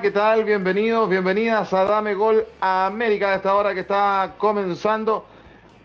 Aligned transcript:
¿Qué 0.00 0.12
tal? 0.12 0.44
Bienvenidos, 0.44 1.08
bienvenidas 1.08 1.72
a 1.72 1.82
Dame 1.84 2.14
Gol 2.14 2.46
América 2.60 3.32
a 3.32 3.34
esta 3.34 3.56
hora 3.56 3.74
que 3.74 3.80
está 3.80 4.36
comenzando. 4.38 5.26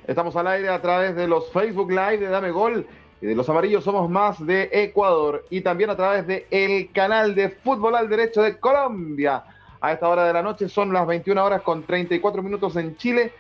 Estamos 0.06 0.36
al 0.36 0.46
aire 0.46 0.70
a 0.70 0.80
través 0.80 1.16
de 1.16 1.28
los 1.28 1.52
Facebook 1.52 1.90
Live 1.90 2.20
de 2.20 2.28
Dame 2.28 2.52
Gol 2.52 2.86
y 3.20 3.26
de 3.26 3.34
los 3.34 3.50
amarillos 3.50 3.84
somos 3.84 4.08
más 4.08 4.46
de 4.46 4.70
Ecuador 4.72 5.44
y 5.50 5.62
también 5.62 5.90
a 5.90 5.96
través 5.96 6.28
de 6.28 6.46
el 6.52 6.92
canal 6.92 7.34
de 7.34 7.50
Fútbol 7.50 7.96
al 7.96 8.08
Derecho 8.08 8.44
de 8.44 8.60
Colombia. 8.60 9.44
A 9.82 9.92
esta 9.92 10.08
hora 10.08 10.24
de 10.26 10.34
la 10.34 10.44
noche 10.44 10.70
son 10.70 10.94
las 10.94 11.08
21 11.08 11.44
horas 11.44 11.64
con 11.64 11.82
34 11.82 12.44
minutos 12.44 12.76
en 12.76 12.96
Chile. 12.96 13.34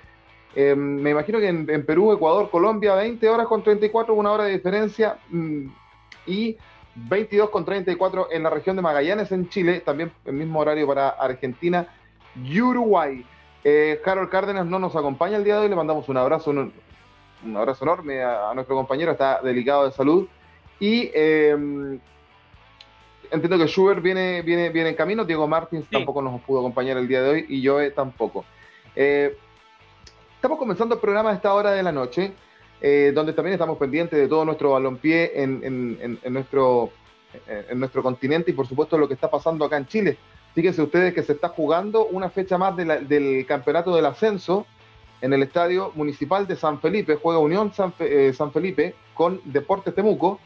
Eh, 0.55 0.73
me 0.73 1.11
imagino 1.11 1.37
que 1.37 1.47
en, 1.47 1.85
Perú, 1.85 2.11
Ecuador, 2.11 2.49
Colombia, 2.49 2.95
20 2.95 3.29
horas 3.29 3.45
con 3.45 3.61
34, 3.61 4.15
una 4.15 4.31
hora 4.31 4.45
de 4.45 4.53
diferencia. 4.53 5.19
Mm, 5.29 5.67
y 6.25 6.57
22 7.07 7.49
con 7.49 7.65
34 7.65 8.29
en 8.31 8.43
la 8.43 8.49
región 8.49 8.75
de 8.75 8.81
Magallanes, 8.81 9.31
en 9.31 9.49
Chile, 9.49 9.81
también 9.81 10.11
el 10.25 10.33
mismo 10.33 10.59
horario 10.59 10.87
para 10.87 11.09
Argentina 11.09 11.87
y 12.43 12.59
Uruguay. 12.59 13.25
Eh, 13.63 14.01
Carol 14.03 14.29
Cárdenas 14.29 14.65
no 14.65 14.79
nos 14.79 14.95
acompaña 14.95 15.37
el 15.37 15.43
día 15.43 15.55
de 15.55 15.61
hoy, 15.61 15.69
le 15.69 15.75
mandamos 15.75 16.09
un 16.09 16.17
abrazo, 16.17 16.51
un, 16.51 16.73
abrazo 17.55 17.85
enorme 17.85 18.23
a, 18.23 18.51
nuestro 18.53 18.75
compañero, 18.75 19.11
está 19.11 19.41
delicado 19.41 19.85
de 19.85 19.91
salud. 19.91 20.27
Y 20.79 21.11
em, 21.13 21.99
entiendo 23.31 23.57
que 23.57 23.67
Schubert 23.67 24.01
viene, 24.01 24.41
viene, 24.41 24.69
viene 24.69 24.89
en 24.89 24.95
camino, 24.95 25.25
Diego 25.25 25.47
Martins 25.47 25.89
tampoco 25.89 26.21
nos 26.21 26.41
pudo 26.41 26.59
acompañar 26.59 26.97
el 26.97 27.07
día 27.07 27.21
de 27.21 27.29
hoy 27.29 27.45
y 27.49 27.61
yo 27.61 27.93
tampoco. 27.93 28.45
Eh, 28.95 29.37
estamos 30.35 30.57
comenzando 30.57 30.95
el 30.95 31.01
programa 31.01 31.31
a 31.31 31.33
esta 31.33 31.53
hora 31.53 31.71
de 31.71 31.83
la 31.83 31.91
noche. 31.91 32.33
Eh, 32.81 33.11
donde 33.13 33.33
también 33.33 33.53
estamos 33.53 33.77
pendientes 33.77 34.17
de 34.17 34.27
todo 34.27 34.45
nuestro 34.45 34.71
balompié 34.71 35.43
en, 35.43 36.17
en, 36.23 36.33
nuestro, 36.33 36.91
en 37.45 37.77
nuestro 37.77 38.01
continente 38.01 38.51
y 38.51 38.53
por 38.53 38.67
supuesto 38.67 38.97
lo 38.97 39.07
que 39.07 39.15
está 39.15 39.29
pasando 39.29 39.65
acá 39.65 39.77
en 39.77 39.87
Chile. 39.87 40.17
Fíjense 40.55 40.81
ustedes 40.81 41.13
que 41.13 41.23
se 41.23 41.33
está 41.33 41.49
jugando 41.49 42.05
una 42.07 42.29
fecha 42.29 42.57
más 42.57 42.75
del 42.75 43.45
campeonato 43.47 43.95
del 43.95 44.05
ascenso 44.05 44.65
en 45.21 45.33
el 45.33 45.43
estadio 45.43 45.91
municipal 45.95 46.47
de 46.47 46.55
San 46.55 46.79
Felipe. 46.79 47.15
Juega 47.21 47.39
Unión 47.39 47.73
San, 47.73 47.93
eh, 47.99 48.33
Felipe 48.53 48.95
con 49.13 49.41
Deportes 49.45 49.93
Temuco. 49.93 50.39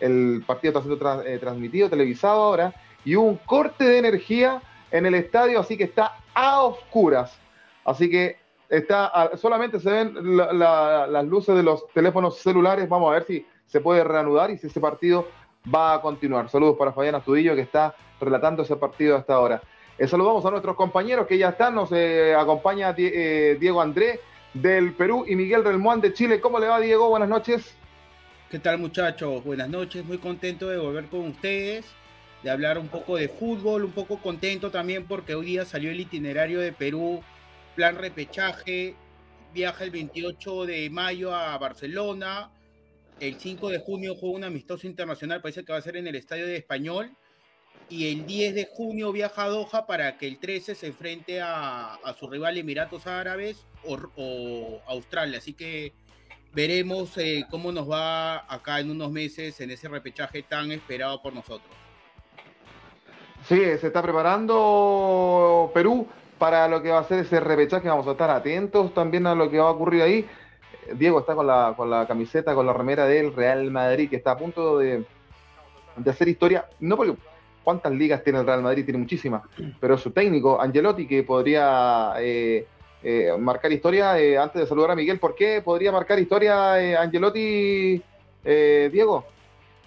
El 0.00 0.42
partido 0.46 0.70
está 0.78 0.82
siendo 0.82 1.22
eh, 1.22 1.38
transmitido, 1.38 1.88
televisado 1.88 2.42
ahora. 2.42 2.74
Y 3.04 3.16
hubo 3.16 3.26
un 3.26 3.36
corte 3.36 3.84
de 3.84 3.98
energía 3.98 4.62
en 4.90 5.06
el 5.06 5.14
estadio, 5.14 5.60
así 5.60 5.76
que 5.76 5.84
está 5.84 6.16
a 6.34 6.62
oscuras. 6.62 7.38
Así 7.84 8.10
que 8.10 8.38
está 8.76 9.30
solamente 9.36 9.80
se 9.80 9.90
ven 9.90 10.14
las 10.36 11.24
luces 11.24 11.56
de 11.56 11.62
los 11.62 11.86
teléfonos 11.92 12.38
celulares. 12.38 12.88
Vamos 12.88 13.10
a 13.10 13.14
ver 13.14 13.24
si 13.24 13.46
se 13.66 13.80
puede 13.80 14.04
reanudar 14.04 14.50
y 14.50 14.58
si 14.58 14.66
ese 14.66 14.80
partido 14.80 15.26
va 15.72 15.94
a 15.94 16.00
continuar. 16.00 16.48
Saludos 16.48 16.76
para 16.78 16.92
Fabián 16.92 17.14
Astudillo 17.14 17.54
que 17.54 17.62
está 17.62 17.94
relatando 18.20 18.62
ese 18.62 18.76
partido 18.76 19.16
hasta 19.16 19.34
ahora. 19.34 19.62
Eh, 19.96 20.06
saludamos 20.06 20.44
a 20.44 20.50
nuestros 20.50 20.76
compañeros 20.76 21.26
que 21.26 21.38
ya 21.38 21.50
están. 21.50 21.74
Nos 21.74 21.90
eh, 21.92 22.34
acompaña 22.34 22.94
eh, 22.96 23.56
Diego 23.58 23.80
André 23.80 24.20
del 24.52 24.92
Perú 24.92 25.24
y 25.26 25.36
Miguel 25.36 25.64
Relmuán 25.64 26.00
de 26.00 26.12
Chile. 26.12 26.40
¿Cómo 26.40 26.58
le 26.58 26.66
va, 26.66 26.80
Diego? 26.80 27.08
Buenas 27.08 27.28
noches. 27.28 27.74
¿Qué 28.50 28.58
tal, 28.58 28.78
muchachos? 28.78 29.42
Buenas 29.44 29.68
noches. 29.68 30.04
Muy 30.04 30.18
contento 30.18 30.68
de 30.68 30.78
volver 30.78 31.06
con 31.06 31.26
ustedes, 31.28 31.86
de 32.42 32.50
hablar 32.50 32.78
un 32.78 32.88
poco 32.88 33.16
de 33.16 33.28
fútbol, 33.28 33.84
un 33.84 33.92
poco 33.92 34.18
contento 34.18 34.70
también 34.70 35.06
porque 35.06 35.34
hoy 35.34 35.46
día 35.46 35.64
salió 35.64 35.90
el 35.90 36.00
itinerario 36.00 36.60
de 36.60 36.72
Perú 36.72 37.22
plan 37.74 37.96
repechaje, 37.96 38.94
viaja 39.52 39.84
el 39.84 39.90
28 39.90 40.66
de 40.66 40.90
mayo 40.90 41.34
a 41.34 41.56
Barcelona, 41.58 42.50
el 43.20 43.38
5 43.38 43.68
de 43.68 43.78
junio 43.78 44.14
juega 44.14 44.36
un 44.36 44.44
amistoso 44.44 44.86
internacional, 44.86 45.40
parece 45.40 45.64
que 45.64 45.72
va 45.72 45.78
a 45.78 45.82
ser 45.82 45.96
en 45.96 46.06
el 46.06 46.16
Estadio 46.16 46.46
de 46.46 46.56
Español, 46.56 47.12
y 47.88 48.10
el 48.10 48.26
10 48.26 48.54
de 48.54 48.68
junio 48.70 49.12
viaja 49.12 49.44
a 49.44 49.48
Doha 49.48 49.86
para 49.86 50.16
que 50.16 50.26
el 50.26 50.38
13 50.38 50.74
se 50.74 50.86
enfrente 50.86 51.40
a, 51.40 51.98
su 52.18 52.28
rival 52.28 52.56
Emiratos 52.56 53.06
Árabes 53.06 53.66
o, 53.84 54.80
Australia. 54.86 55.38
Así 55.38 55.52
que 55.52 55.92
veremos 56.52 57.16
eh, 57.18 57.44
cómo 57.50 57.72
nos 57.72 57.90
va 57.90 58.52
acá 58.52 58.80
en 58.80 58.90
unos 58.90 59.10
meses 59.10 59.60
en 59.60 59.70
ese 59.70 59.88
repechaje 59.88 60.42
tan 60.42 60.72
esperado 60.72 61.20
por 61.20 61.34
nosotros. 61.34 61.70
Sí, 63.46 63.56
se 63.56 63.88
está 63.88 64.00
preparando 64.00 65.70
Perú 65.74 66.08
para 66.44 66.68
lo 66.68 66.82
que 66.82 66.90
va 66.90 66.98
a 66.98 67.04
ser 67.04 67.20
ese 67.20 67.40
repechaje. 67.40 67.88
Vamos 67.88 68.06
a 68.06 68.10
estar 68.10 68.28
atentos 68.28 68.92
también 68.92 69.26
a 69.26 69.34
lo 69.34 69.50
que 69.50 69.58
va 69.58 69.68
a 69.68 69.70
ocurrir 69.70 70.02
ahí. 70.02 70.26
Diego 70.92 71.20
está 71.20 71.34
con 71.34 71.46
la, 71.46 72.04
camiseta, 72.06 72.54
con 72.54 72.66
la 72.66 72.74
remera 72.74 73.06
del 73.06 73.34
Real 73.34 73.70
Madrid, 73.70 74.10
que 74.10 74.16
está 74.16 74.32
a 74.32 74.36
punto 74.36 74.76
de, 74.76 75.06
hacer 76.06 76.28
historia. 76.28 76.68
No 76.80 76.98
porque 76.98 77.14
cuántas 77.62 77.92
ligas 77.92 78.22
tiene 78.22 78.40
el 78.40 78.46
Real 78.46 78.60
Madrid, 78.60 78.84
tiene 78.84 78.98
muchísimas, 78.98 79.40
pero 79.80 79.96
su 79.96 80.10
técnico, 80.10 80.60
Angelotti, 80.60 81.06
que 81.06 81.22
podría 81.22 82.12
eh, 82.18 82.66
eh, 83.02 83.34
marcar 83.38 83.72
historia, 83.72 84.18
eh, 84.18 84.36
antes 84.36 84.60
de 84.60 84.66
saludar 84.66 84.90
a 84.90 84.96
Miguel, 84.96 85.18
¿por 85.18 85.34
qué 85.34 85.62
podría 85.64 85.92
marcar 85.92 86.18
historia 86.18 87.00
Angelotti, 87.00 88.02
Diego? 88.44 89.24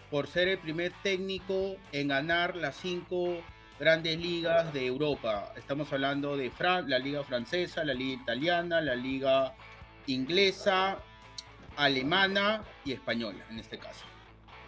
Por 0.09 0.25
ser 0.25 0.47
el 0.47 0.57
primer 0.57 0.91
técnico 1.03 1.75
en 1.91 2.07
ganar 2.07 2.55
las 2.55 2.77
cinco 2.77 3.35
grandes 3.79 4.17
ligas 4.17 4.73
de 4.73 4.85
Europa. 4.85 5.51
Estamos 5.55 5.91
hablando 5.93 6.35
de 6.35 6.51
la 6.87 6.99
liga 6.99 7.23
francesa, 7.23 7.83
la 7.83 7.93
liga 7.93 8.21
italiana, 8.21 8.81
la 8.81 8.95
liga 8.95 9.53
inglesa, 10.07 10.97
alemana 11.75 12.63
y 12.85 12.93
española 12.93 13.39
en 13.49 13.59
este 13.59 13.77
caso. 13.77 14.05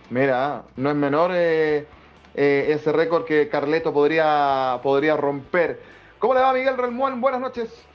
Mira, 0.09 0.64
no 0.75 0.90
es 0.90 0.96
menor 0.96 1.31
eh, 1.34 1.88
eh, 2.36 2.68
ese 2.70 2.92
récord 2.92 3.25
que 3.25 3.50
Carleto 3.50 3.94
podría, 3.94 4.80
podría 4.81 5.16
romper. 5.18 5.81
¿Cómo 6.20 6.34
le 6.34 6.41
va 6.41 6.53
Miguel 6.53 6.78
Relmuán? 6.78 7.22
Buenas 7.22 7.41
noches. 7.41 7.86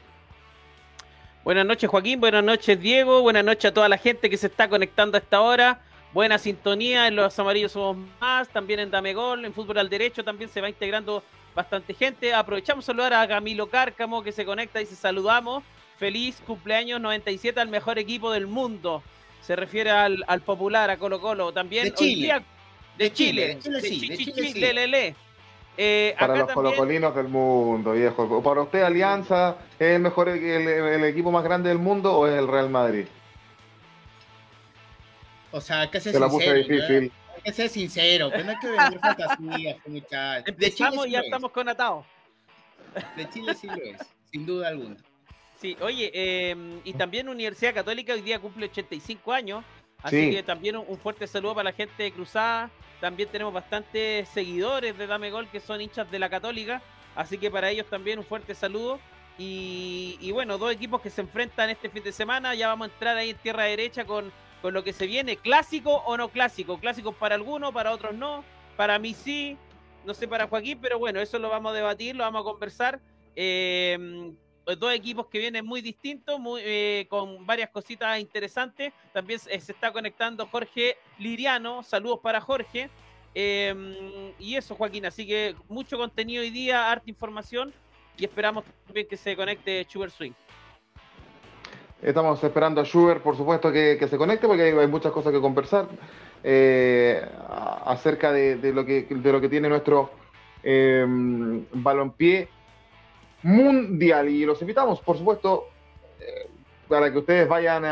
Buenas 1.44 1.66
noches 1.66 1.91
Joaquín, 1.91 2.20
buenas 2.20 2.42
noches 2.42 2.81
Diego, 2.81 3.20
buenas 3.20 3.44
noches 3.44 3.66
a 3.66 3.75
toda 3.75 3.86
la 3.91 3.98
gente 3.98 4.31
que 4.31 4.38
se 4.38 4.46
está 4.46 4.69
conectando 4.69 5.19
a 5.19 5.20
esta 5.20 5.42
hora. 5.42 5.82
Buena 6.14 6.38
sintonía 6.38 7.08
en 7.08 7.16
los 7.16 7.36
amarillos 7.41 7.72
somos 7.72 7.97
más, 8.20 8.48
también 8.48 8.78
en 8.78 8.88
Dame 8.88 9.14
Gol, 9.14 9.44
en 9.44 9.52
fútbol 9.52 9.78
al 9.78 9.88
derecho 9.88 10.22
también 10.22 10.48
se 10.48 10.60
va 10.60 10.69
integrando 10.69 11.25
bastante 11.56 11.92
gente. 11.92 12.32
Aprovechamos 12.32 12.84
a 12.84 12.86
saludar 12.86 13.14
a 13.14 13.26
Camilo 13.26 13.66
Cárcamo 13.66 14.22
que 14.22 14.30
se 14.30 14.44
conecta 14.44 14.80
y 14.80 14.86
se 14.86 14.94
saludamos. 14.94 15.64
Feliz 15.98 16.41
cumpleaños 16.47 17.00
97 17.00 17.58
al 17.58 17.69
mejor 17.69 17.98
equipo 17.98 18.30
del 18.30 18.47
mundo. 18.47 19.02
Se 19.42 19.56
refiere 19.56 19.91
al, 19.91 20.41
popular, 20.47 20.88
a 20.88 20.98
Colo 20.98 21.20
Colo. 21.20 21.50
También 21.52 21.86
de 21.86 21.94
Chile. 21.94 22.44
de, 22.96 23.12
Chile. 23.12 23.58
De 23.64 24.16
Chile, 24.16 25.16
Para 26.16 26.36
los 26.36 26.52
colocolinos 26.52 27.12
del 27.16 27.26
mundo, 27.26 27.91
viejo. 27.91 28.41
¿Para 28.41 28.62
usted 28.62 28.82
Alianza 28.82 29.56
es 29.81 29.96
el 29.96 30.00
mejor 30.00 30.28
el 30.28 31.04
equipo 31.06 31.32
más 31.32 31.42
grande 31.42 31.70
del 31.70 31.78
mundo 31.78 32.16
o 32.16 32.28
es 32.28 32.38
el 32.38 32.46
Real 32.46 32.70
Madrid? 32.70 33.06
O 35.54 35.60
sea, 35.60 35.88
que 35.88 36.00
sincero. 36.00 36.28
Difícil. 36.28 37.12
Hay 37.37 37.42
que 37.44 37.53
ser 37.53 37.69
sincero, 37.69 38.28
que 38.28 38.42
no 38.42 38.50
hay 38.50 38.59
que 38.59 38.66
vender 38.66 38.98
fantasías, 38.98 39.76
muchachos. 39.87 40.56
De 40.56 40.75
Chile 40.75 40.91
sí 41.04 41.10
ya 41.10 41.20
estamos 41.20 41.53
con 41.53 41.69
atado. 41.69 42.04
De 43.16 43.31
Chile 43.31 43.54
sí 43.54 43.69
lo 43.69 43.76
es, 43.76 43.98
sin 44.32 44.47
duda 44.47 44.69
alguna. 44.69 44.97
Sí, 45.60 45.76
oye, 45.81 46.11
em, 46.50 46.81
y 46.82 46.93
también 46.94 47.28
Universidad 47.28 47.73
Católica 47.73 48.14
hoy 48.14 48.23
día 48.23 48.40
cumple 48.40 48.67
85 48.67 49.32
años, 49.32 49.64
así 50.02 50.32
que 50.32 50.43
también 50.43 50.76
un, 50.76 50.99
fuerte 50.99 51.28
saludo 51.28 51.55
para 51.55 51.70
la 51.70 51.76
gente 51.76 52.02
de 52.02 52.11
Cruzada. 52.11 52.70
También 53.00 53.28
tenemos 53.28 53.55
bastantes 53.55 54.28
seguidores 54.31 54.99
de 54.99 55.06
Dame 55.06 55.31
Gol 55.31 55.49
que 55.49 55.61
son 55.61 55.81
hinchas 55.81 56.11
de 56.11 56.19
la 56.19 56.28
Católica, 56.28 56.82
así 57.14 57.38
que 57.38 57.49
para 57.49 57.70
ellos 57.70 57.87
también 57.88 58.19
un 58.19 58.25
fuerte 58.25 58.56
saludo. 58.56 58.99
Y, 59.38 60.17
y 60.20 60.32
bueno, 60.32 60.58
dos 60.58 60.73
equipos 60.73 61.00
que 61.00 61.11
se 61.11 61.20
enfrentan 61.20 61.70
este 61.70 61.90
fin 61.90 62.02
de 62.02 62.12
semana, 62.12 62.56
ya 62.56 62.69
vamos 62.69 62.88
a 62.88 62.93
entrar 62.93 63.17
ahí 63.17 63.31
en 63.31 63.37
tierra 63.37 63.64
derecha 63.64 64.05
con 64.05 64.32
con 64.64 64.72
lo 64.72 64.82
que 64.82 64.94
se 64.94 65.06
viene, 65.06 65.37
clásico 65.37 65.96
o 66.06 66.16
no 66.16 66.31
clásico, 66.31 66.81
clásico 66.81 67.12
para 67.12 67.34
algunos, 67.34 67.70
para 67.75 67.93
otros 67.93 68.14
no, 68.14 68.43
para 68.78 68.99
mí 68.99 69.12
sí, 69.12 69.58
no 70.06 70.14
sé 70.14 70.26
para 70.26 70.46
Joaquín, 70.49 70.78
pero 70.81 70.99
bueno, 70.99 71.20
eso 71.20 71.38
lo 71.38 71.50
vamos 71.50 71.72
a 71.72 71.75
debatir, 71.75 72.16
lo 72.16 72.25
vamos 72.25 72.40
a 72.40 72.44
conversar. 72.44 72.99
Eh, 73.37 74.32
dos 74.64 74.94
equipos 74.94 75.26
que 75.26 75.38
vienen 75.38 75.66
muy 75.66 75.82
distintos, 75.82 76.40
muy, 76.40 76.62
eh, 76.64 77.06
con 77.11 77.44
varias 77.44 77.69
cositas 77.69 78.19
interesantes. 78.19 78.94
También 79.12 79.38
se 79.38 79.55
está 79.55 79.93
conectando 79.93 80.46
Jorge 80.46 80.96
Liriano, 81.19 81.82
saludos 81.82 82.20
para 82.22 82.40
Jorge. 82.40 82.88
Eh, 83.34 84.32
y 84.38 84.56
eso, 84.56 84.76
Joaquín, 84.76 85.05
así 85.05 85.26
que 85.26 85.55
mucho 85.69 85.99
contenido 85.99 86.40
hoy 86.40 86.49
día, 86.49 86.90
harta 86.90 87.11
información 87.11 87.70
y 88.16 88.25
esperamos 88.25 88.64
también 88.87 89.06
que 89.08 89.19
se 89.19 89.37
conecte 89.37 89.87
Sugar 89.90 90.11
Swing. 90.11 90.32
Estamos 92.04 92.42
esperando 92.44 92.80
a 92.80 92.84
Schubert, 92.84 93.22
por 93.22 93.36
supuesto, 93.36 93.72
que, 93.72 94.06
se 94.08 94.18
conecte 94.18 94.46
porque 94.46 94.78
hay, 94.78 94.86
muchas 94.86 95.10
cosas 95.10 95.32
que 95.32 95.40
conversar 95.40 95.88
eh, 96.42 97.26
acerca 97.86 98.30
de, 98.30 98.72
lo 98.74 98.84
que, 98.84 99.06
de 99.08 99.32
lo 99.32 99.40
que 99.40 99.48
tiene 99.48 99.68
nuestro 99.68 100.10
eh, 100.62 101.06
balompié 101.72 102.48
mundial. 103.42 104.28
Y 104.28 104.44
los 104.44 104.60
invitamos, 104.60 105.00
por 105.00 105.16
supuesto, 105.16 105.68
eh, 106.20 106.48
para 106.88 107.10
que 107.10 107.18
ustedes 107.18 107.48
vayan, 107.48 107.82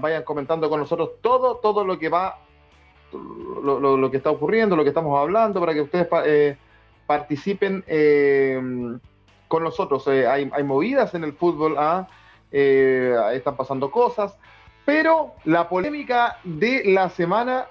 vayan 0.00 0.24
comentando 0.24 0.68
con 0.68 0.80
nosotros 0.80 1.12
todo, 1.22 1.56
todo 1.56 1.84
lo 1.84 1.98
que 1.98 2.10
va, 2.10 2.38
lo, 3.12 4.10
que 4.10 4.18
está 4.18 4.30
ocurriendo, 4.30 4.76
lo 4.76 4.82
que 4.82 4.90
estamos 4.90 5.18
hablando, 5.18 5.58
para 5.58 5.72
que 5.72 5.80
ustedes 5.80 6.06
participen 7.06 7.84
eh, 7.86 8.60
con 9.48 9.62
nosotros. 9.62 10.06
Eh, 10.08 10.26
hay, 10.26 10.64
movidas 10.64 11.14
en 11.14 11.24
el 11.24 11.32
fútbol, 11.32 11.76
¿ah? 11.78 12.08
Eh, 12.56 13.16
están 13.32 13.56
pasando 13.56 13.90
cosas, 13.90 14.38
pero 14.84 15.34
la 15.44 15.68
polémica 15.68 16.38
de 16.44 16.84
la 16.84 17.10
semana 17.10 17.66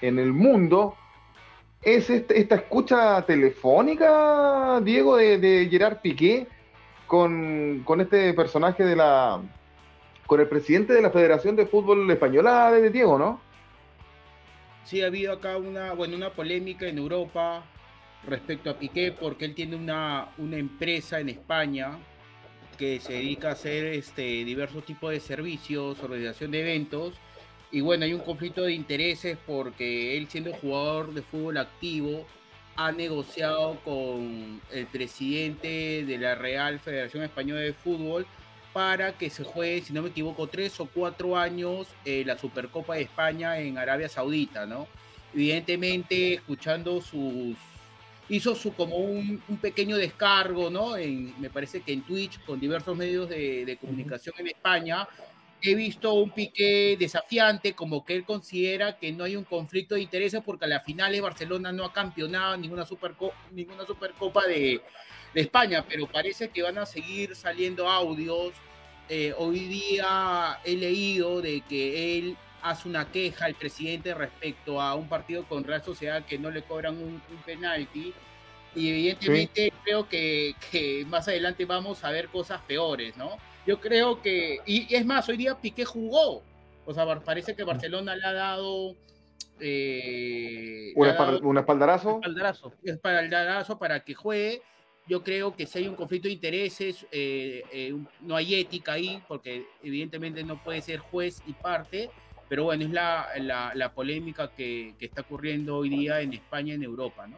en 0.00 0.20
el 0.20 0.32
mundo 0.32 0.94
es 1.82 2.08
este, 2.10 2.38
esta 2.38 2.54
escucha 2.54 3.26
telefónica, 3.26 4.80
Diego, 4.84 5.16
de, 5.16 5.66
Gerard 5.68 6.00
Piqué 6.00 6.46
con, 7.08 7.84
este 7.98 8.32
personaje 8.34 8.84
de 8.84 8.94
la. 8.94 9.40
con 10.26 10.38
el 10.38 10.46
presidente 10.46 10.92
de 10.92 11.02
la 11.02 11.10
Federación 11.10 11.56
de 11.56 11.66
Fútbol 11.66 12.08
Española 12.08 12.70
de 12.70 12.88
Diego, 12.88 13.18
¿no? 13.18 13.40
Sí, 14.84 15.02
ha 15.02 15.06
habido 15.06 15.32
acá 15.32 15.56
una, 15.56 15.92
bueno, 15.92 16.14
una 16.14 16.30
polémica 16.30 16.86
en 16.86 16.98
Europa 16.98 17.64
respecto 18.28 18.70
a 18.70 18.74
Piqué 18.74 19.10
porque 19.10 19.44
él 19.46 19.56
tiene 19.56 19.74
una, 19.74 20.28
una 20.38 20.56
empresa 20.56 21.18
en 21.18 21.30
España 21.30 21.98
que 22.80 22.98
se 22.98 23.12
dedica 23.12 23.50
a 23.50 23.52
hacer 23.52 23.84
este, 23.84 24.22
diversos 24.46 24.86
tipos 24.86 25.12
de 25.12 25.20
servicios, 25.20 26.02
organización 26.02 26.50
de 26.50 26.60
eventos. 26.62 27.12
Y 27.70 27.82
bueno, 27.82 28.06
hay 28.06 28.14
un 28.14 28.22
conflicto 28.22 28.62
de 28.62 28.72
intereses 28.72 29.36
porque 29.46 30.16
él 30.16 30.28
siendo 30.30 30.54
jugador 30.54 31.12
de 31.12 31.20
fútbol 31.20 31.58
activo 31.58 32.26
ha 32.76 32.90
negociado 32.90 33.78
con 33.84 34.62
el 34.72 34.86
presidente 34.86 36.06
de 36.06 36.18
la 36.18 36.34
Real 36.34 36.80
Federación 36.80 37.22
Española 37.22 37.60
de 37.60 37.74
Fútbol 37.74 38.26
para 38.72 39.12
que 39.12 39.28
se 39.28 39.44
juegue, 39.44 39.82
si 39.82 39.92
no 39.92 40.00
me 40.00 40.08
equivoco, 40.08 40.46
tres 40.46 40.80
o 40.80 40.86
cuatro 40.86 41.36
años 41.36 41.86
eh, 42.06 42.22
la 42.24 42.38
Supercopa 42.38 42.94
de 42.94 43.02
España 43.02 43.58
en 43.58 43.76
Arabia 43.76 44.08
Saudita, 44.08 44.64
¿no? 44.64 44.86
Evidentemente, 45.34 46.34
escuchando 46.34 47.02
sus, 47.02 47.56
hizo 48.30 48.54
su 48.54 48.72
como 48.74 48.96
un, 48.96 49.42
pequeño 49.60 49.96
descargo, 49.96 50.70
¿no? 50.70 50.94
me 51.38 51.50
parece 51.50 51.82
que 51.82 51.92
en 51.92 52.02
Twitch, 52.02 52.42
con 52.44 52.60
diversos 52.60 52.96
medios 52.96 53.28
de, 53.28 53.76
comunicación 53.80 54.34
en 54.38 54.46
España, 54.46 55.06
he 55.60 55.74
visto 55.74 56.14
un 56.14 56.30
pique 56.30 56.96
desafiante, 56.98 57.74
como 57.74 58.04
que 58.04 58.14
él 58.14 58.24
considera 58.24 58.96
que 58.98 59.12
no 59.12 59.24
hay 59.24 59.36
un 59.36 59.44
conflicto 59.44 59.96
de 59.96 60.02
intereses 60.02 60.42
porque 60.44 60.64
a 60.64 60.68
la 60.68 60.80
finales 60.80 61.20
Barcelona 61.20 61.70
no 61.72 61.84
ha 61.84 61.92
campeonado 61.92 62.56
ninguna, 62.56 62.86
superco 62.86 63.32
ninguna 63.50 63.84
supercopa 63.84 64.46
de, 64.46 64.80
de, 65.34 65.40
España, 65.40 65.84
pero 65.86 66.06
parece 66.06 66.48
que 66.48 66.62
van 66.62 66.78
a 66.78 66.86
seguir 66.86 67.34
saliendo 67.34 67.90
audios. 67.90 68.52
Eh, 69.08 69.34
hoy 69.36 69.58
día 69.58 70.60
he 70.64 70.76
leído 70.76 71.42
de 71.42 71.62
que 71.62 72.18
él 72.18 72.36
hace 72.62 72.88
una 72.88 73.10
queja 73.10 73.46
al 73.46 73.54
presidente 73.54 74.14
respecto 74.14 74.80
a 74.80 74.94
un 74.94 75.08
partido 75.08 75.44
con 75.44 75.64
Real 75.64 75.82
Sociedad 75.82 76.24
que 76.24 76.38
no 76.38 76.50
le 76.50 76.62
cobran 76.62 76.96
un, 76.98 77.22
penalti. 77.44 78.12
Y 78.74 78.88
evidentemente 78.88 79.72
creo 79.84 80.08
que, 80.08 80.54
que, 80.70 81.04
más 81.06 81.26
adelante 81.26 81.64
vamos 81.64 82.04
a 82.04 82.10
ver 82.10 82.28
cosas 82.28 82.60
peores, 82.62 83.16
¿no? 83.16 83.36
Yo 83.66 83.80
creo 83.80 84.22
que, 84.22 84.60
y, 84.66 84.94
es 84.94 85.04
más, 85.04 85.28
hoy 85.28 85.36
día 85.36 85.60
Piqué 85.60 85.84
jugó. 85.84 86.42
O 86.86 86.94
sea, 86.94 87.20
parece 87.20 87.54
que 87.54 87.64
Barcelona 87.64 88.16
le 88.16 88.24
ha 88.24 88.32
dado... 88.32 88.96
Eh, 89.58 90.92
¿Un, 90.96 91.06
espaldarazo? 91.06 92.14
Un 92.14 92.24
espaldarazo. 92.24 92.72
espaldarazo 92.82 93.78
para 93.78 94.00
que 94.00 94.14
juegue. 94.14 94.62
Yo 95.06 95.22
creo 95.22 95.54
que 95.54 95.66
si 95.66 95.80
hay 95.80 95.88
un 95.88 95.96
conflicto 95.96 96.28
de 96.28 96.34
intereses, 96.34 97.06
eh, 97.10 97.62
eh, 97.72 97.94
no 98.20 98.36
hay 98.36 98.54
ética 98.54 98.92
ahí, 98.92 99.22
porque 99.26 99.66
evidentemente 99.82 100.42
no 100.44 100.62
puede 100.62 100.80
ser 100.80 101.00
juez 101.00 101.42
y 101.46 101.52
parte 101.52 102.10
pero 102.50 102.64
bueno, 102.64 102.84
es 102.84 102.90
la, 102.90 103.28
la, 103.74 103.92
polémica 103.92 104.50
que, 104.50 104.94
que, 104.98 105.06
está 105.06 105.20
ocurriendo 105.20 105.76
hoy 105.76 105.88
día 105.88 106.20
en 106.20 106.32
España 106.32 106.72
y 106.72 106.74
en 106.74 106.82
Europa, 106.82 107.28
¿no? 107.28 107.36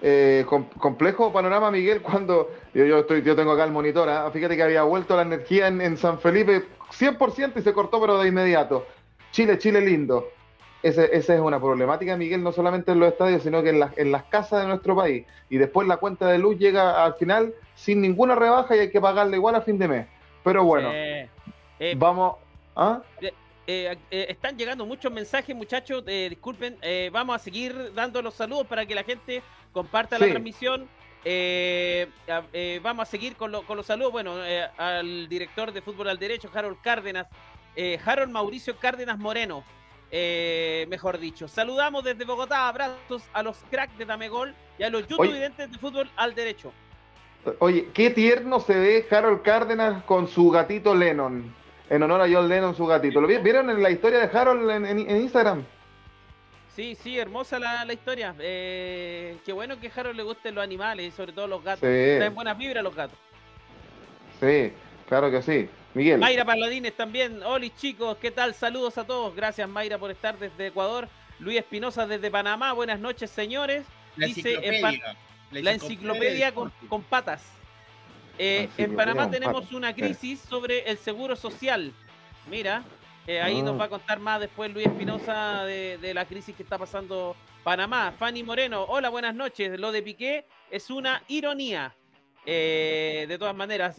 Eh, 0.00 0.46
complejo 0.78 1.30
panorama, 1.30 1.70
Miguel, 1.70 2.00
cuando 2.00 2.50
yo, 2.72 2.86
yo, 2.86 3.00
estoy, 3.00 3.20
yo 3.20 3.36
tengo 3.36 3.52
acá 3.52 3.64
el 3.64 3.70
monitor, 3.70 4.08
¿ah? 4.08 4.30
fíjate 4.32 4.56
que 4.56 4.62
había 4.62 4.82
vuelto 4.84 5.14
la 5.14 5.22
energía 5.22 5.68
en, 5.68 5.82
en, 5.82 5.98
San 5.98 6.20
Felipe 6.20 6.62
100% 6.98 7.52
y 7.56 7.60
se 7.60 7.74
cortó, 7.74 8.00
pero 8.00 8.18
de 8.18 8.28
inmediato. 8.28 8.86
Chile, 9.30 9.58
Chile 9.58 9.82
lindo. 9.82 10.26
esa 10.82 11.04
es 11.04 11.28
una 11.28 11.60
problemática, 11.60 12.16
Miguel, 12.16 12.42
no 12.42 12.50
solamente 12.50 12.92
en 12.92 13.00
los 13.00 13.12
estadios, 13.12 13.42
sino 13.42 13.62
que 13.62 13.70
en, 13.70 13.84
en 13.94 14.10
las 14.10 14.24
casas 14.24 14.62
de 14.62 14.68
nuestro 14.68 14.96
país. 14.96 15.26
Y 15.50 15.58
después 15.58 15.86
la 15.86 15.98
cuenta 15.98 16.28
de 16.28 16.38
luz 16.38 16.56
llega 16.56 17.04
al 17.04 17.16
final 17.16 17.52
sin 17.74 18.00
ninguna 18.00 18.34
rebaja 18.34 18.74
y 18.74 18.78
hay 18.78 18.90
que 18.90 19.02
pagarle 19.02 19.36
igual 19.36 19.54
a 19.54 19.60
fin 19.60 19.78
de 19.78 19.88
mes. 19.88 20.06
Pero 20.42 20.64
bueno, 20.64 20.90
eh, 20.92 21.28
vamos, 21.96 22.36
¿Ah? 22.76 23.02
Eh, 23.66 23.96
eh, 24.10 24.26
están 24.28 24.58
llegando 24.58 24.84
muchos 24.84 25.10
mensajes, 25.10 25.54
muchachos. 25.54 26.04
Eh, 26.06 26.26
disculpen, 26.30 26.76
vamos 27.12 27.36
a 27.36 27.38
seguir 27.38 27.92
dando 27.94 28.20
los 28.20 28.34
saludos 28.34 28.66
para 28.66 28.84
que 28.86 28.94
la 28.94 29.04
gente 29.04 29.42
comparta 29.72 30.18
la 30.18 30.26
transmisión. 30.26 30.88
vamos 32.82 33.08
a 33.08 33.10
seguir 33.10 33.36
con, 33.36 33.62
con 33.64 33.76
los 33.76 33.86
saludos. 33.86 34.12
Bueno, 34.12 34.34
al 34.76 35.28
director 35.28 35.72
de 35.72 35.82
fútbol 35.82 36.08
al 36.08 36.18
derecho, 36.18 36.50
Harold 36.52 36.80
Cárdenas, 36.82 37.26
Harold 38.04 38.30
Mauricio 38.30 38.76
Cárdenas 38.76 39.18
Moreno, 39.18 39.64
mejor 40.10 41.18
dicho. 41.18 41.48
Saludamos 41.48 42.04
desde 42.04 42.24
Bogotá. 42.24 42.68
Abrazos 42.68 43.22
a 43.32 43.42
los 43.42 43.56
cracks 43.70 43.96
de 43.96 44.04
Damegol 44.04 44.54
y 44.78 44.82
a 44.82 44.90
los 44.90 45.06
youtubers 45.08 45.56
de 45.56 45.68
fútbol 45.78 46.10
al 46.16 46.34
derecho. 46.34 46.72
Oye, 47.58 47.88
qué 47.92 48.10
tierno 48.10 48.60
se 48.60 48.74
ve 48.74 49.06
Harold 49.10 49.42
Cárdenas 49.42 50.02
con 50.04 50.28
su 50.28 50.50
gatito 50.50 50.94
Lennon 50.94 51.63
en 51.94 52.02
honor 52.02 52.22
a 52.22 52.28
John 52.28 52.48
Lennon, 52.48 52.76
su 52.76 52.86
gatito. 52.86 53.20
¿Lo 53.20 53.28
vieron 53.28 53.70
en 53.70 53.82
la 53.82 53.90
historia 53.90 54.18
de 54.18 54.38
Harold 54.38 54.68
en, 54.70 54.98
Instagram? 54.98 55.64
Sí, 56.74 56.96
sí, 57.00 57.18
hermosa 57.18 57.58
la, 57.60 57.92
historia. 57.92 58.34
Eh, 58.40 59.36
qué 59.44 59.52
bueno 59.52 59.78
que 59.78 59.86
a 59.86 59.92
Harold 59.94 60.16
le 60.16 60.24
gusten 60.24 60.56
los 60.56 60.64
animales 60.64 61.06
y 61.06 61.10
sobre 61.12 61.32
todo 61.32 61.46
los 61.46 61.62
gatos. 61.62 61.88
Sí. 61.88 62.28
buenas 62.34 62.58
vibras 62.58 62.82
los 62.82 62.94
gatos. 62.96 63.16
Sí, 64.40 64.72
claro 65.08 65.30
que 65.30 65.40
sí. 65.42 65.68
Miguel. 65.94 66.18
Mayra 66.18 66.44
Paladines 66.44 66.94
también. 66.94 67.40
Hola 67.44 67.68
chicos, 67.76 68.16
¿qué 68.20 68.32
tal? 68.32 68.54
Saludos 68.54 68.98
a 68.98 69.04
todos. 69.04 69.36
Gracias 69.36 69.68
Mayra 69.68 69.96
por 69.96 70.10
estar 70.10 70.36
desde 70.36 70.66
Ecuador. 70.66 71.08
Luis 71.38 71.58
Espinosa 71.58 72.08
desde 72.08 72.28
Panamá. 72.28 72.72
Buenas 72.72 72.98
noches, 72.98 73.30
señores. 73.30 73.84
La 74.16 74.26
Dice 74.26 74.54
enciclopedia, 74.54 75.16
la 75.52 75.72
enciclopedia, 75.72 76.54
con 76.54 77.02
patas. 77.04 77.44
Eh, 78.38 78.68
en 78.78 78.96
Panamá 78.96 79.30
tenemos 79.30 79.70
una 79.72 79.94
crisis 79.94 80.40
sobre 80.40 80.80
el 80.90 80.98
seguro 80.98 81.36
social. 81.36 81.92
Mira, 82.50 82.82
eh, 83.26 83.40
ahí 83.40 83.62
nos 83.62 83.74
ah. 83.74 83.78
va 83.78 83.84
a 83.84 83.88
contar 83.88 84.18
más 84.18 84.40
después 84.40 84.72
Luis 84.72 84.86
Espinosa 84.86 85.64
de, 85.64 86.12
la 86.14 86.24
crisis 86.24 86.54
que 86.54 86.64
está 86.64 86.78
pasando 86.78 87.36
Panamá. 87.62 88.12
Fanny 88.18 88.42
Moreno, 88.42 88.84
hola, 88.88 89.08
buenas 89.08 89.34
noches. 89.34 89.78
Lo 89.78 89.92
de 89.92 90.02
Piqué 90.02 90.46
es 90.70 90.90
una 90.90 91.22
ironía. 91.28 91.94
Eh, 92.46 93.24
de 93.26 93.38
todas 93.38 93.56
maneras, 93.56 93.96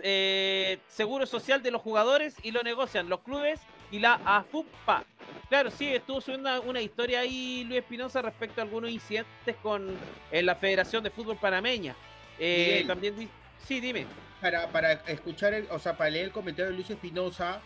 seguro 0.88 1.26
social 1.26 1.64
de 1.64 1.72
los 1.72 1.82
jugadores 1.82 2.36
y 2.44 2.52
lo 2.52 2.62
negocian 2.62 3.10
los 3.10 3.22
clubes 3.22 3.60
y 3.90 4.00
la 4.00 4.20
AFUPA. 4.24 5.04
Claro, 5.50 5.72
sí, 5.72 5.88
estuvo 5.88 6.22
subiendo 6.22 6.62
una, 6.64 6.82
historia 6.82 7.22
ahí 7.22 7.64
Luis 7.64 7.80
Espinosa 7.80 8.22
respecto 8.22 8.62
a 8.62 8.66
algunos 8.66 8.92
incidentes 8.92 9.56
con 9.64 9.98
en 10.32 10.46
la 10.46 10.56
Federación 10.56 11.04
de 11.04 11.10
Fútbol 11.10 11.38
Panameña. 11.38 11.96
también, 12.86 13.16
sí, 13.66 13.80
dime 13.80 14.06
para, 14.42 14.68
para 14.68 14.92
escuchar, 15.08 15.54
el, 15.54 15.68
o 15.72 15.80
sea, 15.80 15.98
para 15.98 16.10
leer 16.10 16.26
el 16.26 16.32
comentario 16.32 16.70
de 16.70 16.76
Luis 16.76 16.90
Espinosa, 16.90 17.62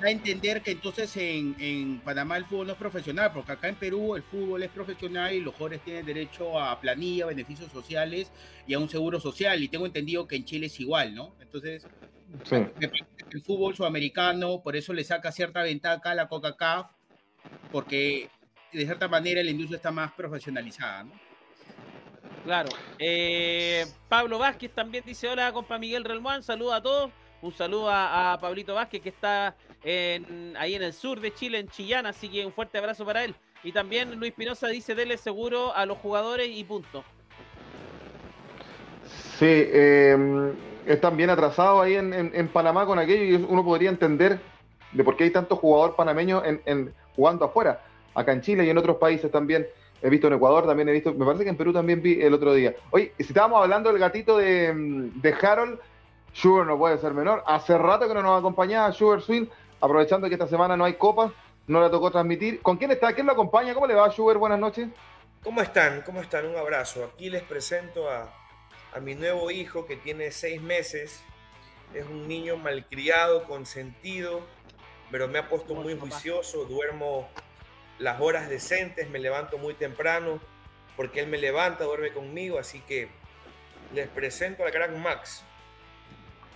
da 0.00 0.06
a 0.06 0.10
entender 0.10 0.62
que 0.62 0.70
entonces 0.70 1.16
en, 1.16 1.56
en, 1.58 2.00
Panamá 2.00 2.36
el 2.36 2.44
fútbol 2.44 2.68
no 2.68 2.72
es 2.74 2.78
profesional, 2.78 3.32
porque 3.32 3.52
acá 3.52 3.68
en 3.68 3.74
Perú 3.74 4.14
el 4.14 4.22
fútbol 4.22 4.62
es 4.62 4.70
profesional 4.70 5.34
y 5.34 5.40
los 5.40 5.54
jóvenes 5.56 5.80
tienen 5.82 6.06
derecho 6.06 6.60
a 6.60 6.80
planilla, 6.80 7.26
beneficios 7.26 7.72
sociales 7.72 8.30
y 8.66 8.74
a 8.74 8.78
un 8.78 8.88
seguro 8.88 9.18
social. 9.18 9.60
Y 9.60 9.68
tengo 9.68 9.86
entendido 9.86 10.28
que 10.28 10.36
en 10.36 10.44
Chile 10.44 10.66
es 10.66 10.78
igual, 10.78 11.14
¿no? 11.14 11.34
Entonces, 11.40 11.84
el 12.50 13.42
fútbol 13.42 13.74
sudamericano, 13.74 14.62
por 14.62 14.76
eso 14.76 14.92
le 14.92 15.02
saca 15.02 15.32
cierta 15.32 15.62
ventaja 15.62 16.12
a 16.12 16.14
la 16.14 16.28
Coca-Cola, 16.28 16.92
porque 17.72 18.30
de 18.72 18.84
cierta 18.84 19.08
manera 19.08 19.42
la 19.42 19.50
industria 19.50 19.78
está 19.78 19.90
más 19.90 20.12
profesionalizada, 20.12 21.04
¿no? 21.04 21.27
Claro. 22.44 22.68
Eh, 22.98 23.84
Pablo 24.08 24.38
Vázquez 24.38 24.72
también 24.72 25.04
dice: 25.06 25.28
Hola, 25.28 25.52
compa 25.52 25.78
Miguel 25.78 26.04
Relmuán. 26.04 26.42
Saludos 26.42 26.74
a 26.74 26.82
todos. 26.82 27.10
Un 27.40 27.52
saludo 27.52 27.88
a, 27.90 28.36
Pablito 28.40 28.74
Vázquez 28.74 29.00
que 29.00 29.10
está 29.10 29.54
ahí 29.84 30.74
en 30.74 30.82
el 30.82 30.92
sur 30.92 31.20
de 31.20 31.32
Chile, 31.32 31.58
en 31.58 31.68
Chillán. 31.68 32.06
Así 32.06 32.28
que 32.28 32.44
un 32.44 32.52
fuerte 32.52 32.78
abrazo 32.78 33.04
para 33.04 33.24
él. 33.24 33.34
Y 33.62 33.72
también 33.72 34.18
Luis 34.18 34.32
Pinoza 34.32 34.68
dice: 34.68 34.94
Dele 34.94 35.16
seguro 35.16 35.74
a 35.74 35.86
los 35.86 35.98
jugadores 35.98 36.48
y 36.50 36.64
punto. 36.64 37.04
Sí, 39.38 39.46
em, 39.72 40.52
están 40.84 41.16
bien 41.16 41.30
atrasados 41.30 41.84
ahí 41.84 41.94
en, 41.94 42.48
Panamá 42.48 42.86
con 42.86 42.98
aquello 42.98 43.22
y 43.22 43.34
uno 43.34 43.64
podría 43.64 43.88
entender 43.88 44.40
de 44.92 45.04
por 45.04 45.16
qué 45.16 45.24
hay 45.24 45.30
tantos 45.30 45.58
jugadores 45.58 45.94
panameños 45.94 46.42
en, 46.44 46.92
jugando 47.14 47.44
afuera, 47.44 47.84
acá 48.14 48.32
en 48.32 48.40
Chile 48.40 48.64
y 48.64 48.70
en 48.70 48.78
otros 48.78 48.96
países 48.96 49.30
también. 49.30 49.66
He 50.00 50.08
visto 50.08 50.28
en 50.28 50.34
Ecuador, 50.34 50.66
también 50.66 50.88
he 50.88 50.92
visto, 50.92 51.12
me 51.12 51.24
parece 51.24 51.44
que 51.44 51.50
en 51.50 51.56
Perú 51.56 51.72
también 51.72 52.00
vi 52.00 52.22
el 52.22 52.32
otro 52.32 52.54
día. 52.54 52.74
Oye, 52.90 53.12
si 53.18 53.24
estábamos 53.24 53.62
hablando 53.62 53.90
del 53.90 53.98
gatito 53.98 54.38
de, 54.38 54.72
de 54.72 55.34
Harold, 55.42 55.80
Sugar 56.32 56.66
no 56.66 56.78
puede 56.78 56.98
ser 56.98 57.14
menor. 57.14 57.42
Hace 57.46 57.76
rato 57.76 58.06
que 58.06 58.14
no 58.14 58.22
nos 58.22 58.38
acompañaba 58.38 58.92
Sugar 58.92 59.20
Swing, 59.20 59.46
aprovechando 59.80 60.28
que 60.28 60.34
esta 60.34 60.46
semana 60.46 60.76
no 60.76 60.84
hay 60.84 60.94
copas, 60.94 61.32
no 61.66 61.82
le 61.82 61.90
tocó 61.90 62.10
transmitir. 62.10 62.62
¿Con 62.62 62.76
quién 62.76 62.92
está? 62.92 63.12
¿Quién 63.12 63.26
lo 63.26 63.32
acompaña? 63.32 63.74
¿Cómo 63.74 63.86
le 63.86 63.94
va, 63.94 64.10
Sugar? 64.10 64.38
Buenas 64.38 64.60
noches. 64.60 64.88
¿Cómo 65.42 65.60
están? 65.62 66.02
¿Cómo 66.02 66.20
están? 66.20 66.46
Un 66.46 66.56
abrazo. 66.56 67.04
Aquí 67.04 67.28
les 67.28 67.42
presento 67.42 68.08
a, 68.08 68.32
a 68.94 69.00
mi 69.00 69.14
nuevo 69.14 69.50
hijo 69.50 69.84
que 69.84 69.96
tiene 69.96 70.30
seis 70.30 70.62
meses. 70.62 71.22
Es 71.92 72.06
un 72.06 72.28
niño 72.28 72.56
malcriado, 72.56 73.44
consentido, 73.44 74.40
pero 75.10 75.26
me 75.26 75.38
ha 75.38 75.48
puesto 75.48 75.74
muy 75.74 75.98
juicioso. 75.98 76.66
Duermo 76.66 77.28
las 77.98 78.20
horas 78.20 78.48
decentes, 78.48 79.08
me 79.10 79.18
levanto 79.18 79.58
muy 79.58 79.74
temprano 79.74 80.40
porque 80.96 81.20
él 81.20 81.28
me 81.28 81.38
levanta, 81.38 81.84
duerme 81.84 82.12
conmigo. 82.12 82.58
Así 82.58 82.80
que 82.80 83.08
les 83.94 84.08
presento 84.08 84.64
al 84.64 84.70
gran 84.70 85.00
Max. 85.00 85.44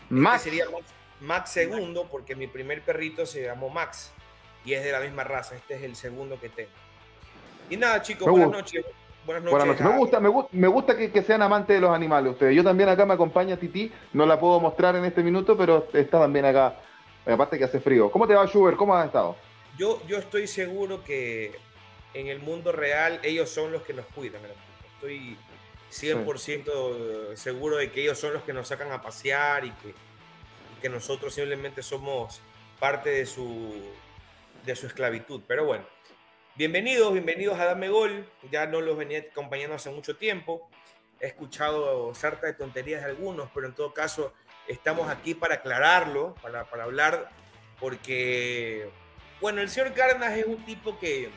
Este 0.02 0.14
Max. 0.14 0.42
sería 0.42 0.64
Max, 1.20 1.50
segundo 1.50 2.08
porque 2.11 2.34
mi 2.34 2.46
primer 2.46 2.82
perrito 2.82 3.26
se 3.26 3.42
llamó 3.42 3.68
Max 3.68 4.12
y 4.64 4.75
es 4.75 4.84
de 4.84 4.92
la 4.92 5.00
misma 5.00 5.25
raza. 5.25 5.54
Este 5.54 5.75
es 5.75 5.82
el 5.82 5.96
segundo 5.96 6.40
que 6.40 6.49
tengo. 6.49 6.70
Y 7.70 7.76
nada, 7.76 8.02
chicos, 8.02 8.28
buenas 8.28 8.50
noches. 8.50 8.84
Buenas 9.25 9.44
noches. 9.44 9.80
Me 9.80 9.96
gusta, 9.96 10.20
me, 10.50 10.66
gusta 10.68 10.96
que, 10.96 11.22
sean 11.22 11.42
amantes 11.42 11.76
de 11.76 11.80
los 11.80 11.94
animales 11.94 12.32
ustedes. 12.32 12.56
Yo 12.56 12.64
también 12.64 12.88
acá 12.88 13.06
me 13.06 13.14
acompaña 13.14 13.56
Titi, 13.56 13.92
no 14.12 14.26
la 14.26 14.38
puedo 14.38 14.58
mostrar 14.58 14.96
en 14.96 15.04
este 15.04 15.22
minuto, 15.22 15.56
pero 15.56 15.87
está 15.92 16.18
también 16.18 16.44
acá. 16.44 16.76
Aparte 17.25 17.56
que 17.56 17.64
hace 17.64 17.78
frío. 17.78 18.11
¿Cómo 18.11 18.26
te 18.26 18.34
va, 18.34 18.44
Schubert? 18.46 18.76
¿Cómo 18.76 18.96
has 18.96 19.06
estado? 19.06 19.37
Yo, 19.79 20.05
yo 20.07 20.19
estoy 20.19 20.47
seguro 20.47 21.02
que 21.02 21.59
en 22.14 22.29
el 22.29 22.41
mundo 22.41 22.73
real 22.73 23.21
ellos 23.23 23.50
son 23.50 23.73
los 23.73 23.83
que 23.83 23.95
nos 23.95 24.07
cuidan. 24.07 24.43
Estoy 24.95 25.37
100% 25.91 27.37
seguro 27.37 27.76
de 27.76 27.91
que 27.91 28.02
ellos 28.02 28.19
son 28.19 28.35
los 28.35 28.43
que 28.43 28.52
nos 28.52 28.69
sacan 28.69 28.93
a 28.93 29.02
pasear 29.02 29.64
y 29.64 29.71
que, 29.71 29.95
que 30.81 30.88
nosotros 30.88 31.35
simplemente 31.35 31.83
somos 31.83 32.41
parte 32.79 33.11
de 33.11 33.26
su, 33.26 33.75
de 34.64 34.76
su 34.76 34.87
esclavitud. 34.87 35.41
Pero 35.47 35.64
bueno. 35.64 35.85
Bienvenidos, 36.55 37.11
bienvenidos 37.14 37.59
a 37.59 37.64
Dame 37.64 37.88
Gol. 37.88 38.29
Ya 38.50 38.67
no 38.67 38.83
los 38.83 38.99
venía 38.99 39.21
acompañando 39.21 39.76
hace 39.76 39.88
mucho 39.88 40.17
tiempo. 40.17 40.69
He 41.19 41.29
escuchado 41.29 42.14
sarta 42.14 42.47
de 42.47 42.52
tonterías 42.52 43.02
de 43.02 43.09
algunos, 43.09 43.49
pero 43.55 43.67
en 43.69 43.75
todo 43.75 43.95
caso 43.95 44.35
estamos 44.69 45.09
aquí 45.09 45.35
para 45.35 45.55
aclararlo, 45.57 46.35
para, 46.43 46.64
para 46.64 46.85
hablar, 46.85 47.31
porque, 47.81 48.91
bueno, 49.42 49.61
el 49.61 49.68
señor 49.68 49.92
Cárdenas 49.92 50.38
es 50.38 50.46
un 50.46 50.64
tipo 50.64 50.99
que 50.99 51.28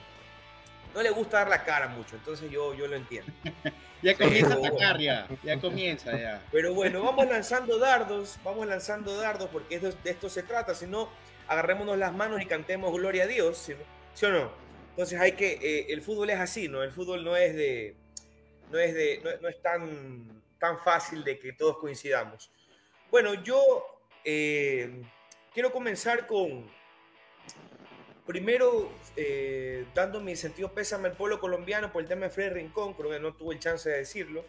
no 0.93 1.01
le 1.01 1.09
gusta 1.09 1.39
dar 1.39 1.49
la 1.49 1.63
cara 1.63 1.89
mucho, 1.89 2.15
entonces 2.15 2.49
yo, 2.49 2.73
yo 2.73 2.87
lo 2.87 2.95
entiendo. 2.95 3.33
ya 4.01 4.15
comienza 4.15 4.53
a 4.53 4.57
atacar, 4.57 4.99
ya, 4.99 5.27
ya 5.43 5.59
comienza, 5.59 6.17
ya. 6.17 6.41
Pero 6.51 6.73
bueno, 6.73 7.03
vamos 7.03 7.27
lanzando 7.27 7.79
dardos, 7.79 8.37
vamos 8.43 8.67
lanzando 8.67 9.17
dardos, 9.17 9.49
porque 9.49 9.79
de 9.79 9.93
esto 10.05 10.29
se 10.29 10.43
trata, 10.43 10.75
si 10.75 10.85
no, 10.85 11.09
agarrémonos 11.47 11.97
las 11.97 12.13
manos 12.13 12.41
y 12.41 12.45
cantemos 12.45 12.93
gloria 12.93 13.23
a 13.23 13.27
Dios, 13.27 13.57
¿sí 14.13 14.25
o 14.25 14.29
no? 14.29 14.51
Entonces 14.91 15.19
hay 15.19 15.33
que, 15.33 15.53
eh, 15.61 15.87
el 15.89 16.01
fútbol 16.01 16.29
es 16.29 16.39
así, 16.39 16.69
¿no? 16.69 16.83
El 16.83 16.91
fútbol 16.91 17.25
no 17.25 17.35
es 17.35 17.55
de, 17.55 17.95
no 18.71 18.79
es 18.79 18.93
de, 18.93 19.39
no, 19.41 19.49
es 19.49 19.61
tan, 19.61 20.43
tan 20.59 20.79
fácil 20.79 21.23
de 21.23 21.37
que 21.39 21.53
todos 21.53 21.79
coincidamos. 21.79 22.49
Bueno, 23.11 23.33
yo 23.43 23.61
eh, 24.23 25.03
quiero 25.53 25.73
comenzar 25.73 26.27
con, 26.27 26.69
primero, 28.25 28.91
eh, 29.15 29.85
dando 29.93 30.19
mi 30.19 30.35
sentido 30.35 30.71
pésame 30.71 31.09
al 31.09 31.15
pueblo 31.15 31.39
colombiano 31.39 31.91
por 31.91 32.01
el 32.01 32.07
tema 32.07 32.25
de 32.25 32.29
Freddy 32.31 32.55
Rincón, 32.55 32.93
creo 32.93 33.11
que 33.11 33.19
no 33.19 33.33
tuve 33.33 33.55
el 33.55 33.59
chance 33.59 33.89
de 33.89 33.97
decirlo. 33.97 34.43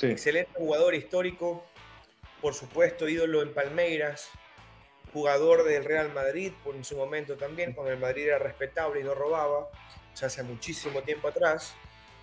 Excelente 0.00 0.50
jugador 0.54 0.94
histórico, 0.94 1.64
por 2.40 2.54
supuesto, 2.54 3.08
ídolo 3.08 3.42
en 3.42 3.52
Palmeiras, 3.54 4.30
jugador 5.12 5.64
del 5.64 5.84
Real 5.84 6.12
Madrid 6.12 6.52
por 6.62 6.76
en 6.76 6.84
su 6.84 6.96
momento 6.96 7.36
también, 7.36 7.72
cuando 7.72 7.92
el 7.92 7.98
Madrid 7.98 8.26
era 8.26 8.38
respetable 8.38 9.00
y 9.00 9.04
no 9.04 9.14
robaba 9.14 9.68
ya 10.14 10.26
hace 10.26 10.42
muchísimo 10.42 11.02
tiempo 11.02 11.28
atrás. 11.28 11.74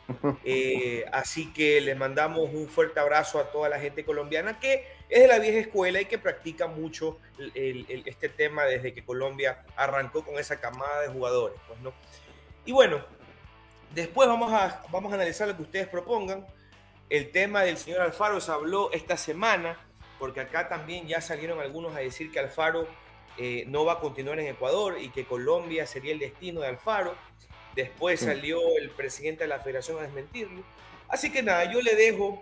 Eh, 0.44 1.06
así 1.14 1.54
que 1.54 1.80
les 1.80 1.96
mandamos 1.96 2.50
un 2.54 2.68
fuerte 2.68 3.00
abrazo 3.00 3.40
a 3.40 3.54
toda 3.54 3.70
la 3.70 3.80
gente 3.80 4.04
colombiana 4.04 4.60
que 4.60 4.86
es 5.14 5.22
de 5.22 5.28
la 5.28 5.38
vieja 5.38 5.60
escuela 5.60 6.02
y 6.02 6.06
que 6.06 6.18
practica 6.18 6.66
mucho 6.66 7.20
este 7.54 8.30
tema 8.30 8.64
desde 8.64 8.96
que 8.96 9.06
Colombia 9.06 9.64
arrancó 9.76 10.26
con 10.26 10.40
esa 10.40 10.60
camada 10.60 11.02
de 11.02 11.10
jugadores. 11.10 11.56
Pues, 11.68 11.80
¿no? 11.82 11.94
Y 12.66 12.72
bueno, 12.72 13.06
después 13.94 14.28
vamos 14.28 14.52
a, 14.52 14.82
vamos 14.92 15.12
a 15.12 15.16
analizar 15.16 15.48
lo 15.48 15.56
que 15.56 15.62
ustedes 15.62 15.88
propongan. 15.88 16.48
El 17.12 17.30
tema 17.30 17.62
del 17.62 17.78
señor 17.78 18.02
Alfaro 18.02 18.42
se 18.42 18.52
habló 18.52 18.92
esta 18.92 19.16
semana, 19.16 19.78
porque 20.18 20.42
acá 20.42 20.68
también 20.68 21.08
ya 21.08 21.22
salieron 21.22 21.60
algunos 21.60 21.96
a 21.96 22.00
decir 22.00 22.32
que 22.32 22.40
Alfaro 22.40 22.88
eh, 23.38 23.66
no 23.68 23.86
va 23.86 23.94
a 23.94 24.00
continuar 24.00 24.40
en 24.40 24.48
Ecuador 24.48 24.98
y 25.00 25.10
que 25.10 25.26
Colombia 25.26 25.86
sería 25.86 26.14
el 26.14 26.20
destino 26.20 26.62
de 26.62 26.70
Alfaro. 26.70 27.14
Después 27.76 28.20
salió 28.20 28.60
el 28.80 28.90
presidente 28.90 29.44
de 29.44 29.48
la 29.48 29.60
federación 29.60 30.00
a 30.00 30.02
desmentirlo. 30.02 30.64
Así 31.08 31.32
que 31.32 31.44
nada, 31.44 31.72
yo 31.72 31.82
le 31.82 31.96
dejo 31.96 32.42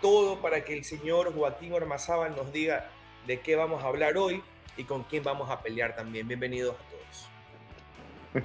todo 0.00 0.40
para 0.40 0.64
que 0.64 0.76
el 0.76 0.84
señor 0.84 1.34
Joaquín 1.34 1.72
Ormazábal 1.72 2.34
nos 2.36 2.52
diga 2.52 2.90
de 3.26 3.40
qué 3.40 3.56
vamos 3.56 3.82
a 3.82 3.88
hablar 3.88 4.16
hoy 4.16 4.42
y 4.76 4.84
con 4.84 5.02
quién 5.04 5.24
vamos 5.24 5.50
a 5.50 5.60
pelear 5.60 5.96
también. 5.96 6.28
Bienvenidos 6.28 6.74
a 6.74 6.90
todos. 6.90 8.44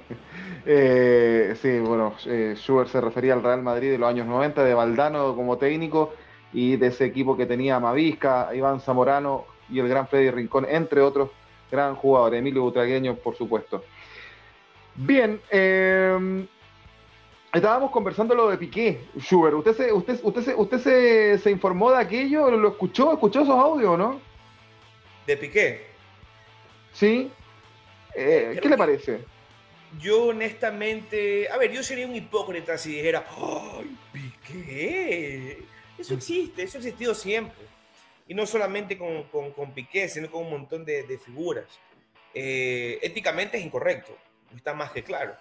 eh, 0.66 1.54
sí, 1.60 1.78
bueno, 1.78 2.14
eh, 2.26 2.54
Schubert 2.56 2.90
se 2.90 3.00
refería 3.00 3.34
al 3.34 3.42
Real 3.42 3.62
Madrid 3.62 3.90
de 3.90 3.98
los 3.98 4.08
años 4.08 4.26
90, 4.26 4.64
de 4.64 4.74
Valdano 4.74 5.34
como 5.36 5.58
técnico 5.58 6.14
y 6.52 6.76
de 6.76 6.88
ese 6.88 7.04
equipo 7.04 7.36
que 7.36 7.46
tenía 7.46 7.78
Mavisca, 7.80 8.54
Iván 8.54 8.80
Zamorano 8.80 9.46
y 9.70 9.78
el 9.78 9.88
gran 9.88 10.08
Freddy 10.08 10.30
Rincón, 10.30 10.66
entre 10.68 11.00
otros 11.00 11.30
gran 11.70 11.96
jugadores, 11.96 12.38
Emilio 12.38 12.62
Butragueño, 12.62 13.16
por 13.16 13.36
supuesto. 13.36 13.82
Bien, 14.96 15.40
eh, 15.50 16.46
estábamos 17.54 17.90
conversando 17.90 18.34
lo 18.34 18.50
de 18.50 18.58
Piqué, 18.58 19.00
Schubert. 19.18 19.56
¿Usted 19.56 19.74
se, 19.74 19.92
usted, 19.92 20.20
usted, 20.22 20.42
se, 20.42 20.54
usted 20.54 21.38
se, 21.38 21.50
informó 21.50 21.90
de 21.90 21.98
aquello? 21.98 22.50
¿Lo 22.50 22.68
escuchó? 22.68 23.12
¿Escuchó 23.12 23.42
esos 23.42 23.56
audios, 23.56 23.98
no? 23.98 24.20
¿De 25.26 25.36
Piqué? 25.36 25.86
Sí. 26.92 27.30
Eh, 28.14 28.58
¿Qué 28.60 28.68
le 28.68 28.76
parece? 28.76 29.20
Yo 30.00 30.26
honestamente, 30.26 31.48
a 31.48 31.56
ver, 31.56 31.70
yo 31.70 31.82
sería 31.82 32.06
un 32.06 32.14
hipócrita 32.14 32.76
si 32.76 32.94
dijera, 32.94 33.24
¡ay, 33.36 33.96
Piqué! 34.12 35.64
Eso 35.98 36.14
existe, 36.14 36.64
eso 36.64 36.78
ha 36.78 36.80
existido 36.80 37.14
siempre. 37.14 37.64
Y 38.26 38.34
no 38.34 38.46
solamente 38.46 38.98
con, 38.98 39.24
con, 39.24 39.72
Piqué, 39.72 40.08
sino 40.08 40.30
con 40.30 40.42
un 40.42 40.50
montón 40.50 40.84
de, 40.84 41.18
figuras. 41.24 41.66
Eh, 42.34 42.98
éticamente 43.02 43.58
es 43.58 43.64
incorrecto 43.64 44.16
está 44.56 44.74
más 44.74 44.90
que 44.92 45.02
claro. 45.02 45.34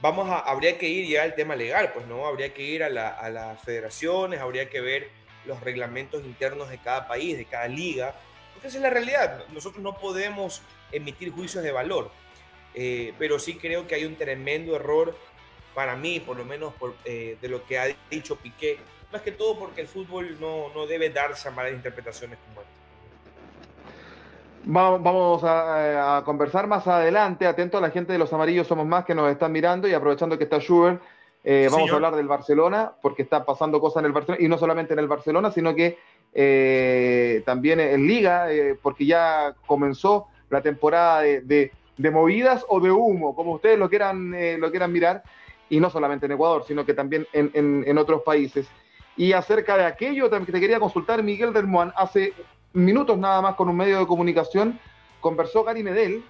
Vamos 0.00 0.30
a, 0.30 0.38
habría 0.38 0.78
que 0.78 0.88
ir 0.88 1.08
ya 1.08 1.24
al 1.24 1.34
tema 1.34 1.56
legal, 1.56 1.90
pues 1.92 2.06
no, 2.06 2.24
habría 2.26 2.54
que 2.54 2.62
ir 2.62 2.84
a, 2.84 2.88
las 2.88 3.60
federaciones, 3.62 4.40
habría 4.40 4.70
que 4.70 4.80
ver 4.80 5.08
los 5.44 5.60
reglamentos 5.60 6.24
internos 6.24 6.68
de 6.68 6.78
cada 6.78 7.08
país, 7.08 7.36
de 7.36 7.46
cada 7.46 7.66
liga, 7.66 8.14
porque 8.52 8.68
esa 8.68 8.76
es 8.76 8.82
la 8.82 8.90
realidad. 8.90 9.44
Nosotros 9.48 9.82
no 9.82 9.98
podemos 9.98 10.62
emitir 10.92 11.32
juicios 11.32 11.64
de 11.64 11.72
valor, 11.72 12.12
eh, 12.74 13.12
pero 13.18 13.40
sí 13.40 13.56
creo 13.56 13.88
que 13.88 13.96
hay 13.96 14.04
un 14.04 14.14
tremendo 14.14 14.76
error 14.76 15.16
para 15.74 15.96
mí, 15.96 16.20
por 16.20 16.36
lo 16.36 16.44
menos 16.44 16.74
por, 16.74 16.94
eh, 17.04 17.36
de 17.40 17.48
lo 17.48 17.66
que 17.66 17.78
ha 17.78 17.86
dicho 18.08 18.36
Piqué, 18.36 18.78
más 19.10 19.22
que 19.22 19.32
todo 19.32 19.58
porque 19.58 19.80
el 19.80 19.88
fútbol 19.88 20.38
no, 20.38 20.72
no 20.74 20.86
debe 20.86 21.10
darse 21.10 21.48
a 21.48 21.50
malas 21.50 21.72
interpretaciones 21.72 22.38
como 22.46 22.57
Vamos 24.64 25.42
a, 25.44 26.22
conversar 26.24 26.66
más 26.66 26.86
adelante. 26.86 27.46
Atento 27.46 27.78
a 27.78 27.80
la 27.80 27.90
gente 27.90 28.12
de 28.12 28.18
los 28.18 28.32
amarillos 28.32 28.66
somos 28.66 28.86
más 28.86 29.04
que 29.04 29.14
nos 29.14 29.30
están 29.30 29.52
mirando 29.52 29.88
y 29.88 29.94
aprovechando 29.94 30.36
que 30.36 30.44
está 30.44 30.58
Schubert, 30.58 31.00
eh, 31.44 31.68
vamos 31.70 31.90
a 31.90 31.94
hablar 31.94 32.16
del 32.16 32.26
Barcelona 32.26 32.92
porque 33.00 33.22
está 33.22 33.44
pasando 33.44 33.80
cosas 33.80 34.02
en 34.02 34.06
el 34.06 34.12
Barcelona 34.12 34.44
y 34.44 34.48
no 34.48 34.58
solamente 34.58 34.92
en 34.92 34.98
el 34.98 35.08
Barcelona, 35.08 35.50
sino 35.50 35.74
que 35.74 35.98
eh, 36.34 37.42
también 37.46 37.80
en 37.80 38.06
Liga, 38.06 38.52
eh, 38.52 38.76
porque 38.80 39.06
ya 39.06 39.54
comenzó 39.66 40.26
la 40.50 40.60
temporada 40.60 41.20
de, 41.22 41.72
movidas 42.12 42.64
o 42.68 42.80
de 42.80 42.90
humo, 42.90 43.34
como 43.34 43.52
ustedes 43.52 43.78
lo 43.78 43.88
quieran, 43.88 44.34
lo 44.60 44.70
quieran 44.70 44.92
mirar, 44.92 45.22
y 45.68 45.80
no 45.80 45.90
solamente 45.90 46.26
en 46.26 46.32
Ecuador, 46.32 46.64
sino 46.66 46.84
que 46.84 46.94
también 46.94 47.26
en, 47.32 47.50
en 47.54 47.98
otros 47.98 48.22
países. 48.22 48.68
Y 49.16 49.32
acerca 49.32 49.76
de 49.76 49.84
aquello, 49.84 50.30
también 50.30 50.52
te 50.52 50.60
quería 50.60 50.78
consultar, 50.78 51.22
Miguel 51.22 51.52
del 51.52 51.66
Moan, 51.66 51.92
hace 51.96 52.32
minutos 52.72 53.18
nada 53.18 53.40
más 53.40 53.54
con 53.54 53.68
un 53.68 53.76
medio 53.76 53.98
de 53.98 54.06
comunicación, 54.06 54.78
conversó 55.20 55.64
Gary 55.64 55.82
Medel, 55.82 56.24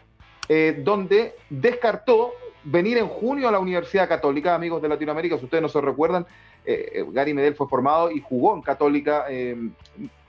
eh, 0.49 0.81
donde 0.83 1.35
descartó 1.51 2.33
venir 2.65 2.99
en 2.99 3.09
junio 3.09 3.49
a 3.49 3.53
la 3.53 3.59
Universidad 3.59 4.09
Católica, 4.09 4.55
amigos 4.55 4.83
de 4.83 4.89
Latinoamérica, 4.89 5.39
si 5.39 5.45
ustedes 5.45 5.63
no 5.63 5.69
se 5.69 5.81
recuerdan, 5.81 6.27
eh, 6.65 6.91
eh, 6.95 7.05
Gary 7.13 7.35
Medel 7.35 7.55
fue 7.55 7.69
formado 7.69 8.11
y 8.11 8.21
jugó 8.21 8.55
en 8.55 8.63
Católica, 8.63 9.27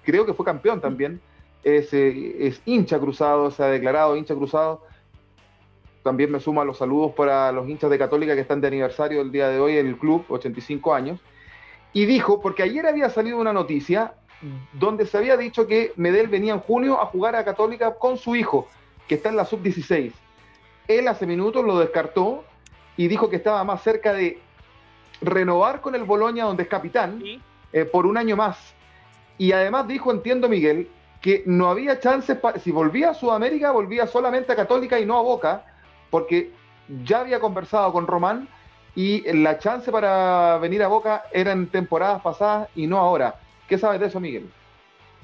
creo 0.03 0.25
que 0.25 0.33
fue 0.33 0.45
campeón 0.45 0.81
también, 0.81 1.21
es, 1.63 1.93
es, 1.93 2.61
hincha 2.65 2.99
cruzado, 2.99 3.51
se 3.51 3.63
ha 3.63 3.67
declarado 3.67 4.15
hincha 4.15 4.35
cruzado. 4.35 4.83
También 6.03 6.31
me 6.31 6.39
sumo 6.39 6.61
a 6.61 6.65
los 6.65 6.77
saludos 6.77 7.11
para 7.11 7.51
los 7.51 7.67
hinchas 7.67 7.89
de 7.89 7.97
Católica 7.97 8.33
que 8.33 8.41
están 8.41 8.61
de 8.61 8.67
aniversario 8.67 9.21
el 9.21 9.31
día 9.31 9.49
de 9.49 9.59
hoy 9.59 9.77
en 9.77 9.87
el 9.87 9.97
club, 9.97 10.23
85 10.29 10.93
años. 10.93 11.19
Y 11.93 12.05
dijo, 12.05 12.41
porque 12.41 12.63
ayer 12.63 12.85
había 12.85 13.09
salido 13.09 13.37
una 13.37 13.53
noticia 13.53 14.13
donde 14.73 15.05
se 15.05 15.17
había 15.17 15.35
dicho 15.37 15.67
que 15.67 15.91
Medel 15.95 16.27
venía 16.27 16.53
en 16.53 16.59
junio 16.59 17.01
a 17.01 17.05
jugar 17.07 17.35
a 17.35 17.43
Católica 17.43 17.95
con 17.95 18.17
su 18.17 18.35
hijo, 18.35 18.67
que 19.07 19.15
está 19.15 19.29
en 19.29 19.35
la 19.35 19.45
sub-16. 19.45 20.13
Él 20.87 21.07
hace 21.07 21.25
minutos 21.25 21.65
lo 21.65 21.79
descartó 21.79 22.43
y 22.95 23.07
dijo 23.07 23.29
que 23.29 23.35
estaba 23.35 23.63
más 23.63 23.81
cerca 23.83 24.13
de 24.13 24.39
renovar 25.21 25.81
con 25.81 25.95
el 25.95 26.03
Boloña, 26.03 26.45
donde 26.45 26.63
es 26.63 26.69
capitán, 26.69 27.21
eh, 27.73 27.85
por 27.85 28.05
un 28.05 28.17
año 28.17 28.35
más. 28.35 28.73
Y 29.37 29.51
además 29.51 29.87
dijo, 29.87 30.11
entiendo 30.11 30.47
Miguel, 30.47 30.89
que 31.21 31.43
no 31.45 31.69
había 31.69 31.99
chances, 31.99 32.37
si 32.63 32.71
volvía 32.71 33.09
a 33.09 33.13
Sudamérica, 33.13 33.71
volvía 33.71 34.07
solamente 34.07 34.51
a 34.53 34.55
Católica 34.55 34.99
y 34.99 35.05
no 35.05 35.17
a 35.17 35.21
Boca, 35.21 35.65
porque 36.09 36.51
ya 37.03 37.19
había 37.19 37.39
conversado 37.39 37.91
con 37.91 38.07
Román 38.07 38.47
y 38.95 39.21
la 39.33 39.59
chance 39.59 39.91
para 39.91 40.57
venir 40.57 40.83
a 40.83 40.87
Boca 40.87 41.23
era 41.31 41.51
en 41.51 41.67
temporadas 41.67 42.21
pasadas 42.21 42.69
y 42.75 42.87
no 42.87 42.97
ahora. 42.97 43.35
¿Qué 43.67 43.77
sabes 43.77 43.99
de 43.99 44.07
eso, 44.07 44.19
Miguel? 44.19 44.49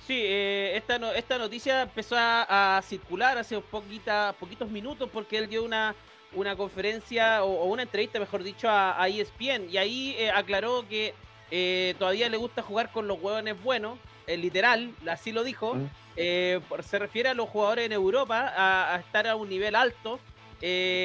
Sí, 0.05 0.22
eh, 0.24 0.74
esta, 0.75 0.95
esta 1.15 1.39
noticia 1.39 1.81
empezó 1.81 2.15
a, 2.17 2.79
circular 2.86 3.39
hace 3.39 3.60
poquita, 3.60 4.36
poquitos 4.39 4.69
minutos 4.69 5.10
porque 5.12 5.39
él 5.39 5.50
dio 5.50 5.63
una, 5.63 5.95
una 6.34 6.55
conferencia 6.55 7.43
o, 7.43 7.65
una 7.65 7.81
entrevista, 7.81 8.19
mejor 8.19 8.43
dicho, 8.43 8.67
a, 8.69 9.07
ESPN 9.07 9.67
y 9.72 9.77
ahí 9.77 10.15
eh, 10.19 10.29
aclaró 10.29 10.88
que 10.88 11.15
eh, 11.50 11.95
todavía 11.98 12.29
le 12.29 12.38
gusta 12.38 12.62
jugar 12.62 12.91
con 12.91 13.07
los 13.07 13.19
hueones 13.19 13.62
buenos, 13.63 13.98
literal, 14.27 14.93
así 15.10 15.31
lo 15.31 15.43
dijo. 15.43 15.75
se 16.15 17.00
refiere 17.00 17.29
a 17.29 17.34
los 17.34 17.50
jugadores 17.50 17.88
en 17.88 17.91
Europa 17.91 18.53
a, 18.55 19.00
estar 19.00 19.27
a 19.27 19.36
un 19.36 19.50
nivel 19.50 19.75
alto. 19.75 20.19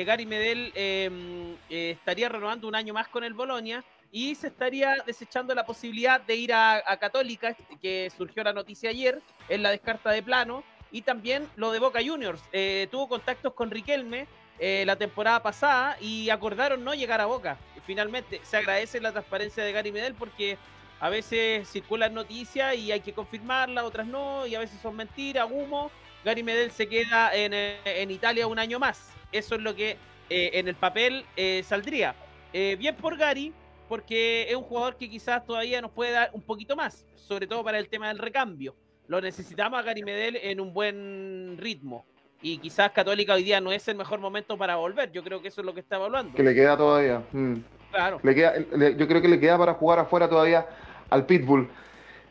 Gary 0.07 0.25
Medel 0.25 0.73
em, 0.75 1.55
estaría 1.69 2.29
renovando 2.29 2.67
un 2.67 2.75
año 2.75 2.95
más 2.95 3.09
con 3.09 3.25
el 3.25 3.35
Bolonia 3.35 3.85
y 4.13 4.35
se 4.35 4.49
estaría 4.49 4.97
desechando 5.07 5.55
la 5.55 5.65
posibilidad 5.65 6.21
de 6.21 6.35
ir 6.35 6.53
a, 6.53 6.83
Católica, 6.99 7.57
que 7.81 8.11
surgió 8.17 8.43
la 8.43 8.53
noticia 8.53 8.91
ayer, 8.91 9.21
en 9.49 9.63
la 9.63 9.71
descarta 9.71 10.11
de 10.11 10.23
plano, 10.23 10.65
y 10.91 11.03
también 11.03 11.49
lo 11.57 11.71
de 11.71 11.79
Boca 11.79 12.01
Juniors. 12.05 12.43
Eh, 12.53 12.89
tuvo 12.91 13.09
contactos 13.09 13.53
con 13.53 13.71
Riquelme 13.71 14.27
eh, 14.59 14.83
la 14.87 14.97
temporada 14.97 15.43
pasada 15.43 15.97
y 16.01 16.31
acordaron 16.31 16.83
no 16.83 16.95
llegar 16.95 17.21
a 17.21 17.27
Boca. 17.27 17.57
Finalmente, 17.87 18.41
se 18.43 18.57
agradece 18.57 19.01
la 19.01 19.13
transparencia 19.13 19.63
de 19.63 19.73
Gary 19.73 19.93
Medel 19.93 20.15
porque 20.15 20.59
a 20.99 21.09
veces 21.09 21.69
circulan 21.69 22.13
noticias 22.13 22.77
y 22.77 22.93
hay 22.93 23.01
que 23.01 23.13
confirmarlas, 23.13 23.85
otras 23.85 24.07
no, 24.07 24.47
y 24.47 24.55
a 24.55 24.59
veces 24.59 24.81
son 24.81 24.97
mentiras, 24.97 25.49
humo. 25.51 25.91
Gary 26.25 26.43
Medel 26.43 26.71
se 26.71 26.89
queda 26.89 27.31
en 27.33 28.11
Italia 28.11 28.47
un 28.47 28.59
año 28.59 28.79
más. 28.79 29.20
Eso 29.33 29.55
es 29.55 29.61
lo 29.61 29.75
que 29.75 29.97
eh, 30.29 30.51
en 30.55 30.69
el 30.69 30.75
papel 30.75 31.25
saldría. 31.65 32.15
bien 32.53 32.97
por 32.97 33.17
Gary, 33.17 33.53
porque 33.89 34.47
es 34.49 34.55
un 34.55 34.63
jugador 34.63 34.97
que 34.97 35.09
quizás 35.09 35.45
todavía 35.45 35.81
nos 35.81 35.91
puede 35.91 36.13
dar 36.13 36.31
un 36.33 36.43
poquito 36.43 36.77
más, 36.77 37.07
sobre 37.15 37.47
todo 37.47 37.65
para 37.65 37.79
el 37.79 37.89
tema 37.89 38.09
del 38.09 38.19
recambio. 38.19 38.75
Lo 39.09 39.21
necesitamos 39.21 39.79
a 39.79 39.83
Gary 39.83 40.05
Medel 40.05 40.37
en 40.37 40.61
un 40.61 40.73
buen 40.73 41.57
ritmo. 41.59 42.05
Y 42.43 42.59
quizás 42.59 42.93
Católica 42.93 43.35
hoy 43.35 43.43
día 43.43 43.61
no 43.61 43.73
es 43.73 43.87
el 43.89 43.97
mejor 43.97 44.21
momento 44.21 44.57
para 44.57 44.77
volver. 44.77 45.11
Yo 45.13 45.23
creo 45.23 45.43
que 45.43 45.49
eso 45.49 45.61
es 45.61 45.67
lo 45.67 45.75
que 45.75 45.81
está 45.81 45.97
hablando. 45.97 46.35
Que 46.35 46.43
le 46.43 46.55
queda 46.55 46.77
todavía. 46.77 47.23
Mm. 47.33 47.57
Claro. 47.91 48.21
Le 48.23 48.35
queda, 48.35 48.55
yo 48.97 49.09
creo 49.09 49.21
que 49.21 49.29
le 49.29 49.41
queda 49.41 49.59
para 49.59 49.75
jugar 49.75 49.99
afuera 49.99 50.29
todavía 50.29 50.67
al 51.11 51.27
Pitbull. 51.27 51.69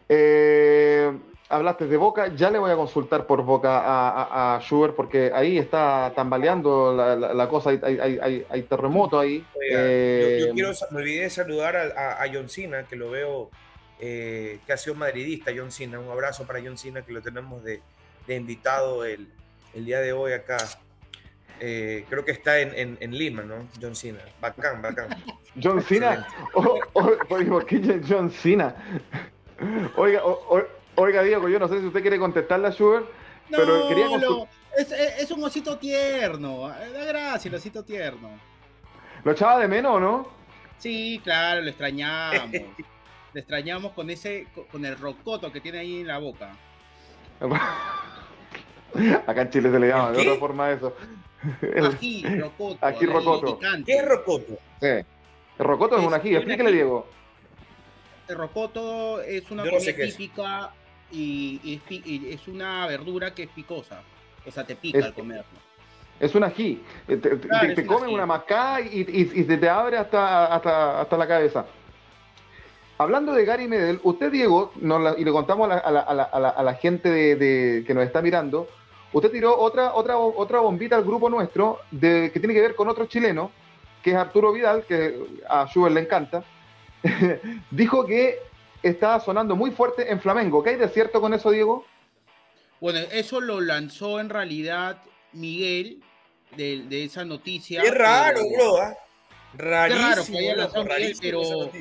Eh, 0.08 1.12
hablaste 1.50 1.88
de 1.88 1.98
Boca, 1.98 2.28
ya 2.36 2.52
le 2.52 2.60
voy 2.60 2.72
a 2.72 2.76
consultar 2.76 3.26
por 3.26 3.44
Boca 3.44 3.80
a, 3.80 4.56
a, 4.56 4.62
Schubert 4.62 4.96
porque 4.96 5.32
ahí 5.34 5.58
está 5.58 6.14
tambaleando 6.16 6.94
la, 6.96 7.50
cosa, 7.50 7.72
hay, 7.72 8.66
terremoto 8.70 9.20
ahí. 9.20 9.40
yo, 9.40 9.78
eh, 9.78 10.52
quiero, 10.54 10.72
me 10.92 10.98
olvidé 11.00 11.24
de 11.24 11.30
saludar 11.32 11.76
a, 11.76 12.24
John 12.32 12.50
Cena, 12.50 12.84
que 12.84 12.96
lo 12.96 13.10
veo, 13.10 13.50
eh, 14.00 14.60
que 14.66 14.74
ha 14.74 14.78
sido 14.78 14.96
madridista, 14.96 15.52
John 15.56 15.72
Cena. 15.72 16.00
Un 16.00 16.10
abrazo 16.10 16.46
para 16.46 16.62
John 16.62 16.78
Cena, 16.78 17.02
que 17.02 17.12
lo 17.12 17.22
tenemos 17.22 17.64
de, 17.64 17.82
invitado 18.28 19.04
el, 19.04 19.28
día 19.74 20.02
de 20.02 20.14
hoy 20.14 20.34
acá. 20.34 20.58
Eh, 21.60 22.06
creo 22.10 22.24
que 22.24 22.32
está 22.32 22.60
en, 22.60 23.12
Lima, 23.12 23.42
¿no? 23.42 23.68
John 23.82 23.96
Cena. 23.96 24.20
Bacán, 24.40 24.84
bacán. 24.84 25.10
John 25.62 25.82
Cena. 25.82 26.28
¿Por 26.54 27.66
qué 27.66 28.02
John 28.08 28.30
Cena? 28.30 28.76
Oiga, 29.98 30.22
Oiga, 31.02 31.24
Diego, 31.24 31.48
yo 31.48 31.60
no 31.60 31.70
sé 31.70 31.80
si 31.80 31.86
usted 31.86 32.02
quiere 32.02 32.20
contestarle 32.20 32.68
a 32.68 32.72
Schubert, 32.72 33.06
pero 33.50 33.88
quería 33.88 34.08
es, 34.78 35.32
un 35.32 35.42
osito 35.42 35.78
tierno, 35.78 36.68
da 36.68 37.06
gracia 37.06 37.48
el 37.48 37.56
osito 37.56 37.86
tierno. 37.86 38.30
¿Lo 39.24 39.32
echaba 39.32 39.60
de 39.60 39.70
menos 39.70 39.96
o 39.96 40.00
no? 40.02 40.28
Sí, 40.78 41.22
claro, 41.24 41.62
lo 41.62 41.70
extrañamos. 41.70 42.52
lo 43.34 43.40
extrañamos 43.40 43.94
con 43.94 44.10
ese, 44.10 44.48
con 44.70 44.84
el 44.84 44.98
rocoto 44.98 45.50
que 45.54 45.62
tiene 45.62 45.80
ahí 45.80 46.02
en 46.02 46.08
la 46.08 46.18
boca. 46.18 46.52
Acá 49.26 49.44
en 49.44 49.50
Chile 49.52 49.72
se 49.72 49.80
le 49.80 49.88
llama 49.88 50.12
de 50.12 50.22
otra 50.22 50.36
forma 50.36 50.72
eso. 50.72 50.94
Aquí, 51.94 52.26
rocoto. 52.26 52.86
Aquí 52.86 53.06
rocoto. 53.06 53.60
¿Qué 53.86 53.94
es 53.94 54.06
rocoto? 54.06 54.60
Sí. 54.82 54.88
El 54.88 55.66
rocoto 55.66 55.98
es, 55.98 56.06
un 56.06 56.14
ají, 56.14 56.36
explíquele, 56.36 56.74
Diego. 56.74 57.08
El 58.28 58.36
rocoto 58.38 59.22
es 59.22 59.50
una 59.50 59.64
comida 59.64 59.94
típica 59.94 60.74
y, 61.12 61.82
es 62.30 62.48
una 62.48 62.88
verdura 62.88 63.34
que 63.34 63.44
es 63.44 63.50
picosa. 63.50 64.02
O 64.46 64.52
sea, 64.52 64.64
te 64.64 64.76
pica 64.76 65.06
al 65.06 65.14
comerlo. 65.14 65.70
Es 66.20 66.36
un 66.36 66.44
ají. 66.44 66.82
Eh, 67.08 67.18
te, 67.18 67.38
te, 67.38 67.86
comen 67.86 68.10
una 68.10 68.26
mascada 68.26 68.82
y, 68.82 69.06
y, 69.10 69.44
se 69.44 69.58
te 69.58 69.70
abre 69.70 69.98
hasta, 69.98 70.54
hasta, 70.54 71.02
hasta 71.02 71.18
la 71.18 71.28
cabeza. 71.28 71.66
Hablando 72.98 73.32
de 73.34 73.46
Gary 73.46 73.68
Medel, 73.68 74.02
usted, 74.04 74.30
Diego, 74.30 74.74
y 75.18 75.24
le 75.24 75.32
contamos 75.32 75.72
a 75.72 75.76
la, 75.90 76.02
a 76.02 76.14
la, 76.14 76.24
a 76.24 76.64
la, 76.64 76.74
gente 76.74 77.10
de, 77.10 77.86
que 77.88 77.94
nos 77.94 78.04
está 78.04 78.22
mirando, 78.22 78.68
usted 79.14 79.32
tiró 79.32 79.58
otra, 79.58 79.94
otra, 79.94 80.18
otra 80.18 80.60
bombita 80.60 80.98
al 80.98 81.06
grupo 81.06 81.30
nuestro 81.30 81.80
de, 81.92 82.30
que 82.34 82.42
tiene 82.42 82.54
que 82.54 82.60
ver 82.62 82.76
con 82.76 82.90
otro 82.90 83.06
chileno, 83.06 83.52
que 84.04 84.12
es 84.12 84.18
Arturo 84.18 84.52
Vidal, 84.52 84.84
que 84.86 85.16
a 85.48 85.66
Schubert 85.68 85.96
le 85.96 86.02
encanta. 86.02 86.44
Dijo 87.72 88.06
que 88.06 88.40
estaba 88.84 89.20
sonando 89.20 89.56
muy 89.56 89.72
fuerte 89.72 90.12
en 90.12 90.20
Flamengo. 90.20 90.64
¿Qué 90.64 90.72
hay 90.72 90.76
de 90.76 90.90
cierto 90.90 91.22
con 91.22 91.34
eso, 91.34 91.52
Diego? 91.52 91.86
Bueno, 92.80 93.00
eso 93.12 93.42
lo 93.42 93.60
lanzó 93.60 94.20
en 94.20 94.30
realidad 94.30 95.02
Miguel 95.34 96.02
de, 96.56 97.04
esa 97.04 97.26
noticia. 97.26 97.82
Qué 97.82 97.92
raro, 97.92 98.42
bro. 98.56 98.78
¿ah? 98.82 98.96
Rarísimo. 99.54 100.40
raro 100.56 100.86
pero 101.22 101.72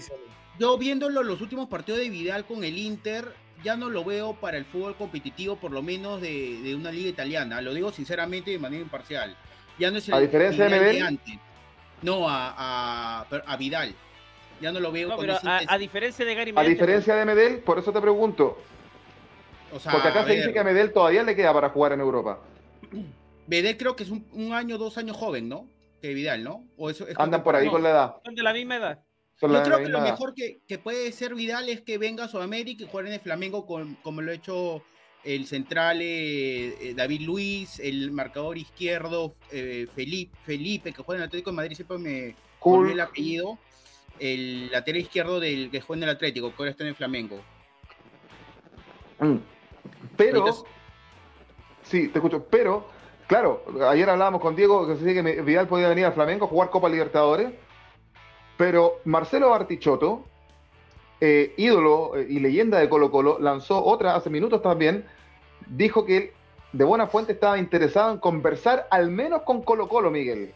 yo 0.58 0.78
viéndolo 0.78 1.22
los 1.22 1.40
últimos 1.40 1.68
partidos 1.68 2.00
de 2.00 2.08
Vidal 2.08 2.46
con 2.46 2.64
el 2.64 2.76
Inter, 2.78 3.32
ya 3.62 3.76
no 3.76 3.90
lo 3.90 4.04
veo 4.04 4.34
para 4.34 4.56
el 4.56 4.64
fútbol 4.64 4.96
competitivo, 4.96 5.56
por 5.56 5.70
lo 5.70 5.82
menos 5.82 6.20
de, 6.20 6.74
una 6.74 6.90
liga 6.90 7.10
italiana. 7.10 7.60
Lo 7.60 7.74
digo 7.74 7.92
sinceramente 7.92 8.50
de 8.50 8.58
manera 8.58 8.82
imparcial. 8.82 9.36
Ya 9.78 9.90
no 9.90 9.98
es 9.98 10.08
el 10.08 10.14
a 10.14 10.20
diferencia 10.20 10.64
de 10.64 10.70
Medel. 10.70 11.20
No, 12.02 12.28
a, 12.28 13.20
a 13.20 13.56
Vidal. 13.56 13.94
Ya 14.60 14.72
no 14.72 14.80
lo 14.80 14.90
veo. 14.92 15.16
pero 15.18 15.38
a, 15.42 15.78
diferencia 15.78 16.24
de 16.24 16.34
Gary 16.34 16.52
Medel. 16.52 16.66
A 16.66 16.70
diferencia 16.70 17.14
de 17.14 17.24
Medel, 17.24 17.58
por 17.58 17.78
eso 17.78 17.92
te 17.92 18.00
pregunto. 18.00 18.58
Porque 19.70 20.08
acá 20.08 20.24
se 20.24 20.34
dice 20.34 20.52
que 20.52 20.58
a 20.58 20.64
Medel 20.64 20.92
todavía 20.92 21.22
le 21.22 21.36
queda 21.36 21.52
para 21.52 21.68
jugar 21.70 21.92
en 21.92 22.00
Europa. 22.00 22.40
Medel 23.46 23.76
creo 23.76 23.96
que 23.96 24.02
es 24.02 24.10
un, 24.10 24.52
año, 24.52 24.76
dos 24.76 24.98
años 24.98 25.16
joven, 25.16 25.48
¿no? 25.48 25.66
Que 26.02 26.14
Vidal, 26.14 26.44
¿no? 26.44 26.64
O 26.76 26.90
eso 26.90 27.06
Andan 27.16 27.42
por 27.42 27.56
ahí 27.56 27.68
con 27.68 27.82
la 27.82 27.90
edad. 27.90 28.14
Son 28.24 28.34
de 28.34 28.42
la 28.42 28.52
misma 28.52 28.76
edad. 28.76 28.98
Yo 29.40 29.62
creo 29.62 29.78
que 29.78 29.88
lo 29.88 30.00
mejor 30.00 30.34
que, 30.34 30.78
puede 30.78 31.12
ser 31.12 31.34
Vidal 31.34 31.68
es 31.68 31.80
que 31.80 31.96
venga 31.96 32.24
a 32.24 32.28
Sudamérica 32.28 32.84
y 32.84 32.88
juegue 32.88 33.08
en 33.08 33.14
el 33.14 33.20
Flamengo 33.20 33.66
como 34.02 34.20
lo 34.20 34.30
ha 34.30 34.34
hecho 34.34 34.82
el 35.24 35.46
central 35.46 36.00
eh, 36.00 36.74
eh, 36.80 36.94
David 36.94 37.22
Luis, 37.22 37.78
el 37.80 38.10
marcador 38.10 38.56
izquierdo 38.56 39.34
eh, 39.50 39.86
Felipe, 39.94 40.36
Felipe, 40.44 40.92
que 40.92 41.02
juega 41.02 41.18
en 41.18 41.22
el 41.22 41.28
Atlético 41.28 41.50
de 41.50 41.56
Madrid, 41.56 41.76
siempre 41.76 41.98
me 41.98 42.34
cool. 42.58 42.90
el 42.90 43.00
apellido 43.00 43.58
el 44.20 44.70
lateral 44.70 45.00
izquierdo 45.00 45.40
del 45.40 45.70
que 45.70 45.80
juega 45.80 45.98
en 45.98 46.08
el 46.08 46.14
Atlético, 46.16 46.50
que 46.50 46.56
ahora 46.58 46.70
está 46.70 46.84
en 46.84 46.90
el 46.90 46.94
Flamengo. 46.94 47.40
Mm. 49.20 49.36
Pero, 50.16 50.64
sí, 51.82 52.08
te 52.08 52.18
escucho, 52.18 52.44
pero, 52.50 52.88
claro, 53.26 53.64
ayer 53.88 54.08
hablábamos 54.08 54.40
con 54.40 54.54
Diego 54.54 54.86
que 54.86 54.96
se 54.96 55.04
dice 55.04 55.22
que 55.22 55.42
Vidal 55.42 55.68
podía 55.68 55.88
venir 55.88 56.04
al 56.04 56.12
Flamengo 56.12 56.44
a 56.44 56.48
jugar 56.48 56.70
Copa 56.70 56.88
Libertadores, 56.88 57.52
pero 58.56 59.00
Marcelo 59.04 59.50
Bartichotto, 59.50 60.24
eh, 61.20 61.54
ídolo 61.56 62.16
eh, 62.16 62.26
y 62.28 62.40
leyenda 62.40 62.78
de 62.78 62.88
Colo 62.88 63.10
Colo, 63.10 63.38
lanzó 63.40 63.84
otra 63.84 64.14
hace 64.14 64.30
minutos 64.30 64.62
también, 64.62 65.04
dijo 65.66 66.04
que 66.04 66.16
él 66.16 66.32
de 66.72 66.84
buena 66.84 67.06
fuente 67.06 67.32
estaba 67.32 67.58
interesado 67.58 68.12
en 68.12 68.18
conversar 68.18 68.86
al 68.90 69.10
menos 69.10 69.42
con 69.42 69.62
Colo 69.62 69.88
Colo, 69.88 70.10
Miguel. 70.10 70.52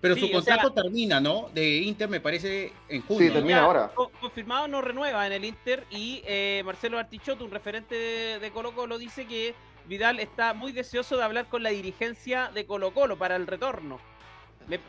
Pero 0.00 0.16
su 0.16 0.30
contrato 0.30 0.72
termina, 0.72 1.20
¿no? 1.20 1.48
De 1.52 1.78
Inter 1.78 2.08
me 2.08 2.20
parece 2.20 2.72
en 2.88 3.02
junio. 3.02 3.28
Sí, 3.28 3.34
termina 3.34 3.62
ahora. 3.62 3.90
Confirmado 4.20 4.68
no 4.68 4.80
renueva 4.80 5.26
en 5.26 5.32
el 5.32 5.44
Inter 5.44 5.84
y 5.90 6.22
eh, 6.24 6.62
Marcelo 6.64 6.98
Artichotto, 6.98 7.44
un 7.44 7.50
referente 7.50 7.94
de, 8.38 8.50
Colo 8.52 8.74
Colo, 8.74 8.96
dice 8.96 9.26
que 9.26 9.54
Vidal 9.86 10.20
está 10.20 10.54
muy 10.54 10.70
deseoso 10.70 11.16
de 11.16 11.24
hablar 11.24 11.46
con 11.46 11.64
la 11.64 11.70
dirigencia 11.70 12.50
de 12.54 12.64
Colo 12.64 12.94
Colo 12.94 13.18
para 13.18 13.34
el 13.34 13.46
retorno. 13.46 13.98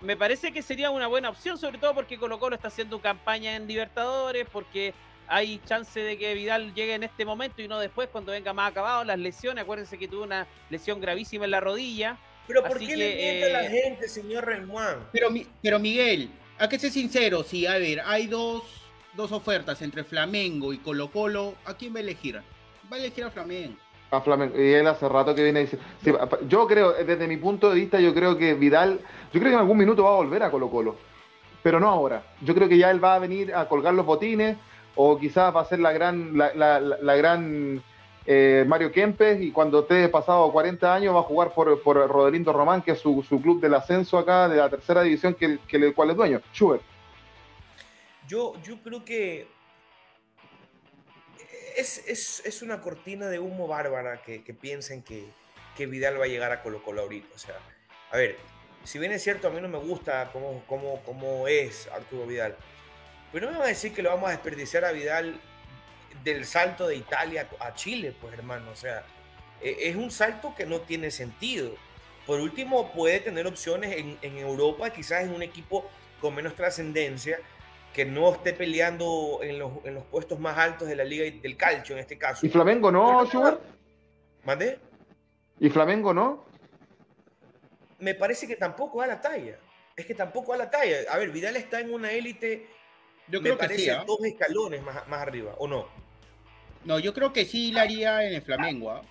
Me, 0.02 0.17
parece 0.17 0.52
que 0.52 0.62
sería 0.62 0.91
una 0.91 1.08
buena 1.08 1.30
opción, 1.30 1.58
sobre 1.58 1.78
todo 1.78 1.95
porque 1.95 2.17
Colo 2.17 2.38
Colo 2.38 2.56
está 2.56 2.67
haciendo 2.67 3.00
campaña 3.00 3.56
en 3.56 3.65
Libertadores, 3.65 4.45
porque 4.52 4.93
hay 5.26 5.60
chance 5.65 6.00
de 6.00 6.17
que 6.17 6.34
Vidal 6.34 6.74
llegue 6.74 6.95
en 6.95 7.04
este 7.04 7.24
momento 7.24 7.62
y 7.62 7.67
no 7.67 7.80
después 7.80 8.10
cuando 8.10 8.34
venga 8.34 8.52
más 8.54 8.69
acabado 8.69 9.06
las 9.06 9.17
lesiones. 9.17 9.63
Acuérdense 9.63 9.98
que 9.98 10.08
tuvo 10.08 10.24
una 10.24 10.45
lesión 10.69 11.00
gravísima 11.00 11.45
en 11.45 11.52
la 11.52 11.62
rodilla. 11.62 12.17
Pero 12.50 12.64
¿por 12.64 12.80
qué 12.80 12.98
le 12.98 13.16
miente 13.16 13.46
a 13.46 13.62
la 13.62 13.66
eh, 13.68 13.70
gente, 13.70 14.08
señor 14.08 14.44
Reymuán? 14.44 15.08
Pero, 15.12 15.28
pero 15.62 15.78
Miguel, 15.78 16.32
a 16.58 16.68
que 16.68 16.80
ser 16.80 16.90
sincero, 16.90 17.44
sí, 17.44 17.68
a 17.68 17.78
ver, 17.78 18.02
hay 18.04 18.26
dos, 18.26 18.64
dos 19.14 19.32
ofertas 19.32 19.84
entre 19.84 20.04
Flamengo 20.04 20.74
y 20.74 20.80
Colo 20.80 21.12
Colo, 21.12 21.54
¿a 21.66 21.76
quién 21.76 21.94
va 21.94 22.00
a 22.00 22.02
elegir? 22.02 22.42
Va 22.92 22.98
a 22.98 23.00
elegir 23.00 23.24
a 23.24 23.30
Flamengo. 23.30 23.76
A 24.10 24.20
Flamengo. 24.22 24.60
Y 24.60 24.74
él 24.74 24.88
hace 24.88 25.08
rato 25.08 25.36
que 25.36 25.44
viene 25.44 25.62
y 25.62 25.64
dice, 25.66 25.78
yo 26.48 26.66
creo, 26.66 26.94
desde 26.94 27.28
mi 27.28 27.38
punto 27.38 27.70
de 27.70 27.76
vista, 27.76 28.00
yo 28.00 28.16
creo 28.16 28.36
que 28.36 28.56
Vidal, 28.56 29.00
yo 29.32 29.40
creo 29.40 29.44
que 29.44 29.54
en 29.54 29.60
algún 29.60 29.78
minuto 29.78 30.02
va 30.02 30.10
a 30.10 30.16
volver 30.16 30.42
a 30.42 30.50
Colo 30.50 30.72
Colo, 30.72 30.98
pero 31.62 31.80
no 31.80 31.88
ahora. 31.88 32.24
Yo 32.42 32.56
creo 32.56 32.68
que 32.68 32.80
ya 32.80 32.90
él 32.90 33.04
va 33.04 33.14
a 33.14 33.20
venir 33.20 33.54
a 33.54 33.68
colgar 33.68 33.94
los 33.94 34.08
botines 34.08 34.58
o 34.96 35.20
quizás 35.20 35.56
va 35.56 35.62
a 35.62 35.66
ser 35.66 35.82
la 35.82 35.92
gran, 35.92 36.36
la, 36.36 36.52
la, 36.56 36.80
la 36.80 37.16
gran 37.16 37.84
eh, 38.32 38.63
Mario 38.68 38.92
Kempes 38.92 39.42
y 39.42 39.52
cuando 39.52 39.80
esté 39.80 40.08
pasado 40.08 40.52
40 40.52 40.94
años 40.94 41.15
va 41.15 41.22
a 41.22 41.24
jugar 41.24 41.52
por, 41.52 41.82
por 41.82 41.98
Rodelindo 42.08 42.54
Román, 42.54 42.84
que 42.84 42.92
es 42.92 43.00
su, 43.00 43.26
club 43.42 43.60
del 43.60 43.74
ascenso 43.74 44.20
acá 44.20 44.48
de 44.48 44.58
la 44.58 44.70
tercera 44.70 45.02
división 45.02 45.34
que, 45.34 45.58
que 45.68 45.78
el 45.78 45.96
cual 45.96 46.12
es 46.12 46.15
dueño. 46.15 46.39
Schubert. 46.54 46.84
Yo, 48.28 48.54
yo 48.62 48.78
creo 48.84 49.04
que 49.04 49.48
es, 51.76 52.04
es, 52.08 52.44
es, 52.46 52.62
una 52.62 52.82
cortina 52.82 53.30
de 53.30 53.39
humo 53.39 53.68
bárbara 53.68 54.22
que, 54.22 54.44
que 54.44 54.54
piensen 54.54 55.02
que, 55.02 55.26
que, 55.76 55.88
Vidal 55.88 56.22
va 56.22 56.26
a 56.26 56.28
llegar 56.28 56.52
a 56.52 56.62
Colo 56.62 56.84
Colo 56.84 57.02
ahorita. 57.02 57.34
O 57.34 57.39
sea, 57.39 57.56
a 58.12 58.18
ver, 58.18 58.38
si 58.84 59.00
bien 59.00 59.12
es 59.12 59.24
cierto, 59.24 59.48
a 59.48 59.50
mí 59.50 59.60
no 59.60 59.70
me 59.70 59.80
gusta 59.80 60.30
cómo, 60.32 60.63
cómo, 60.68 61.02
cómo 61.04 61.48
es 61.48 61.88
Arturo 61.88 62.28
Vidal, 62.28 62.56
pero 63.34 63.48
no 63.48 63.54
me 63.54 63.58
van 63.58 63.65
a 63.65 63.72
decir 63.72 63.92
que 63.92 64.04
lo 64.04 64.12
vamos 64.12 64.28
a 64.28 64.34
desperdiciar 64.34 64.86
a 64.86 64.92
Vidal 64.92 65.42
del 66.23 66.45
salto 66.45 66.88
de 66.88 66.95
Italia 66.95 67.47
a 67.60 67.73
Chile, 67.73 68.13
pues 68.19 68.34
hermano, 68.34 68.71
o 68.71 68.75
sea, 68.75 69.03
e, 69.62 69.89
es 69.89 69.95
un 69.95 70.12
salto 70.12 70.53
que 70.55 70.65
no 70.65 70.82
tiene 70.82 71.12
sentido. 71.12 71.71
Por 72.25 72.39
último, 72.39 72.91
puede 72.91 73.19
tener 73.19 73.47
opciones 73.47 73.97
en, 73.97 74.17
en 74.21 74.38
Europa, 74.38 74.89
quizás 74.91 75.23
en 75.23 75.34
un 75.34 75.41
equipo 75.41 75.89
con 76.21 76.36
menos 76.36 76.55
trascendencia, 76.55 77.39
que 77.93 78.05
no 78.05 78.32
esté 78.32 78.53
peleando 78.53 79.39
en 79.41 79.60
los, 79.60 79.71
en 79.84 79.95
los, 79.95 80.03
puestos 80.05 80.39
más 80.39 80.58
altos 80.58 80.88
de 80.88 80.95
la 80.95 81.03
liga 81.03 81.23
del 81.41 81.58
calcio 81.58 81.95
en 81.95 82.01
este 82.01 82.17
caso. 82.17 82.45
¿Y 82.45 82.49
Flamengo 82.49 82.91
no, 82.91 83.25
Schubert? 83.25 83.62
¿Mandé? 84.43 84.79
¿Y 85.60 85.69
Flamengo 85.69 86.13
no? 86.13 86.45
Me 87.99 88.13
parece 88.13 88.47
que 88.47 88.55
tampoco 88.55 89.01
a 89.01 89.08
la 89.08 89.19
talla. 89.19 89.60
Es 89.95 90.05
que 90.05 90.15
tampoco 90.15 90.53
a 90.53 90.58
la 90.58 90.69
talla. 90.69 90.99
A 91.12 91.17
ver, 91.17 91.29
Vidal 91.32 91.58
está 91.58 91.82
en 91.82 91.93
una 91.93 92.12
élite, 92.12 92.67
yo 93.27 93.41
creo 93.41 93.55
me 93.55 93.60
parece, 93.60 93.75
que 93.75 93.84
sí, 93.84 93.89
¿ah? 93.89 94.03
dos 94.05 94.23
escalones 94.23 94.82
más, 94.82 95.08
más 95.08 95.21
arriba, 95.21 95.55
¿o 95.58 95.67
no? 95.67 95.88
No, 96.86 97.00
yo 97.00 97.13
creo 97.13 97.34
que 97.34 97.46
sí 97.46 97.72
la 97.72 97.82
haría 97.82 98.24
en 98.26 98.34
el 98.36 98.42
Flamengo. 98.42 98.92
¿ah? 98.92 99.02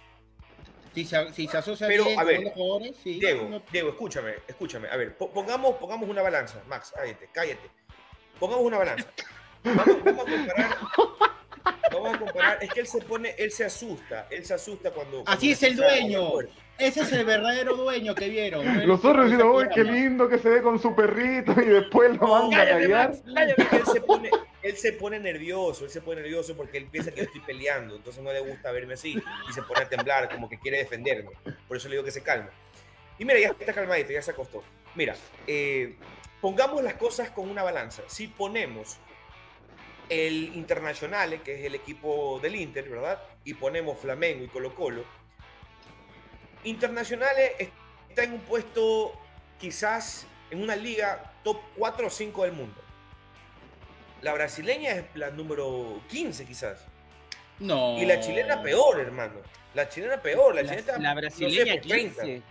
Si, 0.94 1.04
se, 1.04 1.32
si 1.32 1.46
se 1.46 1.58
asocia 1.58 1.86
Pero, 1.86 2.04
bien 2.04 2.18
a 2.18 2.24
ver, 2.24 2.36
con 2.36 2.44
los 2.44 2.52
jugadores, 2.54 2.96
sí. 3.02 3.20
Diego, 3.20 3.62
Diego, 3.70 3.90
escúchame, 3.90 4.34
escúchame. 4.46 4.88
A 4.88 4.96
ver, 4.96 5.16
pongamos, 5.16 5.76
pongamos 5.76 6.08
una 6.08 6.22
balanza. 6.22 6.62
Max, 6.66 6.92
cállate, 6.96 7.28
cállate. 7.32 7.70
Pongamos 8.38 8.64
una 8.64 8.78
balanza. 8.78 9.08
Vamos, 9.64 10.04
vamos 10.04 10.26
a 10.26 10.30
comparar. 10.30 10.76
Vamos 11.92 12.14
a 12.14 12.18
comparar. 12.18 12.58
Es 12.62 12.70
que 12.70 12.80
él 12.80 12.86
se 12.86 13.00
pone, 13.00 13.34
él 13.38 13.50
se 13.50 13.64
asusta. 13.64 14.26
Él 14.30 14.44
se 14.44 14.54
asusta 14.54 14.90
cuando. 14.90 15.24
Así 15.26 15.52
es 15.52 15.62
el 15.62 15.76
dueño. 15.76 16.30
Ese 16.78 17.00
es 17.00 17.12
el 17.12 17.24
verdadero 17.24 17.74
dueño 17.74 18.14
que 18.14 18.28
vieron. 18.28 18.86
Los 18.86 19.04
otros 19.04 19.24
diciendo, 19.24 19.52
uy, 19.52 19.66
qué 19.74 19.82
lindo 19.82 20.28
que 20.28 20.38
se 20.38 20.48
ve 20.48 20.62
con 20.62 20.78
su 20.78 20.94
perrito 20.94 21.52
y 21.60 21.66
después 21.66 22.16
lo 22.16 22.28
manda 22.28 22.62
a 22.62 22.68
callar. 22.68 23.12
Él 23.26 23.82
se, 23.92 24.00
pone, 24.00 24.30
él 24.62 24.76
se 24.76 24.92
pone 24.92 25.18
nervioso, 25.18 25.84
él 25.84 25.90
se 25.90 26.00
pone 26.00 26.22
nervioso 26.22 26.56
porque 26.56 26.78
él 26.78 26.86
piensa 26.86 27.10
que 27.10 27.18
yo 27.18 27.24
estoy 27.24 27.40
peleando, 27.40 27.96
entonces 27.96 28.22
no 28.22 28.32
le 28.32 28.40
gusta 28.40 28.70
verme 28.70 28.94
así 28.94 29.20
y 29.48 29.52
se 29.52 29.62
pone 29.62 29.82
a 29.82 29.88
temblar 29.88 30.28
como 30.30 30.48
que 30.48 30.58
quiere 30.58 30.78
defenderme. 30.78 31.30
Por 31.66 31.76
eso 31.76 31.88
le 31.88 31.96
digo 31.96 32.04
que 32.04 32.12
se 32.12 32.22
calme. 32.22 32.48
Y 33.18 33.24
mira, 33.24 33.40
ya 33.40 33.48
está 33.48 33.72
calmadito, 33.72 34.12
ya 34.12 34.22
se 34.22 34.30
acostó. 34.30 34.62
Mira, 34.94 35.16
eh, 35.48 35.96
pongamos 36.40 36.82
las 36.84 36.94
cosas 36.94 37.30
con 37.30 37.50
una 37.50 37.64
balanza. 37.64 38.02
Si 38.06 38.28
ponemos 38.28 38.98
el 40.08 40.54
Internacional, 40.54 41.42
que 41.42 41.54
es 41.54 41.64
el 41.64 41.74
equipo 41.74 42.38
del 42.40 42.54
Inter, 42.54 42.88
¿verdad? 42.88 43.20
Y 43.44 43.54
ponemos 43.54 43.98
Flamengo 43.98 44.44
y 44.44 44.48
Colo 44.48 44.74
Colo. 44.74 45.04
Internacionales 46.64 47.52
está 47.58 48.24
en 48.24 48.34
un 48.34 48.40
puesto 48.40 49.12
quizás 49.58 50.26
en 50.50 50.62
una 50.62 50.76
liga 50.76 51.32
top 51.44 51.58
4 51.76 52.06
o 52.06 52.10
5 52.10 52.42
del 52.44 52.52
mundo. 52.52 52.80
La 54.22 54.32
brasileña 54.32 54.92
es 54.92 55.04
la 55.14 55.30
número 55.30 56.00
15 56.08 56.44
quizás. 56.44 56.84
No. 57.60 57.98
Y 57.98 58.06
la 58.06 58.20
chilena 58.20 58.62
peor, 58.62 59.00
hermano. 59.00 59.34
La 59.74 59.88
chilena 59.88 60.20
peor. 60.20 60.54
La, 60.54 60.62
chilena, 60.62 60.98
la 60.98 61.14
brasileña 61.14 61.80
15. 61.80 62.42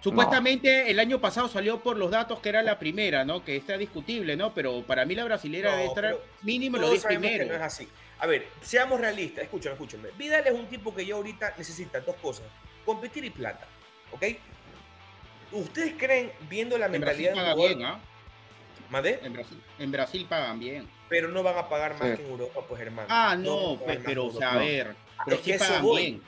Supuestamente 0.00 0.90
el 0.90 0.98
año 0.98 1.20
pasado 1.20 1.48
salió 1.48 1.80
por 1.80 1.98
los 1.98 2.10
datos 2.10 2.40
que 2.40 2.48
era 2.48 2.62
la 2.62 2.78
primera, 2.78 3.24
¿no? 3.24 3.44
Que 3.44 3.56
está 3.56 3.76
discutible, 3.76 4.34
¿no? 4.34 4.54
Pero 4.54 4.82
para 4.86 5.04
mí 5.04 5.14
la 5.14 5.24
brasilera 5.24 5.72
debe 5.72 5.88
estar 5.88 6.18
mínimo 6.42 6.78
lo 6.78 6.90
10 6.90 7.04
primero. 7.04 7.44
no 7.44 7.54
es 7.54 7.60
así. 7.60 7.88
A 8.18 8.26
ver, 8.26 8.46
seamos 8.62 9.00
realistas, 9.00 9.44
escúchame, 9.44 9.74
escúchame. 9.74 10.08
Vidal 10.16 10.46
es 10.46 10.52
un 10.52 10.66
tipo 10.66 10.94
que 10.94 11.04
yo 11.04 11.16
ahorita 11.16 11.54
necesita 11.58 12.00
dos 12.00 12.16
cosas: 12.16 12.46
competir 12.92 13.24
y 13.24 13.30
plata. 13.30 13.66
¿Ok? 14.12 14.24
¿Ustedes 15.52 15.94
creen, 15.96 16.32
viendo 16.48 16.78
la 16.78 16.88
mentalidad 16.88 17.34
de 17.34 17.54
bien, 17.54 17.84
¿ah? 17.84 18.00
En 18.92 19.32
Brasil, 19.32 19.62
en 19.78 19.92
Brasil 19.92 20.26
pagan 20.28 20.58
bien. 20.58 20.88
Pero 21.08 21.28
no 21.28 21.42
van 21.42 21.56
a 21.56 21.68
pagar 21.68 21.92
más 21.92 22.16
que 22.16 22.24
en 22.24 22.30
Europa, 22.30 22.60
pues 22.68 22.80
hermano. 22.82 23.08
Ah, 23.10 23.36
no, 23.36 23.78
pues, 23.84 24.00
pero, 24.04 24.26
o 24.26 24.32
sea, 24.32 24.52
a 24.52 24.58
ver. 24.58 24.96
Pero 25.24 25.36
es 25.36 25.42
que 25.42 25.54
eso 25.54 25.80
voy. 25.80 26.22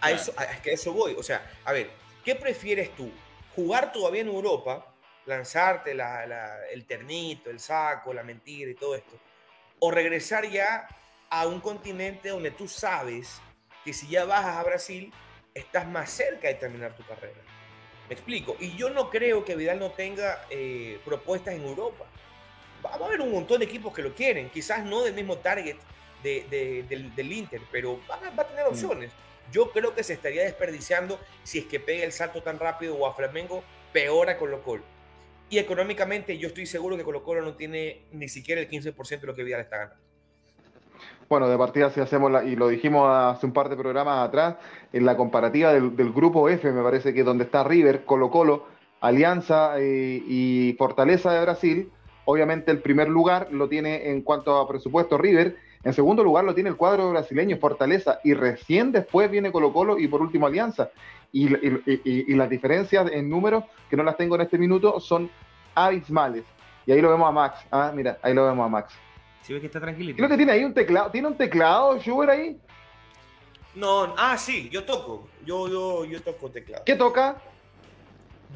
A 0.00 0.10
eso, 0.12 0.32
es 0.38 0.60
que 0.60 0.70
a 0.70 0.74
eso 0.74 0.92
voy. 0.92 1.14
O 1.18 1.22
sea, 1.22 1.50
a 1.64 1.72
ver, 1.72 1.90
¿Qué 2.28 2.34
prefieres 2.34 2.94
tú? 2.94 3.10
¿Jugar 3.56 3.90
todavía 3.90 4.20
en 4.20 4.28
Europa, 4.28 4.86
lanzarte 5.24 5.96
el 6.72 6.84
ternito, 6.84 7.48
el 7.48 7.58
saco, 7.58 8.12
la 8.12 8.22
mentira 8.22 8.70
y 8.70 8.74
todo 8.74 8.94
esto? 8.94 9.18
¿O 9.78 9.90
regresar 9.90 10.46
ya 10.50 10.86
a 11.30 11.46
un 11.46 11.58
continente 11.60 12.28
donde 12.28 12.50
tú 12.50 12.68
sabes 12.68 13.40
que 13.82 13.94
si 13.94 14.08
ya 14.08 14.26
bajas 14.26 14.58
a 14.58 14.62
Brasil, 14.62 15.10
estás 15.58 15.86
más 15.86 16.10
cerca 16.10 16.48
de 16.48 16.54
terminar 16.54 16.96
tu 16.96 17.04
carrera? 17.04 17.40
Me 18.08 18.14
explico. 18.14 18.56
Y 18.58 18.74
yo 18.76 18.90
no 18.90 19.10
creo 19.10 19.44
que 19.44 19.54
Vidal 19.54 19.78
no 19.78 19.90
tenga 19.90 20.44
eh, 20.50 20.98
propuestas 21.04 21.54
en 21.54 21.62
Europa. 21.62 22.06
Va, 22.84 22.90
a 22.90 22.94
haber 22.94 23.20
un 23.20 23.32
montón 23.32 23.58
de 23.58 23.66
equipos 23.66 23.92
que 23.92 24.02
lo 24.02 24.14
quieren, 24.14 24.50
quizás 24.50 24.84
no 24.84 25.02
del 25.02 25.14
mismo 25.14 25.38
target 25.38 25.76
del, 26.22 27.32
Inter, 27.32 27.60
pero 27.70 28.00
va, 28.10 28.18
va 28.30 28.42
a 28.42 28.48
tener 28.48 28.64
mm. 28.64 28.68
opciones. 28.68 29.12
Yo 29.52 29.70
creo 29.70 29.94
que 29.94 30.02
se 30.02 30.12
estaría 30.12 30.42
desperdiciando 30.42 31.18
si 31.42 31.58
es 31.58 31.64
que 31.66 31.80
pega 31.80 32.04
el 32.04 32.12
salto 32.12 32.42
tan 32.42 32.58
rápido 32.58 32.96
o 32.96 33.06
a 33.06 33.14
Flamengo 33.14 33.64
peor 33.92 34.28
a 34.30 34.38
Colo 34.38 34.62
Colo. 34.62 34.84
Y 35.50 35.58
económicamente 35.58 36.36
yo 36.36 36.48
estoy 36.48 36.66
seguro 36.66 36.96
que 36.96 37.04
Colo 37.04 37.22
Colo 37.22 37.42
no 37.42 37.54
tiene 37.54 38.02
ni 38.12 38.28
siquiera 38.28 38.60
el 38.60 38.68
15% 38.68 39.20
de 39.20 39.26
lo 39.26 39.34
que 39.34 39.44
Vidal 39.44 39.60
está 39.60 39.78
ganando. 39.78 40.07
Bueno, 41.28 41.46
de 41.48 41.58
partida 41.58 41.90
si 41.90 42.00
hacemos, 42.00 42.32
la, 42.32 42.44
y 42.44 42.56
lo 42.56 42.68
dijimos 42.68 43.06
hace 43.10 43.44
un 43.44 43.52
par 43.52 43.68
de 43.68 43.76
programas 43.76 44.26
atrás, 44.26 44.56
en 44.94 45.04
la 45.04 45.14
comparativa 45.14 45.74
del, 45.74 45.90
grupo 46.12 46.48
F, 46.48 46.72
me 46.72 46.82
parece 46.82 47.12
que 47.12 47.22
donde 47.22 47.44
está 47.44 47.64
River, 47.64 48.06
Colo 48.06 48.30
Colo, 48.30 48.64
Alianza 49.00 49.78
eh, 49.78 50.22
y 50.26 50.74
Fortaleza 50.78 51.32
de 51.32 51.42
Brasil, 51.42 51.92
obviamente 52.24 52.70
el 52.70 52.80
primer 52.80 53.08
lugar 53.08 53.48
lo 53.50 53.68
tiene 53.68 54.10
en 54.10 54.22
cuanto 54.22 54.56
a 54.56 54.66
presupuesto 54.66 55.18
River, 55.18 55.56
en 55.84 55.92
segundo 55.92 56.24
lugar 56.24 56.44
lo 56.44 56.54
tiene 56.54 56.70
el 56.70 56.76
cuadro 56.76 57.10
brasileño, 57.10 57.58
Fortaleza, 57.58 58.20
y 58.24 58.32
recién 58.32 58.90
después 58.90 59.30
viene 59.30 59.52
Colo 59.52 59.72
Colo 59.72 59.98
y 59.98 60.08
por 60.08 60.22
último 60.22 60.46
Alianza. 60.46 60.90
Y, 61.30 61.48
las 62.34 62.48
diferencias 62.48 63.10
en 63.12 63.28
números, 63.28 63.64
que 63.90 63.96
no 63.96 64.02
las 64.02 64.16
tengo 64.16 64.34
en 64.36 64.40
este 64.40 64.56
minuto, 64.56 64.98
son 64.98 65.30
abismales. 65.74 66.44
Y 66.86 66.92
ahí 66.92 67.02
lo 67.02 67.10
vemos 67.10 67.28
a 67.28 67.32
Max. 67.32 67.66
Ah, 67.70 67.92
mira, 67.94 68.16
ahí 68.22 68.32
lo 68.32 68.46
vemos 68.46 68.64
a 68.64 68.68
Max. 68.68 68.94
Sí, 69.42 69.52
ve 69.52 69.60
que 69.60 69.66
está 69.66 69.80
tranquilito. 69.80 70.16
Creo 70.16 70.28
que 70.28 70.36
tiene 70.36 70.52
ahí 70.52 70.64
un 70.64 70.74
teclado. 70.74 71.10
¿Tiene 71.10 71.28
un 71.28 71.36
teclado, 71.36 71.98
Schubert, 71.98 72.30
ahí? 72.30 72.60
No, 73.74 74.14
ah, 74.16 74.36
sí, 74.36 74.68
yo 74.70 74.84
toco. 74.84 75.28
Yo, 75.44 75.68
yo, 75.68 76.04
yo 76.04 76.22
toco 76.22 76.50
teclado. 76.50 76.84
¿Qué 76.84 76.96
toca? 76.96 77.36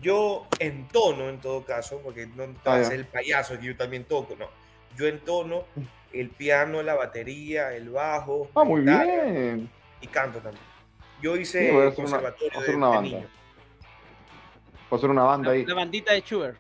Yo 0.01 0.47
entono 0.59 1.29
en 1.29 1.41
todo 1.41 1.65
caso, 1.65 2.01
porque 2.03 2.27
no 2.27 2.45
ah, 2.65 2.81
es 2.81 2.91
el 2.91 3.07
payaso 3.07 3.59
que 3.59 3.67
yo 3.67 3.77
también 3.77 4.05
toco, 4.05 4.35
no. 4.39 4.49
Yo 4.97 5.07
entono 5.07 5.65
el 6.13 6.31
piano, 6.31 6.83
la 6.83 6.95
batería, 6.95 7.75
el 7.75 7.91
bajo. 7.91 8.51
Ah, 8.55 8.65
muy 8.65 8.83
bien. 8.83 9.71
Y 10.01 10.07
canto 10.09 10.39
también. 10.41 10.65
Yo 11.23 11.37
hice 11.37 11.71
sí, 11.71 11.95
conservatorio 11.95 12.59
una, 12.59 12.67
de, 12.67 12.77
una 12.77 12.89
banda. 12.89 13.03
niño. 13.03 13.29
Voy 14.91 14.97
a 14.97 14.97
hacer 14.97 15.11
una 15.11 15.23
banda 15.23 15.53
ahí. 15.53 15.65
La 15.65 15.75
bandita 15.75 16.13
de 16.13 16.21
Schubert. 16.21 16.59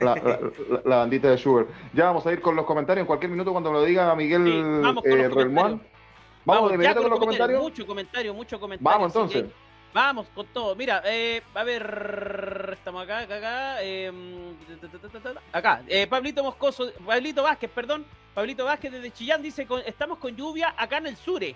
La, 0.00 0.14
la, 0.84 0.96
bandita 0.96 1.30
de 1.30 1.36
Schubert. 1.36 1.68
Ya 1.92 2.06
vamos 2.06 2.26
a 2.26 2.32
ir 2.32 2.40
con 2.40 2.56
los 2.56 2.64
comentarios 2.64 3.02
en 3.02 3.06
cualquier 3.06 3.30
minuto 3.30 3.52
cuando 3.52 3.72
lo 3.72 3.84
diga 3.84 4.14
Miguel 4.16 4.44
sí, 4.44 4.62
vamos, 4.82 5.04
eh, 5.06 5.28
Vamos, 5.28 5.80
vamos 6.44 6.68
de 6.70 6.74
inmediato 6.74 7.02
con 7.02 7.10
los 7.10 7.20
comentarios. 7.20 7.62
Mucho 7.62 7.86
comentario, 7.86 8.34
mucho 8.34 8.58
comentario. 8.58 8.90
Vamos 8.90 9.14
entonces. 9.14 9.44
Vamos 9.94 10.26
con 10.34 10.46
todo. 10.46 10.74
Mira, 10.74 11.02
eh, 11.06 11.40
a 11.54 11.62
ver, 11.62 12.70
estamos 12.72 13.04
acá, 13.04 13.20
acá, 13.20 13.36
acá. 13.36 13.82
Em, 13.82 14.56
acá, 15.52 15.82
eh, 15.86 16.08
Pablito 16.08 16.42
Moscoso, 16.42 16.90
Pablito 17.06 17.44
Vázquez, 17.44 17.70
perdón. 17.70 18.04
Pablito 18.34 18.64
Vázquez 18.64 18.90
desde 18.90 19.12
Chillán 19.12 19.40
dice, 19.40 19.68
estamos 19.86 20.18
con 20.18 20.34
lluvia 20.34 20.74
acá 20.76 20.98
en 20.98 21.06
el 21.06 21.16
sure. 21.16 21.54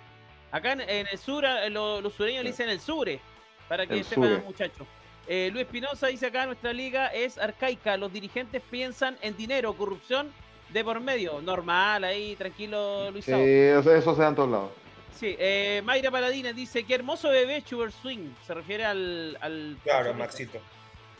Acá 0.53 0.73
en, 0.73 0.81
el 0.81 1.19
sur, 1.19 1.45
eh, 1.45 1.69
los 1.69 2.15
sureños 2.15 2.45
le 2.45 2.51
dicen 2.51 2.69
el 2.69 2.79
sure, 2.79 3.21
para 3.69 3.89
que 3.89 4.05
sepan 4.05 4.45
muchachos. 4.45 4.87
Eh, 5.31 5.51
Luis 5.53 5.67
Espinosa 5.67 6.07
dice 6.07 6.27
acá, 6.27 6.47
nuestra 6.47 6.73
liga 6.73 7.09
es 7.09 7.37
arcaica, 7.37 7.99
los 7.99 8.11
dirigentes 8.11 8.63
piensan 8.71 9.19
en 9.21 9.37
dinero, 9.37 9.75
corrupción 9.75 10.33
de 10.71 10.83
por 10.83 11.01
medio. 11.01 11.43
Normal, 11.43 12.05
ahí, 12.05 12.35
tranquilo, 12.37 13.11
Luis. 13.11 13.27
Sí, 13.27 13.33
eso, 13.33 14.15
se 14.15 14.23
da 14.23 14.29
en 14.29 14.35
todos 14.35 14.51
lados. 14.51 14.71
Sí, 15.15 15.37
eh, 15.39 15.83
Mayra 15.85 16.11
Paladines 16.11 16.57
dice, 16.57 16.85
qué 16.85 16.95
hermoso 16.95 17.29
bebé 17.29 17.63
Sugar 17.67 17.93
Swing, 17.93 18.31
se 18.47 18.55
refiere 18.55 18.87
al... 18.87 19.37
al 19.41 19.77
claro, 19.83 20.15
Maxito. 20.15 20.61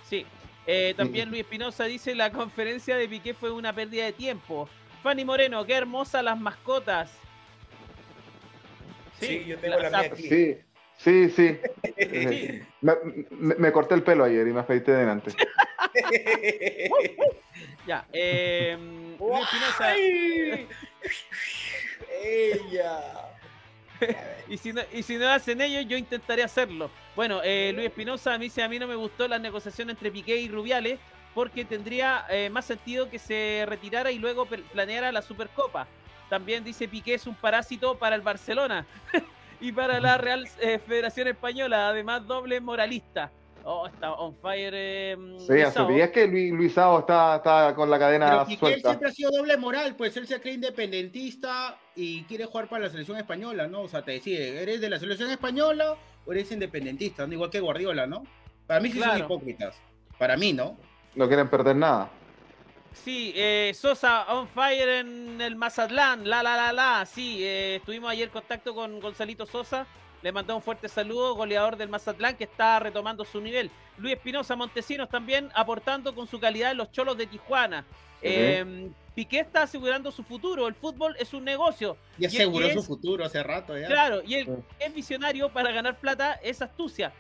Sí, 0.09 0.25
eh, 0.67 0.95
también 0.97 1.29
Luis 1.29 1.43
Espinosa 1.43 1.85
dice, 1.85 2.15
la 2.15 2.31
conferencia 2.31 2.97
de 2.97 3.09
Piqué 3.09 3.35
fue 3.35 3.51
una 3.51 3.75
pérdida 3.75 4.05
de 4.05 4.13
tiempo. 4.13 4.69
Fanny 5.03 5.25
Moreno, 5.25 5.67
qué 5.67 5.75
hermosas 5.75 6.25
las 6.25 6.39
mascotas. 6.41 7.11
Sí, 9.21 9.45
yo 9.47 9.59
tengo 9.59 9.79
la, 9.81 9.91
mía 9.91 10.01
aquí. 10.13 10.29
Sí, 10.29 10.57
sí, 10.99 11.31
sí. 11.31 11.59
Me, 12.81 13.73
corté 13.73 13.95
el 13.95 14.03
pelo 14.03 14.25
ayer 14.25 14.47
y 14.47 14.53
me 14.53 14.61
afeité 14.61 14.93
delante. 14.93 15.33
ya, 17.87 18.07
eh, 18.13 18.77
Luis 19.19 19.41
Espinosa. 19.43 19.97
Ella. 22.23 23.29
y, 24.49 24.59
si 24.59 24.73
no, 24.73 24.83
y 24.93 25.03
si 25.03 25.17
no 25.17 25.29
hacen 25.29 25.61
ellos, 25.61 25.87
yo 25.89 25.97
intentaré 25.97 26.43
hacerlo. 26.43 26.91
Bueno, 27.17 27.41
eh, 27.43 27.73
Luis 27.75 27.89
Espinosa 27.89 28.39
me 28.39 28.45
dice, 28.45 28.63
a 28.63 28.69
mí 28.69 28.79
no 28.79 28.87
me 28.87 28.95
gustó 28.95 29.27
la 29.29 29.39
negociación 29.39 29.91
entre 29.91 30.11
Piqué 30.11 30.37
y 30.37 30.49
Rubiales 30.49 30.99
porque 31.35 31.65
tendría 31.65 32.25
eh, 32.31 32.51
más 32.51 32.65
sentido 32.65 33.11
que 33.11 33.19
se 33.19 33.65
retirara 33.67 34.11
y 34.11 34.19
luego 34.19 34.47
planeara 34.47 35.13
la 35.13 35.23
Supercopa. 35.23 35.87
También 36.29 36.65
dice 36.65 36.89
Piqué 36.89 37.15
es 37.15 37.27
un 37.27 37.35
parásito 37.35 37.97
para 37.97 38.17
el 38.17 38.23
Barcelona 38.23 38.87
y 39.61 39.73
para 39.73 40.01
la 40.01 40.19
Real 40.19 40.49
eh, 40.61 40.79
Federación 40.79 41.29
Española, 41.29 41.89
además 41.89 42.27
doble 42.27 42.61
moralista. 42.61 43.31
Oh, 43.65 43.87
está 43.87 44.13
on 44.15 44.35
fire. 44.37 44.73
Eh, 44.75 45.17
sí, 45.47 46.01
es 46.01 46.11
que 46.11 46.27
Luis, 46.27 46.53
Luisao 46.53 47.01
está, 47.01 47.37
está 47.37 47.75
con 47.75 47.91
la 47.91 47.99
cadena 47.99 48.31
Pero 48.31 48.47
Piqué 48.47 48.81
siempre 48.81 49.09
ha 49.09 49.13
sido 49.13 49.31
doble 49.31 49.57
moral, 49.59 49.95
pues 49.95 50.17
él 50.17 50.27
se 50.27 50.41
cree 50.41 50.55
independentista 50.55 51.77
y 51.95 52.23
quiere 52.23 52.47
jugar 52.47 52.69
para 52.69 52.85
la 52.85 52.91
selección 52.91 53.19
española, 53.19 53.67
¿no? 53.67 53.83
O 53.83 53.89
sea, 53.89 54.03
te 54.03 54.13
decide, 54.13 54.63
¿eres 54.63 54.81
de 54.81 54.89
la 54.89 54.99
selección 54.99 55.31
española 55.31 55.97
o 56.25 56.33
eres 56.33 56.51
independentista? 56.51 57.27
Igual 57.27 57.51
que 57.51 57.61
Guardiola, 57.61 58.07
¿no? 58.07 58.23
Para 58.67 58.81
mí 58.81 58.91
sí 58.91 59.01
son 59.01 59.19
hipócritas. 59.19 59.75
Para 60.19 60.37
mí, 60.37 60.53
¿no? 60.53 60.77
No 61.15 61.27
quieren 61.27 61.49
perder 61.49 61.77
nada. 61.77 62.11
Sí, 62.93 63.33
eh, 63.37 63.73
Sosa 63.75 64.27
on 64.35 64.49
fire 64.49 64.89
en 65.01 65.41
el 65.41 65.57
Mazatlán, 65.57 66.29
la 66.29 66.43
la 66.43 66.57
la 66.57 66.73
la, 66.73 67.07
sí, 67.07 67.45
eh, 67.45 67.77
estuvimos 67.77 68.11
ayer 68.11 68.25
en 68.25 68.33
contacto 68.33 68.75
con 68.75 69.01
Gonzalito 69.01 69.47
Sosa, 69.47 69.87
le 70.23 70.33
mandó 70.33 70.57
un 70.57 70.63
fuerte 70.63 70.89
saludo, 70.89 71.35
goleador 71.35 71.77
del 71.77 71.89
Mazatlán 71.89 72.37
que 72.37 72.45
está 72.45 72.79
retomando 72.81 73.25
su 73.25 73.41
nivel. 73.41 73.71
Luis 73.99 74.15
Espinosa 74.15 74.57
Montesinos 74.57 75.09
también 75.09 75.51
aportando 75.55 76.15
con 76.15 76.27
su 76.27 76.41
calidad 76.41 76.73
en 76.73 76.79
los 76.79 76.91
cholos 76.91 77.17
de 77.17 77.27
Tijuana. 77.27 77.85
Piqué 79.15 79.41
está 79.41 79.63
asegurando 79.63 80.13
su 80.13 80.23
futuro, 80.23 80.69
el 80.69 80.75
fútbol 80.75 81.17
es 81.19 81.35
un 81.35 81.45
negocio. 81.45 81.97
Y 82.19 82.27
aseguró 82.27 82.71
su 82.71 82.83
futuro 82.83 83.25
hace 83.25 83.43
rato 83.43 83.77
ya. 83.77 83.89
Claro, 83.89 84.23
y 84.25 84.35
el 84.35 84.63
es 84.79 84.95
visionario 84.95 85.49
para 85.49 85.73
ganar 85.73 85.99
plata 85.99 86.35
es 86.35 86.63
astucia. 86.63 87.13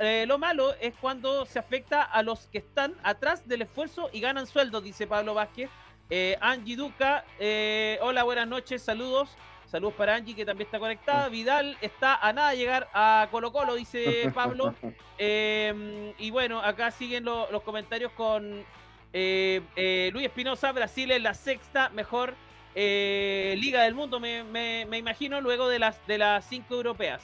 Eh, 0.00 0.24
lo 0.26 0.38
malo 0.38 0.74
es 0.80 0.94
cuando 1.00 1.46
se 1.46 1.58
afecta 1.58 2.02
a 2.02 2.22
los 2.22 2.48
que 2.48 2.58
están 2.58 2.94
atrás 3.02 3.46
del 3.46 3.62
esfuerzo 3.62 4.10
y 4.12 4.20
ganan 4.20 4.46
sueldo, 4.46 4.80
dice 4.80 5.06
Pablo 5.06 5.34
Vázquez. 5.34 5.70
Eh, 6.10 6.36
Angie 6.40 6.76
Duca, 6.76 7.24
eh, 7.38 7.98
hola, 8.02 8.24
buenas 8.24 8.48
noches, 8.48 8.82
saludos. 8.82 9.30
Saludos 9.66 9.94
para 9.94 10.16
Angie, 10.16 10.34
que 10.34 10.44
también 10.44 10.66
está 10.66 10.78
conectada. 10.78 11.28
Vidal 11.28 11.78
está 11.80 12.16
a 12.16 12.32
nada 12.32 12.50
de 12.50 12.58
llegar 12.58 12.90
a 12.92 13.28
Colo 13.30 13.52
Colo, 13.52 13.74
dice 13.74 14.30
Pablo. 14.34 14.74
Em, 15.16 16.12
y 16.18 16.30
bueno, 16.30 16.60
acá 16.60 16.90
siguen 16.90 17.24
los 17.24 17.62
comentarios 17.62 18.12
con 18.12 18.64
Luis 19.12 20.24
Espinosa. 20.26 20.72
Brasil 20.72 21.10
es 21.12 21.22
la 21.22 21.34
sexta 21.34 21.88
mejor 21.90 22.34
liga 22.74 23.84
del 23.84 23.94
mundo, 23.94 24.20
me, 24.20 24.44
me, 24.44 24.98
imagino, 24.98 25.40
luego 25.40 25.68
de 25.68 25.78
las, 25.78 26.06
de 26.06 26.18
las 26.18 26.46
cinco 26.46 26.74
europeas. 26.74 27.22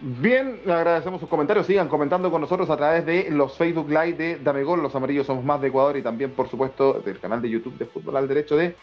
Bien, 0.00 0.60
le 0.66 0.72
agradecemos 0.74 1.20
sus 1.20 1.28
comentarios. 1.28 1.66
Sigan 1.66 1.88
comentando 1.88 2.30
con 2.30 2.42
nosotros 2.42 2.68
a 2.68 2.76
través 2.76 3.06
de 3.06 3.30
los 3.30 3.56
Facebook 3.56 3.88
Live 3.88 4.12
de 4.12 4.38
Dame 4.38 4.62
Gol, 4.62 4.82
Los 4.82 4.94
Amarillos 4.94 5.26
Somos 5.26 5.42
Más 5.42 5.60
de 5.60 5.68
Ecuador 5.68 5.96
y 5.96 6.02
también, 6.02 6.32
por 6.32 6.50
supuesto, 6.50 7.00
del 7.04 7.18
canal 7.18 7.40
de 7.40 7.48
YouTube 7.48 7.78
de 7.78 7.86
Fútbol 7.86 8.16
al 8.18 8.28
Derecho 8.28 8.56
de 8.56 8.76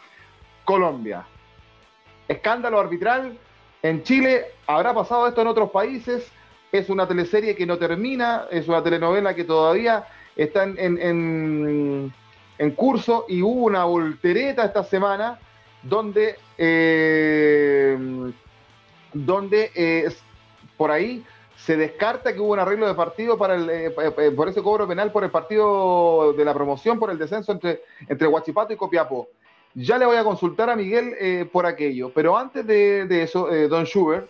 Colombia. 0.66 1.26
Escándalo 2.28 2.80
arbitral 2.80 3.38
en 3.84 4.02
Chile. 4.02 4.46
¿Habrá 4.66 4.94
pasado 4.96 5.28
esto 5.28 5.42
en 5.42 5.48
otros 5.48 5.70
países? 5.70 6.32
Es 6.72 6.90
una 6.90 7.08
teleserie 7.08 7.56
que 7.56 7.68
no 7.68 7.78
termina, 7.78 8.46
es 8.50 8.68
una 8.68 8.82
telenovela 8.82 9.36
que 9.36 9.44
todavía 9.44 10.08
está 10.36 10.64
en, 10.64 12.12
en, 12.58 12.72
curso 12.76 13.26
y 13.30 13.44
hubo 13.44 13.66
una 13.66 13.84
voltereta 13.84 14.66
esta 14.66 14.84
semana 14.84 15.38
donde, 15.84 16.38
eh, 16.58 18.32
donde 19.14 19.72
eh, 19.76 20.10
por 20.84 20.92
ahí 20.92 21.24
se 21.56 21.78
descarta 21.78 22.34
que 22.34 22.42
hubo 22.42 22.52
un 22.52 22.60
arreglo 22.60 22.86
de 22.86 22.94
partido 22.94 23.38
para 23.38 23.56
el, 23.56 23.70
eh, 23.70 23.86
eh, 23.86 24.14
eh, 24.18 24.32
por 24.32 24.50
ese 24.50 24.62
cobro 24.62 24.86
penal 24.86 25.14
por 25.14 25.24
el 25.24 25.32
partido 25.32 26.34
de 26.34 26.44
la 26.44 26.54
promoción, 26.54 27.00
por 27.00 27.10
el 27.10 27.18
descenso 27.18 27.54
entre, 27.54 27.84
entre 28.10 28.28
Huachipato 28.28 28.74
y 28.74 28.76
Copiapó. 28.76 29.30
Ya 29.76 29.98
le 29.98 30.06
voy 30.06 30.18
a 30.18 30.26
consultar 30.26 30.70
a 30.70 30.76
Miguel 30.76 31.48
por 31.54 31.66
aquello, 31.66 32.12
pero 32.14 32.38
antes 32.38 32.68
de, 32.68 33.24
eso, 33.24 33.48
Don 33.70 33.86
Schubert, 33.86 34.28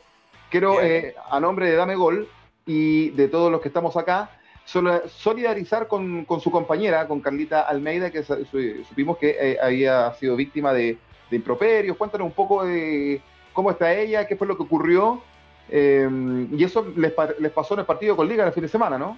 quiero, 0.52 0.78
a 0.78 1.40
nombre 1.40 1.72
de 1.72 1.76
Dame 1.76 1.96
Gol 1.96 2.30
y 2.68 3.10
de 3.10 3.28
todos 3.30 3.52
los 3.52 3.60
que 3.60 3.70
estamos 3.70 3.98
acá, 3.98 4.30
solidarizar 4.64 5.88
con, 5.88 6.24
con 6.26 6.40
su 6.40 6.52
compañera, 6.52 7.08
con 7.08 7.20
Carlita 7.20 7.62
Almeida, 7.62 8.12
que 8.12 8.22
supimos 8.22 9.18
que 9.18 9.58
había 9.60 10.14
sido 10.14 10.36
víctima 10.36 10.72
de, 10.72 11.00
de 11.32 11.36
improperios. 11.36 11.98
Cuéntanos 11.98 12.28
un 12.28 12.34
poco 12.34 12.64
de 12.64 13.22
cómo 13.54 13.72
está 13.72 13.92
ella, 13.92 14.28
qué 14.28 14.36
fue 14.36 14.46
lo 14.46 14.56
que 14.56 14.64
ocurrió 14.64 15.24
Em, 15.70 16.54
y 16.54 16.64
eso 16.64 16.86
les, 16.96 17.12
pasó 17.14 17.74
en 17.74 17.82
el 17.82 17.86
partido 17.86 18.16
con 18.16 18.28
Liga 18.28 18.46
el 18.46 18.54
fin 18.54 18.64
de 18.64 18.70
semana, 18.70 18.98
¿no? 18.98 19.18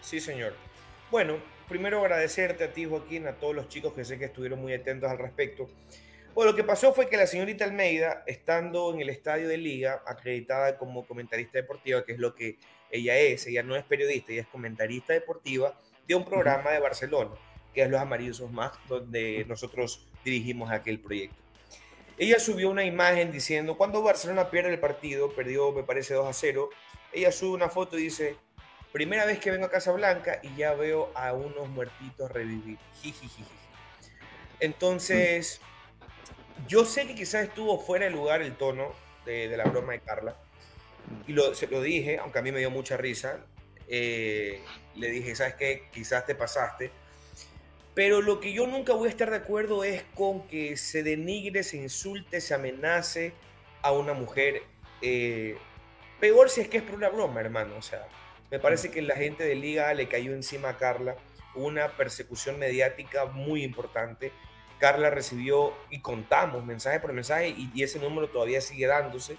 Sí, 0.00 0.20
señor. 0.20 0.52
Bueno, 1.10 1.36
primero 1.68 2.00
agradecerte 2.00 2.64
a 2.64 2.72
ti, 2.72 2.84
Joaquín, 2.84 3.26
a 3.26 3.32
todos 3.32 3.54
los 3.54 3.68
chicos 3.68 3.94
que 3.94 4.04
sé 4.04 4.18
que 4.18 4.26
estuvieron 4.26 4.60
muy 4.60 4.74
atentos 4.74 5.10
al 5.10 5.18
respecto. 5.18 5.68
Bueno, 6.34 6.50
lo 6.50 6.56
que 6.56 6.64
pasó 6.64 6.92
fue 6.92 7.08
que 7.08 7.16
la 7.16 7.26
señorita 7.26 7.64
Almeida, 7.64 8.24
estando 8.26 8.92
en 8.92 9.00
el 9.00 9.08
estadio 9.08 9.48
de 9.48 9.56
Liga, 9.56 10.02
acreditada 10.06 10.76
como 10.76 11.06
comentarista 11.06 11.58
deportiva, 11.58 12.04
que 12.04 12.12
es 12.12 12.18
lo 12.18 12.34
que 12.34 12.58
ella 12.90 13.16
es, 13.16 13.46
ella 13.46 13.62
no 13.62 13.76
es 13.76 13.84
periodista, 13.84 14.32
ella 14.32 14.42
es 14.42 14.48
comentarista 14.48 15.12
deportiva 15.12 15.78
de 16.06 16.14
un 16.14 16.24
programa 16.24 16.72
de 16.72 16.80
Barcelona, 16.80 17.30
que 17.72 17.82
es 17.82 17.90
Los 17.90 18.00
Amarillos 18.00 18.50
Más, 18.50 18.72
donde 18.88 19.44
nosotros 19.48 20.08
dirigimos 20.24 20.70
aquel 20.70 21.00
proyecto. 21.00 21.43
Ella 22.16 22.38
subió 22.38 22.70
una 22.70 22.84
imagen 22.84 23.32
diciendo, 23.32 23.76
cuando 23.76 24.02
Barcelona 24.02 24.50
pierde 24.50 24.72
el 24.72 24.78
partido, 24.78 25.34
perdió 25.34 25.72
me 25.72 25.82
parece 25.82 26.14
2 26.14 26.26
a 26.28 26.32
0, 26.32 26.70
ella 27.12 27.32
sube 27.32 27.54
una 27.54 27.68
foto 27.68 27.98
y 27.98 28.04
dice, 28.04 28.36
primera 28.92 29.24
vez 29.24 29.40
que 29.40 29.50
vengo 29.50 29.66
a 29.66 29.70
Casa 29.70 29.90
Blanca 29.92 30.38
y 30.42 30.54
ya 30.54 30.74
veo 30.74 31.10
a 31.14 31.32
unos 31.32 31.68
muertitos 31.68 32.30
revivir. 32.30 32.78
Entonces, 34.60 35.60
yo 36.68 36.84
sé 36.84 37.06
que 37.06 37.16
quizás 37.16 37.44
estuvo 37.44 37.80
fuera 37.80 38.04
de 38.04 38.12
lugar 38.12 38.42
el 38.42 38.56
tono 38.56 38.92
de, 39.24 39.48
la 39.56 39.64
broma 39.64 39.94
de 39.94 40.00
Carla. 40.00 40.36
Y 41.26 41.32
lo, 41.32 41.54
se 41.54 41.66
lo 41.66 41.82
dije, 41.82 42.18
aunque 42.18 42.38
a 42.38 42.42
mí 42.42 42.52
me 42.52 42.60
dio 42.60 42.70
mucha 42.70 42.96
risa. 42.96 43.44
Eh, 43.88 44.62
le 44.94 45.10
dije, 45.10 45.34
¿sabes 45.34 45.54
qué? 45.54 45.88
Quizás 45.92 46.24
te 46.24 46.34
pasaste 46.34 46.90
pero 47.94 48.22
lo 48.22 48.40
que 48.40 48.52
yo 48.52 48.66
nunca 48.66 48.92
voy 48.92 49.06
a 49.06 49.10
estar 49.10 49.30
de 49.30 49.36
acuerdo 49.36 49.84
es 49.84 50.02
con 50.14 50.46
que 50.48 50.76
se 50.76 51.04
denigre, 51.04 51.62
se 51.62 51.76
insulte, 51.76 52.40
se 52.40 52.52
amenace 52.54 53.32
a 53.82 53.92
una 53.92 54.14
mujer. 54.14 54.62
Eh, 55.00 55.56
peor 56.18 56.50
si 56.50 56.60
es 56.60 56.68
que 56.68 56.78
es 56.78 56.82
por 56.82 56.96
una 56.96 57.08
broma, 57.08 57.40
hermano. 57.40 57.76
O 57.78 57.82
sea, 57.82 58.08
me 58.50 58.58
parece 58.58 58.90
que 58.90 59.00
la 59.00 59.14
gente 59.14 59.44
de 59.44 59.54
Liga 59.54 59.94
le 59.94 60.08
cayó 60.08 60.32
encima 60.32 60.70
a 60.70 60.76
Carla 60.76 61.16
una 61.54 61.96
persecución 61.96 62.58
mediática 62.58 63.26
muy 63.26 63.62
importante. 63.62 64.32
Carla 64.80 65.10
recibió 65.10 65.72
y 65.88 66.00
contamos 66.00 66.64
mensaje 66.64 66.98
por 66.98 67.12
mensaje 67.12 67.54
y, 67.56 67.80
ese 67.80 68.00
número 68.00 68.28
todavía 68.28 68.60
sigue 68.60 68.88
dándose. 68.88 69.36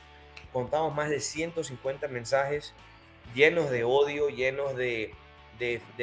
Contamos 0.53 0.95
más 0.95 1.09
de 1.09 1.19
150 1.19 2.07
mensajes 2.07 2.73
llenos 3.33 3.69
de 3.69 3.83
odio, 3.83 4.29
llenos 4.29 4.77
de 4.77 5.13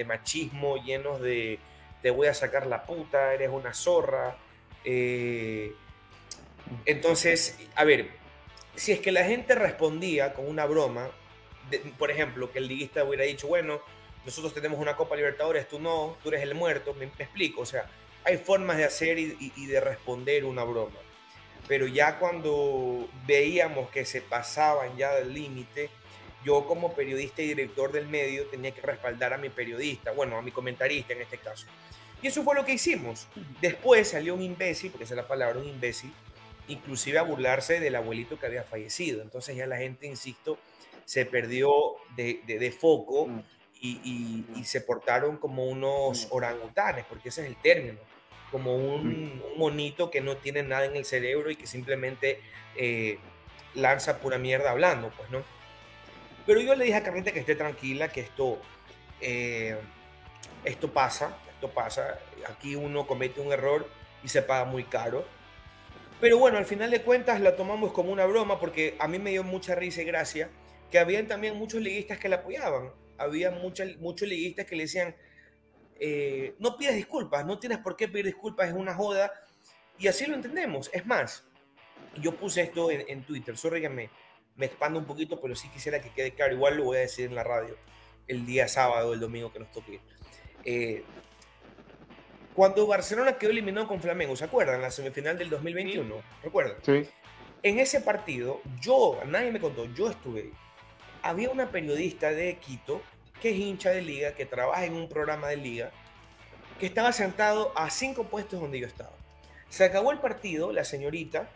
machismo, 0.07 0.77
llenos 0.77 1.23
de, 1.23 1.59
te 2.03 2.11
voy 2.11 2.27
a 2.27 2.35
sacar 2.35 2.67
la 2.67 2.85
puta, 2.85 3.33
eres 3.33 3.49
una 3.51 3.73
zorra. 3.73 4.37
Eh, 4.85 5.73
entonces, 6.85 7.59
a 7.75 7.85
ver, 7.85 8.11
si 8.75 8.93
es 8.93 9.01
que 9.01 9.13
la 9.13 9.25
gente 9.25 9.55
respondía 9.55 10.35
con 10.35 10.49
una 10.49 10.67
broma, 10.67 11.11
por 11.99 12.11
ejemplo, 12.11 12.51
que 12.51 12.59
el 12.59 12.69
liguista 12.69 13.05
hubiera 13.05 13.25
dicho, 13.25 13.47
bueno, 13.47 13.81
nosotros 14.25 14.55
tenemos 14.55 14.79
una 14.79 14.97
Copa 14.97 15.17
Libertadores, 15.17 15.69
tú 15.69 15.81
no, 15.81 16.17
tú 16.23 16.29
eres 16.29 16.43
el 16.43 16.55
muerto, 16.55 16.95
me, 16.95 17.07
explico, 17.07 17.63
o 17.63 17.67
sea, 17.67 17.87
hay 18.25 18.39
formas 18.39 18.77
de 18.77 18.85
hacer 18.85 19.19
y, 19.19 19.67
de 19.67 19.81
responder 19.81 20.45
una 20.45 20.65
broma. 20.65 20.99
Pero 21.69 21.87
ya 21.87 22.19
cuando 22.19 23.09
veíamos 23.27 23.89
que 23.91 24.05
se 24.05 24.21
pasaban 24.21 24.97
ya 24.97 25.15
del 25.15 25.33
límite, 25.33 25.91
yo 26.45 26.67
como 26.67 26.95
periodista 26.95 27.43
y 27.43 27.49
director 27.49 27.93
del 27.93 28.09
medio 28.09 28.47
tenía 28.47 28.73
que 28.73 28.81
respaldar 28.81 29.33
a 29.33 29.39
mi 29.39 29.49
periodista, 29.49 30.13
bueno, 30.13 30.37
a 30.37 30.43
mi 30.43 30.51
comentarista 30.51 31.13
en 31.13 31.23
este 31.23 31.39
caso. 31.39 31.67
Y 32.23 32.29
eso 32.29 32.45
fue 32.45 32.55
lo 32.55 32.65
que 32.65 32.73
hicimos. 32.73 33.27
Después 33.61 34.09
salió 34.09 34.35
un 34.35 34.43
imbécil, 34.43 34.91
porque 34.91 35.05
esa 35.05 35.15
es 35.15 35.17
la 35.17 35.29
palabra, 35.29 35.59
un 35.59 35.67
imbécil, 35.67 36.13
inclusive 36.69 37.19
a 37.19 37.23
burlarse 37.23 37.81
del 37.81 37.97
abuelito 37.97 38.39
que 38.39 38.47
había 38.47 38.63
fallecido. 38.63 39.23
Entonces 39.23 39.57
ya 39.57 39.67
la 39.67 39.77
gente, 39.77 40.07
insisto, 40.07 40.59
se 41.05 41.27
perdió 41.27 41.73
de, 42.17 42.77
foco 42.79 43.27
mm. 43.27 43.43
y, 43.81 44.65
se 44.65 44.81
portaron 44.81 45.37
como 45.37 45.67
unos 45.67 46.27
mm. 46.27 46.35
orangutanes, 46.35 47.05
porque 47.07 47.31
ese 47.31 47.43
es 47.43 47.49
el 47.49 47.57
término, 47.57 47.99
como 48.53 48.77
un, 48.77 49.35
mm. 49.35 49.59
monito 49.59 50.11
que 50.11 50.21
no 50.21 50.37
tiene 50.37 50.63
nada 50.63 50.85
en 50.85 50.95
el 50.95 51.05
cerebro 51.05 51.51
y 51.51 51.57
que 51.57 51.67
simplemente 51.67 52.41
eh, 52.77 53.19
lanza 53.75 54.21
pura 54.21 54.39
mierda 54.39 54.71
hablando, 54.71 55.11
pues, 55.17 55.29
¿no? 55.31 55.43
Pero 56.47 56.61
yo 56.61 56.75
le 56.75 56.85
dije 56.85 56.97
a 56.97 57.03
Carlita 57.03 57.33
que 57.33 57.41
esté 57.41 57.55
tranquila, 57.55 58.09
que 58.09 58.21
esto, 58.21 58.61
eh, 59.21 59.77
esto 60.65 60.93
pasa, 60.93 61.37
esto 61.55 61.71
pasa. 61.71 62.19
Aquí 62.49 62.75
uno 62.75 63.07
comete 63.07 63.41
un 63.41 63.53
error 63.53 63.89
y 64.25 64.29
se 64.29 64.43
paga 64.43 64.65
muy 64.65 64.85
caro. 64.85 65.25
Pero 66.21 66.39
bueno, 66.39 66.59
al 66.59 66.67
final 66.67 66.91
de 66.91 67.03
cuentas 67.03 67.41
la 67.41 67.57
tomamos 67.57 67.93
como 67.93 68.13
una 68.13 68.27
broma 68.27 68.61
porque 68.61 68.97
a 68.99 69.09
mí 69.09 69.19
me 69.19 69.31
dio 69.31 69.43
mucha 69.43 69.75
risa 69.75 70.03
y 70.03 70.05
gracia 70.05 70.51
que 70.91 70.99
habían 70.99 71.27
también 71.27 71.57
muchos 71.57 71.81
liguistas 71.81 72.19
que 72.19 72.29
la 72.29 72.37
apoyaban. 72.37 72.93
Había 73.19 73.51
muchos, 73.51 73.89
liguistas 74.23 74.67
que 74.67 74.77
le 74.77 74.83
decían, 74.85 75.17
eh, 75.99 76.55
no 76.59 76.77
pidas 76.77 76.95
disculpas, 76.95 77.47
no 77.47 77.59
tienes 77.59 77.79
por 77.79 77.97
qué 77.97 78.09
pedir 78.09 78.27
disculpas, 78.27 78.69
es 78.69 78.75
una 78.75 78.95
joda. 78.95 79.33
Y 79.99 80.07
así 80.07 80.27
lo 80.27 80.35
entendemos. 80.35 80.91
Es 80.93 81.07
más, 81.07 81.45
yo 82.21 82.37
puse 82.37 82.63
esto 82.63 82.91
en, 82.91 83.25
Twitter, 83.25 83.57
sorry 83.57 83.81
me 84.57 84.67
expando 84.67 84.99
un 84.99 85.05
poquito, 85.05 85.41
pero 85.41 85.55
sí 85.57 85.69
quisiera 85.69 86.01
que 86.01 86.11
quede 86.11 86.33
claro. 86.33 86.55
Igual 86.55 86.77
lo 86.77 86.85
voy 86.85 86.99
a 86.99 87.01
decir 87.01 87.27
en 87.27 87.35
la 87.35 87.45
radio 87.45 87.77
el 88.29 88.47
día 88.47 88.69
sábado, 88.69 89.13
el 89.15 89.21
domingo 89.21 89.53
que 89.53 89.59
nos 89.59 89.71
toque. 89.71 90.01
Eh, 90.65 91.05
cuando 92.55 92.87
Barcelona 92.87 93.39
quedó 93.39 93.51
eliminado 93.51 93.89
con 93.89 94.01
Flamengo, 94.01 94.37
¿se 94.37 94.45
acuerdan? 94.45 94.81
La 94.83 94.91
semifinal 94.91 95.39
del 95.39 95.49
2021, 95.49 96.23
¿recuerdan? 96.43 96.77
Sí. 96.83 97.09
En 97.63 97.79
ese 97.79 98.01
partido, 98.01 98.61
yo, 98.81 99.21
nadie 99.27 99.53
me 99.53 99.61
contó, 99.61 99.87
yo 99.95 100.11
estuve. 100.11 100.51
Había 101.23 101.51
una 101.51 101.71
periodista 101.71 102.31
de 102.31 102.57
Quito 102.57 103.01
que 103.41 103.51
es 103.51 103.57
hincha 103.57 103.91
de 103.91 104.03
liga, 104.03 104.35
que 104.35 104.47
trabaja 104.47 104.85
en 104.85 104.95
un 104.95 105.09
programa 105.09 105.49
de 105.49 105.57
liga, 105.57 105.91
que 106.79 106.87
estaba 106.87 107.13
sentado 107.13 107.73
a 107.75 107.91
cinco 107.91 108.25
puestos 108.25 108.61
donde 108.61 108.79
yo 108.79 108.87
estaba. 108.87 109.13
Se 109.69 109.85
acabó 109.85 110.13
el 110.13 110.19
partido, 110.19 110.73
la 110.73 110.85
señorita 110.85 111.49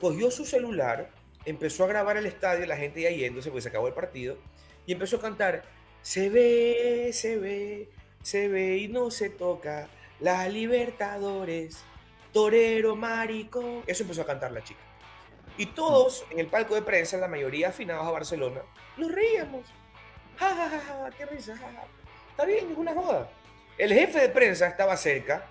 cogió 0.00 0.30
su 0.30 0.44
celular 0.44 1.10
empezó 1.48 1.84
a 1.84 1.88
grabar 1.88 2.16
el 2.16 2.26
estadio, 2.26 2.66
la 2.66 2.76
gente 2.76 3.02
ya 3.02 3.10
yéndose, 3.10 3.50
pues 3.50 3.64
se 3.64 3.70
acabó 3.70 3.88
el 3.88 3.94
partido, 3.94 4.38
y 4.86 4.92
empezó 4.92 5.16
a 5.16 5.20
cantar, 5.20 5.64
se 6.02 6.28
ve, 6.28 7.10
se 7.12 7.38
ve, 7.38 7.88
se 8.22 8.48
ve 8.48 8.78
y 8.78 8.88
no 8.88 9.10
se 9.10 9.30
toca, 9.30 9.88
la 10.20 10.48
Libertadores, 10.48 11.84
torero, 12.32 12.96
marico. 12.96 13.82
Eso 13.86 14.02
empezó 14.02 14.22
a 14.22 14.26
cantar 14.26 14.52
la 14.52 14.62
chica. 14.62 14.80
Y 15.56 15.66
todos 15.66 16.24
en 16.30 16.38
el 16.38 16.46
palco 16.46 16.74
de 16.74 16.82
prensa, 16.82 17.16
la 17.16 17.28
mayoría 17.28 17.68
afinados 17.68 18.06
a 18.06 18.10
Barcelona, 18.10 18.62
nos 18.96 19.12
reíamos. 19.12 19.66
Ja, 20.38 20.54
ja, 20.54 20.68
ja, 20.68 20.80
ja 20.80 21.10
qué 21.16 21.26
risa, 21.26 21.54
Está 22.30 22.44
bien, 22.44 22.70
es 22.70 22.76
una 22.76 22.94
joda. 22.94 23.28
El 23.76 23.92
jefe 23.92 24.20
de 24.20 24.28
prensa 24.28 24.68
estaba 24.68 24.96
cerca 24.96 25.46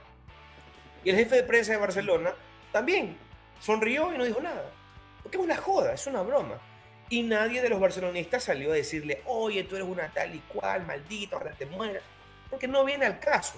y 1.04 1.10
el 1.10 1.18
jefe 1.18 1.36
de 1.38 1.44
prensa 1.44 1.74
de 1.74 1.78
Barcelona 1.78 2.34
también 2.72 3.18
sonrió 3.60 4.14
y 4.14 4.18
no 4.18 4.24
dijo 4.24 4.42
nada. 4.42 4.72
Porque 5.28 5.40
es 5.40 5.44
una 5.44 5.58
joda, 5.58 5.92
es 5.92 6.08
una 6.08 6.22
broma. 6.22 6.58
Y 7.10 7.22
nadie 7.22 7.62
de 7.62 7.68
los 7.68 7.82
barcelonistas 7.82 8.46
salió 8.46 8.72
a 8.72 8.76
decirle, 8.76 9.22
oye, 9.26 9.66
tú 9.66 9.76
eres 9.76 9.86
una 9.86 10.08
tal 10.14 10.34
y 10.34 10.40
cual, 10.40 10.86
maldito, 10.86 11.36
ahora 11.36 11.52
te 11.52 11.66
mueras. 11.66 12.02
Porque 12.50 12.66
no 12.66 12.86
viene 12.86 13.06
al 13.06 13.20
caso. 13.20 13.56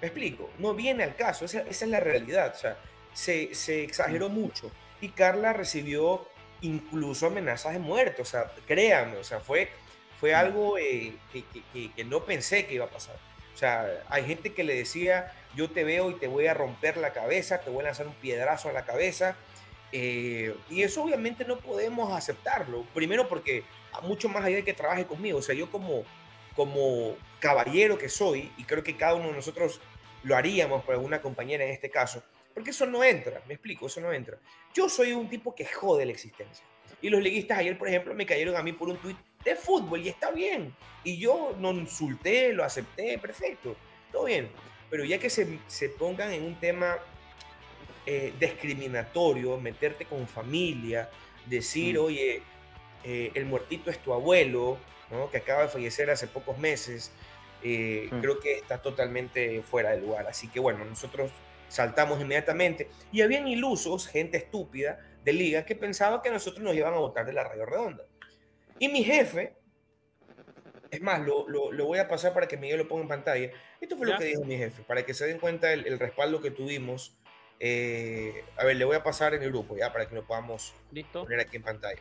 Me 0.00 0.06
explico, 0.06 0.48
no 0.58 0.72
viene 0.72 1.04
al 1.04 1.14
caso, 1.14 1.44
esa, 1.44 1.60
es 1.60 1.82
la 1.82 2.00
realidad. 2.00 2.50
O 2.54 2.58
sea, 2.58 2.78
se, 3.12 3.54
se, 3.54 3.84
exageró 3.84 4.30
mucho. 4.30 4.72
Y 5.02 5.10
Carla 5.10 5.52
recibió 5.52 6.26
incluso 6.62 7.26
amenazas 7.26 7.74
de 7.74 7.78
muerte. 7.78 8.22
O 8.22 8.24
sea, 8.24 8.50
créanme, 8.66 9.18
o 9.18 9.24
sea, 9.24 9.40
fue, 9.40 9.68
fue 10.18 10.34
algo 10.34 10.78
eh, 10.78 11.12
que, 11.30 11.44
que, 11.74 11.92
que 11.92 12.04
no 12.04 12.24
pensé 12.24 12.64
que 12.64 12.72
iba 12.72 12.86
a 12.86 12.90
pasar. 12.90 13.16
O 13.54 13.58
sea, 13.58 13.86
hay 14.08 14.24
gente 14.24 14.54
que 14.54 14.64
le 14.64 14.74
decía, 14.74 15.30
yo 15.54 15.70
te 15.70 15.84
veo 15.84 16.10
y 16.10 16.14
te 16.14 16.26
voy 16.26 16.46
a 16.46 16.54
romper 16.54 16.96
la 16.96 17.12
cabeza, 17.12 17.60
te 17.60 17.68
voy 17.68 17.80
a 17.80 17.84
lanzar 17.84 18.06
un 18.06 18.14
piedrazo 18.14 18.70
a 18.70 18.72
la 18.72 18.86
cabeza, 18.86 19.36
eh, 19.92 20.54
y 20.70 20.82
eso 20.82 21.02
obviamente 21.02 21.44
no 21.44 21.58
podemos 21.58 22.12
aceptarlo. 22.12 22.84
Primero 22.94 23.28
porque 23.28 23.64
mucho 24.02 24.28
más 24.28 24.44
allá 24.44 24.56
de 24.56 24.64
que 24.64 24.74
trabaje 24.74 25.06
conmigo, 25.06 25.38
o 25.38 25.42
sea, 25.42 25.54
yo 25.54 25.70
como, 25.70 26.04
como 26.54 27.16
caballero 27.40 27.98
que 27.98 28.08
soy, 28.08 28.52
y 28.56 28.64
creo 28.64 28.82
que 28.82 28.96
cada 28.96 29.14
uno 29.14 29.28
de 29.28 29.34
nosotros 29.34 29.80
lo 30.22 30.36
haríamos 30.36 30.84
por 30.84 30.94
alguna 30.94 31.20
compañera 31.20 31.64
en 31.64 31.70
este 31.70 31.90
caso, 31.90 32.22
porque 32.54 32.70
eso 32.70 32.86
no 32.86 33.04
entra, 33.04 33.42
me 33.46 33.54
explico, 33.54 33.86
eso 33.86 34.00
no 34.00 34.12
entra. 34.12 34.38
Yo 34.74 34.88
soy 34.88 35.12
un 35.12 35.28
tipo 35.28 35.54
que 35.54 35.66
jode 35.66 36.04
la 36.04 36.12
existencia. 36.12 36.64
Y 37.02 37.10
los 37.10 37.22
liguistas 37.22 37.58
ayer, 37.58 37.76
por 37.76 37.88
ejemplo, 37.88 38.14
me 38.14 38.26
cayeron 38.26 38.56
a 38.56 38.62
mí 38.62 38.72
por 38.72 38.88
un 38.88 38.96
tuit 38.96 39.16
de 39.44 39.54
fútbol 39.54 40.00
y 40.00 40.08
está 40.08 40.30
bien. 40.30 40.74
Y 41.04 41.18
yo 41.18 41.54
no 41.58 41.72
insulté, 41.72 42.52
lo 42.52 42.64
acepté, 42.64 43.18
perfecto, 43.18 43.76
todo 44.10 44.24
bien. 44.24 44.50
Pero 44.88 45.04
ya 45.04 45.18
que 45.18 45.28
se, 45.28 45.58
se 45.66 45.90
pongan 45.90 46.32
en 46.32 46.44
un 46.44 46.58
tema 46.58 46.98
eh, 48.06 48.32
discriminatorio, 48.38 49.58
meterte 49.58 50.04
con 50.04 50.28
familia, 50.28 51.10
decir, 51.44 51.98
mm. 51.98 52.04
oye, 52.04 52.42
eh, 53.04 53.32
el 53.34 53.46
muertito 53.46 53.90
es 53.90 53.98
tu 53.98 54.12
abuelo, 54.12 54.78
¿no? 55.10 55.28
que 55.28 55.38
acaba 55.38 55.62
de 55.62 55.68
fallecer 55.68 56.08
hace 56.10 56.28
pocos 56.28 56.56
meses, 56.56 57.12
eh, 57.62 58.08
mm. 58.10 58.20
creo 58.20 58.38
que 58.38 58.58
está 58.58 58.80
totalmente 58.80 59.60
fuera 59.62 59.90
de 59.90 60.00
lugar. 60.00 60.26
Así 60.28 60.48
que 60.48 60.60
bueno, 60.60 60.84
nosotros 60.84 61.32
saltamos 61.68 62.20
inmediatamente. 62.20 62.88
Y 63.10 63.22
habían 63.22 63.48
ilusos, 63.48 64.06
gente 64.06 64.36
estúpida 64.36 65.00
de 65.24 65.32
liga, 65.32 65.64
que 65.64 65.74
pensaba 65.74 66.22
que 66.22 66.30
nosotros 66.30 66.62
nos 66.62 66.76
iban 66.76 66.94
a 66.94 66.98
votar 66.98 67.26
de 67.26 67.32
la 67.32 67.42
radio 67.42 67.66
redonda. 67.66 68.04
Y 68.78 68.88
mi 68.88 69.02
jefe, 69.02 69.56
es 70.90 71.00
más, 71.00 71.20
lo, 71.26 71.48
lo, 71.48 71.86
voy 71.86 71.98
a 71.98 72.06
pasar 72.06 72.32
para 72.32 72.46
que 72.46 72.56
Miguel 72.56 72.78
lo 72.78 72.88
ponga 72.88 73.02
en 73.02 73.08
pantalla. 73.08 73.50
Esto 73.80 73.96
fue 73.96 74.06
lo 74.06 74.16
que 74.16 74.26
dijo 74.26 74.44
mi 74.44 74.56
jefe, 74.56 74.82
para 74.82 75.04
que 75.04 75.12
se 75.12 75.26
den 75.26 75.38
cuenta 75.38 75.72
el, 75.72 75.86
el 75.86 75.98
respaldo 75.98 76.40
que 76.40 76.52
tuvimos 76.52 77.16
eh, 77.58 78.44
a 78.56 78.64
ver, 78.64 78.76
le 78.76 78.84
voy 78.84 78.96
a 78.96 79.02
pasar 79.02 79.34
en 79.34 79.42
el 79.42 79.50
grupo 79.50 79.76
ya 79.76 79.92
para 79.92 80.08
que 80.08 80.14
lo 80.14 80.26
podamos 80.26 80.74
poner 81.12 81.40
aquí 81.40 81.56
en 81.56 81.62
pantalla. 81.62 82.00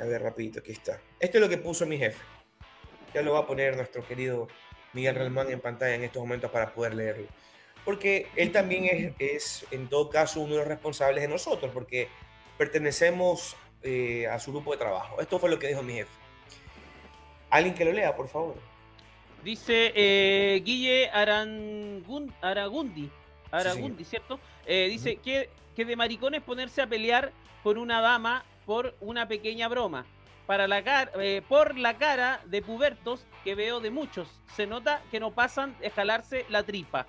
A 0.00 0.04
ver, 0.04 0.22
rapidito, 0.22 0.60
aquí 0.60 0.72
está. 0.72 1.00
Esto 1.20 1.38
es 1.38 1.42
lo 1.42 1.48
que 1.48 1.58
puso 1.58 1.86
mi 1.86 1.98
jefe. 1.98 2.20
Ya 3.12 3.22
lo 3.22 3.34
va 3.34 3.40
a 3.40 3.46
poner 3.46 3.76
nuestro 3.76 4.06
querido 4.06 4.48
Miguel 4.92 5.14
Relmán 5.14 5.50
en 5.50 5.60
pantalla 5.60 5.94
en 5.94 6.02
estos 6.02 6.20
momentos 6.20 6.50
para 6.50 6.74
poder 6.74 6.94
leerlo. 6.94 7.28
Porque 7.84 8.28
él 8.34 8.50
también 8.50 8.84
es, 8.84 9.14
es 9.18 9.66
en 9.70 9.88
todo 9.88 10.10
caso, 10.10 10.40
uno 10.40 10.54
de 10.54 10.60
los 10.60 10.68
responsables 10.68 11.22
de 11.22 11.28
nosotros, 11.28 11.70
porque 11.72 12.08
pertenecemos 12.58 13.56
eh, 13.82 14.26
a 14.26 14.38
su 14.38 14.50
grupo 14.50 14.72
de 14.72 14.78
trabajo. 14.78 15.20
Esto 15.20 15.38
fue 15.38 15.50
lo 15.50 15.58
que 15.58 15.68
dijo 15.68 15.82
mi 15.82 15.94
jefe. 15.94 16.10
Alguien 17.50 17.74
que 17.74 17.84
lo 17.84 17.92
lea, 17.92 18.16
por 18.16 18.28
favor. 18.28 18.56
Dice 19.44 19.92
eh, 19.94 20.62
Guille 20.64 21.10
Aragundi. 21.10 23.10
Aragundi, 23.58 24.04
¿cierto? 24.04 24.40
Eh, 24.66 24.88
dice 24.90 25.16
que, 25.16 25.50
que 25.76 25.84
de 25.84 25.96
maricones 25.96 26.42
ponerse 26.42 26.82
a 26.82 26.86
pelear 26.86 27.32
con 27.62 27.78
una 27.78 28.00
dama 28.00 28.44
por 28.66 28.94
una 29.00 29.28
pequeña 29.28 29.68
broma. 29.68 30.06
Para 30.46 30.68
la 30.68 30.82
eh, 31.20 31.42
por 31.48 31.78
la 31.78 31.96
cara 31.96 32.40
de 32.44 32.60
pubertos 32.60 33.26
que 33.44 33.54
veo 33.54 33.80
de 33.80 33.90
muchos. 33.90 34.28
Se 34.54 34.66
nota 34.66 35.02
que 35.10 35.18
no 35.18 35.30
pasan 35.30 35.78
de 35.78 35.88
jalarse 35.90 36.44
la 36.50 36.62
tripa. 36.62 37.06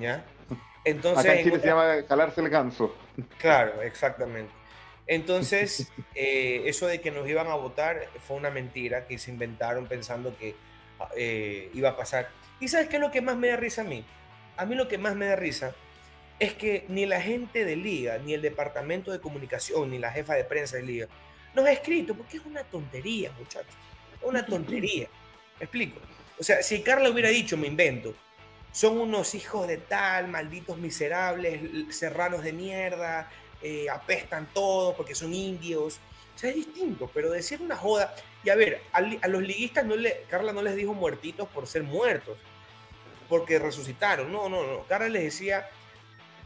¿Ya? 0.00 0.24
Entonces, 0.84 1.24
Acá 1.24 1.34
en 1.34 1.44
Chile 1.44 1.60
se 1.60 1.66
llama 1.66 1.96
jalarse 2.08 2.40
el 2.40 2.48
ganso. 2.48 2.96
Claro, 3.38 3.82
exactamente. 3.82 4.52
Entonces, 5.06 5.92
eh, 6.14 6.62
eso 6.64 6.86
de 6.86 7.00
que 7.02 7.10
nos 7.10 7.28
iban 7.28 7.48
a 7.48 7.54
votar 7.56 8.08
fue 8.26 8.38
una 8.38 8.50
mentira 8.50 9.06
que 9.06 9.18
se 9.18 9.30
inventaron 9.30 9.86
pensando 9.86 10.34
que 10.38 10.56
iba 11.74 11.90
a 11.90 11.96
pasar. 11.96 12.30
¿Y 12.58 12.68
sabes 12.68 12.88
qué 12.88 12.96
es 12.96 13.02
lo 13.02 13.10
que 13.10 13.20
más 13.20 13.36
me 13.36 13.48
da 13.48 13.56
risa 13.56 13.82
a 13.82 13.84
mí? 13.84 14.02
A 14.56 14.66
mí 14.66 14.74
lo 14.74 14.88
que 14.88 14.98
más 14.98 15.14
me 15.14 15.26
da 15.26 15.36
risa 15.36 15.74
es 16.38 16.54
que 16.54 16.84
ni 16.88 17.06
la 17.06 17.20
gente 17.20 17.64
de 17.64 17.76
Liga, 17.76 18.18
ni 18.18 18.34
el 18.34 18.42
departamento 18.42 19.10
de 19.10 19.20
comunicación, 19.20 19.90
ni 19.90 19.98
la 19.98 20.12
jefa 20.12 20.34
de 20.34 20.44
prensa 20.44 20.76
de 20.76 20.82
Liga 20.82 21.08
nos 21.56 21.64
ha 21.64 21.72
escrito, 21.72 22.14
porque 22.14 22.36
es 22.36 22.44
una 22.44 22.62
tontería, 22.62 23.32
muchachos. 23.38 23.74
Una 24.22 24.44
tontería. 24.44 25.08
¿Me 25.58 25.64
explico? 25.64 25.98
O 26.38 26.44
sea, 26.44 26.62
si 26.62 26.82
Carla 26.82 27.08
hubiera 27.08 27.30
dicho, 27.30 27.56
me 27.56 27.66
invento, 27.66 28.14
son 28.70 29.00
unos 29.00 29.34
hijos 29.34 29.66
de 29.66 29.78
tal, 29.78 30.28
malditos 30.28 30.76
miserables, 30.76 31.62
serranos 31.96 32.44
de 32.44 32.52
mierda, 32.52 33.30
eh, 33.62 33.88
apestan 33.88 34.46
todos 34.52 34.94
porque 34.94 35.14
son 35.14 35.32
indios. 35.32 35.98
O 36.34 36.38
sea, 36.38 36.50
es 36.50 36.56
distinto, 36.56 37.10
pero 37.14 37.30
decir 37.30 37.62
una 37.62 37.74
joda. 37.74 38.14
Y 38.44 38.50
a 38.50 38.54
ver, 38.54 38.82
a, 38.92 38.98
a 38.98 39.28
los 39.28 39.42
liguistas 39.42 39.86
no 39.86 39.96
le, 39.96 40.24
Carla 40.28 40.52
no 40.52 40.60
les 40.60 40.76
dijo 40.76 40.92
muertitos 40.92 41.48
por 41.48 41.66
ser 41.66 41.82
muertos 41.84 42.36
porque 43.28 43.58
resucitaron. 43.58 44.32
No, 44.32 44.48
no, 44.48 44.66
no. 44.66 44.84
Carla 44.84 45.08
les 45.08 45.24
decía, 45.24 45.68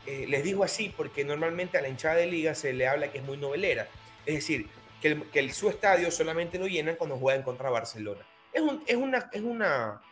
eh, 0.07 0.27
les 0.29 0.45
digo 0.45 0.65
así 0.65 0.93
porque 0.97 1.25
normalmente 1.25 1.79
a 1.79 1.83
la 1.83 1.89
hinchada 1.89 2.17
de 2.17 2.27
liga 2.27 2.55
se 2.55 2.73
le 2.73 2.87
habla 2.87 3.11
que 3.11 3.19
es 3.19 3.25
muy 3.25 3.37
novelera. 3.37 3.89
Es 4.27 4.35
decir, 4.35 4.69
que, 5.01 5.25
el, 5.33 5.53
su 5.53 5.69
estadio 5.69 6.11
solamente 6.11 6.59
lo 6.59 6.67
llenan 6.67 6.97
cuando 6.97 7.17
juegan 7.17 7.43
contra 7.43 7.71
Barcelona. 7.71 8.21
Es 8.53 8.61
un, 8.61 8.83
es 8.87 8.97
una, 8.97 9.31
es 9.33 9.43
una, 9.43 10.03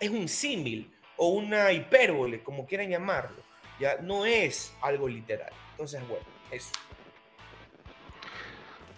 es 0.00 0.10
un 0.10 0.28
símil 0.28 0.92
o 1.16 1.28
una 1.28 1.72
hipérbole, 1.72 2.42
como 2.42 2.66
quieran 2.66 2.88
llamarlo. 2.88 3.42
Ya 3.80 3.96
no 4.00 4.24
es 4.24 4.74
algo 4.82 5.08
literal. 5.08 5.52
Entonces, 5.72 6.00
bueno, 6.08 6.24
eso. 6.50 6.70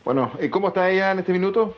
Bueno, 0.05 0.33
¿y 0.41 0.49
cómo 0.49 0.69
está 0.69 0.91
ella 0.91 1.11
en 1.11 1.19
este 1.19 1.33
minuto? 1.33 1.77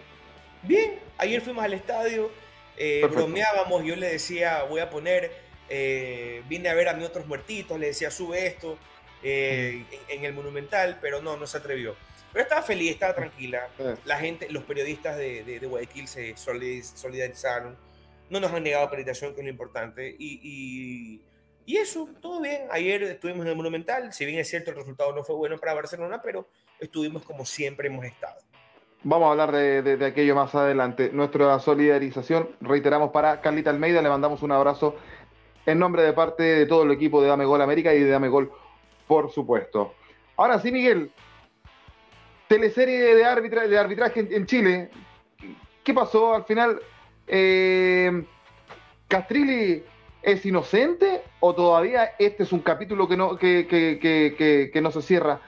Bien, 0.62 0.98
ayer 1.16 1.40
fuimos 1.40 1.64
al 1.64 1.72
estadio, 1.72 2.30
eh, 2.78 3.06
bromeábamos, 3.10 3.84
yo 3.84 3.96
le 3.96 4.08
decía, 4.08 4.62
voy 4.62 4.80
a 4.80 4.88
poner, 4.88 5.32
eh, 5.68 6.42
vine 6.48 6.68
a 6.68 6.74
ver 6.74 6.88
a 6.88 6.94
mis 6.94 7.06
otros 7.06 7.26
muertitos, 7.26 7.78
le 7.78 7.88
decía, 7.88 8.10
sube 8.10 8.46
esto 8.46 8.78
eh, 9.22 9.84
en, 10.08 10.24
el 10.24 10.32
Monumental, 10.32 10.98
pero 11.00 11.20
no, 11.20 11.36
no 11.36 11.46
se 11.46 11.58
atrevió. 11.58 11.96
Pero 12.32 12.44
estaba 12.44 12.62
feliz, 12.62 12.92
estaba 12.92 13.14
tranquila. 13.14 13.68
La 14.04 14.18
gente, 14.18 14.48
los 14.50 14.62
periodistas 14.62 15.16
de, 15.16 15.42
de, 15.42 15.66
Guayaquil 15.66 16.06
se 16.06 16.36
solidarizaron. 16.36 17.76
No 18.30 18.38
nos 18.38 18.52
han 18.52 18.62
negado 18.62 18.84
acreditación, 18.84 19.34
que 19.34 19.40
es 19.40 19.44
lo 19.44 19.50
importante. 19.50 20.14
Y, 20.18 21.20
y, 21.66 21.76
eso, 21.76 22.08
todo 22.20 22.40
bien. 22.40 22.68
Ayer 22.70 23.02
estuvimos 23.02 23.44
en 23.44 23.48
el 23.48 23.56
Monumental. 23.56 24.12
Si 24.12 24.24
bien 24.26 24.38
es 24.38 24.48
cierto, 24.48 24.70
el 24.70 24.76
resultado 24.76 25.12
no 25.14 25.24
fue 25.24 25.36
bueno 25.36 25.58
para 25.58 25.74
Barcelona, 25.74 26.20
pero 26.22 26.48
estuvimos 26.78 27.24
como 27.24 27.44
siempre 27.44 27.88
hemos 27.88 28.04
estado. 28.04 28.40
Vamos 29.04 29.28
a 29.28 29.30
hablar 29.30 29.52
de, 29.52 30.04
aquello 30.04 30.34
más 30.34 30.54
adelante. 30.54 31.10
Nuestra 31.12 31.58
solidarización, 31.60 32.48
reiteramos, 32.60 33.10
para 33.10 33.40
Carlita 33.40 33.70
Almeida. 33.70 34.02
Le 34.02 34.08
mandamos 34.08 34.42
un 34.42 34.50
abrazo 34.50 34.96
en 35.66 35.78
nombre 35.78 36.02
de 36.02 36.12
parte 36.12 36.42
de 36.42 36.66
todo 36.66 36.82
el 36.82 36.90
equipo 36.90 37.22
de 37.22 37.28
Dame 37.28 37.44
Gol 37.44 37.62
América 37.62 37.94
y 37.94 38.00
de 38.00 38.10
Dame 38.10 38.28
Gol, 38.28 38.50
por 39.06 39.30
supuesto. 39.30 39.94
Ahora 40.36 40.58
sí, 40.58 40.72
Miguel, 40.72 41.12
teleserie 42.48 43.14
de, 43.14 43.24
arbitra, 43.24 43.68
de 43.68 43.78
arbitraje 43.78 44.26
en, 44.30 44.46
Chile. 44.46 44.90
¿Qué 45.84 45.94
pasó 45.94 46.34
al 46.34 46.44
final? 46.44 46.80
Eh, 47.28 48.24
¿Castrilli 49.06 49.84
es 50.22 50.44
inocente 50.44 51.22
o 51.38 51.54
todavía 51.54 52.14
este 52.18 52.42
es 52.42 52.52
un 52.52 52.60
capítulo 52.60 53.06
que, 53.06 53.16
no 53.16 54.90
se 54.90 55.02
cierra? 55.02 55.40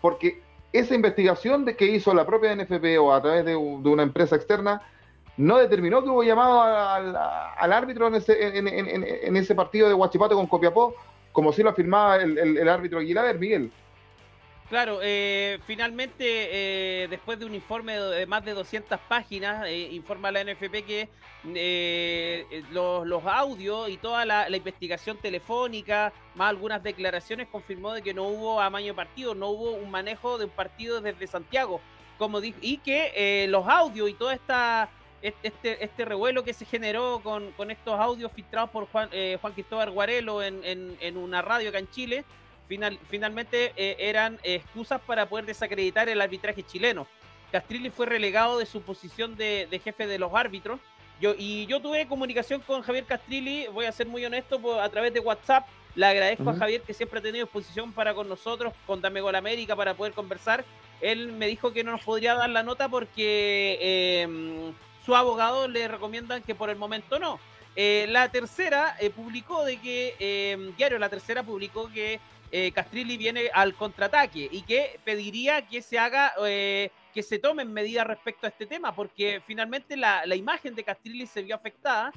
Porque 0.00 0.42
esa 0.72 0.94
investigación 0.94 1.64
de 1.64 1.76
que 1.76 1.86
hizo 1.86 2.14
la 2.14 2.26
propia 2.26 2.54
NFP 2.54 2.98
o 2.98 3.12
a 3.12 3.20
través 3.20 3.44
de, 3.44 3.56
una 3.56 4.02
empresa 4.02 4.36
externa 4.36 4.82
no 5.36 5.58
determinó 5.58 6.02
que 6.02 6.10
hubo 6.10 6.22
llamado 6.22 6.62
al, 6.62 7.72
árbitro 7.72 8.06
en 8.08 8.16
ese, 8.16 8.58
en, 8.58 9.36
ese, 9.36 9.54
partido 9.54 9.88
de 9.88 9.94
Huachipato 9.94 10.34
con 10.34 10.46
Copiapó, 10.46 10.94
como 11.32 11.52
si 11.52 11.62
lo 11.62 11.70
afirmaba 11.70 12.16
el, 12.16 12.38
el 12.38 12.68
árbitro 12.68 12.98
Aguilar, 12.98 13.38
Miguel. 13.38 13.72
Claro, 14.72 15.00
eh, 15.02 15.58
finalmente, 15.66 16.24
eh, 16.24 17.06
después 17.08 17.38
de 17.38 17.44
un 17.44 17.54
informe 17.54 17.92
de 18.00 18.24
más 18.24 18.42
de 18.42 18.54
200 18.54 18.98
páginas, 19.00 19.66
eh, 19.66 19.90
informa 19.92 20.32
la 20.32 20.40
NFP 20.42 20.82
que 20.86 22.46
los, 22.70 23.22
audios 23.26 23.90
y 23.90 23.98
toda 23.98 24.24
la, 24.24 24.48
investigación 24.48 25.18
telefónica, 25.18 26.10
más 26.34 26.48
algunas 26.48 26.82
declaraciones, 26.82 27.48
confirmó 27.48 27.92
de 27.92 28.00
que 28.00 28.14
no 28.14 28.24
hubo 28.24 28.62
amaño 28.62 28.86
de 28.86 28.94
partido, 28.94 29.34
no 29.34 29.48
hubo 29.50 29.72
un 29.72 29.90
manejo 29.90 30.38
de 30.38 30.46
un 30.46 30.50
partido 30.52 31.02
desde 31.02 31.26
Santiago, 31.26 31.82
como 32.16 32.40
y 32.42 32.78
que 32.78 33.46
los 33.50 33.68
audios 33.68 34.08
y 34.08 34.14
toda 34.14 34.32
esta 34.32 34.88
este, 35.20 35.84
este 35.84 36.04
revuelo 36.06 36.44
que 36.44 36.54
se 36.54 36.64
generó 36.64 37.20
con, 37.22 37.70
estos 37.70 38.00
audios 38.00 38.32
filtrados 38.32 38.70
por 38.70 38.86
Juan, 38.86 39.10
Juan 39.38 39.52
Cristóbal 39.52 39.90
Guarelo 39.90 40.42
en, 40.42 40.62
en, 40.64 41.16
una 41.18 41.42
radio 41.42 41.68
acá 41.68 41.78
en 41.78 41.90
Chile, 41.90 42.24
finalmente 43.08 43.72
eh, 43.76 43.96
eran 43.98 44.38
excusas 44.42 45.00
para 45.00 45.28
poder 45.28 45.46
desacreditar 45.46 46.08
el 46.08 46.20
arbitraje 46.20 46.62
chileno. 46.62 47.06
Castrilli 47.50 47.90
fue 47.90 48.06
relegado 48.06 48.58
de 48.58 48.66
su 48.66 48.82
posición 48.82 49.36
de, 49.36 49.80
jefe 49.84 50.06
de 50.06 50.18
los 50.18 50.32
árbitros. 50.34 50.80
Yo, 51.20 51.34
y 51.38 51.66
yo 51.66 51.80
tuve 51.80 52.08
comunicación 52.08 52.60
con 52.62 52.82
Javier 52.82 53.04
Castrilli, 53.04 53.66
voy 53.68 53.84
a 53.84 53.92
ser 53.92 54.06
muy 54.06 54.24
honesto, 54.24 54.80
a 54.80 54.88
través 54.88 55.12
de 55.12 55.20
WhatsApp. 55.20 55.66
Le 55.94 56.06
agradezco 56.06 56.48
a 56.48 56.54
Javier 56.54 56.80
que 56.80 56.94
siempre 56.94 57.18
ha 57.18 57.22
tenido 57.22 57.44
exposición 57.44 57.92
para 57.92 58.14
con 58.14 58.28
nosotros, 58.28 58.72
con 58.86 59.02
Dame 59.02 59.20
Gol 59.20 59.34
América, 59.34 59.76
para 59.76 59.94
poder 59.94 60.14
conversar. 60.14 60.64
Él 61.02 61.32
me 61.32 61.46
dijo 61.46 61.72
que 61.72 61.84
no 61.84 61.92
nos 61.92 62.02
podría 62.02 62.34
dar 62.34 62.48
la 62.48 62.62
nota 62.62 62.88
porque 62.88 64.22
em, 64.22 64.72
su 65.04 65.14
abogado 65.14 65.68
le 65.68 65.88
recomiendan 65.88 66.42
que 66.42 66.54
por 66.54 66.70
el 66.70 66.76
momento 66.76 67.18
no. 67.18 67.38
Eh, 67.76 68.06
la 68.08 68.30
tercera 68.30 68.96
eh, 69.00 69.10
publicó 69.10 69.64
de 69.64 69.78
que, 69.78 70.14
em, 70.18 70.74
Diario 70.76 70.98
La 70.98 71.08
Tercera 71.08 71.42
publicó 71.42 71.90
que 71.90 72.20
eh, 72.54 72.70
Castrilli 72.70 73.16
viene 73.16 73.50
al 73.54 73.74
contraataque 73.74 74.46
y 74.52 74.60
que 74.60 75.00
pediría 75.04 75.66
que 75.66 75.80
se 75.80 75.98
haga, 75.98 76.34
eh, 76.44 76.90
que 77.14 77.22
se 77.22 77.38
tomen 77.38 77.72
medidas 77.72 78.06
respecto 78.06 78.46
a 78.46 78.50
este 78.50 78.66
tema, 78.66 78.94
porque 78.94 79.40
finalmente 79.46 79.96
la, 79.96 80.22
imagen 80.36 80.74
de 80.74 80.84
Castrilli 80.84 81.26
se 81.26 81.42
vio 81.42 81.56
afectada 81.56 82.12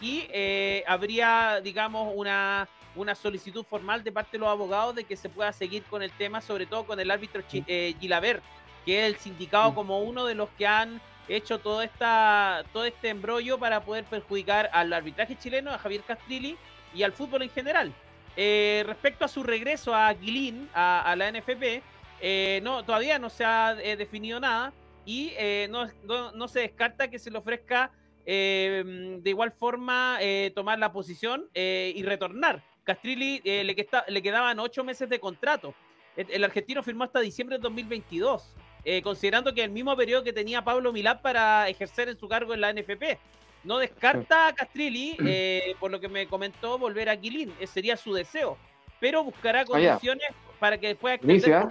y 0.00 0.26
eh, 0.30 0.84
habría, 0.86 1.60
digamos, 1.60 2.12
una, 2.14 2.68
una 2.94 3.16
solicitud 3.16 3.64
formal 3.64 4.04
de 4.04 4.12
parte 4.12 4.32
de 4.32 4.38
los 4.38 4.48
abogados 4.48 4.94
de 4.94 5.02
que 5.02 5.16
se 5.16 5.28
pueda 5.28 5.52
seguir 5.52 5.82
con 5.82 6.04
el 6.04 6.12
tema, 6.12 6.40
sobre 6.40 6.66
todo 6.66 6.84
con 6.84 7.00
el 7.00 7.10
árbitro 7.10 7.42
Gilabert, 7.48 8.44
que 8.84 9.00
es 9.00 9.12
el 9.12 9.20
sindicado 9.20 9.74
como 9.74 10.02
uno 10.02 10.24
de 10.24 10.36
los 10.36 10.50
que 10.50 10.68
han 10.68 11.00
hecho 11.26 11.58
todo, 11.58 11.82
esta, 11.82 12.62
todo 12.72 12.84
este 12.84 13.08
embrollo 13.08 13.58
para 13.58 13.84
poder 13.84 14.04
perjudicar 14.04 14.70
al 14.72 14.92
arbitraje 14.92 15.36
chileno, 15.36 15.72
a 15.72 15.78
Javier 15.78 16.02
Castrilli 16.02 16.56
y 16.94 17.02
al 17.02 17.12
fútbol 17.12 17.42
en 17.42 17.50
general. 17.50 17.92
Eh, 18.36 18.84
respecto 18.86 19.24
a 19.24 19.28
su 19.28 19.42
regreso 19.42 19.94
a 19.94 20.12
Guilín, 20.14 20.68
a, 20.74 21.14
la 21.16 21.30
NFP, 21.30 21.82
eh, 22.20 22.60
no, 22.62 22.84
todavía 22.84 23.18
no 23.18 23.28
se 23.30 23.44
ha 23.44 23.76
eh, 23.82 23.96
definido 23.96 24.40
nada 24.40 24.72
y 25.04 25.32
no, 25.70 25.88
no, 26.04 26.48
se 26.48 26.60
descarta 26.60 27.10
que 27.10 27.18
se 27.18 27.30
le 27.30 27.38
ofrezca 27.38 27.90
de 28.24 29.22
igual 29.24 29.50
forma 29.50 30.18
tomar 30.54 30.78
la 30.78 30.92
posición 30.92 31.48
y 31.54 32.02
retornar. 32.04 32.62
Castrilli 32.84 33.40
le, 33.42 33.64
le, 33.64 34.22
quedaban 34.22 34.60
ocho 34.60 34.84
meses 34.84 35.08
de 35.08 35.18
contrato. 35.18 35.74
El, 36.16 36.44
argentino 36.44 36.82
firmó 36.84 37.04
hasta 37.04 37.18
diciembre 37.18 37.56
de 37.56 37.62
2022, 37.62 38.54
considerando 39.02 39.52
que 39.52 39.64
el 39.64 39.70
mismo 39.70 39.96
periodo 39.96 40.22
que 40.22 40.32
tenía 40.32 40.62
Pablo 40.62 40.92
Milán 40.92 41.20
para 41.22 41.68
ejercer 41.68 42.08
en 42.08 42.18
su 42.18 42.28
cargo 42.28 42.54
en 42.54 42.60
la 42.60 42.72
NFP. 42.72 43.18
No 43.62 43.78
descarta 43.78 44.48
a 44.48 44.54
Castrilli, 44.54 45.16
eh, 45.24 45.74
por 45.78 45.90
lo 45.90 46.00
que 46.00 46.08
me 46.08 46.26
comentó, 46.26 46.78
volver 46.78 47.08
a 47.10 47.16
Quilín. 47.16 47.52
Ese 47.60 47.74
sería 47.74 47.96
su 47.96 48.14
deseo. 48.14 48.56
Pero 49.00 49.22
buscará 49.22 49.60
ah, 49.60 49.64
condiciones 49.64 50.28
para 50.58 50.78
que 50.78 50.94
pueda 50.94 51.16
extender 51.16 51.68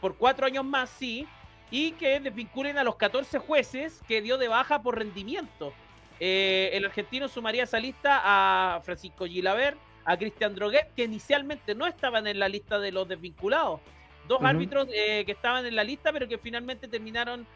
por 0.00 0.16
cuatro, 0.16 0.46
años 0.46 0.64
más, 0.64 0.90
sí. 0.90 1.26
Y 1.70 1.92
que 1.92 2.20
desvinculen 2.20 2.76
a 2.76 2.84
los 2.84 2.96
14 2.96 3.38
jueces 3.38 4.02
que 4.06 4.20
dio 4.20 4.36
de 4.36 4.48
baja 4.48 4.82
por 4.82 4.98
rendimiento. 4.98 5.72
Eh, 6.20 6.70
el 6.74 6.84
argentino 6.84 7.26
sumaría 7.26 7.62
a 7.62 7.64
esa 7.64 7.80
lista 7.80 8.20
a 8.22 8.80
Francisco 8.82 9.24
Gilaver, 9.26 9.76
a 10.04 10.16
Cristian 10.18 10.54
Droguet, 10.54 10.92
que 10.94 11.04
inicialmente 11.04 11.74
no 11.74 11.86
estaban 11.86 12.26
en 12.26 12.38
la 12.38 12.48
lista 12.48 12.78
de 12.78 12.92
los 12.92 13.08
desvinculados. 13.08 13.80
Dos 14.28 14.42
árbitros 14.42 14.88
eh, 14.94 15.24
que 15.24 15.32
estaban 15.32 15.66
en 15.66 15.74
la 15.74 15.84
lista, 15.84 16.12
pero 16.12 16.28
que 16.28 16.38
finalmente 16.38 16.86
terminaron 16.86 17.46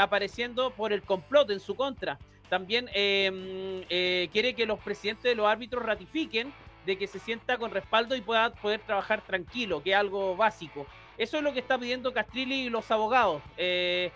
apareciendo 0.00 0.70
por 0.70 0.92
el 0.92 1.02
complot 1.02 1.50
en 1.50 1.60
su 1.60 1.74
contra. 1.74 2.18
También 2.48 2.88
em, 2.94 3.82
eh, 3.88 4.28
quiere 4.32 4.54
que 4.54 4.66
los 4.66 4.78
presidentes 4.78 5.24
de 5.24 5.34
los 5.34 5.46
árbitros 5.46 5.84
ratifiquen 5.84 6.52
de 6.84 6.96
que 6.96 7.06
se 7.06 7.18
sienta 7.18 7.58
con 7.58 7.72
respaldo 7.72 8.14
y 8.14 8.20
pueda 8.20 8.50
poder 8.54 8.80
trabajar 8.80 9.20
tranquilo, 9.22 9.82
que 9.82 9.90
es 9.90 9.96
algo 9.96 10.36
básico. 10.36 10.86
Eso 11.18 11.38
es 11.38 11.42
lo 11.42 11.52
que 11.52 11.58
está 11.58 11.78
pidiendo 11.78 12.12
Castrilli 12.12 12.66
y 12.66 12.70
los 12.70 12.90
abogados. 12.90 13.42
Eh, 13.56 14.12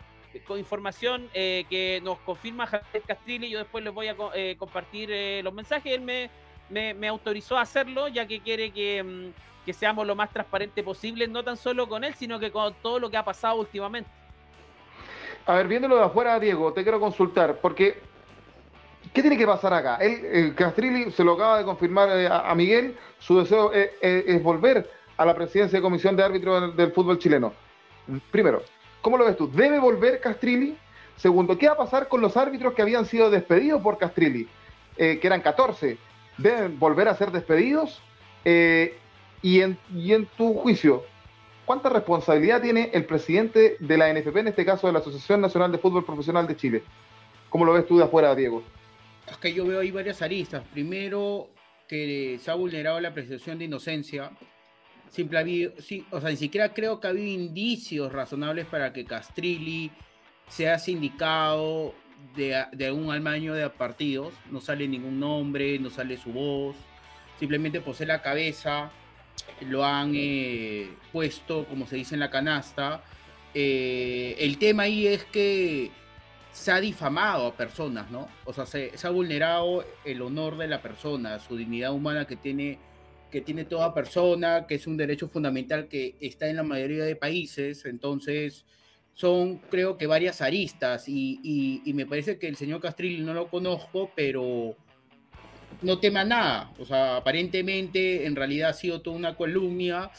con 0.47 0.61
información 0.61 1.29
eh, 1.35 1.65
que 1.69 2.01
nos 2.05 2.19
confirma 2.19 2.67
Javier 2.67 3.03
Castrilli, 3.05 3.51
yo 3.51 3.59
después 3.59 3.83
les 3.83 3.93
voy 3.93 4.07
a 4.07 4.17
compartir 4.57 5.11
los 5.43 5.53
mensajes. 5.53 5.93
Él 5.93 6.03
me, 6.03 6.31
me, 6.71 7.09
autorizó 7.09 7.59
a 7.59 7.63
hacerlo, 7.63 8.07
ya 8.07 8.27
que 8.27 8.41
quiere 8.41 8.71
que, 8.71 8.99
em, 8.99 9.33
que 9.67 9.73
seamos 9.73 10.07
lo 10.07 10.15
más 10.15 10.31
transparente 10.31 10.83
posible, 10.83 11.27
no 11.27 11.43
tan 11.43 11.57
solo 11.57 11.89
con 11.89 12.05
él, 12.05 12.15
sino 12.15 12.39
que 12.39 12.51
con 12.51 12.75
todo 12.75 13.01
lo 13.01 13.11
que 13.11 13.17
ha 13.17 13.25
pasado 13.25 13.57
últimamente. 13.57 14.11
A 15.47 15.55
ver, 15.55 15.69
viéndolo 15.69 15.97
de 15.97 16.05
afuera, 16.05 16.39
Diego, 16.39 16.73
te 16.73 16.83
quiero 16.83 17.01
consultar, 17.01 17.57
porque 17.61 17.99
¿Qué 19.13 19.23
tiene 19.23 19.37
que 19.37 19.47
pasar 19.47 19.75
acá? 19.75 19.97
El 19.97 20.55
Castrilli 20.55 21.11
se 21.11 21.25
lo 21.25 21.33
acaba 21.33 21.59
de 21.59 21.65
confirmar 21.65 22.09
eh, 22.11 22.29
a, 22.31 22.55
Miguel, 22.55 22.97
su 23.19 23.39
deseo 23.41 23.73
eh, 23.75 23.93
eh, 24.01 24.25
es, 24.27 24.43
volver 24.43 24.89
a 25.17 25.27
la 25.27 25.35
presidencia 25.35 25.79
de 25.79 25.83
comisión 25.83 26.15
de 26.15 26.23
árbitros 26.23 26.77
del, 26.77 26.93
fútbol 26.93 27.19
chileno. 27.19 27.53
Primero, 28.31 28.63
¿cómo 29.03 29.19
lo 29.19 29.25
ves 29.25 29.37
tú? 29.37 29.51
¿Debe 29.51 29.81
volver 29.81 30.21
Castrilli? 30.21 30.77
Segundo, 31.17 31.59
¿qué 31.59 31.67
va 31.67 31.75
a 31.75 31.79
pasar 31.79 32.07
con 32.07 32.21
los 32.21 32.37
árbitros 32.37 32.73
que 32.73 32.83
habían 32.83 33.05
sido 33.05 33.31
despedidos 33.31 33.83
por 33.83 33.99
Castrilli? 33.99 34.49
que 34.97 35.21
eran 35.23 35.41
14. 35.41 35.97
¿Deben 36.37 36.79
volver 36.79 37.09
a 37.09 37.15
ser 37.15 37.31
despedidos? 37.31 38.03
y, 38.45 39.61
en, 39.61 39.79
y 39.95 40.13
en 40.13 40.27
tu 40.27 40.55
juicio, 40.55 41.05
¿cuánta 41.65 41.89
responsabilidad 41.89 42.61
tiene 42.61 42.91
el 42.93 43.07
presidente 43.07 43.77
de 43.81 43.97
la 43.97 44.13
NFP, 44.13 44.37
en 44.37 44.49
este 44.49 44.65
caso 44.65 44.87
de 44.87 44.93
la 44.93 44.99
Asociación 44.99 45.41
Nacional 45.41 45.73
de 45.73 45.79
Fútbol 45.79 46.05
Profesional 46.05 46.47
de 46.47 46.57
Chile? 46.57 46.83
¿Cómo 47.49 47.65
lo 47.65 47.73
ves 47.73 47.87
tú 47.87 47.97
de 47.97 48.05
afuera, 48.05 48.35
Diego? 48.35 48.63
Que 49.39 49.53
yo 49.53 49.67
veo 49.67 49.81
ahí 49.81 49.91
varias 49.91 50.23
aristas. 50.23 50.63
Primero, 50.73 51.51
que 51.89 52.39
se 52.43 52.51
ha 52.51 52.55
vulnerado 52.55 53.01
la 53.01 53.13
presunción 53.13 53.59
de 53.59 53.65
inocencia. 53.67 54.31
Simple 55.09 55.73
o 56.11 56.21
sea, 56.21 56.31
ni 56.31 56.37
siquiera 56.37 56.73
creo 56.73 57.01
que 57.01 57.09
ha 57.09 57.11
habido 57.11 57.27
indicios 57.27 58.13
razonables 58.13 58.67
para 58.67 58.93
que 58.93 59.05
Castrilli 59.05 59.91
se 60.49 60.69
ha 60.69 60.79
sindicado 60.79 61.95
de, 62.37 62.65
de 62.73 62.93
un 62.93 63.11
almaño 63.11 63.55
de 63.55 63.69
partidos, 63.71 64.35
no 64.51 64.61
sale 64.61 64.87
ningún 64.87 65.19
nombre, 65.19 65.79
no 65.81 65.91
sale 65.91 66.17
su 66.17 66.33
voz, 66.33 66.77
simplemente 67.41 67.81
posee 67.81 68.07
la 68.07 68.23
cabeza, 68.23 68.93
lo 69.61 69.85
han 69.85 70.13
eh, 70.15 70.91
puesto, 71.13 71.67
como 71.67 71.87
se 71.87 71.97
dice 71.97 72.15
en 72.15 72.21
la 72.21 72.31
canasta. 72.31 73.03
Eh, 73.55 74.37
el 74.39 74.59
tema 74.59 74.85
ahí 74.85 75.07
es 75.07 75.25
que 75.25 75.91
se 76.53 76.73
ha 76.73 76.81
difamado 76.81 77.47
a 77.47 77.57
personas, 77.57 78.11
¿no? 78.11 78.29
O 78.45 78.53
sea, 78.53 78.67
se, 78.67 78.93
ha 79.03 79.11
vulnerado 79.11 79.85
el 80.05 80.21
honor 80.23 80.57
de 80.57 80.67
la 80.67 80.83
persona, 80.83 81.39
su 81.39 81.57
dignidad 81.57 81.93
humana 81.93 82.27
que 82.27 82.37
tiene, 82.37 82.79
que 83.31 83.41
tiene 83.41 83.65
toda 83.65 83.95
persona, 83.95 84.67
que 84.67 84.75
es 84.75 84.87
un 84.87 84.97
derecho 84.97 85.29
fundamental 85.29 85.89
que 85.89 86.17
está 86.21 86.49
en 86.49 86.57
la 86.57 86.63
mayoría 86.63 87.05
de 87.05 87.17
países. 87.17 87.85
Entonces, 87.85 88.65
son 89.15 89.59
creo 89.59 89.97
que 89.97 90.07
varias 90.07 90.41
aristas 90.41 91.05
y, 91.09 91.83
me 91.95 92.07
parece 92.07 92.39
que 92.39 92.49
el 92.49 92.57
señor 92.57 92.81
Castrilli 92.81 93.23
no 93.23 93.35
lo 93.35 93.49
conozco, 93.49 94.11
pero 94.17 94.77
no 95.83 95.99
tema 96.01 96.25
nada. 96.25 96.73
O 96.79 96.85
sea, 96.85 97.17
aparentemente 97.19 98.27
en 98.27 98.35
realidad 98.35 98.71
ha 98.71 98.75
sido 98.75 99.03
toda 99.03 99.17
una 99.17 99.37
columna 99.37 100.11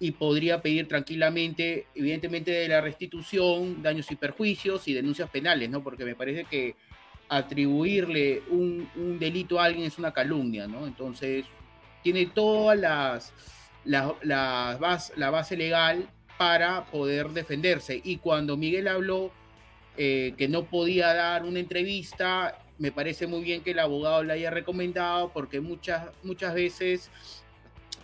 y 0.00 0.12
podría 0.12 0.62
pedir 0.62 0.86
tranquilamente, 0.86 1.86
evidentemente, 1.94 2.50
de 2.52 2.68
la 2.68 2.80
restitución, 2.80 3.82
daños 3.82 4.10
y 4.10 4.16
perjuicios 4.16 4.86
y 4.86 4.94
denuncias 4.94 5.28
penales, 5.30 5.68
¿no? 5.70 5.82
Porque 5.82 6.04
me 6.04 6.14
parece 6.14 6.44
que 6.44 6.76
atribuirle 7.28 8.42
un, 8.48 9.18
delito 9.18 9.60
a 9.60 9.64
alguien 9.64 9.86
es 9.86 9.98
una 9.98 10.12
calumnia, 10.12 10.66
¿no? 10.66 10.86
Entonces, 10.86 11.46
tiene 12.02 12.26
todas 12.26 12.78
las, 12.78 13.32
la, 13.84 14.14
la, 14.22 14.78
base, 15.30 15.56
legal 15.56 16.08
para 16.38 16.86
poder 16.86 17.30
defenderse. 17.30 18.00
Y 18.02 18.18
cuando 18.18 18.56
Miguel 18.56 18.86
habló 18.86 19.32
eh, 19.96 20.34
que 20.38 20.48
no 20.48 20.64
podía 20.64 21.12
dar 21.12 21.44
una 21.44 21.58
entrevista, 21.58 22.56
me 22.78 22.92
parece 22.92 23.26
muy 23.26 23.42
bien 23.42 23.62
que 23.62 23.72
el 23.72 23.80
abogado 23.80 24.22
le 24.22 24.34
haya 24.34 24.50
recomendado 24.50 25.32
porque 25.32 25.60
muchas, 25.60 26.06
muchas 26.22 26.54
veces 26.54 27.10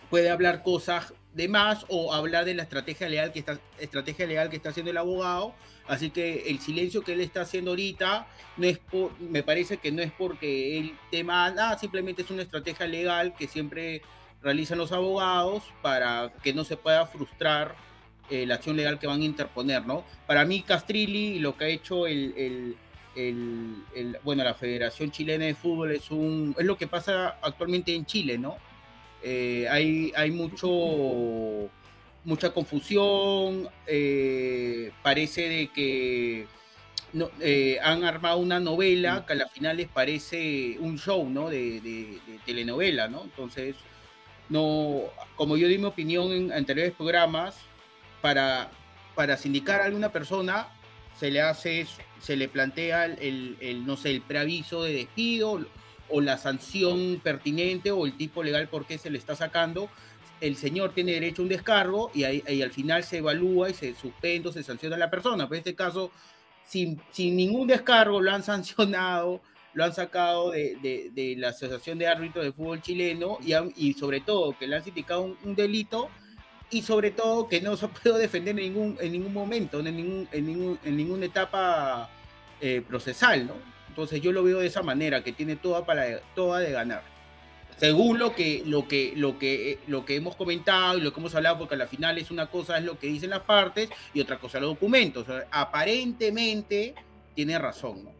puede 0.09 0.29
hablar 0.29 0.61
cosas 0.61 1.13
de 1.35 1.49
más 1.49 1.85
o 1.89 2.13
hablar 2.13 2.45
de 2.45 2.53
la 2.53 2.63
estrategia 2.63 3.09
legal 3.09 3.33
que 3.33 3.39
está 3.39 3.59
estrategia 3.77 4.25
legal 4.25 4.49
que 4.49 4.55
está 4.55 4.69
haciendo 4.69 4.89
el 4.91 4.97
abogado. 4.97 5.53
Así 5.85 6.09
que 6.09 6.49
el 6.49 6.59
silencio 6.59 7.03
que 7.03 7.13
él 7.13 7.21
está 7.21 7.41
haciendo 7.41 7.71
ahorita 7.71 8.25
no 8.57 8.65
es 8.65 8.79
por, 8.79 9.19
me 9.19 9.43
parece 9.43 9.77
que 9.77 9.91
no 9.91 10.01
es 10.01 10.11
porque 10.13 10.79
el 10.79 10.97
tema 11.11 11.51
nada 11.51 11.77
simplemente 11.77 12.21
es 12.21 12.31
una 12.31 12.41
estrategia 12.41 12.87
legal 12.87 13.35
que 13.37 13.47
siempre 13.47 14.01
realizan 14.41 14.77
los 14.77 14.93
abogados 14.93 15.63
para 15.81 16.31
que 16.41 16.53
no 16.53 16.63
se 16.63 16.77
pueda 16.77 17.05
frustrar 17.05 17.75
eh, 18.29 18.45
la 18.45 18.55
acción 18.55 18.77
legal 18.77 18.97
que 18.97 19.07
van 19.07 19.21
a 19.21 19.25
interponer 19.25 19.85
no 19.85 20.03
para 20.25 20.45
mí 20.45 20.61
Castrilli 20.61 21.39
lo 21.39 21.55
que 21.55 21.65
ha 21.65 21.67
hecho 21.67 22.07
el, 22.07 22.33
el, 23.15 23.83
el, 23.95 24.17
bueno 24.23 24.43
la 24.43 24.53
Federación 24.53 25.11
Chilena 25.11 25.45
de 25.45 25.55
Fútbol 25.55 25.91
es 25.91 26.09
un 26.11 26.55
es 26.57 26.65
lo 26.65 26.77
que 26.77 26.87
pasa 26.87 27.37
actualmente 27.41 27.93
en 27.93 28.05
Chile 28.05 28.37
no 28.37 28.57
eh, 29.27 29.67
hay, 29.71 30.13
hay 30.15 30.29
mucho, 30.29 30.69
mucha 32.23 32.51
confusión, 32.51 33.67
eh, 33.87 34.91
parece 35.01 35.49
de 35.49 35.67
que 35.69 36.45
no, 37.11 37.31
eh, 37.41 37.79
han 37.81 38.03
armado 38.03 38.37
una 38.37 38.59
novela 38.59 39.25
que 39.25 39.33
a 39.33 39.35
la 39.35 39.47
final 39.47 39.77
les 39.77 39.87
parece 39.87 40.77
un 40.79 40.99
show, 40.99 41.27
¿no? 41.27 41.49
De, 41.49 42.19
telenovela, 42.45 43.07
¿no? 43.07 43.23
Entonces, 43.23 43.75
no, 44.47 45.01
como 45.35 45.57
yo 45.57 45.67
di 45.69 45.79
mi 45.79 45.85
opinión 45.85 46.31
en 46.31 46.51
anteriores 46.51 46.93
programas, 46.93 47.55
para, 48.21 48.69
para 49.15 49.37
sindicar 49.37 49.81
a 49.81 49.85
alguna 49.85 50.11
persona 50.11 50.67
se 51.19 51.31
le 51.31 51.41
hace, 51.41 51.87
se 52.19 52.35
le 52.35 52.47
plantea 52.47 53.05
el, 53.05 53.57
el 53.59 53.87
no 53.87 53.97
sé, 53.97 54.11
el 54.11 54.21
preaviso 54.21 54.83
de 54.83 54.93
despido, 54.93 55.65
o 56.09 56.21
la 56.21 56.37
sanción 56.37 57.19
pertinente 57.23 57.91
o 57.91 58.05
el 58.05 58.17
tipo 58.17 58.43
legal 58.43 58.67
por 58.67 58.85
qué 58.85 58.97
se 58.97 59.09
le 59.09 59.17
está 59.17 59.35
sacando, 59.35 59.89
el 60.41 60.57
señor 60.57 60.93
tiene 60.93 61.13
derecho 61.13 61.41
a 61.41 61.43
un 61.43 61.49
descargo 61.49 62.11
y, 62.13 62.23
ahí, 62.23 62.61
al 62.61 62.71
final 62.71 63.03
se 63.03 63.17
evalúa 63.17 63.69
y 63.69 63.73
se 63.73 63.95
suspende, 63.95 64.51
se 64.51 64.63
sanciona 64.63 64.95
a 64.95 64.99
la 64.99 65.09
persona. 65.09 65.47
Pero 65.47 65.55
en 65.55 65.59
este 65.59 65.75
caso, 65.75 66.11
sin, 66.65 67.01
sin 67.11 67.35
ningún 67.35 67.67
descargo, 67.67 68.21
lo 68.21 68.31
han 68.31 68.43
sancionado, 68.43 69.41
lo 69.73 69.83
han 69.83 69.93
sacado 69.93 70.51
de, 70.51 71.11
de, 71.13 71.35
la 71.37 71.49
Asociación 71.49 71.97
de 71.97 72.07
Árbitros 72.07 72.45
de 72.45 72.51
Fútbol 72.51 72.81
Chileno 72.81 73.37
y, 73.43 73.53
y 73.75 73.93
sobre 73.93 74.21
todo 74.21 74.57
que 74.57 74.67
le 74.67 74.77
han 74.77 74.83
sindicado 74.83 75.35
un, 75.43 75.55
delito 75.55 76.09
y 76.69 76.81
sobre 76.81 77.11
todo 77.11 77.47
que 77.47 77.61
no 77.61 77.75
se 77.77 77.87
puede 77.87 78.19
defender 78.19 78.57
en 78.59 78.73
ningún, 78.73 78.97
en 78.99 79.11
ningún 79.11 79.33
momento, 79.33 79.79
en, 79.79 79.95
ningún, 79.95 80.27
en, 80.31 80.45
ningún, 80.45 80.79
en 80.83 80.97
ninguna 80.97 81.25
etapa 81.25 82.09
eh, 82.61 82.81
procesal, 82.87 83.47
¿no? 83.47 83.74
Entonces 83.95 84.19
yo 84.19 84.33
lo 84.33 84.43
veo 84.43 84.59
de 84.59 84.67
esa 84.67 84.83
manera, 84.83 85.23
que 85.23 85.31
tiene 85.31 85.55
toda 85.55 85.85
para 85.85 86.19
toda 86.35 86.59
de 86.59 86.69
ganar. 86.73 87.01
Según 87.77 88.19
lo 88.19 88.35
que, 88.35 88.61
lo 88.65 88.89
que, 88.89 89.13
lo 89.15 89.39
que, 89.39 89.79
lo 89.87 90.03
que 90.03 90.17
hemos 90.17 90.35
comentado 90.35 90.97
y 90.97 91.01
lo 91.01 91.13
que 91.13 91.21
hemos 91.21 91.33
hablado, 91.33 91.59
porque 91.59 91.75
al 91.75 91.87
final 91.87 92.17
es 92.17 92.29
una 92.29 92.47
cosa 92.47 92.77
es 92.77 92.83
lo 92.83 92.99
que 92.99 93.07
dicen 93.07 93.29
las 93.29 93.43
partes 93.43 93.89
y 94.13 94.19
otra 94.19 94.37
cosa 94.37 94.59
los 94.59 94.71
documentos. 94.71 95.25
aparentemente 95.49 96.93
tiene 97.33 97.57
razón, 97.57 98.03
¿no? 98.03 98.11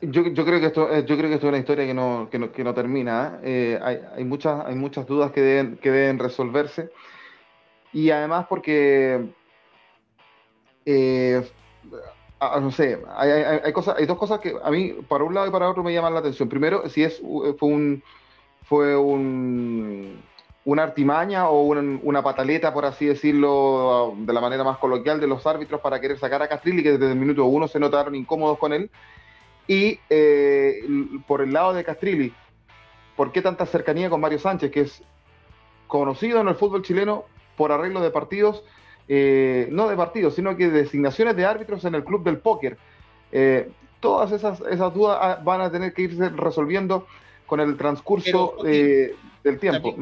Yo, 0.00 0.22
creo 0.22 0.60
que 0.60 0.66
esto, 0.66 0.94
eh, 0.94 1.04
yo 1.04 1.16
creo 1.16 1.28
que 1.28 1.34
esto 1.34 1.46
es 1.48 1.50
una 1.50 1.58
historia 1.58 1.84
que 1.84 1.94
no, 1.94 2.28
que 2.30 2.38
no, 2.38 2.52
que 2.52 2.62
no 2.62 2.74
termina. 2.74 3.40
¿eh? 3.42 3.74
Eh, 3.74 3.80
hay, 3.82 3.98
hay, 4.16 4.24
muchas, 4.24 4.64
hay 4.64 4.76
muchas 4.76 5.06
dudas 5.06 5.32
que 5.32 5.40
deben, 5.40 5.76
que 5.76 5.90
deben 5.90 6.20
resolverse. 6.20 6.90
Y 7.92 8.10
además 8.10 8.46
porque 8.48 9.26
Ah, 12.44 12.58
no 12.60 12.72
sé, 12.72 13.00
hay, 13.14 13.72
cosas, 13.72 13.96
hay 13.96 14.04
dos 14.04 14.18
cosas 14.18 14.40
que 14.40 14.52
a 14.64 14.68
mí, 14.72 14.94
para 15.06 15.22
un 15.22 15.32
lado 15.32 15.46
y 15.46 15.52
para 15.52 15.70
otro, 15.70 15.84
me 15.84 15.92
llaman 15.92 16.12
la 16.12 16.18
atención. 16.18 16.48
Primero, 16.48 16.88
si 16.88 17.04
es, 17.04 17.22
fue 17.56 17.68
un, 17.68 18.02
fue 18.64 18.96
un, 18.96 20.20
una 20.64 20.82
artimaña 20.82 21.48
o 21.48 21.62
una 21.62 22.20
pataleta, 22.20 22.74
por 22.74 22.84
así 22.84 23.06
decirlo, 23.06 24.14
de 24.16 24.32
la 24.32 24.40
manera 24.40 24.64
más 24.64 24.78
coloquial 24.78 25.20
de 25.20 25.28
los 25.28 25.46
árbitros 25.46 25.80
para 25.80 26.00
querer 26.00 26.18
sacar 26.18 26.42
a 26.42 26.48
Castrilli, 26.48 26.82
que 26.82 26.98
desde 26.98 27.12
el 27.12 27.18
minuto 27.18 27.44
uno 27.44 27.68
se 27.68 27.78
notaron 27.78 28.16
incómodos 28.16 28.58
con 28.58 28.72
él. 28.72 28.90
Y 29.68 30.00
eh, 30.10 30.82
por 31.28 31.42
el 31.42 31.52
lado 31.52 31.72
de 31.74 31.84
Castrilli, 31.84 32.34
¿por 33.14 33.30
qué 33.30 33.40
tanta 33.40 33.66
cercanía 33.66 34.10
con 34.10 34.20
Mario 34.20 34.40
Sánchez, 34.40 34.72
que 34.72 34.80
es 34.80 35.04
conocido 35.86 36.40
en 36.40 36.48
el 36.48 36.56
fútbol 36.56 36.82
chileno 36.82 37.22
por 37.56 37.70
arreglo 37.70 38.00
de 38.00 38.10
partidos? 38.10 38.64
Eh, 39.14 39.68
no 39.70 39.90
de 39.90 39.94
partidos, 39.94 40.34
sino 40.34 40.56
que 40.56 40.70
de 40.70 40.84
designaciones 40.84 41.36
de 41.36 41.44
árbitros 41.44 41.84
en 41.84 41.94
el 41.94 42.02
club 42.02 42.24
del 42.24 42.38
póker. 42.38 42.78
Eh, 43.30 43.68
todas 44.00 44.32
esas, 44.32 44.62
esas 44.62 44.94
dudas 44.94 45.18
ah, 45.20 45.38
van 45.44 45.60
a 45.60 45.70
tener 45.70 45.92
que 45.92 46.00
irse 46.00 46.30
resolviendo 46.30 47.06
con 47.44 47.60
el 47.60 47.76
transcurso 47.76 48.56
del 48.62 49.58
tiempo. 49.60 49.94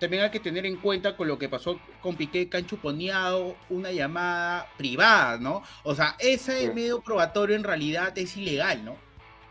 También, 0.00 0.24
hay 0.24 0.30
que 0.30 0.40
tener 0.40 0.66
en 0.66 0.74
cuenta 0.74 1.16
con 1.16 1.28
lo 1.28 1.38
que 1.38 1.48
pasó 1.48 1.78
con 2.00 2.16
Piqué, 2.16 2.48
que 2.48 2.56
han 2.56 2.66
chuponeado 2.66 3.54
una 3.70 3.92
llamada 3.92 4.66
privada, 4.76 5.38
¿no? 5.38 5.62
O 5.84 5.94
sea, 5.94 6.16
ese 6.18 6.72
medio 6.74 7.00
probatorio 7.00 7.54
en 7.54 7.62
realidad 7.62 8.12
es 8.18 8.36
ilegal, 8.36 8.84
¿no? 8.84 8.96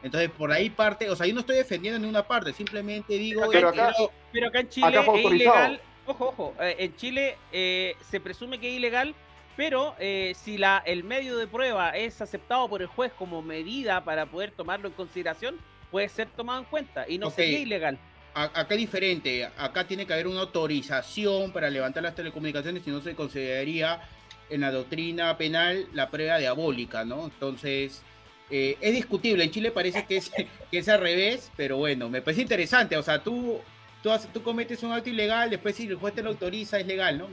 Entonces, 0.03 0.29
por 0.31 0.51
ahí 0.51 0.69
parte, 0.69 1.09
o 1.09 1.15
sea, 1.15 1.25
yo 1.25 1.33
no 1.33 1.39
estoy 1.39 1.55
defendiendo 1.55 1.97
ninguna 1.97 2.27
parte, 2.27 2.51
simplemente 2.51 3.13
digo... 3.13 3.43
Pero 3.49 3.69
acá, 3.69 3.93
pero 4.33 4.49
acá 4.49 4.59
en 4.59 4.67
Chile 4.67 4.99
es 4.99 5.31
ilegal 5.31 5.81
Ojo, 6.05 6.29
ojo, 6.29 6.55
eh, 6.59 6.75
en 6.79 6.95
Chile 6.95 7.37
eh, 7.51 7.95
se 8.09 8.19
presume 8.19 8.59
que 8.59 8.69
es 8.69 8.75
ilegal, 8.75 9.13
pero 9.55 9.95
eh, 9.99 10.33
si 10.35 10.57
la, 10.57 10.81
el 10.85 11.03
medio 11.03 11.37
de 11.37 11.47
prueba 11.47 11.91
es 11.91 12.21
aceptado 12.21 12.67
por 12.67 12.81
el 12.81 12.87
juez 12.87 13.11
como 13.17 13.41
medida 13.41 14.03
para 14.03 14.25
poder 14.25 14.51
tomarlo 14.51 14.87
en 14.87 14.93
consideración, 14.93 15.59
puede 15.91 16.09
ser 16.09 16.27
tomado 16.29 16.59
en 16.59 16.65
cuenta 16.65 17.07
y 17.07 17.17
no 17.17 17.29
sería 17.29 17.59
ilegal. 17.59 17.99
acá 18.33 18.73
es 18.73 18.79
diferente, 18.79 19.45
acá 19.57 19.85
tiene 19.85 20.07
que 20.07 20.13
haber 20.13 20.27
una 20.27 20.41
autorización 20.41 21.51
para 21.51 21.69
levantar 21.69 22.01
las 22.01 22.15
telecomunicaciones 22.15 22.85
y 22.87 22.89
no 22.89 23.01
se 23.01 23.13
consideraría 23.13 24.01
en 24.49 24.61
la 24.61 24.71
doctrina 24.71 25.37
penal 25.37 25.87
la 25.93 26.09
prueba 26.09 26.37
diabólica, 26.37 27.05
¿no? 27.05 27.25
Entonces, 27.25 28.01
es 28.49 28.93
discutible, 28.93 29.43
en 29.45 29.51
Chile 29.51 29.71
parece 29.71 30.05
que 30.05 30.17
es, 30.17 30.29
que 30.29 30.77
es 30.77 30.89
al 30.89 30.99
revés, 30.99 31.51
pero 31.55 31.77
bueno, 31.77 32.09
me 32.09 32.21
parece 32.21 32.41
interesante, 32.41 32.97
o 32.97 33.03
sea, 33.03 33.23
tú 33.23 33.61
tú, 34.01 34.43
cometes 34.43 34.83
un 34.83 34.91
acto 34.91 35.09
ilegal, 35.09 35.49
después 35.49 35.75
si 35.75 35.87
el 35.87 35.95
juez 35.95 36.13
te 36.13 36.23
lo 36.23 36.29
autoriza 36.29 36.79
es 36.79 36.87
legal, 36.87 37.17
¿no? 37.17 37.27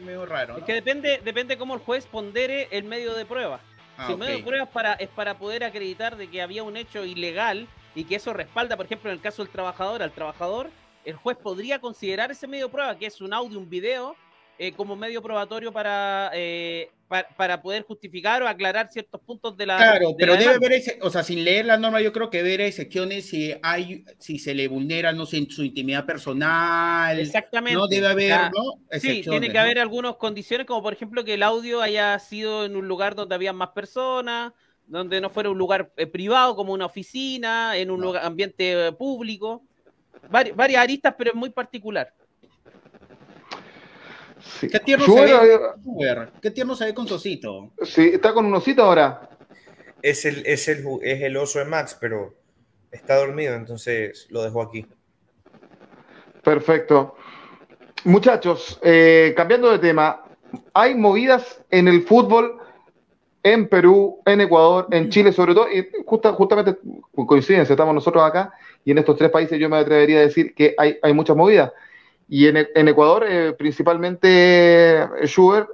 Medio, 0.00 0.26
raro. 0.26 0.58
Es 0.58 0.64
que 0.64 0.74
depende, 0.74 1.20
depende 1.24 1.56
cómo 1.56 1.74
el 1.74 1.80
juez 1.80 2.06
pondere 2.06 2.68
el 2.70 2.84
medio 2.84 3.14
de 3.14 3.24
prueba. 3.24 3.60
Ah, 3.96 4.06
si 4.06 4.12
el 4.12 4.18
medio 4.18 4.36
de 4.36 4.42
prueba 4.42 4.64
es 4.64 4.70
para, 4.70 4.92
es 4.94 5.08
para 5.08 5.38
poder 5.38 5.64
acreditar 5.64 6.16
de 6.16 6.28
que 6.28 6.42
había 6.42 6.62
un 6.62 6.76
hecho 6.76 7.04
ilegal 7.04 7.66
y 7.94 8.04
que 8.04 8.16
eso 8.16 8.32
respalda, 8.32 8.76
por 8.76 8.86
ejemplo, 8.86 9.10
en 9.10 9.16
el 9.16 9.22
caso 9.22 9.42
del 9.42 9.50
trabajador, 9.50 10.02
al 10.02 10.12
trabajador, 10.12 10.70
el 11.04 11.16
juez 11.16 11.36
podría 11.36 11.80
considerar 11.80 12.30
ese 12.30 12.46
medio 12.46 12.66
de 12.66 12.72
prueba, 12.72 12.98
que 12.98 13.06
es 13.06 13.20
un 13.20 13.32
audio, 13.32 13.58
un 13.58 13.68
video, 13.68 14.14
eh, 14.58 14.72
como 14.72 14.94
medio 14.94 15.22
probatorio 15.22 15.72
para, 15.72 16.30
eh, 16.34 16.90
para, 17.08 17.62
poder 17.62 17.82
justificar 17.82 18.42
o 18.42 18.48
aclarar 18.48 18.88
ciertos 18.90 19.20
puntos 19.22 19.56
de 19.56 19.66
la. 19.66 19.76
Claro, 19.76 20.14
pero 20.16 20.36
debe 20.36 20.54
haber, 20.54 20.82
o 21.00 21.10
sea, 21.10 21.22
sin 21.22 21.42
leer 21.42 21.64
la 21.64 21.78
norma, 21.78 22.00
yo 22.00 22.12
creo 22.12 22.28
que 22.28 22.42
debe 22.42 22.66
excepciones 22.66 23.28
si 23.28 23.54
hay, 23.62 24.04
si 24.18 24.38
se 24.38 24.54
le 24.54 24.68
vulnera, 24.68 25.12
no 25.12 25.24
sé, 25.24 25.46
su 25.50 25.64
intimidad 25.64 26.04
personal. 26.04 27.18
Exactamente. 27.18 27.78
No 27.78 27.88
debe 27.88 28.06
haber, 28.06 28.50
¿no? 28.52 28.98
Sí, 28.98 29.22
tiene 29.22 29.50
que 29.50 29.58
haber 29.58 29.78
algunas 29.78 30.16
condiciones, 30.16 30.66
como 30.66 30.82
por 30.82 30.92
ejemplo 30.92 31.24
que 31.24 31.34
el 31.34 31.42
audio 31.42 31.80
haya 31.80 32.18
sido 32.18 32.66
en 32.66 32.76
un 32.76 32.86
lugar 32.86 33.14
donde 33.14 33.34
había 33.34 33.52
más 33.52 33.70
personas, 33.70 34.52
donde 34.86 35.20
no 35.20 35.30
fuera 35.30 35.50
un 35.50 35.58
lugar 35.58 35.92
eh, 35.96 36.06
privado 36.06 36.54
como 36.54 36.72
una 36.72 36.86
oficina, 36.86 37.76
en 37.76 37.90
un 37.90 38.16
ambiente 38.16 38.92
público. 38.92 39.62
varias 40.30 40.82
aristas, 40.82 41.14
pero 41.16 41.30
es 41.30 41.36
muy 41.36 41.50
particular. 41.50 42.12
¿Qué 44.60 44.80
tierno 44.80 45.06
se 45.06 45.20
ve? 45.20 46.28
¿Qué 46.40 46.50
tierno 46.50 46.74
se 46.74 46.84
ve 46.86 46.94
con 46.94 47.06
Sosito? 47.08 47.72
Sí, 47.82 48.10
está 48.14 48.32
con 48.32 48.46
un 48.46 48.54
osito 48.54 48.82
ahora. 48.82 49.28
Es 50.02 50.24
el, 50.24 50.46
es 50.46 50.68
el, 50.68 50.84
es 51.02 51.22
el 51.22 51.36
oso 51.36 51.58
de 51.58 51.64
Max, 51.64 51.96
pero 52.00 52.34
está 52.90 53.16
dormido, 53.16 53.54
entonces 53.54 54.26
lo 54.30 54.42
dejo 54.42 54.62
aquí. 54.62 54.86
Perfecto. 56.42 57.16
Muchachos, 58.04 58.78
eh, 58.82 59.34
cambiando 59.36 59.70
de 59.70 59.78
tema, 59.78 60.24
hay 60.72 60.94
movidas 60.94 61.60
en 61.70 61.88
el 61.88 62.02
fútbol 62.02 62.58
en 63.42 63.68
Perú, 63.68 64.20
en 64.24 64.40
Ecuador, 64.40 64.86
en 64.90 65.10
Chile 65.10 65.32
sobre 65.32 65.54
todo, 65.54 65.70
y 65.70 65.88
justamente 66.04 66.76
por 67.12 67.26
coincidencia, 67.26 67.72
estamos 67.72 67.94
nosotros 67.94 68.22
acá, 68.22 68.52
y 68.84 68.90
en 68.90 68.98
estos 68.98 69.16
tres 69.16 69.30
países 69.30 69.58
yo 69.58 69.68
me 69.68 69.76
atrevería 69.76 70.18
a 70.18 70.22
decir 70.22 70.54
que 70.54 70.74
hay, 70.78 70.98
hay 71.02 71.12
muchas 71.12 71.36
movidas. 71.36 71.72
Y 72.28 72.46
en, 72.46 72.68
en 72.74 72.88
Ecuador, 72.88 73.24
eh, 73.28 73.54
principalmente 73.58 75.06
Schubert, 75.24 75.68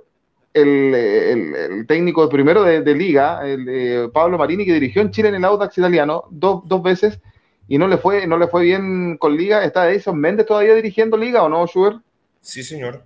el, 0.52 0.94
el, 0.94 1.86
técnico 1.88 2.28
primero 2.28 2.62
de, 2.62 2.94
liga, 2.94 3.40
el, 3.44 4.10
Pablo 4.12 4.38
Marini, 4.38 4.64
que 4.64 4.74
dirigió 4.74 5.02
en 5.02 5.10
Chile 5.10 5.28
en 5.28 5.34
el 5.34 5.44
Audax 5.44 5.76
italiano 5.76 6.24
dos, 6.30 6.62
dos 6.66 6.82
veces 6.82 7.18
y 7.66 7.78
no 7.78 7.88
le 7.88 7.96
fue 7.96 8.26
no 8.26 8.38
le 8.38 8.46
fue 8.46 8.62
bien 8.62 9.16
con 9.18 9.36
liga. 9.36 9.64
¿Está 9.64 9.90
Edison 9.90 10.16
Méndez 10.18 10.46
todavía 10.46 10.74
dirigiendo 10.74 11.16
liga 11.16 11.42
o 11.42 11.48
no, 11.48 11.66
Schubert? 11.66 11.98
Sí, 12.40 12.62
señor. 12.62 13.04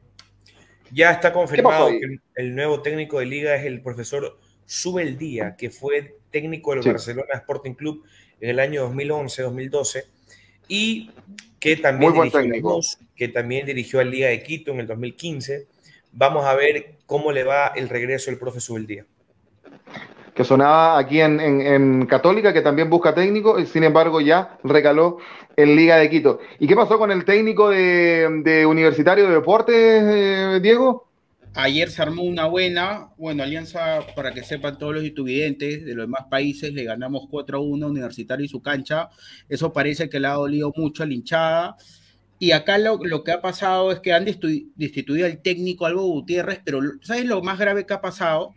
Ya 0.91 1.11
está 1.11 1.33
confirmado 1.33 1.89
que 1.89 2.19
el 2.35 2.55
nuevo 2.55 2.83
técnico 2.83 3.19
de 3.19 3.27
liga 3.27 3.55
es 3.55 3.65
el 3.65 3.83
profesor 3.83 4.39
Subeldía, 4.65 5.57
que 5.57 5.71
fue 5.71 6.17
técnico 6.31 6.75
del 6.75 6.83
Barcelona 6.83 7.35
Sporting 7.35 7.75
Club 7.75 8.05
en 8.41 8.51
el 8.51 8.59
año 8.59 8.91
2011-2012 8.91 10.05
y 10.69 11.11
que 11.61 11.77
también, 11.77 12.13
dirigió, 12.13 12.81
que 13.17 13.29
también 13.29 13.67
dirigió 13.67 14.01
al 14.01 14.11
Liga 14.11 14.29
de 14.29 14.43
Quito 14.43 14.73
en 14.73 14.81
el 14.81 14.87
2015. 14.87 15.67
Vamos 16.13 16.45
a 16.45 16.55
ver 16.55 16.95
cómo 17.07 17.33
le 17.33 17.45
va 17.45 17.69
el 17.69 17.89
regreso 17.89 18.31
del 18.31 18.39
profe 18.39 18.61
Subeldía. 18.61 19.05
Que 20.35 20.45
sonaba 20.45 20.99
aquí 20.99 21.21
en, 21.21 22.07
Católica, 22.07 22.53
que 22.53 22.61
también 22.61 22.89
busca 22.89 23.13
técnico, 23.13 23.59
y 23.59 23.67
sin 23.67 23.83
embargo 23.83 24.21
ya 24.21 24.57
recaló 24.63 25.19
en 25.57 25.75
Liga 25.75 25.97
de 25.97 26.09
Quito. 26.09 26.39
¿Y 26.61 26.69
qué 26.69 26.77
pasó 26.77 26.97
con 26.97 27.11
el 27.11 27.25
técnico 27.25 27.71
de, 27.71 28.65
Universitario 28.69 29.27
de 29.27 29.35
Deportes, 29.35 29.75
eh, 29.77 30.61
Diego? 30.63 31.08
Ayer 31.55 31.91
se 31.91 32.03
armó 32.03 32.23
una 32.23 32.47
buena, 32.47 33.11
bueno, 33.17 33.43
alianza 33.43 34.01
para 34.15 34.33
que 34.33 34.45
sepan 34.45 34.79
todos 34.79 34.95
los 34.95 35.05
estudiantes 35.05 35.85
de 35.85 35.95
los 35.95 36.05
demás 36.05 36.27
países, 36.31 36.73
le 36.73 36.85
ganamos 36.85 37.27
4 37.31 37.59
a 37.59 37.61
1 37.61 37.87
a 37.87 37.89
Universitario 37.89 38.45
y 38.45 38.49
su 38.49 38.63
cancha. 38.63 39.09
Eso 39.49 39.73
parece 39.73 40.09
que 40.09 40.21
le 40.21 40.29
ha 40.29 40.35
dolido 40.35 40.73
mucho 40.77 41.03
a 41.03 41.07
la 41.07 41.15
hinchada. 41.15 41.77
Y 42.39 42.53
acá 42.53 42.79
lo, 42.79 43.25
que 43.25 43.33
ha 43.33 43.41
pasado 43.41 43.91
es 43.91 44.01
que 44.01 44.13
han 44.13 44.25
destituido 44.25 45.27
al 45.27 45.43
técnico 45.43 45.87
Albo 45.87 46.07
Gutiérrez, 46.07 46.61
pero 46.65 46.81
¿sabes 47.03 47.25
lo 47.25 47.43
más 47.43 47.59
grave 47.59 47.85
que 47.85 47.95
ha 47.95 48.01
pasado? 48.01 48.55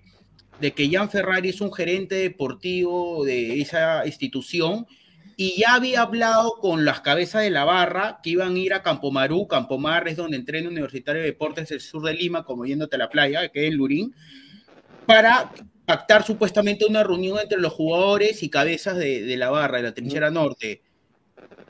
De 0.60 0.72
que 0.74 0.90
Jan 0.92 1.10
Ferrari 1.10 1.50
es 1.50 1.62
un 1.62 1.74
gerente 1.74 2.16
deportivo 2.16 3.26
de 3.26 3.60
esa 3.60 4.06
institución 4.06 4.86
y 5.38 5.60
ya 5.60 5.76
había 5.76 6.02
hablado 6.02 6.58
con 6.60 6.86
las 6.86 7.02
cabezas 7.02 7.44
de 7.44 7.50
la 7.50 7.66
barra 7.66 8.20
que 8.22 8.32
iban 8.32 8.56
a 8.56 8.60
ir 8.60 8.74
a 8.74 8.84
Campomarú. 8.84 9.48
Campomar 9.48 10.08
es 10.08 10.18
donde 10.18 10.38
entrena 10.38 10.70
Universitario 10.70 11.22
de 11.22 11.28
Deportes 11.28 11.70
del 11.70 11.82
sur 11.82 12.04
de 12.04 12.14
Lima, 12.14 12.44
como 12.44 12.66
yéndote 12.66 12.96
a 12.96 13.00
la 13.00 13.10
playa, 13.10 13.50
que 13.50 13.66
es 13.66 13.72
el 13.72 13.78
Lurín, 13.78 14.14
para 15.06 15.52
pactar 15.86 16.24
supuestamente 16.24 16.86
una 16.86 17.04
reunión 17.04 17.40
entre 17.40 17.60
los 17.60 17.74
jugadores 17.74 18.44
y 18.44 18.50
cabezas 18.50 18.98
de, 18.98 19.36
la 19.38 19.50
barra, 19.50 19.78
de 19.78 19.84
la 19.84 19.94
trinchera 19.94 20.30
norte. 20.30 20.82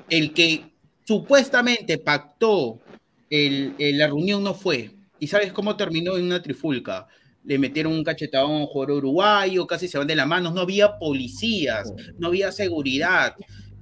El 0.10 0.34
que 0.34 0.66
supuestamente 1.06 1.98
pactó 1.98 2.80
el, 3.30 3.76
la 3.78 4.08
reunión 4.08 4.44
no 4.44 4.54
fue. 4.54 4.92
¿Y 5.20 5.28
sabes 5.28 5.54
cómo 5.54 5.78
terminó 5.78 6.18
en 6.18 6.26
una 6.26 6.42
trifulca? 6.42 7.08
Le 7.44 7.58
metieron 7.58 7.94
un 7.94 8.04
cachetado 8.04 8.48
a 8.48 8.50
un 8.50 8.66
jugador 8.66 8.98
uruguayo, 8.98 9.68
casi 9.68 9.88
se 9.88 9.98
van 9.98 10.08
de 10.08 10.16
la 10.16 10.26
mano, 10.26 10.52
no 10.52 10.62
había 10.62 10.98
policías, 10.98 11.94
no 12.18 12.28
había 12.28 12.52
seguridad. 12.52 13.36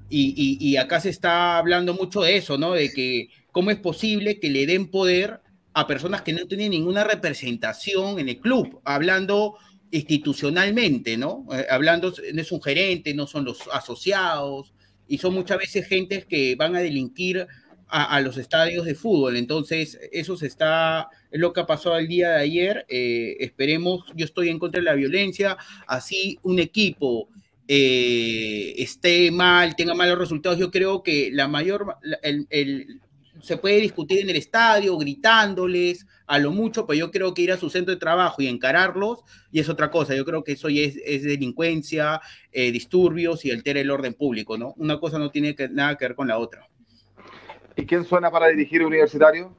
Y, 0.10 0.76
acá 0.78 1.00
se 1.00 1.10
está 1.10 1.58
hablando 1.58 1.94
mucho 1.94 2.22
de 2.22 2.38
eso, 2.38 2.58
¿no? 2.58 2.74
De 2.74 2.92
que 2.92 3.30
cómo 3.52 3.70
es 3.70 3.78
posible 3.78 4.40
que 4.40 4.50
le 4.50 4.66
den 4.66 4.90
poder 4.90 5.42
a 5.74 5.86
personas 5.86 6.24
que 6.24 6.34
no 6.34 6.48
tienen 6.48 6.72
ninguna 6.72 7.04
representación 7.04 8.20
en 8.20 8.30
el 8.30 8.40
club, 8.40 8.82
hablando 8.86 9.56
institucionalmente, 9.92 11.18
¿no? 11.18 11.46
Eh, 11.52 11.66
hablando, 11.70 12.14
no 12.34 12.42
es 12.42 12.52
un 12.52 12.62
gerente, 12.62 13.14
no 13.14 13.28
son 13.28 13.46
los 13.46 13.68
asociados, 13.72 14.74
y 15.08 15.18
son 15.18 15.34
muchas 15.34 15.58
veces 15.58 15.88
gentes 15.88 16.26
que 16.26 16.56
van 16.56 16.76
a 16.76 16.80
delinquir 16.80 17.48
a, 17.90 18.22
los 18.22 18.38
estadios 18.38 18.86
de 18.86 18.96
fútbol. 18.96 19.36
Entonces, 19.36 20.00
eso 20.12 20.38
se 20.38 20.48
está, 20.48 21.10
es 21.32 21.40
lo 21.40 21.54
que 21.54 21.62
ha 21.62 21.66
pasado 21.66 21.98
el 21.98 22.08
día 22.08 22.30
de 22.32 22.42
ayer. 22.42 22.86
Eh, 22.88 23.38
esperemos, 23.40 24.06
yo 24.16 24.26
estoy 24.26 24.50
en 24.50 24.60
contra 24.60 24.80
de 24.80 24.86
la 24.86 24.94
violencia, 24.94 25.58
así 25.88 26.40
un 26.44 26.60
equipo 26.60 27.30
eh, 27.68 28.74
esté 28.78 29.32
mal, 29.32 29.76
tenga 29.76 29.94
malos 29.94 30.18
resultados, 30.18 30.58
yo 30.58 30.72
creo 30.72 31.04
que 31.04 31.30
la 31.32 31.48
mayor, 31.48 31.98
el, 32.22 33.00
se 33.42 33.58
puede 33.58 33.82
discutir 33.82 34.22
en 34.22 34.30
el 34.30 34.36
estadio, 34.36 34.98
gritándoles 34.98 36.06
a 36.28 36.40
lo 36.40 36.52
mucho, 36.52 36.86
pero 36.86 36.98
yo 36.98 37.12
creo 37.12 37.34
que 37.34 37.42
ir 37.44 37.52
a 37.52 37.58
su 37.58 37.70
centro 37.70 37.94
de 37.94 38.00
trabajo 38.00 38.42
y 38.42 38.48
encararlos 38.48 39.20
y 39.52 39.60
es 39.60 39.70
otra 39.70 39.90
cosa. 39.92 40.16
Yo 40.16 40.26
creo 40.26 40.44
que 40.44 40.54
eso 40.54 40.70
ya 40.70 40.82
es, 40.82 41.24
delincuencia, 41.24 42.22
eh, 42.52 42.72
disturbios 42.72 43.46
y 43.46 43.52
altera 43.52 43.80
el 43.80 43.92
orden 43.92 44.14
público, 44.14 44.58
¿no? 44.58 44.74
Una 44.78 45.00
cosa 45.00 45.18
no 45.20 45.32
tiene 45.32 45.56
que, 45.56 45.70
nada 45.70 45.96
que 45.96 46.06
ver 46.06 46.16
con 46.16 46.28
la 46.28 46.38
otra. 46.38 46.68
¿Y 47.80 47.86
quién 47.86 48.04
suena 48.04 48.30
para 48.30 48.48
dirigir 48.48 48.84
Universitario? 48.84 49.56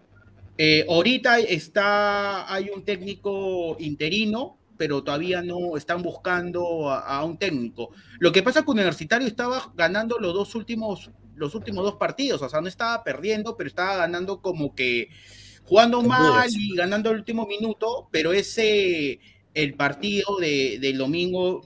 Eh, 0.59 0.85
ahorita 0.87 1.39
está, 1.39 2.53
hay 2.53 2.69
un 2.69 2.85
técnico 2.85 3.79
interino, 3.79 4.59
pero 4.77 5.03
todavía 5.03 5.41
no 5.41 5.75
están 5.79 6.03
buscando 6.03 6.91
a, 6.91 7.25
un 7.25 7.39
técnico. 7.39 7.93
Lo 8.19 8.31
que 8.31 8.43
pasa 8.43 8.63
con 8.63 8.77
Universitario 8.77 9.27
estaba 9.27 9.73
ganando 9.75 10.19
los 10.19 10.35
dos 10.35 10.55
últimos, 10.55 11.11
los 11.35 11.55
últimos 11.55 11.83
dos 11.83 11.95
partidos, 11.95 12.43
o 12.43 12.49
sea, 12.51 12.61
no 12.61 12.69
estaba 12.69 13.03
perdiendo, 13.03 13.57
pero 13.57 13.69
estaba 13.69 13.97
ganando 13.97 14.43
como 14.43 14.75
que 14.75 15.09
jugando 15.65 16.03
mal 16.03 16.51
y 16.51 16.77
ganando 16.77 17.11
el 17.11 17.17
último 17.17 17.47
minuto, 17.47 18.09
pero 18.11 18.35
ese, 18.35 19.19
el 19.55 19.75
partido 19.75 20.37
de, 20.39 20.79
del 20.79 20.99
domingo, 20.99 21.63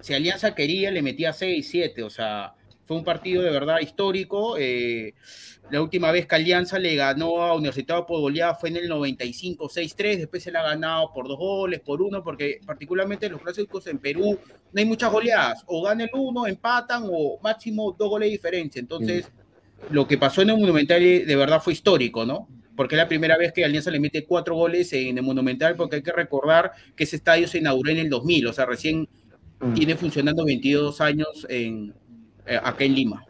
si 0.00 0.14
Alianza 0.14 0.56
quería, 0.56 0.90
le 0.90 1.02
metía 1.02 1.32
6, 1.32 1.68
7, 1.70 2.02
o 2.02 2.10
sea, 2.10 2.56
fue 2.84 2.96
un 2.96 3.04
partido 3.04 3.42
de 3.42 3.50
verdad 3.50 3.78
histórico. 3.80 4.56
Eh, 4.58 5.14
la 5.72 5.80
última 5.80 6.12
vez 6.12 6.26
que 6.26 6.34
Alianza 6.34 6.78
le 6.78 6.94
ganó 6.96 7.40
a 7.42 7.54
Universitario 7.54 8.04
por 8.04 8.20
goleada 8.20 8.54
fue 8.54 8.68
en 8.68 8.76
el 8.76 8.88
95, 8.90 9.70
6-3. 9.70 10.18
Después 10.18 10.42
se 10.42 10.50
la 10.50 10.60
ha 10.60 10.64
ganado 10.64 11.10
por 11.14 11.26
dos 11.26 11.38
goles, 11.38 11.80
por 11.80 12.02
uno, 12.02 12.22
porque 12.22 12.60
particularmente 12.66 13.30
los 13.30 13.40
clásicos 13.40 13.86
en 13.86 13.98
Perú 13.98 14.38
no 14.70 14.78
hay 14.78 14.84
muchas 14.84 15.10
goleadas. 15.10 15.64
O 15.64 15.82
gana 15.82 16.04
el 16.04 16.10
uno, 16.12 16.46
empatan 16.46 17.04
o 17.10 17.38
máximo 17.42 17.96
dos 17.98 18.10
goles 18.10 18.26
de 18.26 18.32
diferencia. 18.32 18.80
Entonces, 18.80 19.32
lo 19.88 20.06
que 20.06 20.18
pasó 20.18 20.42
en 20.42 20.50
el 20.50 20.58
Monumental 20.58 21.00
de 21.00 21.36
verdad 21.36 21.62
fue 21.62 21.72
histórico, 21.72 22.26
¿no? 22.26 22.48
Porque 22.76 22.94
es 22.94 22.98
la 22.98 23.08
primera 23.08 23.38
vez 23.38 23.54
que 23.54 23.64
Alianza 23.64 23.90
le 23.90 23.98
mete 23.98 24.26
cuatro 24.26 24.54
goles 24.54 24.92
en 24.92 25.16
el 25.16 25.24
Monumental, 25.24 25.74
porque 25.74 25.96
hay 25.96 26.02
que 26.02 26.12
recordar 26.12 26.72
que 26.94 27.04
ese 27.04 27.16
estadio 27.16 27.48
se 27.48 27.56
inauguró 27.56 27.92
en 27.92 27.98
el 27.98 28.10
2000, 28.10 28.46
o 28.46 28.52
sea, 28.52 28.66
recién 28.66 29.08
mm. 29.58 29.72
tiene 29.72 29.96
funcionando 29.96 30.44
22 30.44 31.00
años 31.00 31.46
en, 31.48 31.94
eh, 32.44 32.60
acá 32.62 32.84
en 32.84 32.94
Lima. 32.94 33.24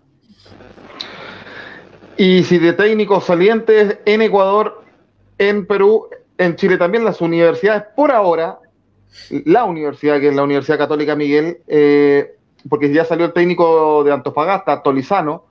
Y 2.25 2.45
si 2.45 2.59
de 2.59 2.73
técnicos 2.73 3.25
salientes 3.25 3.99
en 4.05 4.23
Ecuador, 4.23 4.85
en 5.39 5.67
Perú, 5.67 6.07
en 6.39 6.55
Chile 6.55 6.77
también, 6.77 7.05
las 7.05 7.21
universidades, 7.21 7.83
por 7.97 8.13
ahora, 8.13 8.61
la 9.45 9.65
universidad, 9.65 10.21
que 10.21 10.29
es 10.29 10.37
la 10.37 10.45
Universidad 10.45 10.79
Católica 10.79 11.17
Miguel, 11.17 11.59
eh, 11.67 12.37
porque 12.69 12.93
ya 12.93 13.05
salió 13.05 13.27
el 13.27 13.33
técnico 13.33 14.05
de 14.05 14.13
Antofagasta, 14.13 14.85
Tolizano, 14.85 15.47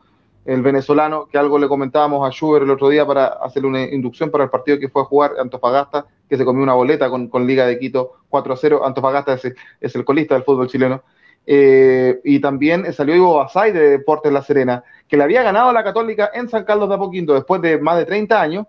el 0.45 0.61
venezolano, 0.61 1.27
que 1.29 1.37
algo 1.37 1.59
le 1.59 1.67
comentábamos 1.67 2.25
a 2.25 2.31
Schubert 2.31 2.63
el 2.63 2.71
otro 2.71 2.87
día 2.87 3.05
para 3.05 3.25
hacerle 3.27 3.67
una 3.67 3.83
inducción 3.83 4.31
para 4.31 4.45
el 4.45 4.49
partido 4.49 4.79
que 4.79 4.87
fue 4.87 5.01
a 5.01 5.05
jugar 5.05 5.33
Antofagasta, 5.41 6.05
que 6.29 6.37
se 6.37 6.45
comió 6.45 6.63
una 6.63 6.73
boleta 6.73 7.09
con, 7.09 7.45
Liga 7.45 7.65
de 7.65 7.79
Quito 7.79 8.13
4 8.29 8.53
a 8.53 8.55
0. 8.55 8.85
Antofagasta 8.85 9.33
es, 9.33 9.53
es 9.81 9.93
el 9.93 10.05
colista 10.05 10.35
del 10.35 10.45
fútbol 10.45 10.69
chileno. 10.69 11.03
Eh, 11.45 12.21
y 12.23 12.39
también 12.39 12.91
salió 12.93 13.15
Ivo 13.15 13.37
Basay 13.37 13.71
de 13.71 13.89
Deportes 13.89 14.31
La 14.31 14.43
Serena, 14.43 14.83
que 15.07 15.17
le 15.17 15.23
había 15.23 15.43
ganado 15.43 15.69
a 15.69 15.73
la 15.73 15.83
Católica 15.83 16.29
en 16.33 16.47
San 16.49 16.63
Carlos 16.63 16.87
de 16.89 16.95
Apoquindo 16.95 17.33
después 17.33 17.61
de 17.61 17.79
más 17.79 17.97
de 17.97 18.05
30 18.05 18.41
años, 18.41 18.67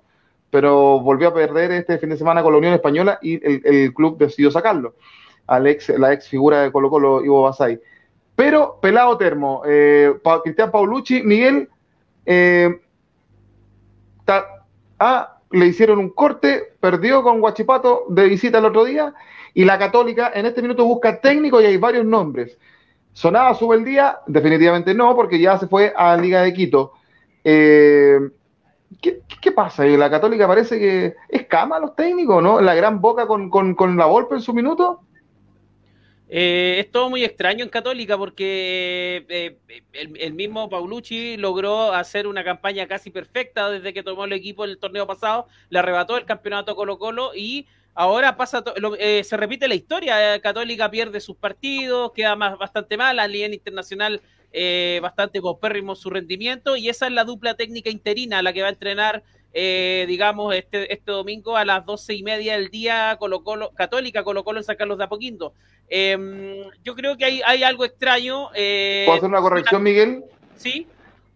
pero 0.51 1.01
volvió 1.01 1.29
a 1.29 1.35
perder 1.35 1.73
este 1.73 1.99
fin 1.99 2.11
de 2.11 2.17
semana 2.17 2.43
con 2.43 2.53
la 2.53 2.59
Unión 2.59 2.75
Española 2.75 3.19
y 3.23 3.35
el, 3.45 3.93
club 3.95 4.19
decidió 4.19 4.51
sacarlo, 4.51 4.95
al 5.47 5.67
ex, 5.67 5.89
la 5.91 6.13
ex 6.13 6.29
figura 6.29 6.63
de 6.63 6.73
Colo 6.73 6.91
Colo, 6.91 7.25
Ivo 7.25 7.43
Basay. 7.43 7.81
Pero, 8.35 8.79
pelado 8.81 9.17
termo, 9.19 9.63
eh, 9.67 10.15
Cristian 10.43 10.71
Paulucci, 10.71 11.23
Miguel, 11.23 11.69
eh, 12.25 12.81
ah, 14.99 15.39
le 15.53 15.67
hicieron 15.67 15.99
un 15.99 16.11
corte, 16.11 16.75
perdió 16.81 17.23
con 17.23 17.41
Guachipato 17.41 18.05
de 18.09 18.29
visita 18.29 18.59
el 18.59 18.65
otro 18.67 18.85
día, 18.85 19.15
y 19.55 19.65
la 19.65 19.79
Católica 19.79 20.33
en 20.35 20.47
este 20.47 20.63
minuto 20.63 20.85
busca 20.85 21.21
técnico 21.21 21.61
y 21.61 21.67
hay 21.67 21.77
varios 21.77 22.07
nombres. 22.07 22.59
¿Sonaba 23.13 23.55
sube 23.55 23.77
el 23.77 23.85
día? 23.85 24.21
Definitivamente 24.27 24.95
no, 24.95 25.15
porque 25.15 25.39
ya 25.39 25.59
se 25.59 25.67
fue 25.67 25.93
a 25.95 26.17
Liga 26.17 26.43
de 26.43 26.55
Quito. 26.55 26.93
Eh, 27.45 28.19
¿qué, 29.01 29.53
pasa? 29.53 29.85
La 29.85 30.11
Católica 30.11 30.47
parece 30.47 30.79
que 30.79 31.15
es 31.29 31.47
cama 31.47 31.79
los 31.79 31.95
técnicos, 31.95 32.43
¿no? 32.43 32.61
La 32.61 32.75
gran 32.75 33.01
boca 33.01 33.27
con, 33.27 33.51
con, 33.51 33.97
la 33.97 34.07
golpe 34.07 34.37
en 34.37 34.41
su 34.41 34.55
minuto. 34.55 35.01
Eh, 36.35 36.81
es 36.81 36.91
todo 36.91 37.11
muy 37.11 37.25
extraño 37.25 37.63
en 37.63 37.69
Católica 37.69 38.17
porque 38.17 39.27
eh, 39.29 39.59
el, 39.93 40.33
mismo 40.33 40.71
Paulucci 40.71 41.37
logró 41.37 41.93
hacer 41.93 42.27
una 42.27 42.43
campaña 42.43 42.89
casi 42.89 43.11
perfecta 43.11 43.69
desde 43.69 43.93
que 43.93 44.03
tomó 44.03 44.25
el 44.25 44.33
equipo 44.33 44.65
el 44.65 44.79
torneo 44.79 45.07
pasado, 45.07 45.47
le 45.69 45.81
arrebató 45.81 46.17
el 46.17 46.25
campeonato 46.25 46.75
Colo 46.75 46.99
Colo 46.99 47.33
y 47.35 47.67
ahora 47.93 48.39
pasa 48.39 48.65
eh, 48.99 49.23
se 49.25 49.37
repite 49.37 49.69
la 49.69 49.75
historia. 49.75 50.41
Católica 50.41 50.91
pierde 50.91 51.21
sus 51.21 51.37
partidos, 51.37 52.13
queda 52.13 52.35
más, 52.35 52.57
bastante 52.57 52.97
mal 52.97 53.19
a 53.19 53.29
nivel 53.29 53.53
internacional 53.53 54.23
eh, 54.55 54.99
bastante 55.01 55.41
copérrimo 55.41 55.97
su 55.97 56.11
rendimiento 56.11 56.77
y 56.77 56.91
esa 56.91 57.07
es 57.07 57.13
la 57.13 57.25
dupla 57.25 57.55
técnica 57.55 57.89
interina 57.89 58.43
la 58.43 58.53
que 58.53 58.61
va 58.61 58.69
a 58.69 58.73
entrenar, 58.73 59.23
eh, 59.55 60.05
digamos, 60.09 60.55
este, 60.55 60.93
este 60.93 61.13
domingo 61.13 61.57
a 61.57 61.65
las 61.65 61.85
doce 61.85 62.15
y 62.15 62.23
media 62.23 62.55
del 62.55 62.71
día 62.71 63.17
Colo 63.19 63.43
-Colo, 63.43 63.73
Católica 63.75 64.25
Colo 64.25 64.45
Colo 64.45 64.59
en 64.59 64.65
San 64.65 64.77
Carlos 64.77 64.99
de 64.99 65.05
Apoquindo. 65.05 65.55
Em, 65.89 66.63
yo 66.83 66.95
creo 66.95 67.17
que 67.17 67.25
hay, 67.25 67.43
hay 67.45 67.63
algo 67.63 67.85
extraño. 67.85 68.49
Eh, 68.55 69.05
¿Puedo 69.07 69.19
hacer 69.19 69.29
una 69.29 69.41
corrección, 69.41 69.83
Miguel? 69.83 70.25
Sí. 70.57 70.87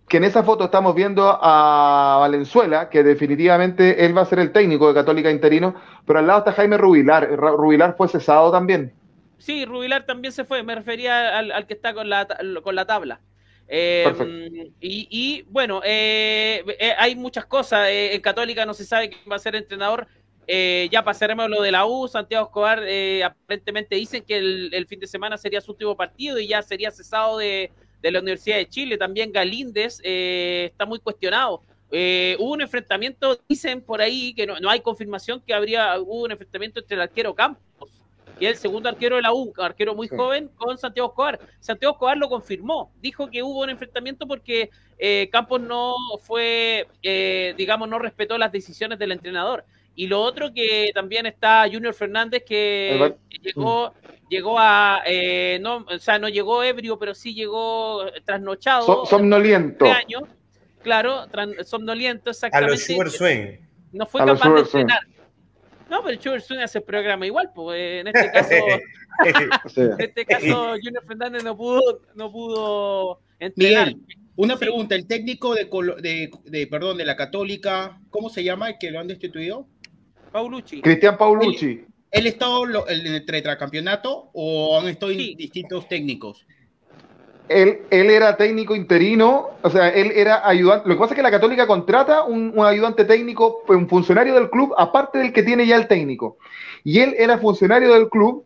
Que 0.08 0.18
en 0.18 0.24
esa 0.24 0.44
foto 0.44 0.64
estamos 0.64 0.94
viendo 0.94 1.28
a 1.28 2.18
Valenzuela, 2.20 2.88
que 2.88 3.02
definitivamente 3.02 4.06
él 4.06 4.16
va 4.16 4.22
a 4.22 4.26
ser 4.26 4.38
el 4.38 4.52
técnico 4.52 4.88
de 4.88 4.94
Católica 4.94 5.30
interino, 5.30 5.74
pero 6.06 6.20
al 6.20 6.26
lado 6.26 6.38
está 6.38 6.52
Jaime 6.52 6.78
Rubilar. 6.78 7.28
Rubilar 7.28 7.96
fue 7.98 8.08
cesado 8.08 8.52
también. 8.52 8.92
Sí, 9.38 9.64
Rubilar 9.64 10.06
también 10.06 10.32
se 10.32 10.44
fue, 10.44 10.62
me 10.62 10.74
refería 10.74 11.36
al, 11.38 11.66
que 11.66 11.74
está 11.74 11.92
con 11.92 12.08
la, 12.08 12.26
con 12.62 12.74
la 12.74 12.86
tabla. 12.86 13.20
Eh, 13.68 14.70
y, 14.80 15.42
bueno, 15.48 15.80
eh, 15.84 16.64
eh, 16.78 16.92
hay 16.98 17.16
muchas 17.16 17.46
cosas. 17.46 17.88
en 17.90 18.20
Católica 18.20 18.64
no 18.64 18.74
se 18.74 18.84
sabe 18.84 19.10
quién 19.10 19.22
va 19.30 19.36
a 19.36 19.40
ser 19.40 19.56
entrenador. 19.56 20.06
ya 20.46 21.02
pasaremos 21.04 21.48
lo 21.48 21.62
de 21.62 21.72
la 21.72 21.86
U. 21.86 22.08
Santiago 22.08 22.46
Escobar 22.46 22.82
aparentemente 23.24 23.96
dicen 23.96 24.22
que 24.22 24.36
el, 24.38 24.86
fin 24.86 25.00
de 25.00 25.06
semana 25.06 25.36
sería 25.36 25.60
su 25.60 25.72
último 25.72 25.96
partido 25.96 26.38
y 26.38 26.48
ya 26.48 26.62
sería 26.62 26.90
cesado 26.90 27.38
de, 27.38 27.70
la 28.02 28.20
Universidad 28.20 28.56
de 28.56 28.68
Chile. 28.68 28.96
También 28.98 29.32
Galíndez 29.32 30.00
está 30.02 30.86
muy 30.86 31.00
cuestionado. 31.00 31.62
hubo 31.90 32.52
un 32.52 32.60
enfrentamiento, 32.60 33.38
dicen 33.48 33.80
por 33.80 34.00
ahí 34.00 34.34
que 34.34 34.46
no, 34.46 34.60
no 34.60 34.70
hay 34.70 34.80
confirmación 34.80 35.40
que 35.40 35.54
habría 35.54 35.98
hubo 36.00 36.22
un 36.22 36.30
enfrentamiento 36.30 36.80
entre 36.80 36.94
el 36.94 37.02
arquero 37.02 37.34
Campos 37.34 37.95
y 38.38 38.46
el 38.46 38.56
segundo 38.56 38.88
arquero 38.88 39.16
de 39.16 39.22
la 39.22 39.32
U, 39.32 39.52
arquero 39.58 39.94
muy 39.94 40.08
joven, 40.08 40.50
con 40.56 40.76
Santiago 40.76 41.08
Escobar. 41.08 41.40
Santiago 41.60 41.94
Escobar 41.94 42.16
lo 42.16 42.28
confirmó, 42.28 42.92
dijo 43.00 43.30
que 43.30 43.42
hubo 43.42 43.62
un 43.62 43.70
enfrentamiento 43.70 44.26
porque 44.26 44.70
eh, 44.98 45.28
Campos 45.32 45.60
no 45.60 45.94
fue, 46.22 46.86
eh, 47.02 47.54
digamos, 47.56 47.88
no 47.88 47.98
respetó 47.98 48.36
las 48.36 48.52
decisiones 48.52 48.98
del 48.98 49.12
entrenador. 49.12 49.64
Y 49.94 50.08
lo 50.08 50.20
otro 50.20 50.52
que 50.52 50.90
también 50.94 51.24
está 51.24 51.64
Junior 51.72 51.94
Fernández, 51.94 52.44
que 52.46 53.14
llegó, 53.42 53.94
llegó 54.28 54.58
a, 54.58 55.00
eh, 55.06 55.58
no, 55.62 55.86
o 55.88 55.98
sea, 55.98 56.18
no 56.18 56.28
llegó 56.28 56.62
ebrio, 56.62 56.98
pero 56.98 57.14
sí 57.14 57.34
llegó 57.34 58.04
trasnochado. 58.26 59.06
somnoliento. 59.06 59.86
claro, 60.82 61.26
somnoliento, 61.64 62.28
exactamente. 62.30 62.72
A 62.72 62.74
los 62.74 62.84
Sugar 62.84 63.10
Swing. 63.10 63.66
No 63.92 64.04
fue 64.04 64.22
capaz 64.22 64.50
de 64.50 64.60
entrenar. 64.60 65.15
No, 65.88 66.02
pero 66.02 66.16
Chuber 66.16 66.42
Swing 66.42 66.58
hace 66.58 66.78
el 66.78 66.84
programa 66.84 67.26
igual, 67.26 67.50
pues 67.54 68.00
en 68.00 68.08
este 68.08 68.30
caso, 68.30 68.54
en 69.76 70.00
este 70.00 70.26
caso 70.26 70.74
Junior 70.82 71.04
Fernández 71.06 71.44
no 71.44 71.56
pudo, 71.56 72.02
no 72.14 72.32
pudo 72.32 73.20
entrenar. 73.38 73.88
Miguel, 73.88 74.06
una 74.36 74.56
pregunta, 74.56 74.94
el 74.94 75.06
técnico 75.06 75.54
de, 75.54 75.64
de, 76.00 76.30
de, 76.44 76.66
perdón, 76.66 76.98
de 76.98 77.04
la 77.04 77.16
Católica, 77.16 78.00
¿cómo 78.10 78.28
se 78.28 78.44
llama 78.44 78.68
el 78.70 78.76
que 78.78 78.90
lo 78.90 79.00
han 79.00 79.08
destituido? 79.08 79.66
Paulucci. 80.30 80.82
Cristian 80.82 81.16
Paulucci. 81.16 81.84
¿Él, 82.10 82.26
estado 82.26 82.88
en 82.88 83.06
el 83.06 83.24
tetracampeonato 83.24 84.30
o 84.32 84.78
han 84.78 84.88
estado 84.88 85.12
distintos 85.12 85.88
técnicos? 85.88 86.46
Él, 87.48 87.86
era 87.90 88.36
técnico 88.36 88.74
interino, 88.74 89.50
o 89.62 89.70
sea, 89.70 89.88
él 89.88 90.12
era 90.14 90.46
ayudante. 90.46 90.88
Lo 90.88 90.94
que 90.94 91.00
pasa 91.00 91.14
es 91.14 91.16
que 91.16 91.22
la 91.22 91.30
Católica 91.30 91.66
contrata 91.66 92.24
un, 92.24 92.54
ayudante 92.58 93.04
técnico, 93.04 93.62
un 93.68 93.88
funcionario 93.88 94.34
del 94.34 94.50
club, 94.50 94.74
aparte 94.76 95.18
del 95.18 95.32
que 95.32 95.42
tiene 95.42 95.66
ya 95.66 95.76
el 95.76 95.86
técnico. 95.86 96.38
Y 96.82 97.00
él 97.00 97.14
era 97.16 97.38
funcionario 97.38 97.94
del 97.94 98.08
club, 98.08 98.44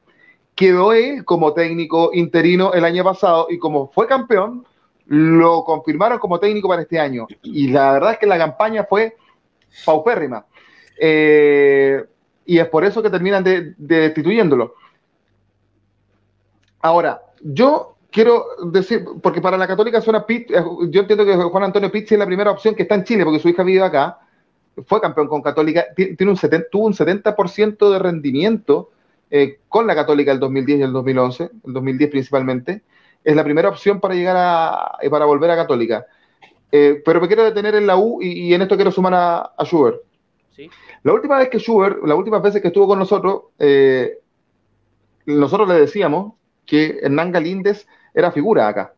quedó 0.55 0.93
él 0.93 1.25
como 1.25 1.55
técnico 1.55 2.11
interino 2.13 2.75
el 2.75 2.85
año 2.85 3.05
pasado 3.05 3.47
y 3.49 3.59
como 3.59 3.91
fue 3.91 4.07
campeón, 4.07 4.67
lo 5.07 5.65
confirmaron 5.65 6.19
como 6.19 6.39
técnico 6.39 6.69
para 6.69 6.83
este 6.83 7.01
año. 7.01 7.27
Y 7.43 7.69
la 7.69 7.93
verdad 7.93 8.13
es 8.13 8.19
que 8.19 8.27
la 8.27 8.39
campaña 8.39 8.85
fue 8.85 9.17
paupérrima. 9.85 10.45
Eh, 11.01 12.05
y 12.45 12.59
es 12.59 12.69
por 12.69 12.85
eso 12.85 13.03
que 13.03 13.11
terminan 13.11 13.43
de 13.43 13.75
destituyéndolo. 13.79 14.75
Ahora, 16.83 17.23
yo 17.43 17.97
quiero 18.11 18.47
decir, 18.65 19.05
porque 19.23 19.41
para 19.41 19.57
la 19.57 19.67
Católica 19.67 20.01
suena 20.01 20.27
Pitt, 20.27 20.51
eh, 20.51 20.63
yo 20.89 21.01
entiendo 21.01 21.25
que 21.25 21.35
Juan 21.35 21.65
Antonio 21.65 21.91
Pitt 21.91 22.13
es 22.13 22.19
la 22.19 22.27
primera 22.27 22.51
opción 22.51 22.75
que 22.75 22.83
está 22.83 22.95
en 22.95 23.05
Chile, 23.05 23.25
porque 23.25 23.41
su 23.41 23.49
hija 23.49 23.63
vive 23.63 23.83
acá, 23.83 24.19
fue 24.87 25.01
campeón 25.01 25.29
con 25.29 25.43
Católica, 25.43 25.87
tiene 25.95 26.31
un 26.31 26.39
tuvo 26.71 26.87
un 26.87 26.95
70% 26.95 27.93
de 27.93 27.99
rendimiento 27.99 28.91
eh, 29.31 29.59
con 29.69 29.87
la 29.87 29.95
Católica 29.95 30.33
el 30.33 30.41
2010 30.41 30.81
y 30.81 30.83
el 30.83 30.93
2011, 30.93 31.51
el 31.67 31.73
2010 31.73 32.11
principalmente, 32.11 32.83
es 33.23 33.37
la 33.37 33.45
primera 33.45 33.69
opción 33.69 34.01
para 34.01 34.15
llegar 34.15 34.37
a, 34.39 34.99
eh, 35.03 35.11
para 35.11 35.27
volver 35.27 35.51
a 35.51 35.57
Católica. 35.57 36.07
pero 36.71 37.21
me 37.21 37.27
quiero 37.27 37.45
detener 37.45 37.75
en 37.75 37.87
la 37.87 37.97
U 37.97 38.21
y, 38.23 38.55
en 38.55 38.63
esto 38.63 38.77
quiero 38.77 38.91
sumar 38.91 39.15
a, 39.15 39.39
a 39.57 39.65
Schubert. 39.65 40.01
¿Sí? 40.55 40.71
La 41.03 41.13
última 41.13 41.39
vez 41.39 41.49
que 41.49 41.59
Schubert, 41.59 42.03
las 42.05 42.17
últimas 42.17 42.43
veces 42.43 42.63
que 42.63 42.69
estuvo 42.69 42.87
con 42.87 42.99
nosotros, 42.99 43.43
nosotros 45.27 45.69
le 45.69 45.75
decíamos 45.75 46.35
que 46.71 47.01
Hernán 47.03 47.33
Galíndez 47.33 47.87
era 48.15 48.31
figura 48.31 48.69
acá. 48.69 48.95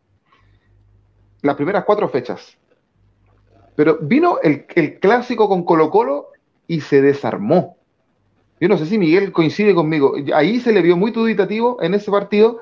Las 1.42 1.56
primeras 1.56 1.84
cuatro 1.84 2.08
fechas. 2.08 2.56
Pero 3.74 3.98
vino 4.00 4.38
el, 4.42 4.66
clásico 5.00 5.48
con 5.48 5.64
Colo 5.64 5.90
Colo 5.90 6.28
y 6.66 6.80
se 6.80 7.00
desarmó. 7.00 7.76
Yo 8.60 8.68
no 8.68 8.76
sé 8.76 8.86
si 8.86 8.98
Miguel 8.98 9.32
coincide 9.32 9.74
conmigo. 9.74 10.14
Ahí 10.34 10.60
se 10.60 10.72
le 10.72 10.82
vio 10.82 10.96
muy 10.96 11.10
duditativo 11.10 11.82
en 11.82 11.94
ese 11.94 12.10
partido 12.10 12.60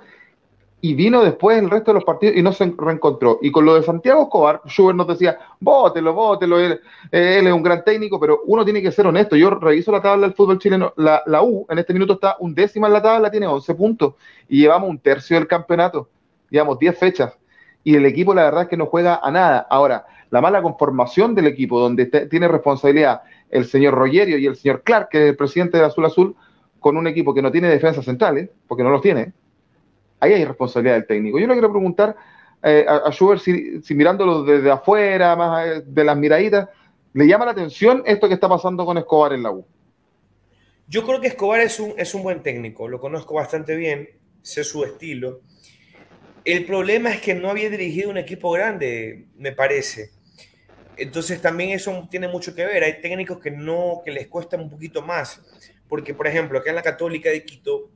y 0.80 0.94
vino 0.94 1.22
después 1.22 1.58
el 1.58 1.68
resto 1.68 1.90
de 1.90 1.96
los 1.96 2.04
partidos 2.04 2.36
y 2.36 2.42
no 2.42 2.52
se 2.52 2.72
reencontró. 2.78 3.38
Y 3.42 3.52
con 3.52 3.66
lo 3.66 3.74
de 3.74 3.82
Santiago 3.82 4.22
Escobar, 4.22 4.62
Schubert 4.66 4.96
nos 4.96 5.08
decía, 5.08 5.38
bótelo, 5.58 6.14
bótelo, 6.14 6.58
él, 6.58 6.80
él, 7.10 7.46
es 7.46 7.52
un 7.52 7.62
gran 7.62 7.84
técnico, 7.84 8.18
pero 8.18 8.40
uno 8.46 8.64
tiene 8.64 8.80
que 8.80 8.90
ser 8.90 9.06
honesto. 9.06 9.36
Yo 9.36 9.50
reviso 9.50 9.92
la 9.92 10.00
tabla 10.00 10.26
del 10.26 10.34
fútbol 10.34 10.58
chileno, 10.58 10.94
la, 10.96 11.22
la 11.26 11.42
U 11.42 11.66
en 11.68 11.78
este 11.78 11.92
minuto 11.92 12.14
está 12.14 12.36
un 12.38 12.54
décima 12.54 12.86
en 12.86 12.94
la 12.94 13.02
tabla, 13.02 13.30
tiene 13.30 13.46
11 13.46 13.74
puntos 13.74 14.14
y 14.48 14.60
llevamos 14.60 14.88
un 14.88 14.98
tercio 15.00 15.36
del 15.36 15.46
campeonato 15.46 16.08
digamos, 16.50 16.78
10 16.78 16.98
fechas. 16.98 17.32
Y 17.82 17.96
el 17.96 18.04
equipo, 18.04 18.34
la 18.34 18.44
verdad 18.44 18.62
es 18.62 18.68
que 18.68 18.76
no 18.76 18.86
juega 18.86 19.20
a 19.22 19.30
nada. 19.30 19.66
Ahora, 19.70 20.06
la 20.30 20.40
mala 20.40 20.62
conformación 20.62 21.34
del 21.34 21.46
equipo, 21.46 21.80
donde 21.80 22.06
tiene 22.06 22.48
responsabilidad 22.48 23.22
el 23.50 23.64
señor 23.64 23.94
Rogerio 23.94 24.38
y 24.38 24.46
el 24.46 24.56
señor 24.56 24.82
Clark, 24.82 25.08
que 25.08 25.18
es 25.18 25.30
el 25.30 25.36
presidente 25.36 25.78
de 25.78 25.84
Azul 25.84 26.06
Azul, 26.06 26.36
con 26.78 26.96
un 26.96 27.06
equipo 27.06 27.34
que 27.34 27.42
no 27.42 27.50
tiene 27.50 27.68
defensas 27.68 28.04
centrales, 28.04 28.48
porque 28.66 28.82
no 28.82 28.90
los 28.90 29.02
tiene, 29.02 29.32
ahí 30.20 30.32
hay 30.32 30.44
responsabilidad 30.44 30.94
del 30.94 31.06
técnico. 31.06 31.38
Yo 31.38 31.46
le 31.46 31.54
quiero 31.54 31.70
preguntar 31.70 32.16
eh, 32.62 32.86
a, 32.88 33.10
Schubert 33.10 33.40
si, 33.40 33.94
mirándolo 33.94 34.44
desde 34.44 34.70
afuera, 34.70 35.34
más 35.34 35.66
eh, 35.66 35.82
de 35.84 36.04
las 36.04 36.16
miraditas, 36.16 36.68
¿le 37.12 37.26
llama 37.26 37.46
la 37.46 37.52
atención 37.52 38.02
esto 38.06 38.28
que 38.28 38.34
está 38.34 38.48
pasando 38.48 38.84
con 38.84 38.98
Escobar 38.98 39.32
en 39.32 39.42
la 39.42 39.50
U? 39.50 39.64
Yo 40.86 41.04
creo 41.04 41.20
que 41.20 41.28
Escobar 41.28 41.60
es 41.60 41.80
un, 41.80 41.94
es 41.96 42.14
un 42.14 42.22
buen 42.22 42.42
técnico, 42.42 42.88
lo 42.88 43.00
conozco 43.00 43.34
bastante 43.34 43.76
bien, 43.76 44.08
sé 44.42 44.64
su 44.64 44.84
estilo. 44.84 45.40
El 46.44 46.64
problema 46.64 47.10
es 47.10 47.20
que 47.20 47.34
no 47.34 47.50
había 47.50 47.68
dirigido 47.68 48.10
un 48.10 48.16
equipo 48.16 48.50
grande, 48.50 49.26
me 49.36 49.52
parece. 49.52 50.10
Entonces 50.96 51.40
también 51.40 51.70
eso 51.70 52.08
tiene 52.10 52.28
mucho 52.28 52.54
que 52.54 52.64
ver. 52.64 52.82
Hay 52.82 53.00
técnicos 53.00 53.40
que 53.40 53.50
no, 53.50 54.00
que 54.04 54.10
les 54.10 54.26
cuesta 54.26 54.56
un 54.56 54.70
poquito 54.70 55.02
más. 55.02 55.40
Porque, 55.88 56.14
por 56.14 56.26
ejemplo, 56.26 56.58
acá 56.58 56.70
en 56.70 56.76
la 56.76 56.82
Católica 56.82 57.30
de 57.30 57.44
Quito, 57.44 57.90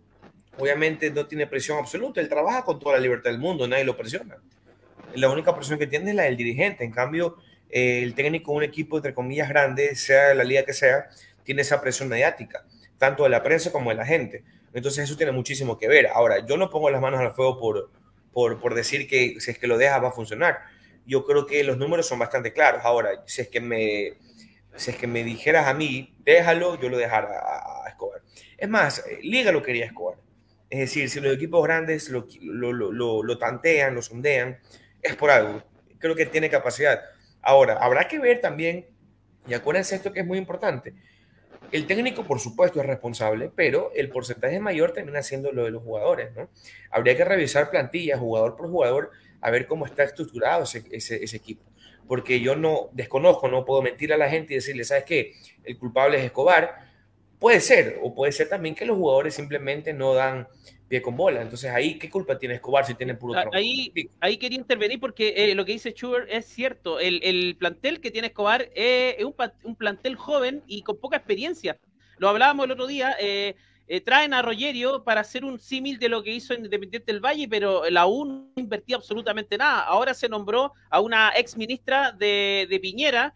obviamente 0.59 1.11
no 1.11 1.27
tiene 1.27 1.47
presión 1.47 1.79
absoluta. 1.79 2.21
Él 2.21 2.29
trabaja 2.29 2.65
con 2.65 2.79
toda 2.79 2.97
la 2.97 3.01
libertad 3.01 3.31
del 3.31 3.39
mundo, 3.39 3.67
nadie 3.67 3.85
lo 3.85 3.97
presiona. 3.97 4.37
La 5.15 5.31
única 5.31 5.55
presión 5.55 5.79
que 5.79 5.87
tiene 5.87 6.11
es 6.11 6.17
la 6.17 6.25
del 6.25 6.37
dirigente. 6.37 6.85
En 6.85 6.91
cambio, 6.91 7.37
eh, 7.71 8.03
el 8.03 8.15
técnico 8.15 8.53
de 8.53 8.59
un 8.59 8.63
equipo, 8.65 8.97
entre 8.97 9.15
comillas, 9.15 9.49
grande, 9.49 9.95
sea 9.95 10.35
la 10.35 10.45
liga 10.45 10.65
que 10.65 10.73
sea, 10.75 11.09
tiene 11.45 11.63
esa 11.63 11.81
presión 11.81 12.09
mediática, 12.09 12.65
tanto 12.99 13.23
de 13.23 13.31
la 13.31 13.43
prensa 13.43 13.73
como 13.73 13.91
de 13.91 13.97
la 13.97 14.05
gente. 14.05 14.45
Entonces 14.75 15.05
eso 15.05 15.17
tiene 15.17 15.33
muchísimo 15.33 15.79
que 15.79 15.89
ver. 15.89 16.09
Ahora, 16.09 16.45
yo 16.45 16.57
no 16.57 16.69
pongo 16.69 16.91
las 16.91 17.01
manos 17.01 17.21
al 17.21 17.33
fuego 17.33 17.59
por, 17.59 17.91
por, 18.35 18.61
por 18.61 18.75
decir 18.75 19.09
que 19.09 19.37
si 19.41 19.53
es 19.53 19.59
que 19.59 19.67
lo 19.67 19.79
dejas 19.79 20.03
va 20.03 20.09
a 20.09 20.13
funcionar. 20.13 20.59
Yo 21.07 21.25
creo 21.25 21.47
que 21.47 21.63
los 21.65 21.79
números 21.79 22.07
son 22.07 22.19
bastante 22.19 22.53
claros. 22.53 22.83
Ahora, 22.85 23.23
si 23.27 23.43
es 23.43 23.49
que 23.49 23.61
me, 23.61 24.15
si 24.75 24.91
es 24.91 24.97
que 24.97 25.07
me 25.07 25.23
dijeras 25.23 25.67
a 25.67 25.75
mí, 25.75 26.15
déjalo, 26.19 26.79
yo 26.81 26.89
lo 26.89 26.99
dejara 26.99 27.29
a, 27.29 27.89
Escobar. 27.89 28.23
Es 28.59 28.69
más, 28.69 29.05
eh, 29.07 29.21
Liga 29.23 29.53
lo 29.53 29.63
quería 29.63 29.87
Escobar. 29.87 30.19
Es 30.69 30.81
decir, 30.81 31.09
si 31.09 31.21
los 31.21 31.35
equipos 31.35 31.63
grandes 31.63 32.09
lo, 32.09 32.27
lo, 32.43 32.73
lo, 32.73 33.23
lo, 33.23 33.39
tantean, 33.39 33.95
lo 33.95 34.03
sondean, 34.03 34.59
es 35.01 35.15
por 35.15 35.31
algo. 35.31 35.63
Creo 35.99 36.17
que 36.17 36.27
tiene 36.27 36.51
capacidad. 36.51 37.01
Ahora, 37.41 37.75
habrá 37.75 38.09
que 38.09 38.19
ver 38.19 38.41
también, 38.41 38.87
y 39.47 39.55
acuérdense 39.55 39.95
esto 39.95 40.13
que 40.13 40.21
es 40.21 40.27
muy 40.27 40.39
importante, 40.39 40.95
el 41.73 41.87
técnico, 41.87 42.25
por 42.25 42.41
supuesto, 42.41 42.81
es 42.81 42.87
responsable, 42.87 43.51
pero 43.55 43.91
el 43.95 44.09
porcentaje 44.09 44.61
mayor 44.61 44.93
termina 44.93 45.23
siendo 45.23 45.53
lo 45.53 45.65
de 45.65 45.71
los 45.71 45.83
jugadores, 45.83 46.35
¿no? 46.35 46.49
Habría 46.91 47.17
que 47.17 47.25
revisar 47.25 47.71
plantillas, 47.71 48.21
jugador 48.21 48.57
por 48.57 48.69
jugador, 48.69 49.11
a 49.41 49.51
ver 49.51 49.67
cómo 49.67 49.87
está 49.87 50.05
estructurado 50.05 50.65
ese, 50.65 50.85
ese, 50.91 51.37
equipo. 51.37 51.63
Porque 52.09 52.41
yo 52.41 52.57
no 52.57 52.89
desconozco, 52.93 53.49
no 53.49 53.65
puedo 53.65 53.83
mentir 53.83 54.13
a 54.13 54.17
la 54.17 54.29
gente 54.29 54.55
y 54.55 54.57
decirle, 54.57 54.85
¿sabes 54.85 55.05
qué? 55.05 55.35
El 55.65 55.79
culpable 55.79 56.19
es 56.19 56.25
Escobar. 56.25 56.94
Puede 57.45 57.61
ser, 57.61 57.99
o 58.01 58.15
puede 58.15 58.33
ser 58.33 58.49
también 58.49 58.75
que 58.75 58.87
los 58.87 58.97
jugadores 58.97 59.35
simplemente 59.35 59.93
no 59.93 60.15
dan 60.15 60.49
pie 60.89 61.03
con 61.03 61.15
bola. 61.15 61.43
Entonces, 61.43 61.71
ahí, 61.71 61.99
¿qué 61.99 62.09
culpa 62.09 62.39
tiene 62.39 62.55
Escobar 62.55 62.87
si 62.87 62.95
tiene 62.95 63.17
puro 63.17 63.39
Ahí, 63.53 63.93
ahí 64.21 64.39
quería 64.39 64.59
intervenir 64.59 64.99
porque 64.99 65.35
eh, 65.37 65.55
lo 65.55 65.67
que 65.67 65.73
dice 65.73 65.93
Schubert 65.93 66.27
es 66.31 66.47
cierto. 66.47 66.99
El, 66.99 67.21
el 67.23 67.55
plantel 67.59 68.01
que 68.01 68.11
tiene 68.11 68.29
Escobar 68.29 68.71
es 68.75 69.23
un, 69.23 69.35
un, 69.63 69.77
plantel 69.77 70.17
joven 70.17 70.63
y 70.67 70.81
con 70.81 70.97
poca 70.97 71.19
experiencia. 71.19 71.79
Lo 72.17 72.31
hablábamos 72.31 72.65
el 72.65 72.71
otro 72.71 72.87
día. 72.87 73.15
Eh, 73.21 73.57
eh, 73.89 74.01
traen 74.01 74.33
a 74.33 74.41
Rogerio 74.41 75.05
para 75.05 75.21
hacer 75.21 75.45
un 75.45 75.59
símil 75.59 75.99
de 75.99 76.09
lo 76.09 76.23
que 76.23 76.33
hizo 76.33 76.55
en 76.55 76.65
Independiente 76.65 77.13
del 77.13 77.23
Valle, 77.23 77.47
pero 77.47 77.91
la 77.91 78.07
U 78.07 78.25
no 78.25 78.53
invertía 78.57 78.97
absolutamente 78.97 79.59
nada. 79.59 79.81
Ahora 79.81 80.15
se 80.15 80.31
nombró 80.31 80.73
a 80.89 80.99
una 80.99 81.31
ex 81.37 81.59
ministra 81.59 82.11
de, 82.11 82.67
de 82.71 82.81
Piñera, 82.81 83.35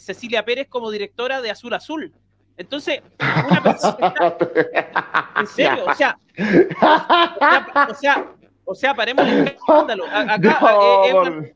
Cecilia 0.00 0.44
Pérez, 0.44 0.66
como 0.68 0.90
directora 0.90 1.40
de 1.40 1.52
Azul 1.52 1.72
Azul. 1.72 2.12
Entonces, 2.56 3.02
una 3.18 3.62
persona. 3.62 4.14
en 5.36 5.46
serio, 5.46 5.84
o 5.86 5.94
sea. 5.94 6.18
O 7.90 7.94
sea, 7.94 8.34
o 8.64 8.74
sea, 8.74 8.94
paremos 8.94 9.26
el 9.26 9.48
escándalo. 9.48 10.04
Acá, 10.06 10.60
eh, 11.04 11.12
eh, 11.12 11.54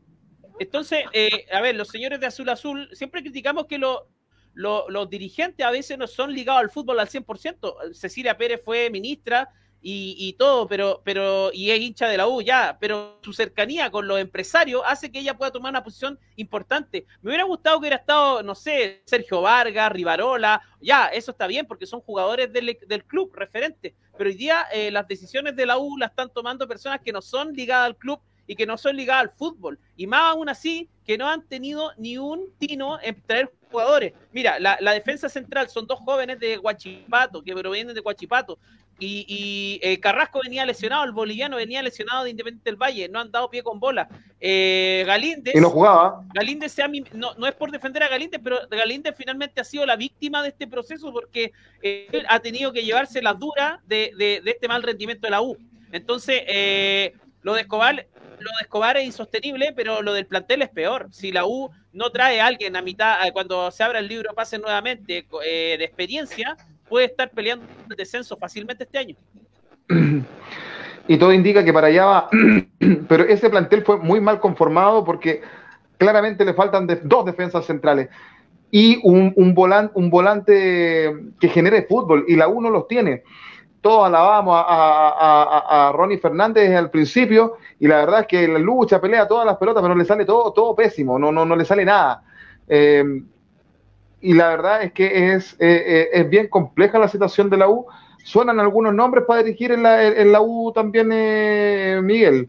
entonces, 0.59 1.05
eh, 1.13 1.47
a 1.53 1.61
ver, 1.61 1.75
los 1.77 1.89
señores 1.89 2.21
de 2.21 2.27
Azul 2.27 2.49
Azul, 2.49 2.89
siempre 2.93 3.23
criticamos 3.23 3.67
que 3.67 3.79
los 3.79 5.11
dirigentes 5.11 5.65
a 5.65 5.71
veces 5.71 5.97
no 5.99 6.07
son 6.07 6.33
ligados 6.33 6.61
al 6.61 6.71
fútbol 6.71 7.01
al 7.01 7.09
100%. 7.09 7.95
Cecilia 7.95 8.37
Pérez 8.37 8.61
fue 8.65 8.91
ministra 8.91 9.49
y, 9.81 10.33
todo, 10.35 10.67
pero, 10.67 11.03
pero, 11.05 11.51
y 11.53 11.71
es 11.71 11.81
hincha 11.81 12.09
de 12.09 12.17
la 12.17 12.27
U, 12.27 12.43
ya, 12.43 12.77
pero 12.81 13.19
su 13.23 13.33
cercanía 13.33 13.91
con 13.91 14.09
los 14.09 14.19
empresarios 14.19 14.83
hace 14.85 15.13
que 15.13 15.21
ella 15.21 15.37
pueda 15.37 15.53
tomar 15.53 15.71
una 15.71 15.85
posición 15.85 16.19
importante. 16.37 17.07
Me 17.23 17.31
hubiera 17.31 17.45
gustado 17.45 17.77
que 17.77 17.81
hubiera 17.81 17.97
estado, 17.97 18.43
no 18.43 18.55
sé, 18.55 19.03
Sergio 19.07 19.41
Vargas, 19.41 19.93
Rivarola, 19.93 20.61
ya, 20.81 21.07
eso 21.07 21.31
está 21.31 21.47
bien, 21.47 21.67
porque 21.67 21.87
son 21.87 22.01
jugadores 22.01 22.53
del, 22.53 23.05
club, 23.07 23.33
referentes, 23.35 23.95
pero 24.17 24.31
hoy 24.31 24.37
día 24.37 24.67
eh, 24.73 24.91
las 24.91 25.07
decisiones 25.07 25.55
de 25.55 25.67
la 25.67 25.79
U 25.79 25.97
las 25.97 26.11
están 26.11 26.31
tomando 26.33 26.67
personas 26.67 27.01
que 27.01 27.13
no 27.13 27.23
son 27.23 27.53
ligadas 27.53 27.87
al 27.87 27.97
club 27.97 28.21
y 28.47 28.57
que 28.57 28.67
no 28.67 28.77
son 28.79 28.97
ligadas 28.97 29.23
al 29.23 29.31
fútbol, 29.31 29.79
y 29.97 30.07
más 30.07 30.33
aún 30.33 30.49
así, 30.49 30.89
que 31.05 31.17
no 31.17 31.29
han 31.29 31.47
tenido 31.47 31.93
ni 31.97 32.19
un 32.19 32.53
tino 32.59 32.99
en 33.01 33.23
traer 33.23 33.53
jugadores. 33.71 34.13
Mira, 34.33 34.59
la, 34.59 34.79
la 34.81 34.93
defensa 34.93 35.29
central 35.29 35.69
son 35.69 35.87
dos 35.87 35.99
jóvenes 36.01 36.39
de 36.41 36.57
Guachipato, 36.57 37.43
que 37.43 37.55
provienen 37.55 37.95
de 37.95 38.01
Guachipato, 38.01 38.59
y, 39.01 39.79
eh, 39.83 40.01
Carrasco 40.01 40.41
venía 40.43 40.67
lesionado, 40.67 41.05
el 41.05 41.13
boliviano 41.13 41.57
venía 41.57 41.83
lesionado 41.83 42.25
de 42.25 42.31
Independiente 42.31 42.69
del 42.69 42.77
Valle, 42.77 43.09
no 43.09 43.21
han 43.21 43.31
dado 43.31 43.49
pie 43.49 43.63
con 43.63 43.79
bola. 43.79 44.09
Eh, 44.41 45.05
Galíndez. 45.07 45.55
Y 45.55 45.61
no 45.61 45.71
jugaba. 45.71 46.25
Galíndez 46.35 46.77
no, 47.13 47.35
no, 47.35 47.47
es 47.47 47.55
por 47.55 47.71
defender 47.71 48.03
a 48.03 48.09
Galíndez, 48.09 48.41
pero 48.43 48.59
Galíndez 48.69 49.15
finalmente 49.17 49.61
ha 49.61 49.65
sido 49.65 49.87
la 49.87 49.97
víctima 49.97 50.43
de 50.43 50.49
este 50.49 50.67
proceso 50.67 51.13
porque 51.13 51.53
eh, 51.83 52.09
él 52.11 52.27
ha 52.29 52.41
tenido 52.41 52.73
que 52.73 52.85
llevarse 52.85 53.23
las 53.23 53.39
duras 53.39 53.79
de, 53.87 54.13
de, 54.17 54.43
este 54.45 54.67
mal 54.67 54.83
rendimiento 54.83 55.27
de 55.27 55.31
la 55.31 55.43
U. 55.43 55.57
Entonces, 55.93 56.43
eh, 56.47 57.15
lo 57.43 57.55
de 57.55 57.63
Escobar. 57.63 58.07
Lo 58.41 58.51
de 58.51 58.63
Escobar 58.63 58.97
es 58.97 59.05
insostenible, 59.05 59.73
pero 59.75 60.03
lo 60.03 60.13
del 60.13 60.27
plantel 60.27 60.63
es 60.63 60.69
peor. 60.69 61.09
Si 61.11 61.33
la 61.33 61.45
U 61.47 61.71
no 61.93 62.11
trae 62.11 62.41
a 62.41 62.47
alguien 62.47 62.77
a 62.77 62.83
mitad, 62.83 63.17
cuando 63.33 63.71
se 63.71 63.83
abra 63.83 63.99
el 63.99 64.09
libro 64.09 64.35
pase 64.35 64.59
nuevamente 64.59 65.27
de 65.31 65.85
experiencia, 65.85 66.57
puede 66.89 67.07
estar 67.07 67.31
peleando 67.31 67.67
el 67.91 67.97
descenso 67.97 68.37
fácilmente 68.37 68.85
este 68.85 68.99
año. 68.99 69.17
Y 71.09 71.17
todo 71.17 71.33
indica 71.33 71.65
que 71.65 71.73
para 71.73 71.87
allá 71.87 72.05
va, 72.05 72.31
pero 73.09 73.25
ese 73.25 73.49
plantel 73.49 73.83
fue 73.83 73.97
muy 73.97 74.21
mal 74.21 74.41
conformado 74.41 75.05
porque 75.05 75.41
claramente 75.97 76.45
le 76.45 76.55
faltan 76.55 76.87
dos 77.05 77.25
defensas 77.25 77.65
centrales 77.65 78.09
y 78.71 79.01
un, 79.03 79.33
un, 79.37 79.55
volante, 79.55 81.15
que 81.41 81.49
genere 81.49 81.87
fútbol, 81.89 82.27
y 82.29 82.37
la 82.37 82.49
uno 82.49 82.69
los 82.69 82.87
tiene. 82.87 83.23
Todos 83.81 84.07
alabamos 84.07 84.55
a, 84.57 85.89
a, 85.89 85.93
Ronnie 85.93 86.19
Fernández 86.19 86.75
al 86.75 86.91
principio, 86.91 87.59
y 87.79 87.87
la 87.87 87.99
verdad 87.99 88.21
es 88.21 88.27
que 88.27 88.49
la 88.49 88.59
lucha, 88.59 89.01
pelea 89.01 89.29
todas 89.29 89.47
las 89.47 89.57
pelotas, 89.57 89.83
pero 89.83 89.95
le 89.95 90.05
sale 90.05 90.25
todo, 90.25 90.53
todo 90.53 90.75
pésimo, 90.75 91.19
no, 91.19 91.31
no, 91.31 91.45
no 91.45 91.55
le 91.55 91.65
sale 91.65 91.85
nada. 91.85 92.23
Eh, 92.69 93.23
y 94.21 94.35
la 94.35 94.49
verdad 94.49 94.83
es 94.83 94.93
que 94.93 95.35
es, 95.35 95.55
eh, 95.55 95.83
eh, 95.87 96.09
es 96.13 96.29
bien 96.29 96.49
compleja 96.49 96.99
la 96.99 97.09
situación 97.09 97.49
de 97.51 97.57
la 97.57 97.69
U. 97.69 97.87
¿Suenan 98.25 98.59
algunos 98.59 98.93
nombres 98.95 99.25
para 99.27 99.43
dirigir 99.43 99.73
en 99.73 99.85
la, 99.85 100.05
en 100.07 100.33
la 100.33 100.41
U 100.41 100.73
también, 100.75 101.11
eh, 101.13 102.01
Miguel? 102.03 102.49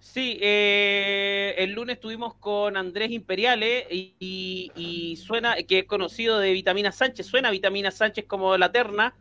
Sí, 0.00 0.38
el 0.40 1.72
lunes 1.72 1.96
estuvimos 1.96 2.34
con 2.34 2.76
Andrés 2.76 3.10
Imperiale 3.10 3.86
y, 3.90 5.18
suena, 5.20 5.56
que 5.66 5.80
es 5.80 5.84
conocido 5.86 6.38
de 6.38 6.52
Vitamina 6.52 6.92
Sánchez, 6.92 7.26
suena 7.26 7.50
Vitamina 7.50 7.90
Sánchez 7.90 8.26
como 8.26 8.56
la 8.56 8.70
terna 8.70 9.14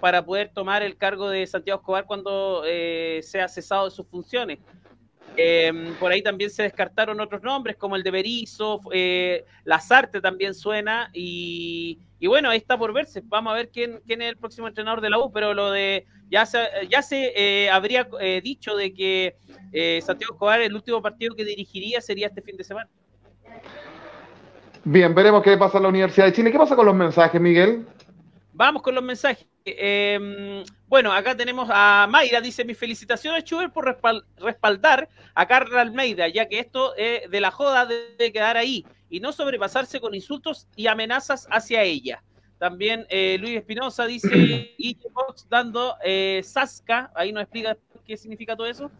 para 0.00 0.24
poder 0.24 0.50
tomar 0.52 0.82
el 0.82 0.96
cargo 0.96 1.28
de 1.28 1.46
Santiago 1.46 1.80
Escobar 1.80 2.06
cuando 2.06 2.62
sea 3.22 3.48
cesado 3.48 3.84
de 3.86 3.90
sus 3.90 4.06
funciones. 4.06 4.58
Em, 5.40 5.94
por 5.94 6.10
ahí 6.10 6.20
también 6.20 6.50
se 6.50 6.64
descartaron 6.64 7.20
otros 7.20 7.40
nombres 7.44 7.76
como 7.76 7.94
el 7.94 8.02
de 8.02 8.10
Berizzo, 8.10 8.80
eh, 8.92 9.44
Lazarte 9.62 10.20
también 10.20 10.52
suena 10.52 11.10
y, 11.12 12.00
bueno, 12.26 12.50
ahí 12.50 12.58
está 12.58 12.76
por 12.76 12.92
verse. 12.92 13.22
Vamos 13.24 13.52
a 13.52 13.54
ver 13.54 13.68
quién, 13.68 14.00
quién 14.04 14.20
es 14.20 14.30
el 14.30 14.36
próximo 14.36 14.66
entrenador 14.66 15.00
de 15.00 15.10
la 15.10 15.18
U, 15.20 15.30
pero 15.30 15.54
lo 15.54 15.70
de 15.70 16.06
ya 16.28 16.44
se, 16.44 16.58
ya 16.90 17.02
se 17.02 17.32
eh, 17.36 17.70
habría 17.70 18.08
eh, 18.20 18.40
dicho 18.42 18.74
de 18.74 18.92
que 18.92 19.36
eh, 19.72 20.00
Santiago 20.02 20.34
Escobar 20.34 20.60
el 20.60 20.74
último 20.74 21.00
partido 21.00 21.36
que 21.36 21.44
dirigiría 21.44 22.00
sería 22.00 22.26
este 22.26 22.42
fin 22.42 22.56
de 22.56 22.64
semana. 22.64 22.90
Bien, 24.82 25.14
veremos 25.14 25.44
qué 25.44 25.56
pasa 25.56 25.76
en 25.76 25.84
la 25.84 25.88
Universidad 25.90 26.26
de 26.26 26.32
Chile. 26.32 26.50
¿Qué 26.50 26.58
pasa 26.58 26.74
con 26.74 26.86
los 26.86 26.96
mensajes, 26.96 27.40
Miguel? 27.40 27.86
Vamos 28.58 28.82
con 28.82 28.92
los 28.92 29.04
mensajes. 29.04 29.46
Em, 29.64 30.64
bueno, 30.88 31.12
acá 31.12 31.36
tenemos 31.36 31.68
a 31.72 32.08
Mayra, 32.10 32.40
dice, 32.40 32.64
mis 32.64 32.76
felicitaciones, 32.76 33.44
Chuber, 33.44 33.70
por 33.70 33.96
respaldar 34.36 35.08
a 35.32 35.46
Carla 35.46 35.80
Almeida, 35.80 36.26
ya 36.26 36.48
que 36.48 36.58
esto 36.58 36.92
de 36.94 37.40
la 37.40 37.52
joda 37.52 37.86
debe 37.86 38.32
quedar 38.32 38.56
ahí 38.56 38.84
y 39.08 39.20
no 39.20 39.30
sobrepasarse 39.30 40.00
con 40.00 40.12
insultos 40.12 40.66
y 40.74 40.88
amenazas 40.88 41.46
hacia 41.52 41.84
ella. 41.84 42.24
También 42.58 43.06
eh, 43.10 43.36
Luis 43.38 43.58
Espinosa 43.58 44.06
dice, 44.06 44.28
y 44.76 44.98
Fox 45.14 45.46
dando 45.48 45.94
eh, 46.04 46.40
Sasca, 46.42 47.12
ahí 47.14 47.30
nos 47.30 47.44
explica 47.44 47.76
qué 48.04 48.16
significa 48.16 48.56
todo 48.56 48.66
eso. 48.66 48.90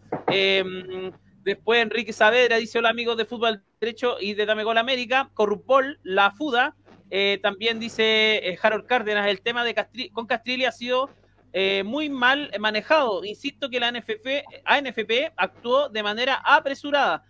Después 1.48 1.80
Enrique 1.80 2.12
Saavedra 2.12 2.58
dice, 2.58 2.78
hola 2.78 2.90
amigos 2.90 3.16
de 3.16 3.24
Fútbol 3.24 3.62
Derecho 3.80 4.18
y 4.20 4.34
de 4.34 4.44
Dame 4.44 4.64
Gol 4.64 4.76
América, 4.76 5.30
Corrupol, 5.32 5.98
La 6.02 6.30
Fuda, 6.30 6.76
eh, 7.08 7.38
también 7.42 7.80
dice 7.80 8.36
eh, 8.46 8.58
Harold 8.62 8.84
Cárdenas, 8.84 9.26
el 9.28 9.40
tema 9.40 9.64
de 9.64 9.74
con 10.12 10.26
Castrilli 10.26 10.66
ha 10.66 10.72
sido 10.72 11.08
eh, 11.54 11.84
muy 11.86 12.10
mal 12.10 12.50
manejado. 12.60 13.24
Insisto 13.24 13.70
que 13.70 13.80
la 13.80 13.90
NFP, 13.90 14.44
ANFP 14.62 15.32
actuó 15.38 15.88
de 15.88 16.02
manera 16.02 16.34
apresurada. 16.44 17.24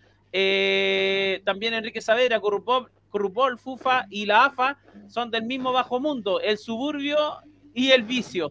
también 1.44 1.74
Enrique 1.74 2.00
Saavedra, 2.00 2.40
Corrupol, 2.40 3.56
FUFA 3.56 4.08
y 4.10 4.26
la 4.26 4.46
AFA 4.46 4.78
son 5.06 5.30
del 5.30 5.44
mismo 5.44 5.72
bajo 5.72 6.00
mundo, 6.00 6.40
el 6.40 6.58
suburbio 6.58 7.38
y 7.72 7.92
el 7.92 8.02
vicio. 8.02 8.50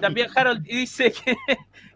también 0.00 0.26
Harold 0.34 0.60
dice 0.66 1.12
que, 1.12 1.36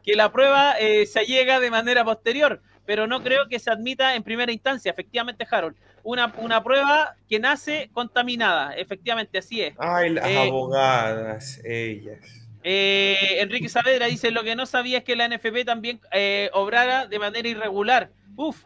que 0.05 0.14
la 0.14 0.30
prueba 0.30 0.76
se 0.78 1.24
llega 1.24 1.59
de 1.59 1.72
manera 1.72 2.05
posterior, 2.05 2.62
pero 2.87 3.07
no 3.07 3.22
creo 3.22 3.49
que 3.49 3.59
se 3.59 3.70
admita 3.70 4.14
en 4.14 4.22
primera 4.22 4.53
instancia, 4.53 4.91
efectivamente 4.91 5.47
Harold 5.51 5.76
una, 6.07 6.32
una 6.39 6.62
prueba 6.62 7.16
que 7.28 7.41
nace 7.41 7.91
contaminada. 7.93 8.74
Efectivamente, 8.76 9.39
así 9.39 9.61
es. 9.61 9.74
Ay, 9.76 10.11
las 10.11 10.26
eh, 10.28 10.39
abogadas, 10.39 11.61
ellas. 11.64 12.20
Eh, 12.62 13.39
Enrique 13.41 13.68
Saavedra 13.68 14.07
dice, 14.07 14.30
lo 14.30 14.45
que 14.45 14.55
no 14.55 14.66
sabía 14.66 14.99
es 14.99 15.05
que 15.05 15.16
la 15.16 15.28
NFP 15.28 15.64
también 15.64 16.01
eh, 16.12 16.49
obrara 16.53 17.07
de 17.07 17.18
manera 17.18 17.49
irregular. 17.49 18.11
Uf, 18.37 18.62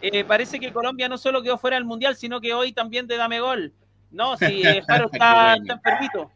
eh, 0.00 0.24
parece 0.24 0.58
que 0.58 0.72
Colombia 0.72 1.08
no 1.08 1.18
solo 1.18 1.42
quedó 1.42 1.56
fuera 1.56 1.76
del 1.76 1.84
Mundial, 1.84 2.16
sino 2.16 2.40
que 2.40 2.52
hoy 2.52 2.72
también 2.72 3.06
de 3.06 3.16
Dame 3.16 3.38
Gol. 3.38 3.72
No, 4.10 4.36
si 4.36 4.62
Jaro 4.88 5.08
está, 5.12 5.54
está 5.54 5.74
enfermito, 5.74 6.32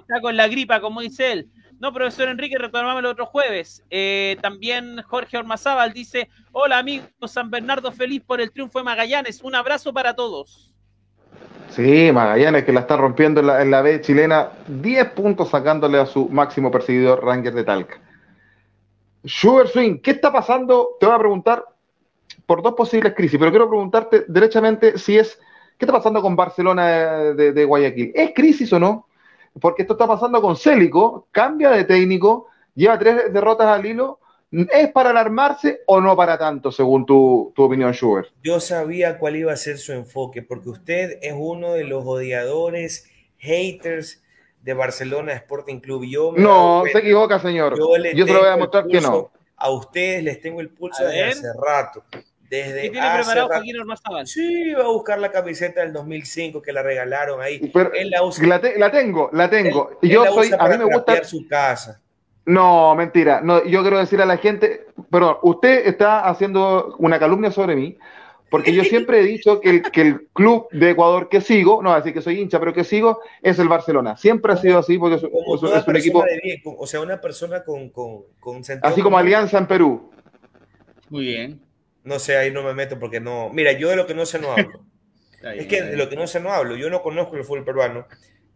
está, 0.00 0.20
con, 0.22 0.36
la 0.36 0.48
gripa, 0.48 0.80
como 0.80 1.02
dice 1.02 1.32
él. 1.32 1.48
No, 1.80 1.92
profesor 1.92 2.28
Enrique, 2.28 2.56
retomamos 2.58 3.00
el 3.00 3.06
otro 3.06 3.26
jueves. 3.26 3.84
Eh, 3.90 4.36
también 4.40 5.02
Jorge 5.02 5.36
Ormazábal 5.36 5.92
dice: 5.92 6.28
Hola, 6.52 6.78
amigos, 6.78 7.08
San 7.26 7.50
Bernardo, 7.50 7.92
feliz 7.92 8.22
por 8.22 8.40
el 8.40 8.50
triunfo 8.50 8.78
de 8.78 8.84
Magallanes. 8.84 9.42
Un 9.42 9.54
abrazo 9.54 9.92
para 9.92 10.14
todos. 10.14 10.72
Sí, 11.70 12.10
Magallanes 12.12 12.64
que 12.64 12.72
la 12.72 12.80
está 12.80 12.96
rompiendo 12.96 13.40
en 13.40 13.46
la, 13.48 13.62
en 13.62 13.70
B 13.70 14.00
chilena, 14.00 14.50
10 14.68 15.10
puntos 15.10 15.50
sacándole 15.50 15.98
a 15.98 16.06
su 16.06 16.28
máximo 16.28 16.70
perseguidor 16.70 17.24
Rangers 17.24 17.56
de 17.56 17.64
Talca. 17.64 18.00
Sugar 19.24 19.68
Swing, 19.68 19.98
¿qué 19.98 20.12
está 20.12 20.32
pasando? 20.32 20.90
Te 21.00 21.06
voy 21.06 21.14
a 21.14 21.18
preguntar 21.18 21.64
por 22.46 22.62
dos 22.62 22.74
posibles 22.74 23.14
crisis, 23.14 23.38
pero 23.38 23.50
quiero 23.50 23.68
preguntarte 23.68 24.24
derechamente 24.28 24.98
si 24.98 25.18
es, 25.18 25.38
¿qué 25.78 25.86
está 25.86 25.92
pasando 25.92 26.20
con 26.20 26.36
Barcelona 26.36 27.18
de, 27.34 27.64
Guayaquil? 27.64 28.12
¿Es 28.14 28.32
crisis 28.34 28.72
o 28.72 28.78
no? 28.78 29.08
Porque 29.60 29.82
esto 29.82 29.94
está 29.94 30.06
pasando 30.06 30.40
con 30.40 30.56
Célico, 30.56 31.28
cambia 31.30 31.70
de 31.70 31.84
técnico, 31.84 32.48
lleva 32.74 32.98
tres 32.98 33.32
derrotas 33.32 33.68
al 33.68 33.86
hilo. 33.86 34.20
¿Es 34.50 34.92
para 34.92 35.10
alarmarse 35.10 35.80
o 35.86 36.00
no 36.00 36.14
para 36.14 36.38
tanto, 36.38 36.70
según 36.70 37.04
tu, 37.04 37.52
opinión, 37.56 37.92
Schubert? 37.92 38.28
Yo 38.40 38.60
sabía 38.60 39.18
cuál 39.18 39.34
iba 39.34 39.52
a 39.52 39.56
ser 39.56 39.78
su 39.78 39.92
enfoque, 39.92 40.42
porque 40.42 40.68
usted 40.68 41.18
es 41.22 41.34
uno 41.36 41.72
de 41.72 41.82
los 41.82 42.04
odiadores, 42.06 43.10
haters 43.38 44.22
de 44.62 44.74
Barcelona 44.74 45.32
Sporting 45.32 45.80
Club. 45.80 46.04
Yo 46.04 46.32
no, 46.36 46.84
se 46.90 46.98
equivoca, 46.98 47.40
señor. 47.40 47.76
Yo, 47.76 47.96
yo 48.14 48.26
te 48.26 48.32
lo 48.32 48.40
voy 48.40 48.48
a 48.48 48.56
mostrar 48.56 48.86
que 48.86 49.00
no. 49.00 49.30
A 49.56 49.70
ustedes 49.70 50.22
les 50.22 50.40
tengo 50.40 50.60
el 50.60 50.70
pulso 50.70 51.04
desde 51.04 51.24
hace 51.24 51.46
rato. 51.60 52.04
Desde 52.54 52.82
¿Qué 52.82 52.90
tiene 52.90 53.10
preparado 53.14 53.48
Joaquín 53.48 53.80
Ormazábal? 53.80 54.26
Sí, 54.28 54.72
va 54.74 54.84
a 54.84 54.88
buscar 54.88 55.18
la 55.18 55.32
camiseta 55.32 55.80
del 55.80 55.92
2005 55.92 56.62
que 56.62 56.72
la 56.72 56.82
regalaron 56.82 57.40
ahí. 57.40 57.72
la, 57.74 58.60
la, 58.76 58.90
tengo, 58.92 59.28
la 59.32 59.50
tengo. 59.50 59.98
yo 60.02 60.24
soy, 60.26 60.50
a 60.56 60.68
mí 60.68 60.78
me 60.78 60.84
gusta 60.84 61.24
su 61.24 61.48
casa. 61.48 62.00
No, 62.46 62.94
mentira. 62.94 63.40
No, 63.40 63.64
yo 63.64 63.80
quiero 63.82 63.98
decir 63.98 64.20
a 64.22 64.26
la 64.26 64.36
gente, 64.36 64.86
perdón, 65.10 65.38
usted 65.42 65.86
está 65.86 66.28
haciendo 66.28 66.94
una 66.98 67.18
calumnia 67.18 67.50
sobre 67.50 67.74
mí, 67.74 67.98
porque 68.50 68.72
yo 68.72 68.84
siempre 68.84 69.18
he 69.18 69.24
dicho 69.24 69.60
que 69.60 69.70
el, 69.70 69.82
que 69.82 70.02
el 70.02 70.28
club 70.32 70.68
de 70.70 70.90
Ecuador 70.90 71.28
que 71.28 71.40
sigo, 71.40 71.82
no 71.82 71.92
así 71.92 72.12
que 72.12 72.22
soy 72.22 72.40
hincha, 72.40 72.60
pero 72.60 72.72
que 72.72 72.84
sigo, 72.84 73.20
es 73.42 73.58
el 73.58 73.68
Barcelona. 73.68 74.16
Siempre 74.16 74.52
ha 74.52 74.56
sido 74.56 74.78
así, 74.78 74.96
porque 74.96 75.16
es, 75.16 75.22
un 75.24 75.96
equipo. 75.96 76.22
o 76.78 76.86
sea, 76.86 77.00
una 77.00 77.20
persona 77.20 77.64
con, 77.64 77.88
con, 77.88 78.22
con 78.38 78.62
Así 78.82 79.02
como 79.02 79.18
Alianza 79.18 79.58
en 79.58 79.66
Perú. 79.66 80.12
Muy 81.10 81.24
bien. 81.24 81.63
No 82.04 82.18
sé, 82.18 82.36
ahí 82.36 82.50
no 82.50 82.62
me 82.62 82.74
meto 82.74 82.98
porque 82.98 83.18
no. 83.18 83.50
Mira, 83.50 83.72
yo 83.72 83.88
de 83.88 83.96
lo 83.96 84.06
que 84.06 84.14
no 84.14 84.26
sé 84.26 84.38
no 84.38 84.52
hablo. 84.52 84.84
es 85.42 85.66
que 85.66 85.82
de 85.82 85.96
lo 85.96 86.08
que 86.08 86.16
no 86.16 86.26
sé 86.26 86.38
no 86.40 86.52
hablo. 86.52 86.76
Yo 86.76 86.90
no 86.90 87.02
conozco 87.02 87.36
el 87.36 87.44
fútbol 87.44 87.64
peruano. 87.64 88.06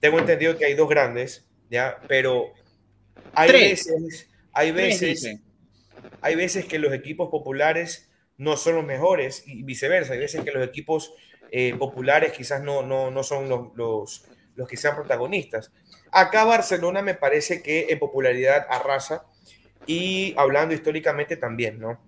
Tengo 0.00 0.18
entendido 0.18 0.56
que 0.56 0.66
hay 0.66 0.74
dos 0.74 0.88
grandes, 0.88 1.48
¿ya? 1.70 1.98
Pero 2.06 2.52
hay 3.32 3.50
veces, 3.50 4.28
hay 4.52 4.70
veces, 4.70 5.40
hay 6.20 6.34
veces 6.36 6.66
que 6.66 6.78
los 6.78 6.92
equipos 6.92 7.30
populares 7.30 8.10
no 8.36 8.56
son 8.56 8.76
los 8.76 8.84
mejores 8.84 9.42
y 9.46 9.62
viceversa. 9.62 10.12
Hay 10.12 10.20
veces 10.20 10.44
que 10.44 10.52
los 10.52 10.64
equipos 10.66 11.14
eh, 11.50 11.74
populares 11.76 12.32
quizás 12.32 12.62
no, 12.62 12.82
no, 12.82 13.10
no 13.10 13.22
son 13.22 13.48
los, 13.48 13.74
los, 13.74 14.26
los 14.54 14.68
que 14.68 14.76
sean 14.76 14.94
protagonistas. 14.94 15.72
Acá 16.12 16.44
Barcelona 16.44 17.02
me 17.02 17.14
parece 17.14 17.62
que 17.62 17.86
en 17.90 17.98
popularidad 17.98 18.66
arrasa 18.68 19.24
y 19.86 20.34
hablando 20.36 20.74
históricamente 20.74 21.36
también, 21.36 21.78
¿no? 21.80 22.07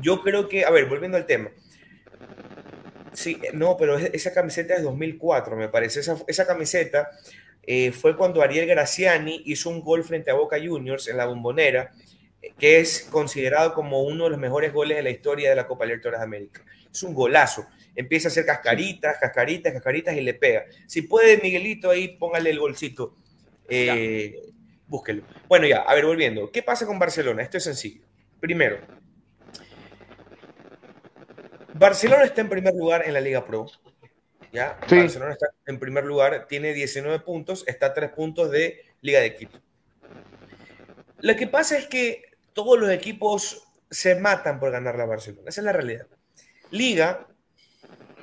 Yo 0.00 0.22
creo 0.22 0.48
que, 0.48 0.64
a 0.64 0.70
ver, 0.70 0.86
volviendo 0.86 1.16
al 1.16 1.26
tema. 1.26 1.50
Sí, 3.12 3.40
no, 3.52 3.76
pero 3.76 3.96
esa 3.96 4.32
camiseta 4.32 4.74
es 4.74 4.82
2004, 4.82 5.56
me 5.56 5.68
parece. 5.68 6.00
Esa, 6.00 6.16
esa 6.26 6.46
camiseta 6.46 7.10
eh, 7.62 7.92
fue 7.92 8.16
cuando 8.16 8.42
Ariel 8.42 8.66
Graciani 8.66 9.42
hizo 9.46 9.70
un 9.70 9.80
gol 9.80 10.04
frente 10.04 10.30
a 10.30 10.34
Boca 10.34 10.58
Juniors 10.62 11.08
en 11.08 11.16
la 11.16 11.26
bombonera, 11.26 11.92
que 12.58 12.80
es 12.80 13.06
considerado 13.10 13.72
como 13.72 14.02
uno 14.02 14.24
de 14.24 14.30
los 14.30 14.38
mejores 14.38 14.72
goles 14.72 14.96
de 14.96 15.02
la 15.02 15.10
historia 15.10 15.50
de 15.50 15.56
la 15.56 15.66
Copa 15.66 15.84
Libertadores 15.86 16.20
de 16.20 16.24
América. 16.24 16.64
Es 16.92 17.02
un 17.02 17.14
golazo. 17.14 17.66
Empieza 17.96 18.28
a 18.28 18.30
hacer 18.30 18.44
cascaritas, 18.44 19.16
cascaritas, 19.20 19.72
cascaritas 19.72 20.16
y 20.16 20.20
le 20.20 20.34
pega. 20.34 20.64
Si 20.86 21.02
puede, 21.02 21.38
Miguelito, 21.38 21.90
ahí 21.90 22.16
póngale 22.18 22.50
el 22.50 22.58
golcito. 22.58 23.16
Eh, 23.68 24.34
búsquelo. 24.86 25.22
Bueno, 25.48 25.66
ya, 25.66 25.78
a 25.78 25.94
ver, 25.94 26.04
volviendo. 26.04 26.50
¿Qué 26.50 26.62
pasa 26.62 26.86
con 26.86 26.98
Barcelona? 26.98 27.42
Esto 27.42 27.58
es 27.58 27.64
sencillo. 27.64 28.02
Primero, 28.40 28.78
Barcelona 31.74 32.24
está 32.24 32.40
en 32.40 32.48
primer 32.48 32.74
lugar 32.74 33.02
en 33.06 33.12
la 33.12 33.20
Liga 33.20 33.44
Pro. 33.44 33.66
¿ya? 34.52 34.78
Barcelona 34.88 35.32
está 35.32 35.48
en 35.66 35.78
primer 35.78 36.04
lugar, 36.04 36.46
tiene 36.46 36.72
19 36.72 37.20
puntos, 37.20 37.64
está 37.66 37.86
a 37.86 37.94
3 37.94 38.10
puntos 38.12 38.50
de 38.50 38.80
Liga 39.02 39.20
de 39.20 39.34
Quito. 39.34 39.58
Lo 41.18 41.34
que 41.36 41.46
pasa 41.46 41.76
es 41.76 41.86
que 41.86 42.22
todos 42.52 42.78
los 42.78 42.90
equipos 42.90 43.66
se 43.90 44.14
matan 44.14 44.60
por 44.60 44.70
ganar 44.70 44.96
la 44.96 45.06
Barcelona. 45.06 45.48
Esa 45.48 45.60
es 45.60 45.64
la 45.64 45.72
realidad. 45.72 46.06
Liga 46.70 47.26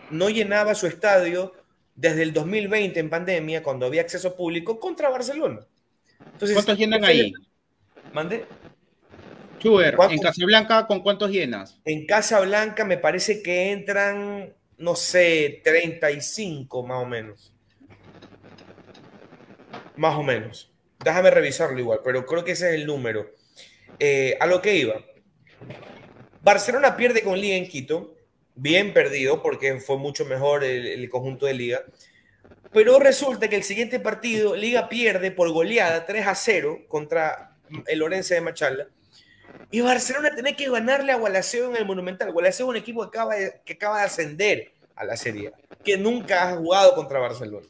no 0.10 0.30
llenaba 0.30 0.74
su 0.74 0.88
estadio 0.88 1.54
desde 1.96 2.24
el 2.24 2.34
2020 2.34 3.00
en 3.00 3.10
pandemia, 3.10 3.62
cuando 3.62 3.86
había 3.86 4.02
acceso 4.02 4.36
público, 4.36 4.80
contra 4.80 5.10
Barcelona. 5.10 5.60
Entonces, 6.34 6.56
¿Cuántos 6.56 6.78
llenan 6.78 7.04
ahí? 7.04 7.34
¿Mande? 8.14 8.46
En 9.64 10.20
Casablanca, 10.20 10.88
¿con 10.88 11.02
cuántos 11.02 11.30
llenas? 11.30 11.80
En 11.86 12.06
Casablanca 12.06 12.86
me 12.86 12.98
parece 12.98 13.42
que 13.42 13.72
entran, 13.72 14.54
no 14.78 14.96
sé, 14.96 15.62
35 15.64 16.84
más 16.84 17.04
o 17.04 17.06
menos. 17.06 17.54
Más 19.96 20.16
o 20.16 20.24
menos. 20.24 20.72
Déjame 21.04 21.32
revisarlo 21.32 21.80
igual, 21.80 22.00
pero 22.04 22.26
creo 22.26 22.44
que 22.44 22.52
ese 22.52 22.70
es 22.70 22.76
el 22.76 22.86
número. 22.86 23.32
Eh, 24.00 24.38
a 24.40 24.48
lo 24.48 24.62
que 24.62 24.76
iba. 24.76 24.96
Barcelona 26.42 26.98
pierde 26.98 27.22
con 27.22 27.40
Liga 27.40 27.56
en 27.56 27.68
Quito, 27.68 28.16
bien 28.56 28.94
perdido 28.94 29.44
porque 29.44 29.80
fue 29.80 29.98
mucho 29.98 30.26
mejor 30.26 30.64
el, 30.64 30.88
el 30.88 31.10
conjunto 31.10 31.46
de 31.46 31.54
Liga. 31.54 31.84
Pero 32.74 33.00
resulta 33.00 33.50
que 33.50 33.58
el 33.58 33.64
siguiente 33.64 34.00
partido, 34.00 34.56
Liga 34.56 34.90
pierde 34.90 35.30
por 35.32 35.52
goleada 35.52 36.06
3 36.06 36.28
a 36.28 36.36
0 36.36 36.86
contra 36.88 37.58
el 37.88 38.02
Orense 38.02 38.36
de 38.36 38.42
Machala 38.42 38.88
y 39.70 39.82
Barcelona 39.82 40.34
tiene 40.34 40.56
que 40.56 40.70
ganarle 40.70 41.12
a 41.12 41.18
Gualaceo 41.18 41.70
en 41.70 41.76
el 41.76 41.86
Monumental. 41.86 42.32
Gualaceo 42.32 42.66
es 42.68 42.70
un 42.70 42.76
equipo 42.78 43.02
que 43.02 43.08
acaba, 43.08 43.36
de, 43.36 43.62
que 43.66 43.74
acaba 43.74 44.00
de 44.00 44.06
ascender 44.06 44.72
a 44.96 45.06
la 45.06 45.16
Serie 45.16 45.52
que 45.84 45.98
nunca 45.98 46.50
ha 46.50 46.56
jugado 46.56 46.96
contra 46.96 47.20
Barcelona. 47.20 47.68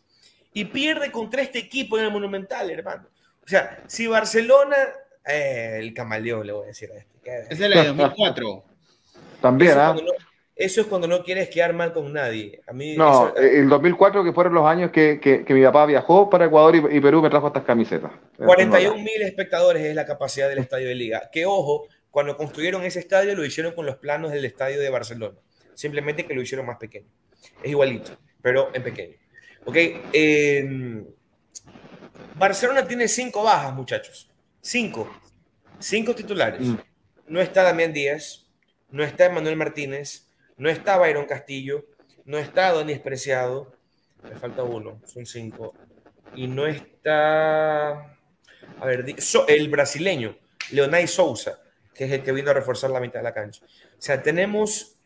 Y 0.53 0.65
pierde 0.65 1.11
contra 1.11 1.41
este 1.41 1.59
equipo 1.59 1.97
en 1.97 2.05
el 2.05 2.11
Monumental, 2.11 2.69
hermano. 2.69 3.07
O 3.43 3.47
sea, 3.47 3.83
si 3.87 4.07
Barcelona, 4.07 4.77
eh, 5.25 5.77
el 5.79 5.93
camaleón 5.93 6.45
le 6.45 6.53
voy 6.53 6.65
a 6.65 6.67
decir 6.67 6.91
a 6.91 6.97
este. 6.97 7.53
Es 7.53 7.59
el 7.59 7.73
de 7.73 7.87
2004. 7.87 8.63
También, 9.41 9.77
¿ah? 9.77 9.95
Eso 10.55 10.81
es 10.81 10.87
cuando 10.87 11.07
no 11.07 11.23
quieres 11.23 11.49
quedar 11.49 11.73
mal 11.73 11.93
con 11.93 12.11
nadie. 12.11 12.61
A 12.67 12.73
mí 12.73 12.95
no, 12.95 13.33
el 13.35 13.69
2004 13.69 14.23
que 14.23 14.33
fueron 14.33 14.53
los 14.53 14.65
años 14.65 14.91
que, 14.91 15.19
que, 15.19 15.53
mi 15.53 15.63
papá 15.63 15.85
viajó 15.85 16.29
para 16.29 16.45
Ecuador 16.45 16.75
y, 16.75 16.99
Perú 16.99 17.21
me 17.21 17.29
trajo 17.29 17.47
estas 17.47 17.63
camisetas. 17.63 18.11
41 18.37 18.95
mil 18.97 19.21
espectadores 19.21 19.83
es 19.83 19.95
la 19.95 20.05
capacidad 20.05 20.49
del 20.49 20.59
estadio 20.59 20.87
de 20.87 20.95
liga. 20.95 21.29
Que 21.31 21.45
ojo, 21.45 21.87
cuando 22.11 22.35
construyeron 22.35 22.83
ese 22.83 22.99
estadio 22.99 23.33
lo 23.35 23.45
hicieron 23.45 23.73
con 23.73 23.85
los 23.85 23.95
planos 23.95 24.31
del 24.31 24.45
estadio 24.45 24.79
de 24.79 24.89
Barcelona. 24.89 25.37
Simplemente 25.73 26.25
que 26.25 26.33
lo 26.33 26.41
hicieron 26.41 26.65
más 26.65 26.77
pequeño. 26.77 27.07
Es 27.63 27.71
igualito, 27.71 28.11
pero 28.41 28.69
en 28.73 28.83
pequeño. 28.83 29.15
Ok. 29.65 29.77
Em, 30.13 31.05
Barcelona 32.35 32.85
tiene 32.85 33.07
cinco 33.07 33.43
bajas, 33.43 33.73
muchachos. 33.73 34.29
Cinco. 34.61 35.09
Cinco 35.79 36.13
titulares. 36.13 36.61
Mm. 36.61 36.75
No 37.27 37.39
está 37.39 37.63
Damián 37.63 37.93
Díaz, 37.93 38.45
no 38.89 39.03
está 39.03 39.25
Emanuel 39.25 39.55
Martínez, 39.55 40.27
no 40.61 40.69
está 40.69 40.99
Byron 40.99 41.25
Castillo, 41.25 41.87
no 42.25 42.37
está 42.37 42.69
Donis 42.69 42.99
Preciado, 42.99 43.73
me 44.21 44.35
falta 44.35 44.61
uno, 44.61 45.01
son 45.07 45.25
cinco. 45.25 45.73
Y 46.35 46.45
no 46.45 46.67
está, 46.67 47.89
a 48.79 48.85
ver, 48.85 49.03
el 49.47 49.69
brasileño, 49.69 50.37
Leonay 50.69 51.07
Souza, 51.07 51.57
que 51.95 52.05
es 52.05 52.11
el 52.11 52.21
que 52.21 52.31
vino 52.31 52.51
a 52.51 52.53
reforzar 52.53 52.91
la 52.91 52.99
mitad 52.99 53.21
de 53.21 53.23
la 53.23 53.33
cancha. 53.33 53.65
O 53.65 53.95
sea, 53.97 54.21
tenemos 54.21 54.97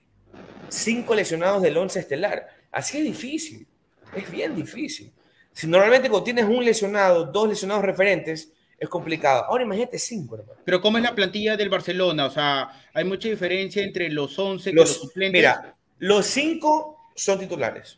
cinco 0.67 1.15
lesionados 1.15 1.61
del 1.61 1.77
once 1.77 2.01
estelar. 2.01 2.49
Así 2.69 2.97
es 2.97 3.05
difícil, 3.05 3.65
es 4.13 4.29
bien 4.29 4.57
difícil. 4.57 5.13
Si 5.53 5.67
normalmente 5.67 6.09
cuando 6.09 6.25
tienes 6.25 6.43
un 6.43 6.65
lesionado, 6.65 7.23
dos 7.23 7.47
lesionados 7.47 7.85
referentes, 7.85 8.51
es 8.79 8.89
complicado. 8.89 9.45
Ahora 9.45 9.63
imagínate 9.63 9.97
cinco, 9.99 10.35
hermano. 10.35 10.59
Pero 10.63 10.81
¿cómo 10.81 10.97
es 10.97 11.03
la 11.03 11.15
plantilla 11.15 11.55
del 11.55 11.69
Barcelona? 11.69 12.25
O 12.25 12.29
sea, 12.29 12.69
hay 12.93 13.03
mucha 13.03 13.29
diferencia 13.29 13.83
entre 13.83 14.09
los 14.09 14.37
11 14.37 14.69
y 14.69 14.73
los, 14.73 14.89
suplentes. 14.89 15.39
Mira, 15.39 15.75
los 15.99 16.25
cinco 16.25 17.11
son 17.15 17.39
titulares. 17.39 17.97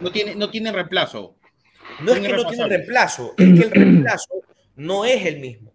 No, 0.00 0.10
tiene, 0.10 0.34
no 0.34 0.50
tienen 0.50 0.74
reemplazo. 0.74 1.36
No 2.02 2.12
es 2.12 2.20
que 2.20 2.28
no 2.28 2.46
tienen 2.46 2.68
reemplazo, 2.68 3.34
es 3.36 3.58
que 3.58 3.66
el 3.66 3.70
reemplazo 3.70 4.42
no 4.76 5.04
es 5.04 5.26
el 5.26 5.40
mismo. 5.40 5.70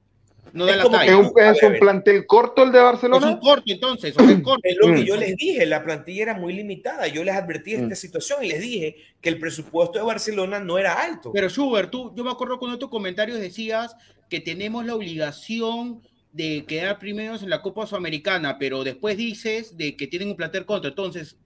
No 0.56 0.70
es, 0.70 1.14
un, 1.14 1.34
plantel 1.80 2.26
corto 2.26 2.64
el 2.64 2.72
de 2.72 2.80
Barcelona. 2.80 3.28
Es 3.28 3.34
un 3.34 3.40
corto, 3.42 3.64
entonces. 3.68 4.16
Es, 4.18 4.42
corto. 4.42 4.62
es 4.64 4.78
lo 4.78 4.88
que 4.88 5.02
mm. 5.02 5.06
yo 5.06 5.18
les 5.18 5.36
dije, 5.36 5.66
la 5.66 5.84
plantilla 5.84 6.24
era 6.24 6.34
muy 6.34 6.54
limitada. 6.54 7.08
Yo 7.08 7.26
les 7.26 7.36
advertí 7.36 7.72
de 7.72 7.84
esta 7.84 7.94
mm. 7.94 7.98
situación 7.98 8.42
y 8.42 8.48
les 8.48 8.62
dije 8.62 8.96
que 9.20 9.28
el 9.28 9.38
presupuesto 9.38 10.00
de 10.00 10.06
Barcelona 10.06 10.62
no 10.62 10.78
era 10.78 10.94
alto. 10.94 11.34
Pero 11.34 11.50
Schubert, 11.50 11.92
tú, 11.92 12.14
yo 12.16 12.24
me 12.24 12.32
acuerdo 12.32 12.58
cuando 12.58 12.80
tus 12.80 12.90
comentarios 12.90 13.38
decías 13.38 13.98
que 14.30 14.39
tenemos 14.39 14.86
la 14.86 14.95
obligación 14.95 16.01
de 16.32 16.65
quedar 16.67 16.99
primeros 16.99 17.43
en 17.43 17.49
la 17.49 17.61
Copa 17.61 17.88
Sudamericana, 17.88 18.57
pero 18.57 18.84
después 18.84 19.15
dices 19.15 19.78
de 19.78 19.95
que 19.95 20.07
tienen 20.07 20.30
un 20.30 20.36
plantel 20.36 20.65
corto. 20.65 20.88
Entonces, 20.88 21.38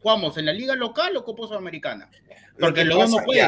¿jugamos 0.00 0.38
en 0.38 0.46
la 0.46 0.52
liga 0.52 0.74
local 0.74 1.16
o 1.16 1.24
Copa 1.24 1.46
Sudamericana? 1.46 2.08
Porque 2.58 2.84
luego 2.84 3.06
no 3.06 3.24
puedes, 3.24 3.44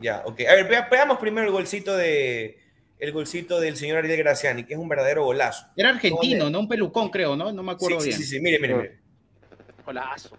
ya, 0.00 0.22
ok. 0.24 0.40
A 0.48 0.54
ver, 0.54 0.86
veamos 0.90 1.18
primero 1.18 1.46
el 1.46 1.52
golcito 1.52 1.96
de 1.96 2.58
el 2.98 3.12
golcito 3.12 3.60
del 3.60 3.76
señor 3.76 3.98
Ariel 3.98 4.18
Graciani, 4.18 4.64
que 4.64 4.74
es 4.74 4.80
un 4.80 4.88
verdadero 4.88 5.24
golazo. 5.24 5.66
Era 5.76 5.90
argentino, 5.90 6.50
no 6.50 6.60
un 6.60 6.68
pelucón, 6.68 7.10
creo, 7.10 7.36
¿no? 7.36 7.52
No 7.52 7.62
me 7.62 7.72
acuerdo 7.72 7.98
bien. 8.00 8.16
Sí, 8.16 8.22
sí, 8.22 8.36
sí, 8.36 8.40
mire, 8.40 8.58
mire, 8.58 8.74
mire. 8.74 8.98
Golazo. 9.84 10.36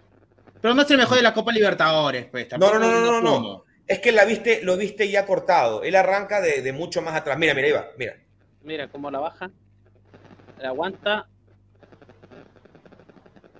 Pero 0.60 0.74
no 0.74 0.82
es 0.82 0.90
el 0.90 0.98
mejor 0.98 1.16
de 1.16 1.22
la 1.22 1.32
Copa 1.32 1.52
Libertadores, 1.52 2.26
pues. 2.26 2.48
No, 2.58 2.72
no, 2.74 2.78
no, 2.78 3.00
no, 3.00 3.20
no, 3.20 3.40
no. 3.40 3.64
Es 3.90 3.98
que 3.98 4.12
la 4.12 4.24
viste, 4.24 4.60
lo 4.62 4.76
viste 4.76 5.10
ya 5.10 5.26
cortado. 5.26 5.82
Él 5.82 5.96
arranca 5.96 6.40
de, 6.40 6.62
de 6.62 6.72
mucho 6.72 7.02
más 7.02 7.14
atrás. 7.14 7.36
Mira, 7.36 7.54
mira, 7.54 7.66
ahí 7.66 7.72
va, 7.72 7.88
mira. 7.98 8.16
Mira 8.62 8.88
cómo 8.88 9.10
la 9.10 9.18
baja. 9.18 9.50
La 10.58 10.68
aguanta. 10.68 11.28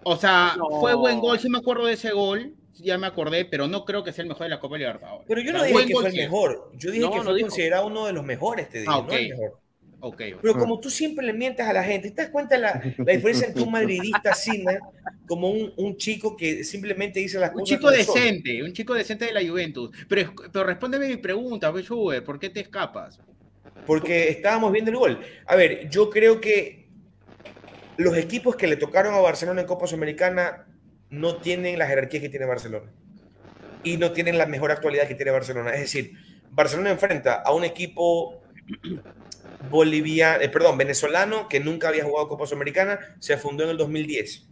O 0.04 0.16
sea, 0.16 0.56
fue 0.78 0.94
buen 0.94 1.20
gol, 1.20 1.38
sí 1.38 1.50
me 1.50 1.58
acuerdo 1.58 1.86
de 1.86 1.94
ese 1.94 2.12
gol 2.12 2.54
ya 2.82 2.98
me 2.98 3.06
acordé, 3.06 3.44
pero 3.44 3.68
no 3.68 3.84
creo 3.84 4.02
que 4.02 4.12
sea 4.12 4.22
el 4.22 4.28
mejor 4.28 4.44
de 4.44 4.50
la 4.50 4.60
Copa 4.60 4.78
Libertadores. 4.78 5.26
Pero 5.28 5.40
yo 5.40 5.52
no 5.52 5.62
dije 5.62 5.86
que 5.86 5.94
fue 5.94 6.08
el 6.08 6.14
mejor. 6.14 6.70
Yo 6.74 6.90
dije 6.90 7.10
que 7.10 7.22
fue 7.22 7.40
considerado 7.40 7.86
uno 7.86 8.06
de 8.06 8.12
los 8.12 8.24
mejores, 8.24 8.68
te 8.68 8.80
digo, 8.80 8.92
ah, 8.92 9.04
no 9.06 9.12
el 9.12 9.28
mejor. 9.28 9.58
Okay, 10.02 10.34
Pero 10.40 10.54
como 10.54 10.80
tú 10.80 10.88
siempre 10.88 11.24
le 11.26 11.34
mientes 11.34 11.66
a 11.66 11.72
la 11.74 11.84
gente, 11.84 12.10
¿te 12.10 12.22
das 12.22 12.30
cuenta 12.30 12.56
la, 12.56 12.82
la 12.96 13.12
diferencia 13.12 13.48
en 13.48 13.54
tu 13.54 13.66
madridista 13.70 14.34
Cine 14.34 14.78
como 15.26 15.50
un, 15.50 15.72
un, 15.76 15.96
chico 15.98 16.36
que 16.36 16.64
simplemente 16.64 17.20
dice 17.20 17.38
las 17.38 17.50
un 17.50 17.60
cosas? 17.60 17.72
Un 17.72 17.76
chico 17.76 17.90
decente, 17.90 18.62
un 18.62 18.72
chico 18.72 18.94
decente 18.94 19.26
de 19.26 19.32
la 19.32 19.46
Juventus. 19.46 19.90
Pero, 20.08 20.32
pero 20.50 20.64
respóndeme 20.64 21.06
mi 21.06 21.18
pregunta, 21.18 21.70
¿por 22.24 22.38
qué 22.38 22.48
te 22.48 22.60
escapas? 22.60 23.20
Porque 23.86 24.30
estábamos 24.30 24.72
viendo 24.72 24.90
el 24.90 24.96
gol. 24.96 25.20
A 25.46 25.54
ver, 25.54 25.90
yo 25.90 26.08
creo 26.08 26.40
que 26.40 26.88
los 27.98 28.16
equipos 28.16 28.56
que 28.56 28.66
le 28.66 28.76
tocaron 28.76 29.14
a 29.14 29.18
Barcelona 29.18 29.60
en 29.60 29.66
Copa 29.66 29.86
Sudamericana 29.86 30.66
no 31.10 31.36
tienen 31.36 31.78
la 31.78 31.86
jerarquía 31.86 32.20
que 32.20 32.30
tiene 32.30 32.46
Barcelona 32.46 32.90
y 33.82 33.96
no 33.96 34.12
tienen 34.12 34.38
la 34.38 34.46
mejor 34.46 34.70
actualidad 34.70 35.06
que 35.06 35.14
tiene 35.14 35.30
Barcelona. 35.30 35.74
Es 35.74 35.80
decir, 35.80 36.12
Barcelona 36.50 36.90
enfrenta 36.90 37.34
a 37.34 37.52
un 37.52 37.64
equipo 37.64 38.42
boliviano, 39.68 40.42
eh, 40.42 40.48
perdón, 40.48 40.78
venezolano 40.78 41.48
que 41.48 41.60
nunca 41.60 41.88
había 41.88 42.04
jugado 42.04 42.28
Copa 42.28 42.46
Sudamericana, 42.46 42.98
se 43.18 43.36
fundó 43.36 43.64
en 43.64 43.70
el 43.70 43.76
2010. 43.76 44.46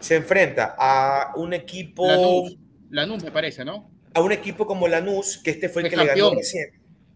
Se 0.00 0.16
enfrenta 0.16 0.74
a 0.78 1.32
un 1.36 1.52
equipo 1.52 2.06
Lanús, 2.06 2.58
Lanús 2.90 3.24
me 3.24 3.30
parece, 3.30 3.64
¿no? 3.64 3.90
A 4.14 4.20
un 4.20 4.32
equipo 4.32 4.66
como 4.66 4.88
Lanús, 4.88 5.38
que 5.42 5.50
este 5.50 5.68
fue 5.68 5.82
el, 5.82 5.90
que 5.90 5.96
le 5.96 6.06
ganó 6.06 6.32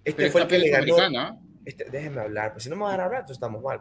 Este 0.05 0.30
fue 0.30 0.42
el 0.42 0.47
que 0.47 0.59
le 0.59 0.70
ganó. 0.70 1.40
Este, 1.64 1.84
déjenme 1.90 2.20
hablar, 2.20 2.53
pues 2.53 2.64
si 2.64 2.70
no 2.70 2.76
me 2.76 2.82
van 2.82 3.01
a 3.01 3.07
hablar, 3.07 3.24
estamos 3.28 3.62
mal. 3.62 3.80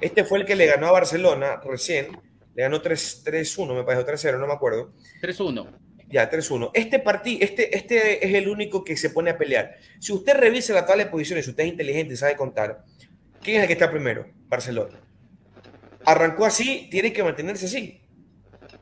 Este 0.00 0.24
fue 0.24 0.40
el 0.40 0.46
que 0.46 0.54
le 0.54 0.66
ganó 0.66 0.86
a 0.86 0.92
Barcelona 0.92 1.60
recién 1.64 2.08
le 2.54 2.62
ganó 2.62 2.82
3-1, 2.82 3.74
me 3.74 3.84
parece, 3.84 4.30
3-0, 4.30 4.38
no 4.38 4.46
me 4.46 4.52
acuerdo. 4.52 4.92
3-1. 5.22 5.66
Ya, 6.10 6.28
3-1. 6.28 6.72
Este 6.74 6.98
partido, 6.98 7.38
este, 7.42 7.76
este 7.76 8.26
es 8.26 8.34
el 8.34 8.48
único 8.48 8.82
que 8.82 8.96
se 8.96 9.10
pone 9.10 9.30
a 9.30 9.38
pelear. 9.38 9.76
Si 10.00 10.12
usted 10.12 10.34
revisa 10.34 10.74
la 10.74 10.84
tabla 10.84 11.04
de 11.04 11.10
posiciones, 11.10 11.44
si 11.44 11.52
usted 11.52 11.64
es 11.64 11.70
inteligente 11.70 12.14
y 12.14 12.16
sabe 12.16 12.34
contar, 12.36 12.84
¿quién 13.40 13.58
es 13.58 13.62
el 13.62 13.66
que 13.68 13.74
está 13.74 13.90
primero? 13.90 14.26
Barcelona. 14.48 14.98
Arrancó 16.04 16.44
así, 16.44 16.88
tiene 16.90 17.12
que 17.12 17.22
mantenerse 17.22 17.66
así. 17.66 18.00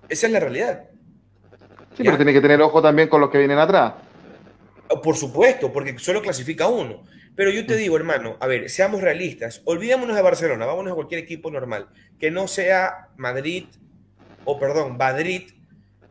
Esa 0.09 0.27
es 0.27 0.33
la 0.33 0.41
realidad. 0.41 0.85
Sí, 1.97 2.03
pero 2.03 2.17
tiene 2.17 2.33
que 2.33 2.41
tener 2.41 2.63
ojo 2.63 2.81
también 2.81 3.09
con 3.09 3.21
los 3.21 3.31
que 3.31 3.39
vienen 3.39 3.59
atrás. 3.59 3.95
Por 5.03 5.17
supuesto, 5.17 5.71
porque 5.71 5.99
solo 5.99 6.23
clasifica 6.23 6.67
uno. 6.67 7.05
Pero 7.37 7.51
yo 7.51 7.67
te 7.67 7.77
digo, 7.77 7.97
hermano, 7.97 8.39
a 8.41 8.47
ver, 8.47 8.71
seamos 8.71 9.03
realistas. 9.03 9.61
Olvidémonos 9.67 10.17
de 10.17 10.23
Barcelona, 10.23 10.65
vámonos 10.65 10.93
a 10.93 10.95
cualquier 10.95 11.21
equipo 11.21 11.51
normal, 11.51 11.89
que 12.19 12.31
no 12.31 12.49
sea 12.49 13.11
Madrid, 13.17 13.67
o 14.45 14.59
perdón, 14.59 14.97
Madrid, 14.97 15.51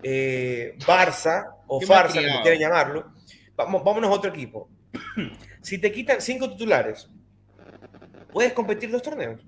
eh, 0.04 0.78
Barça, 0.86 1.56
o 1.68 1.82
Farsa, 1.82 2.22
como 2.22 2.42
quieran 2.42 2.60
llamarlo. 2.60 3.06
Vamos, 3.56 3.84
vámonos 3.84 4.10
a 4.10 4.14
otro 4.14 4.30
equipo. 4.30 4.70
si 5.62 5.80
te 5.80 5.92
quitan 5.92 6.22
cinco 6.22 6.50
titulares, 6.50 7.10
¿puedes 8.32 8.54
competir 8.54 8.92
dos 8.92 9.02
torneos? 9.02 9.46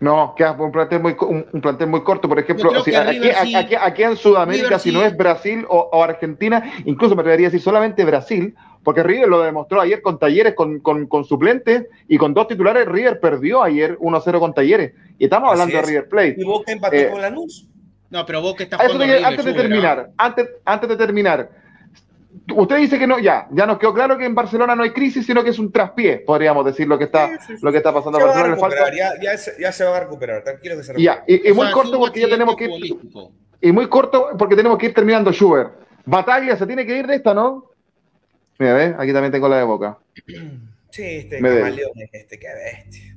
No, 0.00 0.34
queda 0.36 0.52
un 0.52 0.72
plantel 0.72 1.00
muy, 1.00 1.16
un, 1.20 1.60
plantel 1.60 1.88
muy 1.88 2.02
corto. 2.02 2.28
Por 2.28 2.38
ejemplo, 2.38 2.70
aquí, 2.76 4.02
en 4.02 4.16
Sudamérica, 4.16 4.78
si 4.78 4.92
no 4.92 5.02
es 5.02 5.16
Brasil 5.16 5.64
o, 5.68 5.88
o, 5.92 6.02
Argentina, 6.02 6.72
incluso 6.84 7.14
me 7.14 7.20
atrevería 7.20 7.48
a 7.48 7.50
decir 7.50 7.62
solamente 7.62 8.04
Brasil, 8.04 8.54
porque 8.82 9.02
River 9.02 9.28
lo 9.28 9.42
demostró 9.42 9.80
ayer 9.80 10.02
con 10.02 10.18
Talleres, 10.18 10.54
con, 10.54 10.80
con, 10.80 11.24
suplentes 11.24 11.86
y 12.08 12.18
con 12.18 12.34
dos 12.34 12.48
titulares. 12.48 12.86
River 12.86 13.20
perdió 13.20 13.62
ayer 13.62 13.98
1-0 13.98 14.38
con 14.38 14.52
Talleres. 14.52 14.92
Y 15.18 15.24
estamos 15.24 15.52
hablando 15.52 15.74
de 15.74 15.82
River 15.82 16.08
Plate. 16.08 16.36
¿Y 16.38 16.44
Boca 16.44 16.72
empató 16.72 16.96
eh, 16.96 17.08
con 17.10 17.20
Lanús? 17.22 17.68
No, 18.14 18.24
pero 18.24 18.40
Boca 18.40 18.62
está 18.62 18.78
jugando 18.78 19.26
Antes 19.26 19.44
de 19.44 19.54
terminar, 19.54 20.10
antes, 20.16 20.48
antes 20.64 20.88
de 20.88 20.96
terminar, 20.96 21.50
usted 22.54 22.76
dice 22.76 22.96
que 22.96 23.08
no, 23.08 23.18
ya, 23.18 23.48
ya 23.50 23.66
nos 23.66 23.76
quedó 23.76 23.92
claro 23.92 24.16
que 24.16 24.24
en 24.24 24.36
Barcelona 24.36 24.76
no 24.76 24.84
hay 24.84 24.90
crisis, 24.90 25.26
sino 25.26 25.42
que 25.42 25.50
es 25.50 25.58
un 25.58 25.72
traspié, 25.72 26.18
podríamos 26.18 26.64
decir 26.64 26.86
lo 26.86 26.96
que 26.96 27.04
está, 27.04 27.36
Lo 27.60 27.72
que 27.72 27.78
está 27.78 27.92
pasando 27.92 28.20
en 28.20 28.26
Barcelona. 28.56 28.92
ya, 29.20 29.34
ya, 29.58 29.72
se, 29.72 29.84
va 29.84 29.96
a 29.96 30.00
recuperar, 30.00 30.44
tranquilo 30.44 30.76
que 30.76 30.84
se 30.84 31.02
Ya, 31.02 31.24
y, 31.26 31.52
muy 31.52 31.72
corto 31.72 31.98
porque 31.98 32.20
ya 32.20 32.28
tenemos 32.28 32.54
que 32.54 32.66
ir, 32.66 32.96
y 33.60 33.72
muy 33.72 33.88
corto 33.88 34.28
porque 34.38 34.54
tenemos 34.54 34.78
que 34.78 34.86
ir 34.86 34.94
terminando 34.94 35.32
Schubert. 35.32 35.72
Batalla 36.04 36.56
se 36.56 36.68
tiene 36.68 36.86
que 36.86 36.96
ir 36.96 37.08
de 37.08 37.16
esta, 37.16 37.34
¿no? 37.34 37.72
Mira, 38.60 38.74
¿ves? 38.74 38.94
Aquí 38.96 39.12
también 39.12 39.32
tengo 39.32 39.48
la 39.48 39.56
de 39.56 39.64
boca. 39.64 39.98
Sí, 40.94 41.02
este 41.02 41.40
camaleón 41.40 41.90
es 41.96 42.10
este, 42.12 42.38
qué 42.38 42.46
bestia. 42.46 43.13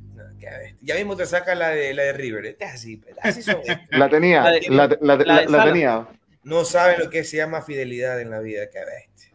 Bestia. 0.49 0.77
Ya 0.81 0.95
mismo 0.95 1.15
te 1.15 1.25
saca 1.25 1.55
la 1.55 1.69
de, 1.69 1.93
la 1.93 2.03
de 2.03 2.13
River. 2.13 2.45
Este 2.45 2.65
es 2.65 2.73
así, 2.73 2.97
pues, 2.97 3.15
así 3.21 3.41
son. 3.41 3.57
La 3.91 4.09
tenía, 4.09 4.43
la, 4.69 4.87
la, 5.01 5.45
la, 5.45 5.63
tenía. 5.65 6.07
No 6.43 6.63
saben 6.63 6.99
lo 6.99 7.09
que 7.09 7.23
se 7.23 7.37
llama 7.37 7.61
fidelidad 7.61 8.21
en 8.21 8.29
la 8.29 8.39
vida, 8.39 8.69
qué 8.69 8.79
bestia. 8.79 9.31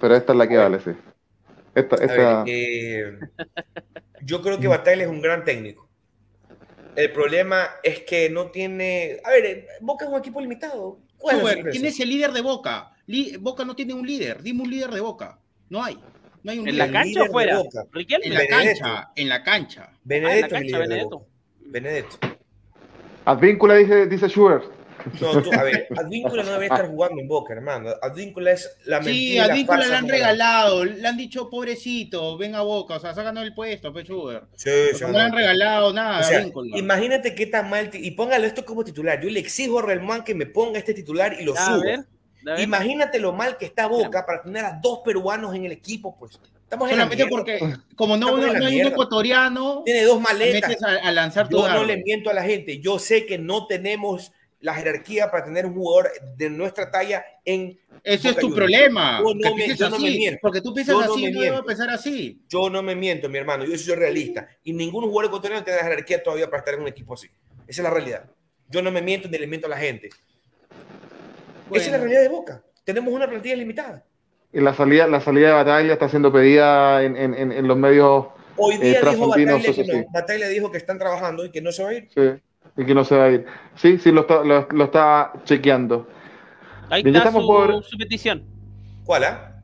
Pero 0.00 0.16
esta 0.16 0.32
es 0.32 0.38
la 0.38 0.48
que 0.48 0.56
vale, 0.56 0.80
sí. 0.80 0.90
Esta, 1.74 1.96
esta... 1.96 2.44
Ver, 2.44 2.54
eh, 2.54 3.18
yo 4.20 4.42
creo 4.42 4.60
que 4.60 4.68
Batalla 4.68 5.04
es 5.04 5.08
un 5.08 5.22
gran 5.22 5.44
técnico. 5.44 5.88
El 6.94 7.10
problema 7.12 7.70
es 7.82 8.00
que 8.02 8.28
no 8.28 8.50
tiene. 8.50 9.20
A 9.24 9.30
ver, 9.30 9.66
Boca 9.80 10.04
es 10.04 10.10
un 10.10 10.18
equipo 10.18 10.40
limitado. 10.40 10.98
¿Quién 11.70 11.86
es 11.86 12.00
el 12.00 12.08
líder 12.08 12.32
de 12.32 12.40
Boca? 12.40 12.92
Boca 13.40 13.64
no 13.64 13.74
tiene 13.74 13.94
un 13.94 14.06
líder. 14.06 14.42
Dime 14.42 14.62
un 14.62 14.70
líder 14.70 14.90
de 14.90 15.00
Boca. 15.00 15.38
No 15.68 15.82
hay. 15.82 15.98
No 16.42 16.52
hay 16.52 16.58
un 16.58 16.68
¿En 16.68 16.78
la 16.78 16.90
cancha 16.90 17.22
o 17.22 17.26
fuera? 17.26 17.62
En 18.22 18.34
la 18.34 18.46
cancha. 18.46 19.10
En 19.14 19.28
la 19.28 19.42
cancha. 19.42 19.90
Benedetto. 20.04 20.34
Ah, 20.34 20.34
en 20.34 20.40
la 20.40 20.48
cancha, 20.48 20.78
Benedetto. 20.78 21.26
Benedetto. 21.60 22.18
Advíncula 23.24 23.76
dice, 23.76 24.06
dice 24.06 24.28
Schubert. 24.28 24.64
No, 25.20 25.42
tú, 25.42 25.50
a 25.52 25.62
ver, 25.64 25.88
Advíncula 25.96 26.42
no 26.42 26.52
debe 26.52 26.66
estar 26.66 26.86
jugando 26.86 27.20
en 27.20 27.28
Boca, 27.28 27.52
hermano. 27.52 27.90
Advíncula 28.02 28.52
es 28.52 28.76
la 28.84 29.00
mentira. 29.00 29.44
Sí, 29.44 29.50
Advíncula 29.50 29.86
le 29.86 29.94
han 29.96 30.08
regalado, 30.08 30.84
le 30.84 31.06
han 31.08 31.16
dicho, 31.16 31.50
pobrecito, 31.50 32.36
ven 32.38 32.54
a 32.54 32.62
Boca, 32.62 32.96
o 32.96 33.00
sea, 33.00 33.14
sácanos 33.14 33.42
el 33.44 33.54
puesto, 33.54 33.92
pues, 33.92 34.06
Sí, 34.56 34.70
sí, 34.94 35.00
no 35.02 35.10
le 35.10 35.20
han 35.20 35.32
regalado 35.32 35.92
nada. 35.92 36.20
O 36.20 36.22
sea, 36.22 36.46
imagínate 36.76 37.34
qué 37.34 37.46
tan 37.46 37.68
mal, 37.68 37.90
y 37.92 38.10
póngalo 38.12 38.46
esto 38.46 38.64
como 38.64 38.84
titular. 38.84 39.20
Yo 39.20 39.30
le 39.30 39.40
exijo 39.40 39.78
a 39.80 39.82
Relman 39.82 40.24
que 40.24 40.34
me 40.34 40.46
ponga 40.46 40.78
este 40.78 40.94
titular 40.94 41.36
y 41.40 41.44
lo 41.44 41.56
subo. 41.56 41.82
Imagínate 42.58 43.18
lo 43.18 43.32
mal 43.32 43.56
que 43.56 43.66
está 43.66 43.86
Boca 43.86 44.24
para 44.26 44.42
tener 44.42 44.64
a 44.64 44.78
dos 44.82 45.00
peruanos 45.04 45.54
en 45.54 45.64
el 45.64 45.72
equipo, 45.72 46.16
pues. 46.18 46.38
Estamos 46.62 46.88
Solamente 46.88 47.26
porque, 47.26 47.60
como 47.94 48.16
no, 48.16 48.34
no, 48.38 48.66
hay 48.66 48.80
un 48.80 48.86
ecuatoriano, 48.86 49.82
tiene 49.84 50.04
dos 50.04 50.18
maletas. 50.18 50.82
A, 50.82 51.12
lanzar 51.12 51.46
yo 51.50 51.68
no 51.68 51.84
le 51.84 51.98
miento 51.98 52.30
a 52.30 52.32
la 52.32 52.42
gente. 52.42 52.78
Yo 52.78 52.98
sé 52.98 53.26
que 53.26 53.36
no 53.36 53.66
tenemos 53.66 54.32
la 54.60 54.74
jerarquía 54.74 55.30
para 55.30 55.44
tener 55.44 55.66
un 55.66 55.74
jugador 55.74 56.10
de 56.36 56.48
nuestra 56.48 56.90
talla 56.90 57.24
en. 57.44 57.78
Ese 58.02 58.30
es 58.30 58.36
tu 58.36 58.54
problema. 58.54 59.18
Yo 59.18 59.34
no, 59.34 59.54
me, 59.54 59.76
yo 59.76 59.90
no 59.90 59.98
me, 59.98 60.10
miento. 60.12 60.38
Porque 60.40 60.62
tú 60.62 60.72
piensas 60.72 60.96
así, 61.02 61.30
no 61.30 61.40
debo 61.42 61.62
pensar 61.62 61.90
así. 61.90 62.40
Yo 62.48 62.70
no 62.70 62.82
me 62.82 62.96
miento, 62.96 63.28
mi 63.28 63.36
hermano. 63.36 63.64
Yo 63.66 63.76
soy 63.76 63.94
realista. 63.94 64.48
Y 64.64 64.72
ningún 64.72 65.04
jugador 65.04 65.26
ecuatoriano 65.26 65.62
tiene 65.62 65.78
la 65.78 65.84
jerarquía 65.84 66.22
todavía 66.22 66.46
para 66.46 66.60
estar 66.60 66.74
en 66.74 66.80
un 66.80 66.88
equipo 66.88 67.12
así. 67.14 67.28
Esa 67.66 67.82
es 67.82 67.84
la 67.84 67.90
realidad. 67.90 68.30
Yo 68.70 68.80
no 68.80 68.90
me 68.90 69.02
miento 69.02 69.28
ni 69.28 69.36
le 69.36 69.46
miento 69.46 69.66
a 69.66 69.70
la 69.70 69.76
gente. 69.76 70.08
Esa 71.74 71.86
es 71.86 71.92
la 71.92 71.98
realidad 71.98 72.22
de 72.22 72.28
Boca. 72.28 72.62
Tenemos 72.84 73.12
una 73.12 73.28
plantilla 73.28 73.56
limitada. 73.56 74.04
Y 74.52 74.60
la 74.60 74.74
salida, 74.74 75.06
la 75.06 75.20
salida 75.20 75.48
de 75.48 75.54
Batalla 75.54 75.92
está 75.92 76.08
siendo 76.08 76.32
pedida 76.32 77.02
en, 77.02 77.16
en, 77.16 77.52
en 77.52 77.68
los 77.68 77.76
medios. 77.76 78.26
Hoy 78.56 78.76
día 78.76 79.00
eh, 79.00 79.10
dijo 79.10 79.28
Batalla 79.28 79.60
que, 79.60 79.84
no. 79.84 80.04
Batalla 80.12 80.48
dijo 80.48 80.70
que 80.70 80.78
están 80.78 80.98
trabajando 80.98 81.44
y 81.44 81.50
que 81.50 81.62
no 81.62 81.72
se 81.72 81.82
va 81.82 81.90
a 81.90 81.94
ir. 81.94 82.08
Sí, 82.14 82.42
y 82.76 82.84
que 82.84 82.94
no 82.94 83.04
se 83.04 83.16
va 83.16 83.24
a 83.24 83.30
ir. 83.30 83.46
Sí, 83.76 83.98
sí, 83.98 84.12
lo 84.12 84.22
está, 84.22 84.44
lo, 84.44 84.68
lo 84.70 84.84
está 84.84 85.32
chequeando. 85.44 86.06
Ahí 86.90 87.02
está 87.06 87.32
su, 87.32 87.46
por... 87.46 87.82
su, 87.82 87.96
petición. 87.96 88.44
¿Cuál, 89.04 89.24
ah? 89.24 89.62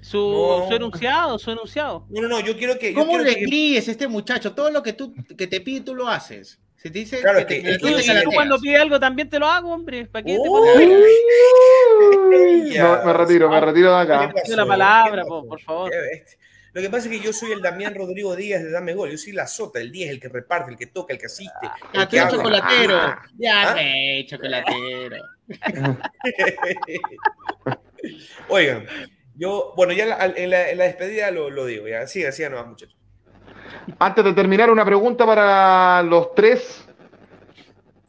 Su, 0.00 0.66
enunciado, 0.70 1.38
su 1.38 1.50
enunciado. 1.50 2.06
No, 2.08 2.22
no, 2.22 2.28
no, 2.28 2.40
yo 2.40 2.56
quiero 2.56 2.78
que. 2.78 2.94
¿Cómo 2.94 3.18
le 3.18 3.34
gríes 3.34 3.86
este 3.88 4.08
muchacho? 4.08 4.54
Todo 4.54 4.70
lo 4.70 4.82
que 4.82 4.94
tú 4.94 5.14
que 5.36 5.46
te 5.46 5.60
pide, 5.60 5.82
tú 5.82 5.94
lo 5.94 6.08
haces. 6.08 6.61
Si 6.82 6.90
te 6.90 6.98
dice 6.98 7.20
claro, 7.20 7.46
que, 7.46 7.60
te, 7.60 7.78
tú, 7.78 7.86
cuando 8.34 8.58
pide 8.58 8.76
algo 8.76 8.98
también 8.98 9.30
te 9.30 9.38
lo 9.38 9.46
hago, 9.46 9.72
hombre. 9.72 10.06
¿Para 10.06 10.24
qué 10.24 10.32
te 10.32 10.38
no, 12.78 13.04
me 13.04 13.12
retiro, 13.12 13.48
me 13.48 13.60
retiro 13.60 13.94
de 13.94 14.02
acá. 14.02 14.34
La 14.48 14.66
palabra, 14.66 15.24
por 15.24 15.60
favor. 15.60 15.92
Lo 16.72 16.80
que 16.80 16.90
pasa 16.90 17.08
es 17.08 17.12
que 17.12 17.20
yo 17.24 17.32
soy 17.32 17.52
el 17.52 17.60
Damián 17.60 17.94
Rodrigo 17.94 18.34
Díaz 18.34 18.64
de 18.64 18.70
Dame 18.70 18.94
Gol. 18.94 19.10
Yo 19.10 19.18
soy 19.18 19.32
la 19.32 19.46
sota, 19.46 19.78
el 19.78 19.92
10, 19.92 20.10
el 20.10 20.18
que 20.18 20.28
reparte, 20.28 20.72
el 20.72 20.78
que 20.78 20.86
toca, 20.86 21.12
el 21.12 21.20
que 21.20 21.26
asiste. 21.26 21.52
Ah, 21.62 21.76
el 21.92 22.08
que 22.08 22.16
chocolatero. 22.28 22.96
Ah, 22.96 23.22
ya, 23.38 23.74
¿Ah? 23.74 23.76
chocolatero. 24.26 25.16
Oigan, 28.48 28.86
yo, 29.36 29.74
bueno, 29.76 29.92
ya 29.92 30.18
en 30.34 30.50
la, 30.50 30.84
despedida 30.84 31.30
lo, 31.30 31.66
digo. 31.66 31.86
Ya, 31.86 32.06
sí, 32.06 32.24
así 32.24 32.42
no 32.48 32.64
muchachos. 32.64 32.96
Antes 33.98 34.24
de 34.24 34.32
terminar, 34.32 34.70
una 34.70 34.84
pregunta 34.84 35.26
para 35.26 36.02
los 36.02 36.34
tres. 36.34 36.86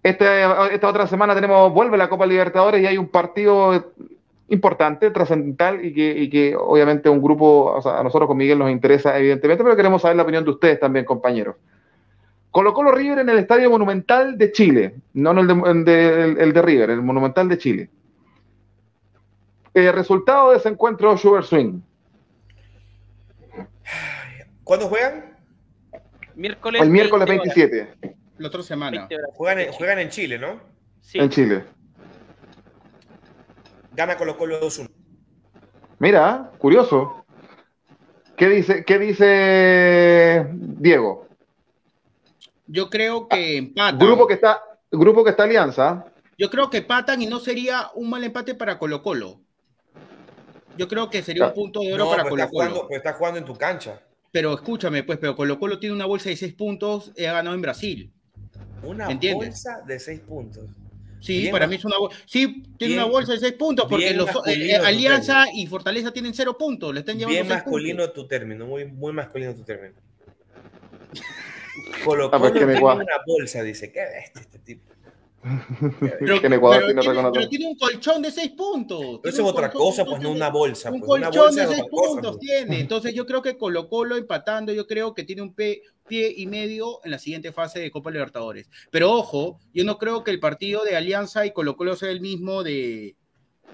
Este, 0.02 0.44
esta 0.74 0.88
otra 0.88 1.08
semana 1.08 1.34
tenemos, 1.34 1.74
vuelve 1.74 1.98
la 1.98 2.10
Copa 2.10 2.26
Libertadores 2.26 2.82
y 2.82 2.86
hay 2.86 2.98
un 2.98 3.08
partido 3.08 3.94
importante, 4.50 5.10
trascendental 5.12 5.84
y 5.84 6.30
que, 6.30 6.56
obviamente 6.56 7.10
un 7.10 7.22
grupo, 7.22 7.74
o 7.76 7.82
sea, 7.82 8.00
a 8.00 8.04
nosotros 8.04 8.28
con 8.28 8.38
Miguel 8.38 8.60
nos 8.60 8.70
interesa 8.70 9.18
evidentemente, 9.18 9.64
pero 9.64 9.76
queremos 9.76 10.02
saber 10.02 10.18
la 10.18 10.24
opinión 10.24 10.44
de 10.44 10.52
ustedes 10.52 10.80
también, 10.80 11.06
compañeros. 11.06 11.56
Colocó 12.52 12.84
los 12.84 12.94
River 12.94 13.20
en 13.20 13.30
el 13.30 13.40
Estadio 13.40 13.70
Monumental 13.70 14.38
de 14.38 14.52
Chile, 14.52 14.96
no 15.14 15.32
en 15.32 15.40
el 15.40 15.86
de, 16.54 16.62
River, 16.62 16.92
el 16.92 17.02
Monumental 17.02 17.50
de 17.50 17.58
Chile. 17.58 17.90
El 19.74 19.92
resultado 19.94 20.52
de 20.52 20.58
ese 20.58 20.70
encuentro, 20.70 21.18
Sugar 21.18 21.44
Swing. 21.44 21.82
¿Cuándo 24.64 24.88
juegan? 24.88 25.33
Miércoles 26.36 26.82
el 26.82 26.90
miércoles 26.90 27.28
27. 27.28 28.16
La 28.38 28.48
otra 28.48 28.64
semana. 28.64 29.08
Juegan 29.34 29.60
en, 29.60 29.72
juegan 29.74 30.00
en 30.00 30.10
Chile, 30.10 30.38
¿no? 30.38 30.60
Sí. 31.02 31.20
En 31.20 31.30
Chile. 31.30 31.64
Gana 33.94 34.18
Colo 34.18 34.38
Colo 34.38 34.60
2-1. 34.62 34.90
Mira, 36.00 36.52
curioso. 36.58 37.26
¿Qué 38.36 38.50
dice, 38.50 38.84
¿Qué 38.84 38.98
dice 38.98 40.48
Diego? 40.52 41.28
Yo 42.66 42.90
creo 42.90 43.28
que 43.28 43.58
empatan. 43.58 44.00
Grupo 44.00 44.28
que 44.28 44.34
está, 44.34 44.62
grupo 44.92 45.24
que 45.24 45.30
está 45.30 45.44
alianza. 45.44 46.06
Yo 46.38 46.50
creo 46.50 46.70
que 46.70 46.78
empatan 46.78 47.22
y 47.22 47.28
no 47.28 47.40
sería 47.40 47.92
un 47.94 48.10
mal 48.10 48.24
empate 48.24 48.56
para 48.56 48.80
Colo 48.80 49.04
Colo. 49.04 49.40
Yo 50.76 50.88
creo 50.88 51.10
que 51.10 51.22
sería 51.22 51.48
un 51.48 51.54
punto 51.54 51.82
de 51.82 51.94
oro 51.94 52.10
para 52.10 52.28
Colo 52.28 52.50
Colo. 52.50 52.88
Pero 52.90 52.98
está 52.98 53.14
jugando 53.14 53.38
en 53.38 53.46
tu 53.46 53.56
cancha. 53.56 54.02
Pero 54.34 54.52
escúchame, 54.56 55.04
pues, 55.04 55.20
pero 55.20 55.36
Colo 55.36 55.60
Colo 55.60 55.78
tiene 55.78 55.94
una 55.94 56.08
bolsa 56.08 56.30
de 56.30 56.36
seis 56.36 56.56
puntos 56.56 57.12
y 57.16 57.26
ha 57.26 57.34
ganado 57.34 57.56
en 57.56 57.62
Brasil. 57.62 58.12
Una 58.82 59.08
bolsa 59.08 59.84
de 59.86 60.00
seis 60.00 60.22
puntos. 60.22 60.72
Sí, 61.20 61.50
para 61.52 61.68
mí 61.68 61.76
es 61.76 61.86
una 61.86 62.00
bolsa. 62.00 62.18
Sí, 62.26 62.64
tiene 62.80 62.96
una 62.96 63.06
bolsa 63.06 63.34
de 63.34 63.40
seis 63.40 63.54
puntos, 63.54 63.86
porque 63.88 64.12
los, 64.16 64.28
eh, 64.48 64.76
Alianza 64.76 65.46
y 65.54 65.68
Fortaleza 65.68 66.12
tienen 66.12 66.34
cero 66.34 66.58
puntos. 66.58 66.92
Le 66.96 67.02
están 67.02 67.20
llevando 67.20 67.44
bien 67.44 67.48
masculino 67.48 68.10
tu 68.10 68.28
término, 68.28 68.66
muy, 68.66 68.86
muy 68.86 69.14
masculino 69.14 69.54
tu 69.54 69.62
término. 69.62 69.94
Colo 72.04 72.32
ah, 72.34 72.40
pues 72.40 72.54
Colo 72.54 72.66
tiene 72.66 72.82
una 72.82 73.06
bolsa, 73.28 73.62
dice. 73.62 73.92
¿Qué 73.92 74.00
bestia 74.00 74.42
este 74.42 74.58
tipo? 74.58 74.93
Pero, 76.20 76.40
tiene, 76.40 76.58
un 76.58 77.76
colchón 77.78 78.22
de 78.22 78.32
seis 78.32 78.52
puntos. 78.52 79.20
Eso 79.24 79.42
es 79.42 79.48
otra 79.48 79.72
cosa, 79.72 80.06
pues 80.06 80.22
no 80.22 80.32
una 80.32 80.50
bolsa. 80.50 80.92
Un 80.92 81.02
pues, 81.02 81.22
colchón 81.22 81.56
de 81.56 81.68
seis 81.68 81.84
puntos 81.90 82.40
tiene. 82.40 82.80
Entonces 82.80 83.14
yo 83.14 83.26
creo 83.26 83.42
que 83.42 83.58
Colo 83.58 83.90
Colo 83.90 84.16
empatando, 84.16 84.72
yo 84.72 84.88
creo 84.88 85.14
que 85.14 85.24
tiene 85.24 85.42
un 85.42 85.54
pie 85.54 85.82
y 86.10 86.48
medio 86.48 87.00
en 87.04 87.12
la 87.12 87.20
siguiente 87.20 87.52
fase 87.52 87.80
de 87.80 87.92
Copa 87.92 88.12
Libertadores. 88.12 88.70
Pero 88.90 89.12
ojo, 89.12 89.60
yo 89.74 89.84
no 89.84 89.98
creo 89.98 90.24
que 90.24 90.32
el 90.32 90.40
partido 90.40 90.84
de 90.84 90.96
Alianza 90.96 91.46
y 91.46 91.52
Colo 91.52 91.76
Colo 91.76 91.96
sea 91.96 92.10
el 92.10 92.22
mismo 92.22 92.64
de, 92.64 93.16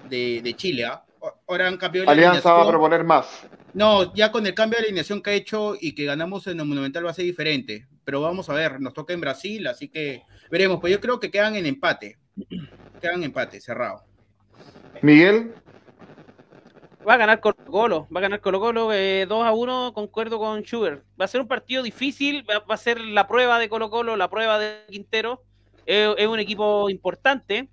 de, 0.08 0.54
Chile. 0.56 0.86
¿ah? 0.86 1.04
Ahora 1.46 1.68
han 1.68 1.76
cambiado 1.76 2.10
Alianza 2.10 2.52
va 2.52 2.62
a 2.62 2.68
proponer 2.68 3.04
más. 3.04 3.46
No, 3.74 4.14
ya 4.14 4.32
con 4.32 4.46
el 4.46 4.54
cambio 4.54 4.78
de 4.78 4.86
alineación 4.86 5.22
que 5.22 5.30
ha 5.30 5.34
hecho 5.34 5.74
y 5.80 5.94
que 5.94 6.04
ganamos 6.04 6.46
en 6.46 6.58
el 6.58 6.66
Monumental 6.66 7.06
va 7.06 7.10
a 7.10 7.14
ser 7.14 7.24
diferente. 7.24 7.86
Pero 8.04 8.20
vamos 8.20 8.48
a 8.48 8.54
ver, 8.54 8.80
nos 8.80 8.94
toca 8.94 9.12
en 9.12 9.20
Brasil, 9.20 9.66
así 9.66 9.88
que 9.88 10.22
veremos. 10.50 10.80
Pues 10.80 10.92
yo 10.92 11.00
creo 11.00 11.20
que 11.20 11.30
quedan 11.30 11.56
en 11.56 11.66
empate. 11.66 12.18
Quedan 13.00 13.16
en 13.16 13.24
empate, 13.24 13.60
cerrado. 13.60 14.04
Miguel. 15.02 15.54
Va 17.06 17.14
a 17.14 17.16
ganar 17.16 17.40
Colo 17.40 17.56
Colo, 17.66 18.08
va 18.14 18.20
a 18.20 18.22
ganar 18.22 18.40
Colo 18.40 18.60
Colo 18.60 18.84
2 18.84 18.94
eh, 18.94 19.26
a 19.30 19.52
1, 19.52 19.92
concuerdo 19.94 20.38
con 20.38 20.60
Schubert. 20.62 21.02
Va 21.18 21.24
a 21.24 21.28
ser 21.28 21.40
un 21.40 21.48
partido 21.48 21.82
difícil, 21.82 22.44
va, 22.48 22.62
a 22.68 22.76
ser 22.76 23.00
la 23.00 23.26
prueba 23.26 23.58
de 23.58 23.70
Colo 23.70 23.88
Colo, 23.88 24.16
la 24.16 24.28
prueba 24.28 24.58
de 24.58 24.84
Quintero. 24.90 25.42
es 25.86 26.26
un 26.26 26.38
equipo 26.38 26.90
importante, 26.90 27.70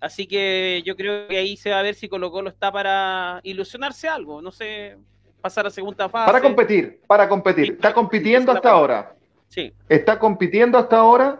así 0.00 0.26
que 0.26 0.82
yo 0.84 0.96
creo 0.96 1.28
que 1.28 1.38
ahí 1.38 1.56
se 1.56 1.70
va 1.70 1.80
a 1.80 1.82
ver 1.82 1.94
si 1.94 2.08
Colo 2.08 2.30
Colo 2.30 2.50
está 2.50 2.70
para 2.72 3.40
ilusionarse 3.42 4.08
algo, 4.08 4.42
no 4.42 4.52
sé, 4.52 4.96
pasar 5.40 5.66
a 5.66 5.70
segunda 5.70 6.08
fase. 6.08 6.26
Para 6.26 6.42
competir, 6.42 7.00
para 7.06 7.28
competir. 7.28 7.72
Está 7.72 7.92
compitiendo 7.92 8.52
hasta 8.52 8.70
ahora. 8.70 9.14
Sí. 9.48 9.72
Está 9.88 10.18
compitiendo 10.18 10.78
hasta 10.78 10.98
ahora, 10.98 11.38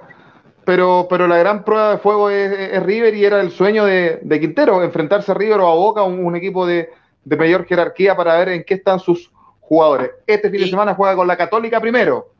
pero, 0.65 1.07
pero 1.09 1.27
la 1.27 1.39
gran 1.39 1.65
prueba 1.65 1.93
de 1.93 1.99
fuego 1.99 2.31
es, 2.31 2.83
River 2.83 3.15
y 3.15 3.25
era 3.25 3.41
el 3.41 3.51
sueño 3.51 3.85
de, 3.85 4.21
Quintero, 4.41 4.83
enfrentarse 4.83 5.33
a 5.33 5.35
River 5.35 5.61
o 5.61 5.69
a 5.69 5.75
Boca, 5.75 6.03
un, 6.03 6.37
equipo 6.37 6.67
de, 6.67 6.91
mayor 7.25 7.67
jerarquía 7.67 8.17
para 8.17 8.39
ver 8.39 8.51
en 8.51 8.65
qué 8.65 8.75
están 8.75 8.99
sus 8.99 9.31
jugadores. 9.61 10.11
Este 10.27 10.51
fin 10.51 10.61
de 10.61 10.69
semana 10.69 10.95
juega 10.95 11.17
con 11.17 11.27
la 11.27 11.37
Católica 11.37 11.81
primero. 11.81 12.33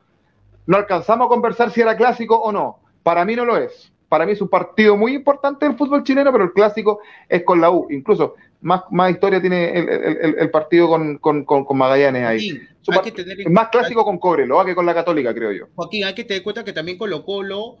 No 0.65 0.77
alcanzamos 0.77 1.25
a 1.25 1.29
conversar 1.29 1.71
si 1.71 1.81
era 1.81 1.95
clásico 1.95 2.35
o 2.35 2.51
no. 2.51 2.79
Para 3.03 3.25
mí 3.25 3.35
no 3.35 3.45
lo 3.45 3.57
es. 3.57 3.91
Para 4.09 4.25
mí 4.25 4.31
es 4.31 4.41
un 4.41 4.49
partido 4.49 4.97
muy 4.97 5.13
importante 5.13 5.65
del 5.65 5.77
fútbol 5.77 6.03
chileno, 6.03 6.31
pero 6.31 6.43
el 6.43 6.51
clásico 6.51 6.99
es 7.29 7.43
con 7.43 7.61
la 7.61 7.69
U. 7.69 7.87
Incluso 7.91 8.35
más, 8.61 8.81
más 8.89 9.11
historia 9.11 9.39
tiene 9.39 9.69
el, 9.69 10.49
partido 10.49 10.89
con, 10.89 11.45
Magallanes 11.77 12.25
ahí. 12.25 12.59
es 12.81 13.49
más 13.51 13.69
clásico 13.69 14.03
con 14.03 14.17
Cobre, 14.17 14.47
que 14.65 14.75
con 14.75 14.85
la 14.85 14.93
Católica, 14.93 15.33
creo 15.33 15.51
yo. 15.51 15.67
Joaquín, 15.75 16.03
hay 16.03 16.15
que 16.15 16.23
tener 16.23 16.43
cuenta 16.43 16.65
que 16.65 16.73
también 16.73 16.97
Colo 16.97 17.23
Colo 17.23 17.77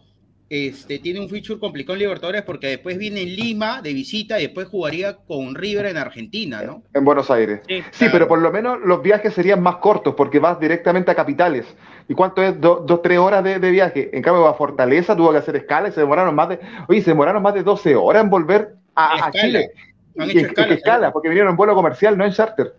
este, 0.49 0.97
tiene 0.97 1.19
un 1.19 1.29
feature 1.29 1.59
complicado 1.59 1.93
en 1.93 1.99
Libertadores 1.99 2.41
porque 2.41 2.67
después 2.67 2.97
viene 2.97 3.21
en 3.21 3.35
Lima 3.35 3.83
de 3.83 3.93
visita 3.93 4.39
y 4.39 4.45
después 4.45 4.67
jugaría 4.67 5.15
con 5.15 5.53
River 5.53 5.85
en 5.85 5.97
Argentina, 5.97 6.63
¿no? 6.63 6.81
En 6.93 7.05
Buenos 7.05 7.29
Aires. 7.29 7.61
Sí, 7.91 8.07
pero 8.11 8.27
por 8.27 8.39
lo 8.39 8.51
menos 8.51 8.79
los 8.83 9.03
viajes 9.03 9.33
serían 9.33 9.61
más 9.61 9.75
cortos 9.75 10.15
porque 10.15 10.39
vas 10.39 10.59
directamente 10.59 11.11
a 11.11 11.15
capitales. 11.15 11.67
¿Y 12.07 12.15
cuánto 12.15 12.41
es? 12.41 12.59
dos, 12.59 13.01
tres 13.03 13.19
horas 13.19 13.43
de, 13.43 13.59
viaje. 13.59 14.09
En 14.11 14.23
cambio, 14.23 14.47
a 14.47 14.55
Fortaleza 14.55 15.15
tuvo 15.15 15.31
que 15.31 15.37
hacer 15.37 15.55
escala 15.55 15.89
y 15.89 15.91
se 15.91 15.99
demoraron 15.99 16.33
más 16.33 16.49
de, 16.49 16.59
oye, 16.87 17.01
se 17.01 17.11
demoraron 17.11 17.43
más 17.43 17.53
de 17.53 17.61
12 17.61 17.95
horas 17.95 18.23
en 18.23 18.31
volver 18.31 18.73
a, 18.95 19.29
Chile. 19.31 19.71
Han 20.17 20.31
hecho 20.31 20.61
escala, 20.63 21.13
porque 21.13 21.29
vinieron 21.29 21.51
en 21.51 21.57
vuelo 21.57 21.75
comercial, 21.75 22.17
no 22.17 22.25
en 22.25 22.31
charter. 22.31 22.73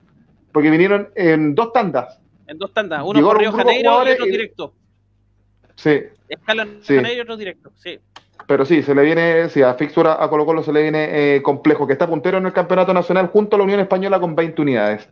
Porque 0.51 0.71
vinieron 0.71 1.11
en 1.15 1.55
dos 1.55 1.73
tandas. 1.73 2.19
En 2.49 2.59
dos 2.59 2.75
tandas, 2.75 3.03
uno 3.05 3.23
por 3.23 3.39
Río 3.39 3.53
Janeiro 3.53 4.09
y 4.09 4.11
otro 4.11 4.25
directo. 4.25 4.75
Sí. 5.81 6.03
Escala 6.29 6.65
en 6.65 6.83
Janeiro 6.83 7.17
y 7.17 7.21
otro 7.21 7.37
directo, 7.37 7.73
sí. 7.77 7.99
Pero 8.47 8.65
sí, 8.67 8.83
se 8.83 8.95
le 8.95 9.03
viene, 9.03 9.49
sí, 9.49 9.63
a 9.63 9.75
Fixura 9.75 10.23
a 10.23 10.29
Colo 10.29 10.45
Colo 10.45 10.63
se 10.63 10.73
le 10.73 10.83
viene 10.83 11.37
eh, 11.37 11.43
complejo, 11.43 11.87
que 11.87 11.95
está 11.95 12.07
puntero 12.07 12.39
en 12.39 12.47
el 12.47 12.53
campeonato 12.53 12.93
nacional 12.93 13.29
junto 13.29 13.57
a 13.57 13.59
la 13.59 13.65
Unión 13.65 13.81
Española 13.81 14.21
con 14.21 14.35
20 14.35 14.61
unidades. 14.61 15.09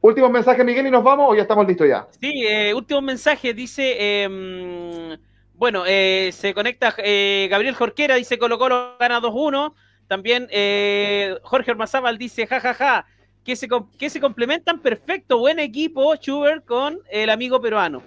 Último 0.00 0.30
mensaje, 0.30 0.64
Miguel, 0.64 0.86
y 0.86 0.90
nos 0.90 1.04
vamos 1.04 1.30
o 1.30 1.34
ya 1.34 1.42
estamos 1.42 1.66
listos 1.66 1.86
ya. 1.86 2.06
Sí, 2.20 2.46
eh, 2.46 2.72
último 2.72 3.02
mensaje, 3.02 3.52
dice, 3.52 4.22
em, 4.22 5.18
bueno, 5.54 5.84
eh, 5.86 6.30
se 6.32 6.54
conecta 6.54 6.94
Gabriel 6.96 7.74
Jorquera, 7.74 8.14
dice 8.14 8.38
Colo 8.38 8.58
Colo 8.58 8.96
gana 8.98 9.20
2-1. 9.20 9.74
También 10.06 10.48
eh, 10.50 11.36
Jorge 11.42 11.72
Ormazábal 11.72 12.16
dice, 12.16 12.46
jajaja, 12.46 12.74
ja, 12.74 13.02
ja, 13.02 13.06
que, 13.44 13.56
se, 13.56 13.68
que 13.98 14.08
se 14.08 14.20
complementan 14.20 14.80
perfecto, 14.80 15.38
buen 15.38 15.58
equipo, 15.58 16.14
Schubert, 16.16 16.64
con 16.64 17.00
el 17.10 17.28
amigo 17.28 17.60
peruano. 17.60 18.02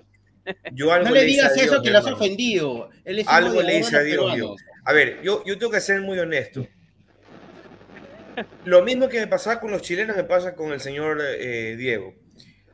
No 0.72 1.12
le 1.12 1.24
digas 1.24 1.56
eso 1.58 1.82
que 1.82 1.90
lo 1.90 2.00
has 2.00 2.06
ofendido. 2.06 2.90
algo 3.28 3.62
le 3.62 3.78
dice 3.78 3.98
a 3.98 4.02
Dios. 4.02 4.62
A 4.84 4.94
ver, 4.94 5.22
yo, 5.22 5.44
yo 5.46 5.58
tengo 5.58 5.72
que 5.72 5.82
ser 5.82 6.02
muy 6.02 6.18
honesto. 6.20 6.66
Lo 8.66 8.82
mismo 8.82 9.10
que 9.10 9.20
me 9.20 9.28
pasaba 9.28 9.60
con 9.60 9.72
los 9.72 9.82
chilenos 9.82 10.16
me 10.16 10.24
pasa 10.24 10.56
con 10.56 10.72
el 10.72 10.80
señor 10.80 11.22
eh, 11.22 11.76
Diego. 11.78 12.16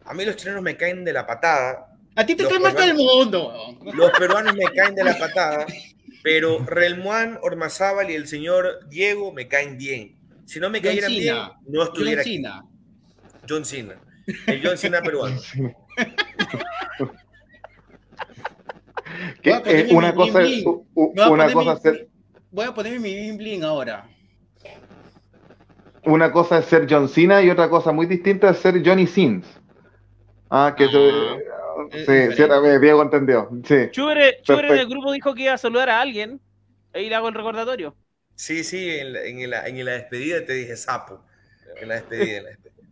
A 0.05 0.13
mí 0.13 0.23
los 0.23 0.35
chilenos 0.35 0.61
me 0.61 0.77
caen 0.77 1.03
de 1.03 1.13
la 1.13 1.25
patada. 1.25 1.97
A 2.15 2.25
ti 2.25 2.35
te 2.35 2.47
cae 2.47 2.59
más 2.59 2.75
el 2.75 2.93
mundo. 2.93 3.77
Los 3.93 4.11
peruanos 4.11 4.55
me 4.55 4.65
caen 4.65 4.95
de 4.95 5.03
la 5.03 5.17
patada 5.19 5.65
pero 6.27 6.59
Relmuán, 6.65 7.39
Ormazábal 7.41 8.11
y 8.11 8.15
el 8.15 8.27
señor 8.27 8.85
Diego 8.89 9.31
me 9.31 9.47
caen 9.47 9.77
bien. 9.77 10.17
Si 10.45 10.59
no 10.59 10.69
me 10.69 10.81
cayeran 10.81 11.11
bien, 11.11 11.37
no 11.65 11.83
estuviera 11.83 12.21
John 12.21 12.33
Cena. 12.33 12.65
John 13.47 13.63
Cena. 13.63 14.01
El 14.45 14.61
John 14.61 14.77
Cena 14.77 15.01
peruano. 15.01 15.39
Eh, 19.43 19.87
una 19.91 20.13
cosa, 20.13 20.39
una 20.95 21.51
cosa 21.51 21.79
Voy 22.51 22.65
a 22.65 22.73
ponerme 22.73 22.99
mi 22.99 23.13
bling 23.13 23.37
bling 23.37 23.63
ahora. 23.63 24.07
una 26.05 26.31
cosa 26.31 26.59
es 26.59 26.65
ser 26.65 26.87
John 26.89 27.09
Cena 27.09 27.41
y 27.41 27.49
otra 27.49 27.69
cosa 27.69 27.91
muy 27.91 28.05
distinta 28.05 28.49
es 28.49 28.57
ser 28.57 28.81
Johnny 28.85 29.07
Sins. 29.07 29.45
Ah, 30.49 30.73
que 30.77 30.85
ah, 30.85 31.37
sí, 31.91 32.35
sí, 32.35 32.43
Diego 32.81 33.01
entendió. 33.01 33.49
Sí. 33.65 33.89
Chubre, 33.91 34.39
en 34.47 34.77
el 34.77 34.87
grupo 34.87 35.11
dijo 35.11 35.33
que 35.35 35.43
iba 35.43 35.53
a 35.53 35.57
saludar 35.57 35.89
a 35.89 36.01
alguien. 36.01 36.39
Ahí 36.93 37.09
le 37.09 37.15
hago 37.15 37.27
el 37.27 37.33
recordatorio. 37.33 37.95
Sí, 38.35 38.63
sí, 38.63 38.89
en 38.89 39.13
la, 39.13 39.23
en 39.23 39.49
la, 39.49 39.67
en 39.67 39.85
la 39.85 39.91
despedida 39.93 40.45
te 40.45 40.53
dije 40.53 40.77
sapo. 40.77 41.21
En 41.81 41.89
la 41.89 41.95
despedida, 41.95 42.37
en 42.37 42.43
la 42.43 42.49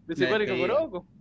despedida. 0.07 1.01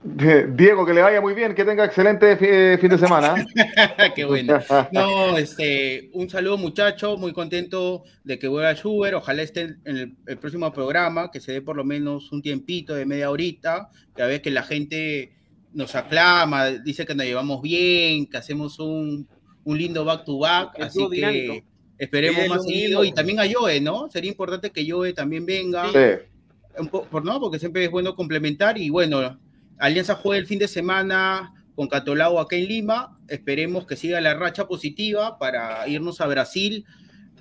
Diego, 0.00 0.86
que 0.86 0.94
le 0.94 1.02
vaya 1.02 1.20
muy 1.20 1.34
bien, 1.34 1.54
que 1.56 1.64
tenga 1.64 1.84
excelente 1.84 2.36
fin 2.78 2.88
de 2.88 2.98
semana. 2.98 3.34
Qué 4.14 4.24
bueno. 4.24 4.60
No, 4.92 5.36
este, 5.36 6.08
un 6.12 6.30
saludo 6.30 6.56
muchachos, 6.56 7.18
muy 7.18 7.32
contento 7.32 8.04
de 8.22 8.38
que 8.38 8.46
vuelva 8.46 8.74
Schubert, 8.74 9.16
ojalá 9.16 9.42
esté 9.42 9.76
en 9.84 10.16
el, 10.24 10.38
próximo 10.38 10.72
programa, 10.72 11.32
que 11.32 11.40
se 11.40 11.52
dé 11.52 11.62
por 11.62 11.76
lo 11.76 11.84
menos 11.84 12.30
un 12.30 12.42
tiempito 12.42 12.94
de 12.94 13.06
media 13.06 13.28
horita, 13.28 13.90
que 14.14 14.22
a 14.22 14.26
ver 14.26 14.40
que 14.40 14.52
la 14.52 14.62
gente 14.62 15.32
nos 15.72 15.96
aclama, 15.96 16.66
dice 16.70 17.04
que 17.04 17.16
nos 17.16 17.26
llevamos 17.26 17.60
bien, 17.60 18.26
que 18.26 18.36
hacemos 18.36 18.78
un, 18.78 19.26
lindo 19.66 20.04
back 20.04 20.24
to 20.24 20.38
back, 20.38 20.80
así 20.80 21.06
que 21.10 21.64
esperemos 21.98 22.48
más 22.48 22.64
seguido 22.64 23.04
y 23.04 23.12
también 23.12 23.40
a 23.40 23.44
Joe, 23.52 23.80
¿no? 23.80 24.08
Sería 24.10 24.30
importante 24.30 24.70
que 24.70 24.88
Joe 24.88 25.12
también 25.12 25.44
venga. 25.44 25.90
Sí. 25.92 26.86
por, 26.90 27.24
¿no? 27.24 27.40
Porque 27.40 27.58
siempre 27.58 27.84
es 27.84 27.90
bueno 27.90 28.14
complementar 28.14 28.78
y 28.78 28.88
bueno, 28.88 29.38
Alianza 29.78 30.14
juega 30.16 30.38
el 30.38 30.46
fin 30.46 30.58
de 30.58 30.68
semana 30.68 31.52
con 31.74 31.88
Catolao 31.88 32.40
acá 32.40 32.56
en 32.56 32.66
Lima. 32.66 33.18
Esperemos 33.28 33.86
que 33.86 33.96
siga 33.96 34.20
la 34.20 34.34
racha 34.34 34.66
positiva 34.66 35.38
para 35.38 35.86
irnos 35.88 36.20
a 36.20 36.26
Brasil 36.26 36.84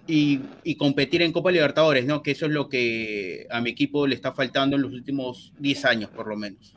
y, 0.05 0.75
competir 0.75 1.21
en 1.21 1.31
Copa 1.31 1.51
Libertadores, 1.51 2.05
¿no? 2.05 2.21
Que 2.21 2.31
eso 2.31 2.45
es 2.45 2.51
lo 2.51 2.69
que 2.69 3.47
a 3.49 3.61
mi 3.61 3.71
equipo 3.71 4.07
le 4.07 4.15
está 4.15 4.31
faltando 4.31 4.75
en 4.75 4.83
los 4.83 4.93
últimos 4.93 5.53
10 5.59 5.85
años, 5.85 6.09
por 6.11 6.27
lo 6.27 6.37
menos. 6.37 6.75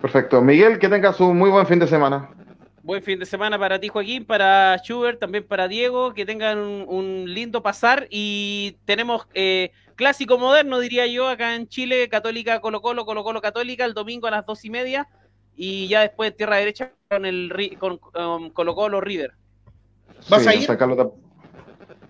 Perfecto. 0.00 0.42
Miguel, 0.42 0.78
que 0.78 0.88
tengas 0.88 1.20
un 1.20 1.38
muy 1.38 1.50
buen 1.50 1.66
fin 1.66 1.78
de 1.78 1.86
semana. 1.86 2.30
Buen 2.82 3.02
fin 3.02 3.18
de 3.20 3.26
semana 3.26 3.56
para 3.60 3.78
ti, 3.78 3.88
Joaquín, 3.88 4.24
para 4.24 4.76
Schubert, 4.78 5.20
también 5.20 5.46
para 5.46 5.68
Diego, 5.68 6.14
que 6.14 6.26
tengan 6.26 6.58
un, 6.58 7.32
lindo 7.32 7.62
pasar 7.62 8.08
y 8.10 8.76
tenemos 8.84 9.28
eh, 9.34 9.70
clásico 9.94 10.36
moderno, 10.36 10.80
diría 10.80 11.06
yo, 11.06 11.28
acá 11.28 11.54
en 11.54 11.68
Chile, 11.68 12.08
Católica 12.08 12.60
Colo 12.60 12.82
Colo, 12.82 13.04
Colo 13.04 13.22
Colo 13.22 13.40
Católica, 13.40 13.84
el 13.84 13.94
domingo 13.94 14.26
a 14.26 14.32
las 14.32 14.44
dos 14.46 14.64
y 14.64 14.70
media, 14.70 15.08
y 15.54 15.86
ya 15.86 16.00
después 16.00 16.36
Tierra 16.36 16.56
Derecha 16.56 16.92
con 17.08 17.24
el 17.24 17.76
con, 17.78 18.00
um, 18.20 18.50
Colo 18.50 18.74
Colo 18.74 19.00
River. 19.00 19.32
¿Vas 20.28 20.44
a 20.46 20.54
ir? 20.54 20.68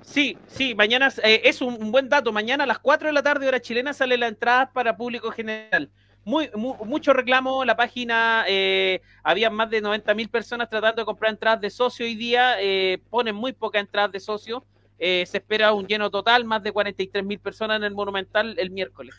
Sí, 0.03 0.37
sí, 0.47 0.75
mañana 0.75 1.13
eh, 1.23 1.43
es 1.45 1.61
un, 1.61 1.93
buen 1.93 2.09
dato. 2.09 2.33
Mañana 2.33 2.65
a 2.65 2.67
las 2.67 2.79
4 2.79 3.09
de 3.09 3.13
la 3.13 3.23
tarde, 3.23 3.47
hora 3.47 3.61
chilena, 3.61 3.93
sale 3.93 4.17
la 4.17 4.29
entrada 4.29 4.73
para 4.73 4.97
público 4.97 5.31
general. 5.31 5.91
Muy, 6.25 6.51
mucho 6.55 7.13
reclamo, 7.13 7.65
la 7.65 7.77
página, 7.77 8.45
eh, 8.47 9.01
había 9.25 9.51
más 9.51 9.71
de 9.71 9.81
90 9.81 10.15
mil 10.15 10.29
personas 10.29 10.69
tratando 10.69 11.03
de 11.03 11.07
comprar 11.07 11.33
entradas 11.33 11.61
de 11.61 11.69
socio 11.69 12.07
hoy 12.07 12.15
día, 12.15 12.61
eh, 12.61 13.01
ponen 13.11 13.35
muy 13.35 13.53
poca 13.53 13.81
entradas 13.81 14.13
de 14.13 14.21
socio, 14.21 14.65
eh, 15.01 15.25
se 15.27 15.39
espera 15.39 15.73
un 15.73 15.87
lleno 15.87 16.11
total, 16.11 16.45
más 16.45 16.63
de 16.63 16.71
43 16.71 17.25
mil 17.25 17.41
personas 17.41 17.79
en 17.79 17.85
el 17.85 17.95
Monumental 17.95 18.55
el 18.57 18.71
miércoles. 18.71 19.17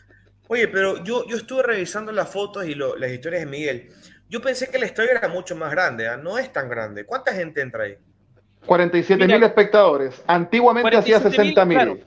Oye, 0.48 0.66
pero 0.68 1.04
yo, 1.04 1.26
yo 1.26 1.36
estuve 1.36 1.62
revisando 1.62 2.10
las 2.10 2.30
fotos 2.30 2.66
y 2.66 2.74
las 2.74 3.10
historias 3.10 3.42
de 3.42 3.46
Miguel. 3.46 3.90
Yo 4.30 4.40
pensé 4.40 4.70
que 4.70 4.78
la 4.78 4.86
historia 4.86 5.12
era 5.12 5.28
mucho 5.28 5.54
más 5.56 5.70
grande, 5.70 6.08
¿ah? 6.08 6.16
no 6.16 6.38
es 6.38 6.50
tan 6.52 6.70
grande. 6.70 7.04
¿Cuánta 7.04 7.34
gente 7.34 7.60
entra 7.60 7.84
ahí? 7.84 7.96
47 8.64 9.26
mil 9.26 9.42
espectadores. 9.42 10.22
Antiguamente 10.26 10.96
hacía 10.96 11.20
60 11.20 11.64
mil. 11.66 12.06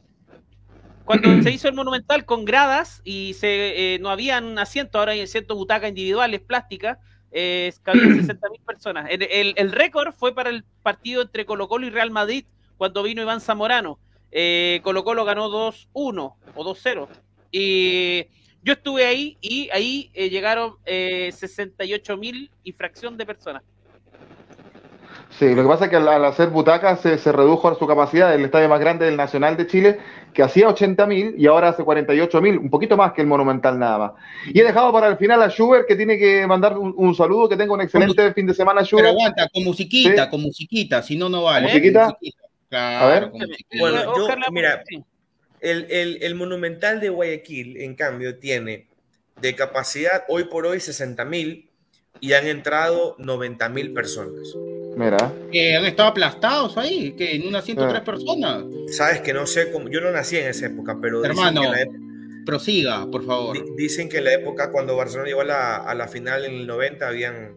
Cuando 1.08 1.42
se 1.42 1.50
hizo 1.52 1.68
el 1.68 1.74
Monumental 1.74 2.26
con 2.26 2.46
gradas 2.46 3.02
y 3.04 3.34
se, 3.34 3.96
eh, 3.96 4.00
no 4.00 4.10
habían 4.10 4.60
asientos, 4.60 5.00
ahora 5.00 5.14
hay 5.14 5.22
asientos 5.22 5.58
butacas 5.58 5.90
individuales, 5.90 6.42
plásticas, 6.42 7.00
eh, 7.32 7.74
cabían 7.82 8.16
60 8.20 8.50
mil 8.52 8.62
personas. 8.62 9.08
El, 9.10 9.56
el 9.58 9.72
récord 9.72 10.14
fue 10.14 10.36
para 10.36 10.52
el 10.52 10.64
partido 10.84 11.24
entre 11.24 11.46
Colo 11.46 11.68
Colo 11.68 11.88
y 11.88 11.90
Real 11.90 12.12
Madrid 12.12 12.46
cuando 12.78 13.02
vino 13.02 13.24
Iván 13.24 13.42
Zamorano. 13.42 14.00
Eh, 14.32 14.82
Colo 14.84 15.04
Colo 15.04 15.26
ganó 15.26 15.50
2-1 15.50 16.34
o 16.56 16.76
2-0. 16.76 17.08
Y 17.52 18.28
yo 18.64 18.74
estuve 18.74 19.06
ahí 19.06 19.38
y 19.42 19.70
ahí 19.72 20.12
eh, 20.14 20.30
llegaron 20.30 20.76
eh, 20.86 21.32
68 21.34 22.18
mil 22.18 22.52
y 22.64 22.74
fracción 22.74 23.18
de 23.18 23.26
personas. 23.26 23.64
Sí, 25.30 25.54
lo 25.54 25.62
que 25.62 25.68
pasa 25.68 25.86
es 25.86 25.90
que 25.92 25.98
al, 25.98 26.26
hacer 26.26 26.50
butacas 26.50 27.02
se, 27.02 27.18
se, 27.18 27.32
redujo 27.32 27.74
su 27.76 27.86
capacidad. 27.86 28.34
El 28.34 28.46
estadio 28.46 28.70
más 28.70 28.80
grande 28.80 29.06
del 29.06 29.18
Nacional 29.18 29.58
de 29.58 29.68
Chile, 29.68 30.00
que 30.34 30.42
hacía 30.42 30.68
80 30.70 31.06
mil 31.06 31.36
y 31.38 31.48
ahora 31.48 31.70
hace 31.70 31.84
48 31.84 32.42
mil, 32.42 32.58
un 32.58 32.70
poquito 32.70 32.98
más 32.98 33.14
que 33.14 33.22
el 33.22 33.28
Monumental 33.28 33.78
nada 33.78 33.98
más. 33.98 34.12
Y 34.48 34.60
he 34.60 34.64
dejado 34.64 34.92
para 34.92 35.08
el 35.08 35.18
final 35.18 35.42
a 35.44 35.50
Schubert, 35.50 35.88
que 35.88 35.96
tiene 35.96 36.18
que 36.18 36.48
mandar 36.48 36.78
un, 36.78 37.16
saludo, 37.16 37.50
que 37.50 37.58
tenga 37.58 37.74
un 37.74 37.82
excelente 37.82 38.34
fin 38.34 38.48
de 38.48 38.54
semana, 38.54 38.84
Schubert. 38.84 39.08
Pero 39.08 39.20
aguanta, 39.20 39.50
con 39.54 39.64
musiquita, 39.64 40.30
con 40.30 40.42
musiquita, 40.42 41.04
si 41.04 41.18
no, 41.18 41.30
no 41.30 41.44
vale. 41.44 41.68
¿Musiquita? 41.68 42.18
a 42.72 43.08
ver. 43.08 43.32
Bueno, 43.78 44.16
yo, 44.16 44.52
mira, 44.52 44.84
el, 45.60 45.88
el, 45.90 46.20
el, 46.22 46.36
Monumental 46.36 47.00
de 47.00 47.10
Guayaquil, 47.10 47.78
en 47.78 47.96
cambio, 47.96 48.38
tiene 48.40 48.88
de 49.42 49.56
capacidad 49.56 50.24
hoy 50.30 50.46
por 50.46 50.66
hoy 50.66 50.80
60 50.80 51.24
mil 51.26 51.70
y 52.20 52.34
han 52.34 52.48
entrado 52.48 53.16
90 53.20 53.70
mil 53.70 53.94
personas. 53.94 54.56
Mira. 54.98 55.32
Que 55.52 55.78
han 55.78 55.86
estado 55.86 56.10
aplastados 56.10 56.78
ahí, 56.78 57.12
que 57.12 57.36
en 57.36 57.48
unas 57.48 57.64
103 57.64 58.02
ah. 58.02 58.04
personas. 58.04 58.64
Sabes 58.90 59.22
que 59.22 59.32
no 59.32 59.46
sé 59.46 59.72
cómo, 59.72 59.90
yo 59.90 60.02
no 60.02 60.12
nací 60.12 60.38
en 60.38 60.48
esa 60.48 60.66
época, 60.66 60.98
pero... 61.00 61.24
Hermano, 61.24 61.62
prosiga, 62.46 63.06
por 63.12 63.26
favor. 63.26 63.76
Dicen 63.76 64.10
que 64.10 64.18
en 64.18 64.24
la 64.24 64.34
época 64.34 64.72
cuando 64.72 64.96
Barcelona 64.96 65.28
llegó 65.28 65.42
a 65.42 65.46
la, 65.46 65.76
a 65.78 65.94
la 65.94 66.08
final 66.08 66.46
en 66.46 66.54
el 66.54 66.68
90 66.68 67.08
habían 67.08 67.56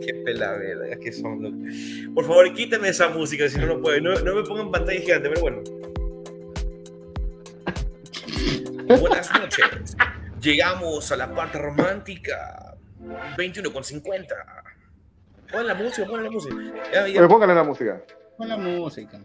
Qué 0.00 0.14
peladera 0.14 0.96
que 0.98 1.12
son. 1.12 1.66
Por 2.14 2.24
favor, 2.24 2.54
quítame 2.54 2.88
esa 2.88 3.08
música, 3.08 3.48
si 3.48 3.58
no, 3.58 3.66
no 3.66 3.80
puedo. 3.80 4.00
No, 4.00 4.14
no 4.20 4.34
me 4.36 4.42
pongan 4.42 4.70
pantalla 4.70 5.00
gigante, 5.00 5.28
pero 5.28 5.40
bueno. 5.40 5.62
Buenas 9.00 9.30
noches. 9.32 9.96
Llegamos 10.40 11.10
a 11.10 11.16
la 11.16 11.34
parte 11.34 11.58
romántica. 11.58 12.76
21 13.36 13.72
con 13.72 13.84
50. 13.84 14.34
Pon 15.50 15.66
la 15.66 15.74
música, 15.74 16.06
pon 16.06 16.22
la 16.22 16.30
música. 16.30 16.56
Ya, 16.92 17.26
Póngale 17.26 17.54
la 17.54 17.64
música. 17.64 18.02
Pon 18.36 18.48
la 18.48 18.56
música. 18.56 19.20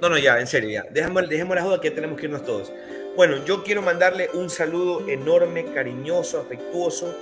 No, 0.00 0.08
no, 0.08 0.18
ya, 0.18 0.38
en 0.40 0.46
serio, 0.46 0.70
ya. 0.70 0.84
Dejemos, 0.90 1.28
dejemos 1.28 1.56
la 1.56 1.62
duda 1.62 1.80
que 1.80 1.90
tenemos 1.90 2.18
que 2.18 2.26
irnos 2.26 2.44
todos. 2.44 2.72
Bueno, 3.16 3.44
yo 3.44 3.62
quiero 3.62 3.80
mandarle 3.80 4.28
un 4.34 4.50
saludo 4.50 5.08
enorme, 5.08 5.64
cariñoso, 5.72 6.40
afectuoso 6.40 7.14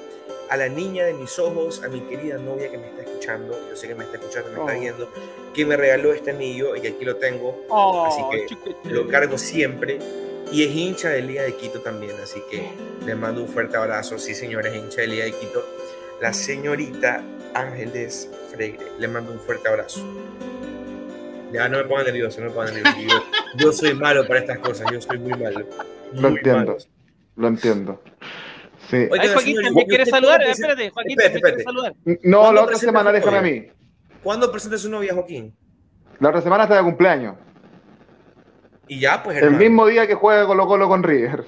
a 0.48 0.56
la 0.56 0.68
niña 0.68 1.04
de 1.04 1.14
mis 1.14 1.38
ojos, 1.38 1.82
a 1.82 1.88
mi 1.88 2.00
querida 2.00 2.38
novia 2.38 2.70
que 2.70 2.78
me 2.78 2.88
está 2.88 3.02
escuchando, 3.02 3.58
yo 3.68 3.76
sé 3.76 3.88
que 3.88 3.94
me 3.94 4.04
está 4.04 4.16
escuchando, 4.16 4.50
me 4.50 4.58
está 4.60 4.76
oh. 4.76 4.80
viendo, 4.80 5.08
que 5.54 5.64
me 5.64 5.76
regaló 5.76 6.12
este 6.12 6.30
anillo 6.30 6.74
y 6.76 6.86
aquí 6.86 7.04
lo 7.04 7.16
tengo, 7.16 7.64
oh, 7.68 8.06
así 8.06 8.22
que 8.30 8.90
lo 8.90 9.06
cargo 9.08 9.38
siempre. 9.38 9.98
Y 10.50 10.64
es 10.64 10.70
hincha 10.70 11.08
de 11.08 11.22
Liga 11.22 11.42
de 11.42 11.56
Quito 11.56 11.80
también, 11.80 12.12
así 12.22 12.42
que 12.50 12.70
le 13.06 13.14
mando 13.14 13.42
un 13.42 13.48
fuerte 13.48 13.76
abrazo. 13.76 14.18
Sí, 14.18 14.34
señores, 14.34 14.74
hincha 14.74 15.00
de 15.00 15.06
Liga 15.06 15.24
de 15.24 15.32
Quito. 15.32 15.64
La 16.20 16.34
señorita 16.34 17.22
Ángeles 17.54 18.30
Freire, 18.50 18.78
le 18.98 19.08
mando 19.08 19.32
un 19.32 19.40
fuerte 19.40 19.68
abrazo. 19.68 20.00
Ya 21.52 21.68
no 21.68 21.78
me 21.78 21.84
pongan 21.84 22.06
nervioso, 22.06 22.40
no 22.40 22.48
me 22.48 22.52
pongan 22.52 22.74
nervioso. 22.74 23.24
Yo, 23.56 23.72
soy 23.72 23.94
malo 23.94 24.26
para 24.26 24.40
estas 24.40 24.58
cosas, 24.58 24.86
yo 24.90 25.00
soy 25.00 25.18
muy 25.18 25.32
malo. 25.32 25.66
lo 26.12 26.28
entiendo, 26.28 26.76
lo 27.36 27.48
entiendo. 27.48 28.02
Sí. 28.88 29.08
Joaquín 29.08 29.62
también 29.62 29.86
quiere 29.86 30.06
saludar. 30.06 30.42
Espérate, 30.42 30.90
Joaquín 30.90 31.20
espérate, 31.20 31.40
quiere 31.40 31.62
saludar. 31.62 31.94
No, 32.22 32.52
la 32.52 32.62
otra 32.62 32.76
semana 32.76 33.12
déjame 33.12 33.38
a 33.38 33.42
mí. 33.42 33.66
¿Cuándo 34.22 34.50
presenta 34.50 34.78
su 34.78 34.88
novia, 34.88 35.14
Joaquín? 35.14 35.54
La 36.20 36.28
otra 36.28 36.40
semana 36.40 36.64
está 36.64 36.76
de 36.76 36.82
cumpleaños. 36.82 37.36
Y 38.88 39.00
ya, 39.00 39.22
pues. 39.22 39.40
El 39.40 39.52
mismo 39.52 39.86
día 39.86 40.06
que 40.06 40.14
juega 40.14 40.46
Colo 40.46 40.66
Colo 40.66 40.88
con 40.88 41.02
River. 41.02 41.44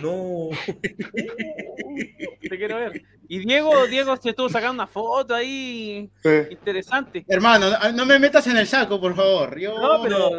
No. 0.00 0.48
Te 2.48 2.56
quiero 2.56 2.76
ver. 2.76 3.02
Y 3.28 3.40
Diego, 3.40 3.86
Diego 3.86 4.16
se 4.16 4.30
estuvo 4.30 4.48
sacando 4.48 4.74
una 4.74 4.86
foto 4.86 5.34
ahí 5.34 6.10
interesante. 6.50 7.24
Hermano, 7.28 7.66
no 7.94 8.06
me 8.06 8.18
metas 8.18 8.46
en 8.46 8.56
el 8.56 8.66
saco, 8.66 9.00
por 9.00 9.14
favor. 9.14 9.58
Yo, 9.58 9.78
no, 9.78 10.02
pero. 10.02 10.30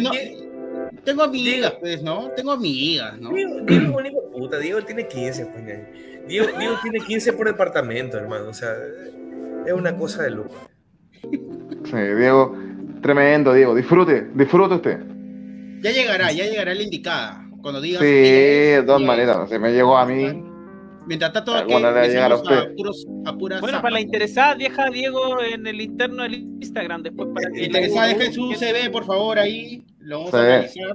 No, 0.00 0.10
tengo 1.04 1.22
amigas, 1.22 1.74
pues, 1.80 2.02
¿no? 2.02 2.30
Tengo 2.36 2.52
amigas, 2.52 3.18
¿no? 3.20 3.30
Diego, 3.30 3.60
Diego, 3.64 4.30
puta, 4.32 4.58
Diego 4.58 4.82
tiene 4.82 5.06
15, 5.06 5.46
pues, 5.46 5.64
Diego, 6.26 6.46
Diego 6.58 6.76
tiene 6.82 7.00
15 7.00 7.32
por 7.34 7.46
departamento, 7.46 8.16
hermano. 8.16 8.48
O 8.48 8.54
sea, 8.54 8.74
es 9.66 9.72
una 9.72 9.96
cosa 9.96 10.22
de 10.22 10.30
loco. 10.30 10.54
Sí, 11.22 11.96
Diego, 11.96 12.56
tremendo, 13.02 13.52
Diego. 13.52 13.74
Disfrute, 13.74 14.30
disfrute 14.34 14.74
usted. 14.74 15.13
Ya 15.84 15.92
llegará, 15.92 16.32
ya 16.32 16.46
llegará 16.46 16.74
la 16.74 16.82
indicada. 16.82 17.46
Cuando 17.60 17.78
digas. 17.78 18.00
Sí, 18.00 18.06
de 18.06 18.82
todas 18.86 19.02
maneras. 19.02 19.46
Se 19.50 19.58
me 19.58 19.70
llegó 19.70 19.98
a 19.98 20.06
mí. 20.06 20.42
Mientras 21.06 21.34
tanto, 21.34 21.54
aquí 21.54 21.74
a, 21.74 21.76
puros, 22.74 23.06
Bueno, 23.60 23.82
para 23.82 23.90
la 23.90 24.00
interesada, 24.00 24.54
deja 24.54 24.86
a 24.86 24.90
Diego 24.90 25.42
en 25.42 25.66
el 25.66 25.82
interno 25.82 26.22
del 26.22 26.36
Instagram 26.36 27.02
después 27.02 27.28
para 27.34 27.50
que. 27.50 27.64
Interesada, 27.64 28.06
dejen 28.06 28.32
su 28.32 28.54
CV, 28.54 28.88
por 28.88 29.04
favor, 29.04 29.38
ahí. 29.38 29.82
Lo 29.98 30.20
vamos 30.20 30.32
a 30.32 30.40
analizar. 30.40 30.94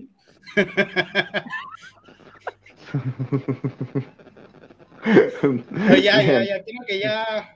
ya, 6.02 6.24
ya, 6.24 6.44
ya, 6.44 6.64
creo 6.64 6.82
que 6.88 7.00
ya. 7.00 7.54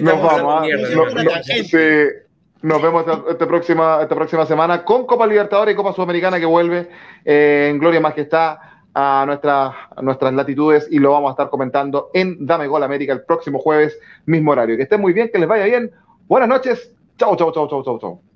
Nos 0.00 0.22
vamos. 0.22 0.66
Nos 2.60 2.82
vemos 2.82 3.06
esta, 3.06 3.22
esta, 3.30 3.46
próxima, 3.46 4.02
esta 4.02 4.14
próxima 4.16 4.44
semana 4.44 4.84
con 4.84 5.06
Copa 5.06 5.26
Libertadores 5.26 5.74
y 5.74 5.76
Copa 5.76 5.92
Sudamericana 5.92 6.40
que 6.40 6.46
vuelve 6.46 6.88
eh, 7.24 7.68
en 7.70 7.78
Gloria 7.78 8.00
Majestad 8.00 8.58
a, 8.94 9.24
nuestra, 9.26 9.90
a 9.94 10.02
nuestras 10.02 10.32
latitudes 10.32 10.88
y 10.90 10.98
lo 10.98 11.12
vamos 11.12 11.28
a 11.28 11.32
estar 11.32 11.50
comentando 11.50 12.10
en 12.14 12.44
Dame 12.44 12.66
Gol 12.66 12.82
América 12.82 13.12
el 13.12 13.22
próximo 13.22 13.60
jueves, 13.60 13.96
mismo 14.26 14.50
horario. 14.50 14.76
Que 14.76 14.82
estén 14.82 15.00
muy 15.00 15.12
bien, 15.12 15.30
que 15.32 15.38
les 15.38 15.48
vaya 15.48 15.66
bien. 15.66 15.92
Buenas 16.26 16.48
noches. 16.48 16.92
Chau, 17.16 17.36
chau, 17.36 17.52
chau, 17.52 17.68
chau, 17.68 17.84
chau, 17.84 17.98
chau. 18.00 18.27